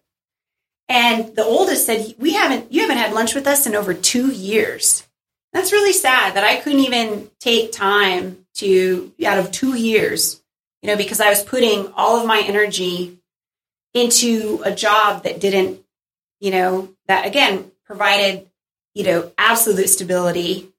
And 0.89 1.35
the 1.35 1.45
oldest 1.45 1.85
said, 1.85 2.15
"We 2.17 2.35
haven't. 2.35 2.73
You 2.73 2.83
haven't 2.83 2.99
had 2.99 3.13
lunch 3.13 3.35
with 3.35 3.49
us 3.49 3.67
in 3.67 3.75
over 3.75 3.93
two 3.93 4.31
years." 4.31 5.05
That's 5.53 5.73
really 5.73 5.93
sad 5.93 6.35
that 6.35 6.45
I 6.45 6.57
couldn't 6.57 6.81
even 6.81 7.29
take 7.41 7.73
time 7.73 8.47
to 8.55 9.13
out 9.27 9.39
of 9.39 9.51
two 9.51 9.75
years, 9.75 10.41
you 10.83 10.87
know, 10.87 10.97
because 10.97 11.21
I 11.21 11.29
was 11.29 11.43
putting 11.43 11.93
all 11.97 12.21
of 12.21 12.27
my 12.27 12.41
energy 12.47 13.19
into 13.97 14.63
a 14.65 14.75
job 14.75 15.25
that 15.25 15.41
didn't, 15.41 15.81
you 16.41 16.51
know, 16.51 16.95
that 17.09 17.27
again 17.27 17.71
provided, 17.85 18.49
you 18.95 19.05
know, 19.05 19.33
absolute 19.39 19.89
stability. 19.89 20.73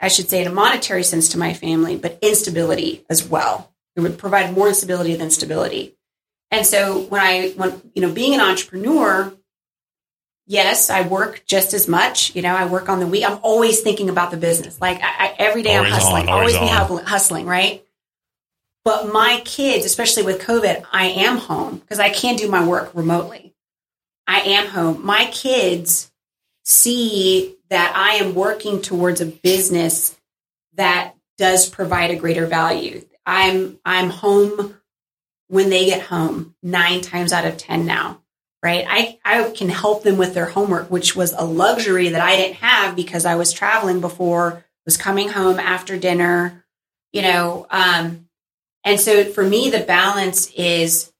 I 0.00 0.08
should 0.08 0.28
say 0.28 0.42
in 0.42 0.48
a 0.48 0.54
monetary 0.54 1.04
sense 1.04 1.28
to 1.30 1.38
my 1.38 1.54
family, 1.54 1.96
but 1.96 2.18
instability 2.22 3.04
as 3.08 3.26
well. 3.26 3.72
It 3.94 4.00
would 4.00 4.18
provide 4.18 4.52
more 4.52 4.68
instability 4.68 5.14
than 5.14 5.30
stability. 5.30 5.96
And 6.50 6.66
so 6.66 7.00
when 7.02 7.20
I, 7.20 7.50
when, 7.50 7.80
you 7.94 8.02
know, 8.02 8.12
being 8.12 8.34
an 8.34 8.40
entrepreneur, 8.40 9.32
yes, 10.46 10.90
I 10.90 11.06
work 11.06 11.44
just 11.46 11.72
as 11.72 11.88
much. 11.88 12.34
You 12.34 12.42
know, 12.42 12.54
I 12.54 12.66
work 12.66 12.88
on 12.88 13.00
the 13.00 13.06
week. 13.06 13.24
I'm 13.24 13.38
always 13.42 13.80
thinking 13.80 14.10
about 14.10 14.30
the 14.30 14.36
business. 14.36 14.80
Like 14.80 15.00
I, 15.02 15.06
I, 15.06 15.34
every 15.38 15.62
day 15.62 15.76
always 15.76 15.92
I'm 15.92 15.98
hustling, 15.98 16.28
on, 16.28 16.34
always, 16.34 16.56
always 16.56 17.02
be 17.02 17.08
hustling, 17.08 17.46
right? 17.46 17.84
But 18.84 19.12
my 19.12 19.42
kids, 19.44 19.84
especially 19.84 20.24
with 20.24 20.42
COVID, 20.42 20.84
I 20.92 21.06
am 21.06 21.36
home 21.36 21.78
because 21.78 22.00
I 22.00 22.10
can't 22.10 22.38
do 22.38 22.50
my 22.50 22.66
work 22.66 22.90
remotely. 22.94 23.54
I 24.26 24.40
am 24.40 24.68
home. 24.68 25.04
My 25.04 25.26
kids 25.32 26.10
see 26.64 27.56
that 27.70 27.94
I 27.96 28.24
am 28.24 28.34
working 28.34 28.82
towards 28.82 29.20
a 29.20 29.26
business 29.26 30.18
that 30.74 31.14
does 31.38 31.68
provide 31.68 32.10
a 32.10 32.16
greater 32.16 32.46
value. 32.46 33.04
I'm 33.24 33.78
I'm 33.84 34.10
home 34.10 34.78
when 35.48 35.70
they 35.70 35.86
get 35.86 36.02
home 36.02 36.54
9 36.62 37.00
times 37.02 37.32
out 37.32 37.44
of 37.44 37.56
10 37.56 37.86
now. 37.86 38.20
Right? 38.62 38.84
I 38.88 39.18
I 39.24 39.50
can 39.50 39.68
help 39.68 40.02
them 40.02 40.18
with 40.18 40.34
their 40.34 40.46
homework, 40.46 40.90
which 40.90 41.16
was 41.16 41.32
a 41.32 41.44
luxury 41.44 42.10
that 42.10 42.20
I 42.20 42.36
didn't 42.36 42.56
have 42.56 42.94
because 42.96 43.26
I 43.26 43.34
was 43.34 43.52
traveling 43.52 44.00
before, 44.00 44.64
was 44.84 44.96
coming 44.96 45.28
home 45.28 45.58
after 45.58 45.96
dinner, 45.96 46.64
you 47.12 47.22
know, 47.22 47.66
um, 47.70 48.28
and 48.84 49.00
so 49.00 49.24
for 49.24 49.44
me, 49.44 49.70
the 49.70 49.80
balance 49.80 50.50
is 50.52 51.12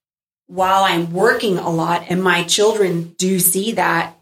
while 0.47 0.85
I'm 0.85 1.13
working 1.13 1.59
a 1.59 1.71
lot 1.71 2.07
and 2.09 2.23
my 2.23 2.45
children 2.45 3.15
do 3.17 3.39
see 3.39 3.73
that, 3.73 4.17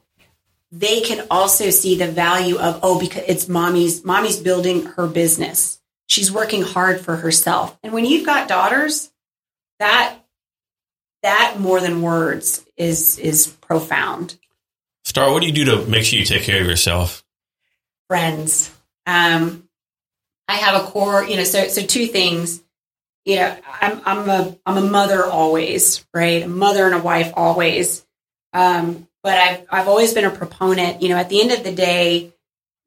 they 0.71 1.01
can 1.01 1.27
also 1.31 1.71
see 1.71 1.97
the 1.97 2.07
value 2.07 2.57
of, 2.59 2.81
oh, 2.83 3.01
because 3.01 3.25
it's 3.27 3.49
mommy's, 3.49 4.05
mommy's 4.05 4.39
building 4.39 4.85
her 4.85 5.07
business. 5.09 5.81
She's 6.07 6.31
working 6.31 6.63
hard 6.63 7.01
for 7.01 7.17
herself. 7.17 7.77
And 7.83 7.93
when 7.93 8.05
you've 8.05 8.27
got 8.27 8.49
daughters, 8.49 9.11
that, 9.81 10.17
that 11.23 11.57
more 11.59 11.81
than 11.81 12.03
words 12.03 12.65
is, 12.77 13.19
is 13.19 13.49
profound. 13.49 14.39
Starr, 15.05 15.33
what 15.33 15.41
do 15.41 15.47
you 15.47 15.53
do 15.53 15.65
to 15.65 15.87
make 15.87 16.05
sure 16.05 16.19
you 16.19 16.25
take 16.25 16.43
care 16.43 16.61
of 16.61 16.67
yourself? 16.67 17.25
Friends. 18.09 18.71
Um, 19.07 19.69
I 20.47 20.55
have 20.55 20.83
a 20.83 20.87
core, 20.87 21.25
you 21.25 21.37
know, 21.37 21.45
so, 21.45 21.67
so 21.69 21.83
two 21.83 22.07
things 22.07 22.63
you 23.25 23.37
know, 23.37 23.57
I'm 23.81 24.01
I'm 24.05 24.29
a 24.29 24.57
I'm 24.65 24.79
a 24.79 24.89
mother 24.89 25.25
always, 25.25 26.05
right? 26.15 26.43
A 26.43 26.49
mother 26.49 26.87
and 26.87 26.95
a 26.95 27.03
wife 27.03 27.33
always. 27.37 28.07
Um, 28.53 29.09
but 29.23 29.39
I've 29.39 29.67
I've 29.71 29.89
always 29.89 30.15
been 30.15 30.25
a 30.25 30.31
proponent. 30.31 31.03
You 31.03 31.11
know, 31.11 31.17
at 31.17 31.29
the 31.29 31.41
end 31.41 31.53
of 31.53 31.63
the 31.63 31.73
day, 31.73 32.33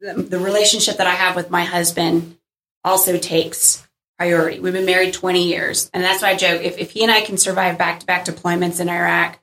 the, 0.02 0.14
the 0.14 0.40
relationship 0.40 0.98
that 0.98 1.08
I 1.08 1.14
have 1.14 1.36
with 1.36 1.50
my 1.50 1.64
husband 1.64 2.38
also 2.84 3.18
takes 3.18 3.88
priority. 4.18 4.60
We've 4.60 4.74
been 4.74 4.86
married 4.86 5.14
20 5.14 5.48
years, 5.48 5.90
and 5.94 6.04
that's 6.04 6.22
why 6.22 6.30
I 6.30 6.36
joke. 6.36 6.62
If, 6.62 6.78
if 6.78 6.92
he 6.92 7.04
and 7.04 7.12
I 7.12 7.22
can 7.22 7.38
survive 7.38 7.78
back 7.78 8.00
to 8.00 8.06
back 8.06 8.26
deployments 8.26 8.80
in 8.80 8.90
Iraq 8.90 9.40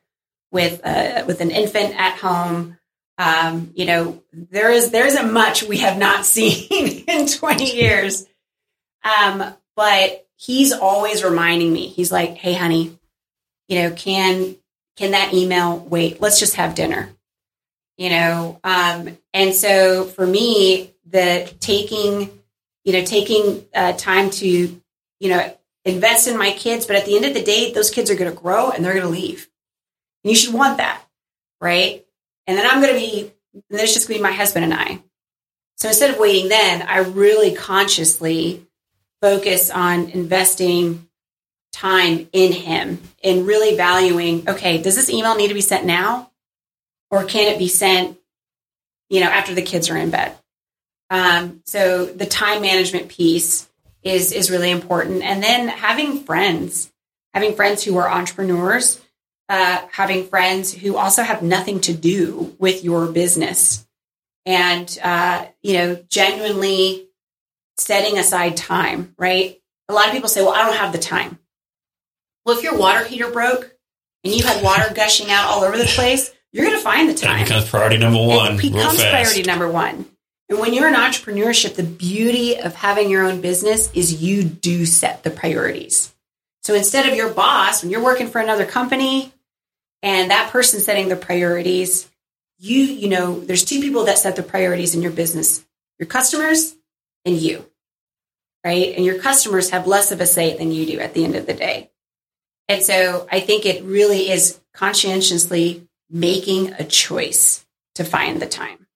with 0.50 0.80
uh, 0.84 1.24
with 1.26 1.40
an 1.40 1.50
infant 1.50 1.94
at 1.98 2.18
home, 2.18 2.78
um, 3.16 3.72
you 3.74 3.84
know, 3.84 4.22
there 4.32 4.72
is 4.72 4.90
there 4.90 5.06
isn't 5.06 5.32
much 5.32 5.62
we 5.62 5.78
have 5.78 5.98
not 5.98 6.24
seen 6.26 7.04
in 7.06 7.28
20 7.28 7.76
years. 7.76 8.26
Um, 9.02 9.54
but 9.76 10.26
he's 10.40 10.72
always 10.72 11.22
reminding 11.22 11.72
me. 11.72 11.88
He's 11.88 12.10
like, 12.10 12.36
"Hey, 12.36 12.54
honey, 12.54 12.98
you 13.68 13.82
know, 13.82 13.90
can 13.90 14.56
can 14.96 15.12
that 15.12 15.34
email 15.34 15.78
wait? 15.78 16.20
Let's 16.20 16.38
just 16.38 16.56
have 16.56 16.74
dinner." 16.74 17.10
You 17.96 18.08
know, 18.08 18.60
um, 18.64 19.18
and 19.34 19.54
so 19.54 20.04
for 20.04 20.26
me, 20.26 20.94
the 21.04 21.52
taking, 21.60 22.30
you 22.84 22.92
know, 22.94 23.04
taking 23.04 23.66
uh, 23.74 23.92
time 23.92 24.30
to, 24.30 24.48
you 24.48 25.28
know, 25.28 25.54
invest 25.84 26.26
in 26.26 26.38
my 26.38 26.52
kids, 26.52 26.86
but 26.86 26.96
at 26.96 27.04
the 27.04 27.16
end 27.16 27.26
of 27.26 27.34
the 27.34 27.42
day, 27.42 27.72
those 27.72 27.90
kids 27.90 28.10
are 28.10 28.14
going 28.14 28.30
to 28.30 28.36
grow 28.36 28.70
and 28.70 28.82
they're 28.82 28.94
going 28.94 29.04
to 29.04 29.10
leave. 29.10 29.50
And 30.24 30.30
you 30.30 30.36
should 30.36 30.54
want 30.54 30.78
that, 30.78 31.02
right? 31.60 32.04
And 32.46 32.56
then 32.56 32.66
I'm 32.66 32.80
going 32.80 32.94
to 32.94 32.98
be, 32.98 33.32
and 33.52 33.62
then 33.68 33.80
it's 33.80 33.92
just 33.92 34.08
going 34.08 34.18
to 34.18 34.22
be 34.22 34.30
my 34.30 34.36
husband 34.36 34.64
and 34.64 34.74
I. 34.74 35.02
So 35.76 35.88
instead 35.88 36.10
of 36.10 36.18
waiting 36.18 36.48
then, 36.48 36.82
I 36.82 36.98
really 36.98 37.54
consciously 37.54 38.66
focus 39.20 39.70
on 39.70 40.10
investing 40.10 41.09
time 41.72 42.28
in 42.32 42.52
him 42.52 43.01
and 43.22 43.47
really 43.47 43.76
valuing, 43.76 44.48
okay, 44.48 44.82
does 44.82 44.97
this 44.97 45.10
email 45.10 45.36
need 45.36 45.48
to 45.48 45.55
be 45.55 45.60
sent 45.60 45.84
now? 45.84 46.30
Or 47.10 47.24
can 47.24 47.52
it 47.52 47.59
be 47.59 47.68
sent, 47.68 48.18
you 49.09 49.20
know, 49.20 49.28
after 49.28 49.55
the 49.55 49.62
kids 49.62 49.90
are 49.90 49.97
in 49.97 50.10
bed? 50.10 50.36
Um, 51.10 51.62
so 51.66 52.06
the 52.06 52.26
time 52.26 52.62
management 52.62 53.09
piece 53.09 53.68
is 54.02 54.32
is 54.32 54.51
really 54.51 54.70
important. 54.70 55.22
And 55.22 55.42
then 55.42 55.68
having 55.68 56.22
friends, 56.22 56.90
having 57.34 57.55
friends 57.55 57.82
who 57.82 57.98
are 57.98 58.09
entrepreneurs, 58.09 59.01
uh, 59.48 59.82
having 59.90 60.26
friends 60.26 60.72
who 60.72 60.97
also 60.97 61.22
have 61.22 61.42
nothing 61.42 61.80
to 61.80 61.92
do 61.92 62.55
with 62.59 62.84
your 62.84 63.09
business, 63.09 63.86
and 64.47 64.98
uh, 65.02 65.47
you 65.62 65.74
know, 65.74 66.02
genuinely 66.09 67.09
setting 67.81 68.19
aside 68.19 68.57
time. 68.57 69.15
Right? 69.19 69.61
A 69.89 69.94
lot 69.94 70.07
of 70.07 70.12
people 70.12 70.28
say, 70.28 70.43
"Well, 70.43 70.55
I 70.55 70.65
don't 70.65 70.77
have 70.77 70.93
the 70.93 70.98
time." 70.98 71.39
Well, 72.44 72.57
if 72.57 72.65
your 72.65 72.78
water 72.78 73.05
heater 73.05 73.31
broke 73.31 73.74
and 74.24 74.35
you 74.35 74.44
had 74.44 74.62
water 74.62 74.93
gushing 74.94 75.31
out 75.31 75.51
all 75.51 75.65
over 75.65 75.77
the 75.77 75.85
place, 75.85 76.32
you're 76.52 76.66
going 76.66 76.77
to 76.77 76.82
find 76.82 77.09
the 77.09 77.15
time. 77.15 77.39
That 77.39 77.48
becomes 77.48 77.69
priority 77.69 77.98
number 77.98 78.24
one. 78.24 78.55
It 78.55 78.62
becomes 78.62 79.02
priority 79.02 79.43
number 79.43 79.69
one. 79.70 80.07
And 80.48 80.59
when 80.59 80.74
you're 80.74 80.89
in 80.89 80.94
entrepreneurship, 80.94 81.77
the 81.77 81.85
beauty 81.85 82.59
of 82.59 82.74
having 82.74 83.09
your 83.09 83.24
own 83.24 83.40
business 83.40 83.90
is 83.94 84.20
you 84.20 84.43
do 84.43 84.85
set 84.85 85.23
the 85.23 85.31
priorities. 85.31 86.12
So 86.65 86.74
instead 86.74 87.09
of 87.09 87.15
your 87.15 87.31
boss, 87.31 87.82
when 87.82 87.90
you're 87.90 88.02
working 88.02 88.27
for 88.27 88.40
another 88.40 88.66
company 88.66 89.32
and 90.02 90.32
that 90.32 90.51
person 90.51 90.81
setting 90.81 91.09
the 91.09 91.16
priorities, 91.16 92.09
you, 92.59 92.81
you 92.81 93.09
know, 93.09 93.39
there's 93.39 93.65
two 93.65 93.81
people 93.81 94.05
that 94.07 94.19
set 94.19 94.35
the 94.35 94.43
priorities 94.43 94.94
in 94.94 95.02
your 95.02 95.12
business 95.12 95.65
your 95.98 96.07
customers 96.07 96.74
and 97.27 97.36
you, 97.36 97.65
right? 98.65 98.95
And 98.95 99.05
your 99.05 99.19
customers 99.19 99.70
have 99.70 99.87
less 99.87 100.12
of 100.12 100.20
a 100.20 100.27
say 100.27 100.57
than 100.57 100.73
you 100.73 100.87
do 100.87 101.01
at 101.01 101.15
the 101.15 101.24
end 101.24 101.37
of 101.37 101.47
the 101.47 101.55
day. 101.55 101.91
And 102.69 102.82
so 102.82 103.27
I 103.31 103.41
think 103.41 103.66
it 103.66 103.82
really 103.85 104.31
is 104.31 104.61
conscientiously 104.73 105.89
making 106.09 106.73
a 106.74 106.85
choice 106.85 107.65
to 107.97 108.05
find 108.05 108.41
the 108.41 108.47
time. 108.47 108.87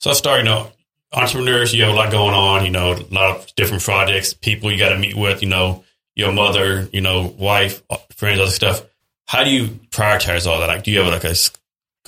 So 0.00 0.10
let's 0.10 0.18
start, 0.18 0.38
you 0.38 0.44
know, 0.44 0.70
entrepreneurs, 1.12 1.74
you 1.74 1.84
have 1.84 1.92
a 1.92 1.96
lot 1.96 2.10
going 2.10 2.34
on, 2.34 2.64
you 2.64 2.70
know, 2.70 2.92
a 2.92 3.14
lot 3.14 3.36
of 3.36 3.54
different 3.54 3.82
projects, 3.82 4.34
people 4.34 4.70
you 4.70 4.78
got 4.78 4.90
to 4.90 4.98
meet 4.98 5.16
with, 5.16 5.42
you 5.42 5.48
know, 5.48 5.84
your 6.14 6.32
mother, 6.32 6.88
you 6.92 7.00
know, 7.00 7.34
wife, 7.38 7.82
friends, 8.16 8.40
other 8.40 8.50
stuff. 8.50 8.82
How 9.26 9.44
do 9.44 9.50
you 9.50 9.68
prioritize 9.90 10.46
all 10.46 10.60
that? 10.60 10.66
Like, 10.66 10.84
do 10.84 10.90
you 10.90 11.00
have 11.00 11.12
like 11.12 11.24
a 11.24 11.34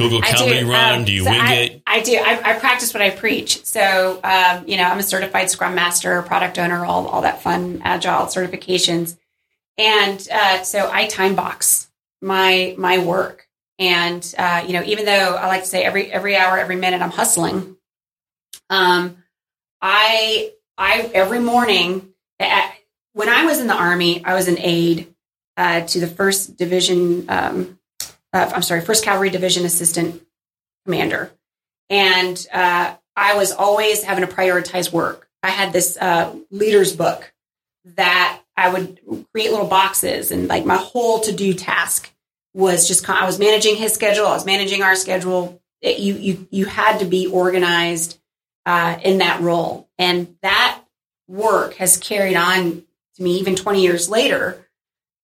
Google 0.01 0.23
Calendar 0.23 0.55
you 0.55 0.71
run? 0.71 0.99
Um, 0.99 1.05
do 1.05 1.13
you 1.13 1.25
so 1.25 1.31
wing 1.31 1.41
I, 1.41 1.55
it? 1.55 1.83
I 1.87 2.01
do. 2.01 2.17
I, 2.17 2.51
I, 2.51 2.59
practice 2.59 2.95
what 2.95 3.03
I 3.03 3.11
preach. 3.11 3.65
So, 3.65 4.21
um, 4.25 4.67
you 4.67 4.77
know, 4.77 4.85
I'm 4.85 4.99
a 4.99 5.03
certified 5.03 5.51
Scrum 5.51 5.75
Master, 5.75 6.23
product 6.23 6.59
owner, 6.59 6.85
all, 6.85 7.07
all 7.07 7.23
that 7.23 7.43
fun 7.43 7.83
Agile 7.85 8.27
certifications. 8.27 9.17
And 9.79 10.27
uh, 10.33 10.63
so 10.63 10.91
I 10.93 11.07
time 11.07 11.35
box 11.35 11.91
my 12.21 12.75
my 12.79 12.99
work. 12.99 13.47
And 13.79 14.35
uh, 14.37 14.65
you 14.67 14.75
know, 14.75 14.83
even 14.83 15.07
though 15.07 15.37
I 15.37 15.47
like 15.47 15.63
to 15.63 15.69
say 15.69 15.83
every 15.83 16.13
every 16.13 16.37
hour, 16.37 16.59
every 16.59 16.77
minute, 16.77 17.01
I'm 17.01 17.11
hustling. 17.11 17.77
Um, 18.69 19.17
I 19.81 20.53
I 20.77 21.11
every 21.15 21.41
morning 21.41 22.13
at, 22.39 22.75
when 23.15 23.29
I 23.29 23.45
was 23.45 23.61
in 23.61 23.67
the 23.67 23.75
army, 23.75 24.25
I 24.25 24.35
was 24.35 24.49
an 24.49 24.59
aide 24.59 25.15
uh, 25.57 25.83
to 25.83 26.01
the 26.01 26.07
first 26.07 26.57
division. 26.57 27.27
Um, 27.29 27.79
uh, 28.33 28.51
I'm 28.55 28.63
sorry, 28.63 28.81
first 28.81 29.05
cavalry 29.05 29.31
division 29.31 29.65
assistant 29.65 30.23
commander, 30.85 31.33
and 31.89 32.47
uh, 32.53 32.95
I 33.17 33.37
was 33.37 33.53
always 33.53 34.03
having 34.03 34.27
to 34.27 34.33
prioritize 34.33 34.93
work. 34.93 35.29
I 35.43 35.51
had 35.51 35.73
this 35.73 35.97
uh, 36.01 36.35
leader's 36.51 36.95
book 36.95 37.33
that 37.97 38.41
I 38.57 38.69
would 38.69 39.01
create 39.33 39.51
little 39.51 39.67
boxes, 39.67 40.31
and 40.31 40.49
like 40.49 40.65
my 40.65 40.77
whole 40.77 41.21
to 41.21 41.33
do 41.33 41.55
task 41.55 42.13
was 42.55 42.89
just 42.89 43.09
I 43.09 43.27
was 43.27 43.39
managing 43.39 43.77
his 43.77 43.93
schedule, 43.93 44.27
I 44.27 44.35
was 44.35 44.47
managing 44.47 44.83
our 44.83 44.97
schedule. 44.97 45.61
It, 45.81 45.99
you 45.99 46.15
you 46.15 46.49
you 46.51 46.65
had 46.67 46.99
to 46.99 47.07
be 47.07 47.27
organized 47.27 48.21
uh, 48.67 48.99
in 49.03 49.19
that 49.19 49.41
role. 49.41 49.89
And 49.99 50.37
that 50.43 50.83
work 51.29 51.75
has 51.75 51.97
carried 51.97 52.37
on 52.37 52.85
to 53.17 53.23
me 53.23 53.39
even 53.39 53.57
20 53.57 53.83
years 53.83 54.09
later 54.09 54.67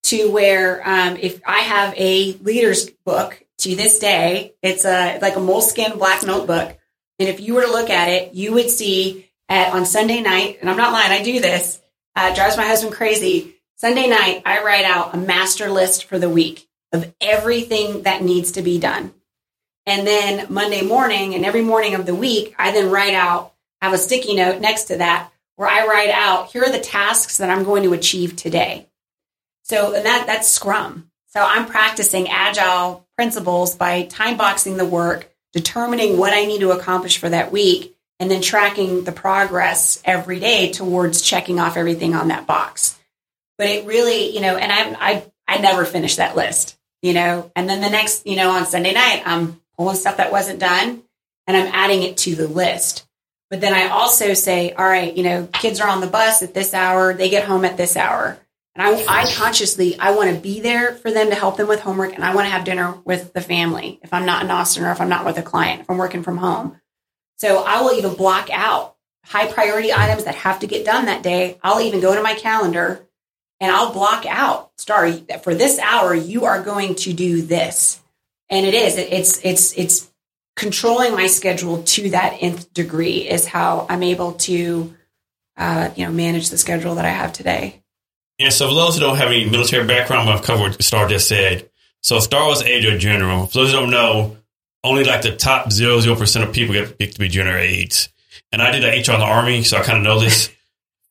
to 0.07 0.31
where 0.31 0.87
um, 0.87 1.17
if 1.17 1.41
I 1.45 1.59
have 1.59 1.93
a 1.97 2.33
leader's 2.33 2.89
book 3.05 3.43
to 3.59 3.75
this 3.75 3.99
day, 3.99 4.53
it's 4.61 4.85
a 4.85 5.19
like 5.19 5.35
a 5.35 5.39
Moleskine 5.39 5.97
black 5.97 6.25
notebook. 6.25 6.77
And 7.19 7.29
if 7.29 7.39
you 7.39 7.55
were 7.55 7.63
to 7.63 7.71
look 7.71 7.89
at 7.89 8.09
it, 8.09 8.33
you 8.33 8.53
would 8.53 8.69
see 8.69 9.29
at 9.49 9.73
on 9.73 9.85
Sunday 9.85 10.21
night, 10.21 10.59
and 10.61 10.69
I'm 10.69 10.77
not 10.77 10.93
lying, 10.93 11.11
I 11.11 11.23
do 11.23 11.39
this, 11.39 11.81
uh, 12.15 12.33
drives 12.33 12.57
my 12.57 12.65
husband 12.65 12.93
crazy. 12.93 13.55
Sunday 13.75 14.07
night, 14.07 14.43
I 14.45 14.63
write 14.63 14.85
out 14.85 15.13
a 15.13 15.17
master 15.17 15.69
list 15.69 16.05
for 16.05 16.17
the 16.17 16.29
week 16.29 16.67
of 16.91 17.13
everything 17.21 18.03
that 18.03 18.23
needs 18.23 18.53
to 18.53 18.61
be 18.61 18.79
done. 18.79 19.13
And 19.85 20.05
then 20.05 20.47
Monday 20.51 20.81
morning 20.81 21.35
and 21.35 21.45
every 21.45 21.61
morning 21.61 21.95
of 21.95 22.05
the 22.05 22.15
week, 22.15 22.55
I 22.57 22.71
then 22.71 22.91
write 22.91 23.13
out, 23.13 23.53
have 23.81 23.93
a 23.93 23.97
sticky 23.97 24.35
note 24.35 24.59
next 24.61 24.85
to 24.85 24.97
that 24.97 25.31
where 25.55 25.67
I 25.67 25.85
write 25.85 26.11
out, 26.11 26.51
here 26.51 26.63
are 26.63 26.71
the 26.71 26.79
tasks 26.79 27.37
that 27.37 27.49
I'm 27.49 27.63
going 27.63 27.83
to 27.83 27.93
achieve 27.93 28.35
today. 28.35 28.87
So 29.67 29.93
and 29.93 30.05
that 30.05 30.25
that's 30.27 30.47
Scrum. 30.47 31.11
So 31.27 31.41
I'm 31.41 31.65
practicing 31.65 32.29
agile 32.29 33.05
principles 33.17 33.75
by 33.75 34.03
time 34.03 34.37
boxing 34.37 34.77
the 34.77 34.85
work, 34.85 35.29
determining 35.53 36.17
what 36.17 36.33
I 36.33 36.45
need 36.45 36.61
to 36.61 36.71
accomplish 36.71 37.17
for 37.17 37.29
that 37.29 37.51
week, 37.51 37.95
and 38.19 38.31
then 38.31 38.41
tracking 38.41 39.03
the 39.03 39.11
progress 39.11 40.01
every 40.05 40.39
day 40.39 40.71
towards 40.71 41.21
checking 41.21 41.59
off 41.59 41.77
everything 41.77 42.15
on 42.15 42.29
that 42.29 42.47
box. 42.47 42.97
But 43.57 43.67
it 43.67 43.85
really, 43.85 44.33
you 44.33 44.41
know, 44.41 44.55
and 44.55 44.71
I 44.71 45.11
I 45.11 45.31
I 45.47 45.57
never 45.59 45.83
finish 45.83 46.15
that 46.15 46.35
list, 46.35 46.77
you 47.01 47.13
know. 47.13 47.51
And 47.55 47.69
then 47.69 47.81
the 47.81 47.89
next, 47.89 48.25
you 48.25 48.37
know, 48.37 48.51
on 48.51 48.65
Sunday 48.65 48.93
night, 48.93 49.23
I'm 49.25 49.59
pulling 49.77 49.97
stuff 49.97 50.17
that 50.17 50.31
wasn't 50.31 50.59
done 50.59 51.03
and 51.45 51.57
I'm 51.57 51.73
adding 51.73 52.03
it 52.03 52.17
to 52.17 52.35
the 52.35 52.47
list. 52.47 53.05
But 53.49 53.61
then 53.61 53.73
I 53.73 53.87
also 53.87 54.33
say, 54.33 54.73
all 54.73 54.85
right, 54.85 55.15
you 55.15 55.23
know, 55.23 55.47
kids 55.53 55.79
are 55.79 55.87
on 55.87 56.01
the 56.01 56.07
bus 56.07 56.41
at 56.41 56.53
this 56.53 56.73
hour, 56.73 57.13
they 57.13 57.29
get 57.29 57.45
home 57.45 57.63
at 57.63 57.77
this 57.77 57.95
hour. 57.95 58.37
And 58.77 58.85
I, 58.85 59.23
I 59.23 59.33
consciously, 59.33 59.97
I 59.99 60.11
want 60.11 60.33
to 60.33 60.39
be 60.39 60.59
there 60.59 60.93
for 60.93 61.11
them 61.11 61.29
to 61.29 61.35
help 61.35 61.57
them 61.57 61.67
with 61.67 61.79
homework 61.79 62.13
and 62.13 62.23
I 62.23 62.35
want 62.35 62.45
to 62.45 62.51
have 62.51 62.63
dinner 62.63 62.93
with 63.05 63.33
the 63.33 63.41
family 63.41 63.99
if 64.03 64.13
I'm 64.13 64.25
not 64.25 64.43
in 64.43 64.51
Austin 64.51 64.85
or 64.85 64.91
if 64.91 65.01
I'm 65.01 65.09
not 65.09 65.25
with 65.25 65.37
a 65.37 65.41
client, 65.41 65.81
if 65.81 65.89
I'm 65.89 65.97
working 65.97 66.21
from 66.21 66.37
home. 66.37 66.79
So 67.37 67.63
I 67.63 67.81
will 67.81 67.93
even 67.93 68.13
block 68.13 68.49
out 68.51 68.95
high 69.25 69.51
priority 69.51 69.91
items 69.91 70.25
that 70.25 70.35
have 70.35 70.59
to 70.59 70.67
get 70.67 70.85
done 70.85 71.05
that 71.05 71.23
day. 71.23 71.57
I'll 71.63 71.81
even 71.81 72.01
go 72.01 72.15
to 72.15 72.21
my 72.21 72.35
calendar 72.35 73.03
and 73.59 73.71
I'll 73.71 73.91
block 73.91 74.27
out, 74.27 74.71
Starr, 74.77 75.11
for 75.41 75.55
this 75.55 75.79
hour, 75.79 76.13
you 76.13 76.45
are 76.45 76.61
going 76.61 76.93
to 76.95 77.13
do 77.13 77.41
this 77.41 77.99
and 78.49 78.65
it 78.65 78.73
is 78.73 78.97
it, 78.97 79.11
it's 79.11 79.43
it's 79.43 79.77
it's 79.77 80.11
controlling 80.55 81.13
my 81.13 81.27
schedule 81.27 81.83
to 81.83 82.09
that 82.11 82.37
nth 82.41 82.73
degree 82.73 83.27
is 83.27 83.45
how 83.45 83.85
I'm 83.89 84.03
able 84.03 84.33
to 84.33 84.95
uh, 85.57 85.89
you 85.95 86.05
know 86.05 86.11
manage 86.11 86.49
the 86.49 86.57
schedule 86.57 86.95
that 86.95 87.05
I 87.05 87.09
have 87.09 87.33
today. 87.33 87.81
Yeah, 88.39 88.49
so 88.49 88.69
for 88.69 88.75
those 88.75 88.95
who 88.95 89.01
don't 89.01 89.17
have 89.17 89.29
any 89.29 89.49
military 89.49 89.85
background, 89.87 90.29
I've 90.29 90.43
covered 90.43 90.71
what 90.71 90.83
Starr 90.83 91.07
just 91.07 91.27
said. 91.27 91.69
So 92.01 92.19
Starr 92.19 92.47
was 92.47 92.61
a 92.61 92.97
general. 92.97 93.47
For 93.47 93.59
those 93.59 93.71
who 93.71 93.79
don't 93.79 93.89
know, 93.89 94.37
only 94.83 95.03
like 95.03 95.23
the 95.23 95.35
top 95.35 95.71
zero 95.71 95.99
zero 95.99 96.15
percent 96.15 96.47
of 96.47 96.53
people 96.53 96.73
get 96.73 96.97
picked 96.97 97.15
to 97.15 97.19
be 97.19 97.27
general 97.27 97.57
aides. 97.57 98.09
And 98.51 98.61
I 98.61 98.71
did 98.71 98.83
an 98.83 98.91
HR 98.91 99.13
in 99.13 99.19
the 99.19 99.25
army, 99.25 99.63
so 99.63 99.77
I 99.77 99.83
kind 99.83 99.97
of 99.97 100.03
know 100.03 100.19
this. 100.19 100.53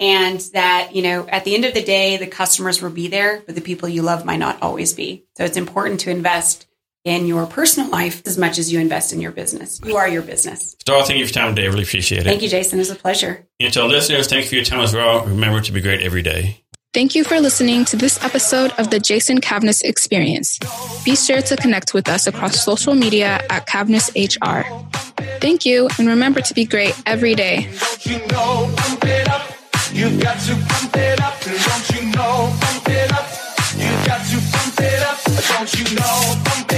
and 0.00 0.40
that, 0.54 0.94
you 0.94 1.02
know, 1.02 1.26
at 1.28 1.44
the 1.44 1.54
end 1.54 1.66
of 1.66 1.74
the 1.74 1.82
day, 1.82 2.16
the 2.16 2.26
customers 2.26 2.80
will 2.80 2.90
be 2.90 3.08
there, 3.08 3.42
but 3.44 3.54
the 3.54 3.60
people 3.60 3.88
you 3.88 4.00
love 4.00 4.24
might 4.24 4.38
not 4.38 4.62
always 4.62 4.94
be. 4.94 5.26
So 5.36 5.44
it's 5.44 5.58
important 5.58 6.00
to 6.00 6.10
invest 6.10 6.66
in 7.04 7.26
your 7.26 7.46
personal 7.46 7.90
life 7.90 8.22
as 8.26 8.36
much 8.36 8.58
as 8.58 8.72
you 8.72 8.78
invest 8.78 9.12
in 9.12 9.20
your 9.20 9.32
business. 9.32 9.80
You 9.84 9.96
are 9.96 10.08
your 10.08 10.22
business. 10.22 10.76
Starr, 10.80 11.02
thank 11.04 11.18
you 11.18 11.26
for 11.26 11.32
your 11.32 11.44
time 11.44 11.54
today. 11.54 11.68
Really 11.68 11.84
appreciate 11.84 12.22
it. 12.22 12.24
Thank 12.24 12.42
you, 12.42 12.48
Jason. 12.48 12.78
It 12.78 12.82
was 12.82 12.90
a 12.90 12.96
pleasure. 12.96 13.46
And 13.58 13.72
to 13.72 13.82
our 13.82 13.88
listeners, 13.88 14.28
thank 14.28 14.44
you 14.44 14.48
for 14.48 14.54
your 14.56 14.64
time 14.64 14.80
as 14.80 14.94
well. 14.94 15.24
Remember 15.24 15.60
to 15.60 15.72
be 15.72 15.80
great 15.80 16.02
every 16.02 16.22
day. 16.22 16.62
Thank 16.92 17.14
you 17.14 17.22
for 17.22 17.38
listening 17.38 17.84
to 17.84 17.96
this 17.96 18.22
episode 18.24 18.72
of 18.72 18.90
the 18.90 18.98
Jason 18.98 19.40
Cavness 19.40 19.82
Experience. 19.82 20.58
Be 21.04 21.14
sure 21.14 21.40
to 21.40 21.56
connect 21.56 21.94
with 21.94 22.08
us 22.08 22.26
across 22.26 22.64
social 22.64 22.96
media 22.96 23.40
at 23.48 23.68
Cavness 23.68 24.10
HR. 24.16 24.66
Thank 25.40 25.64
you, 25.64 25.88
and 25.98 26.08
remember 26.08 26.40
to 26.40 26.52
be 26.52 26.64
great 26.64 27.00
every 27.06 27.36
day. 27.36 27.70
Don't 27.92 28.06
you 28.06 28.18
know? 35.96 36.69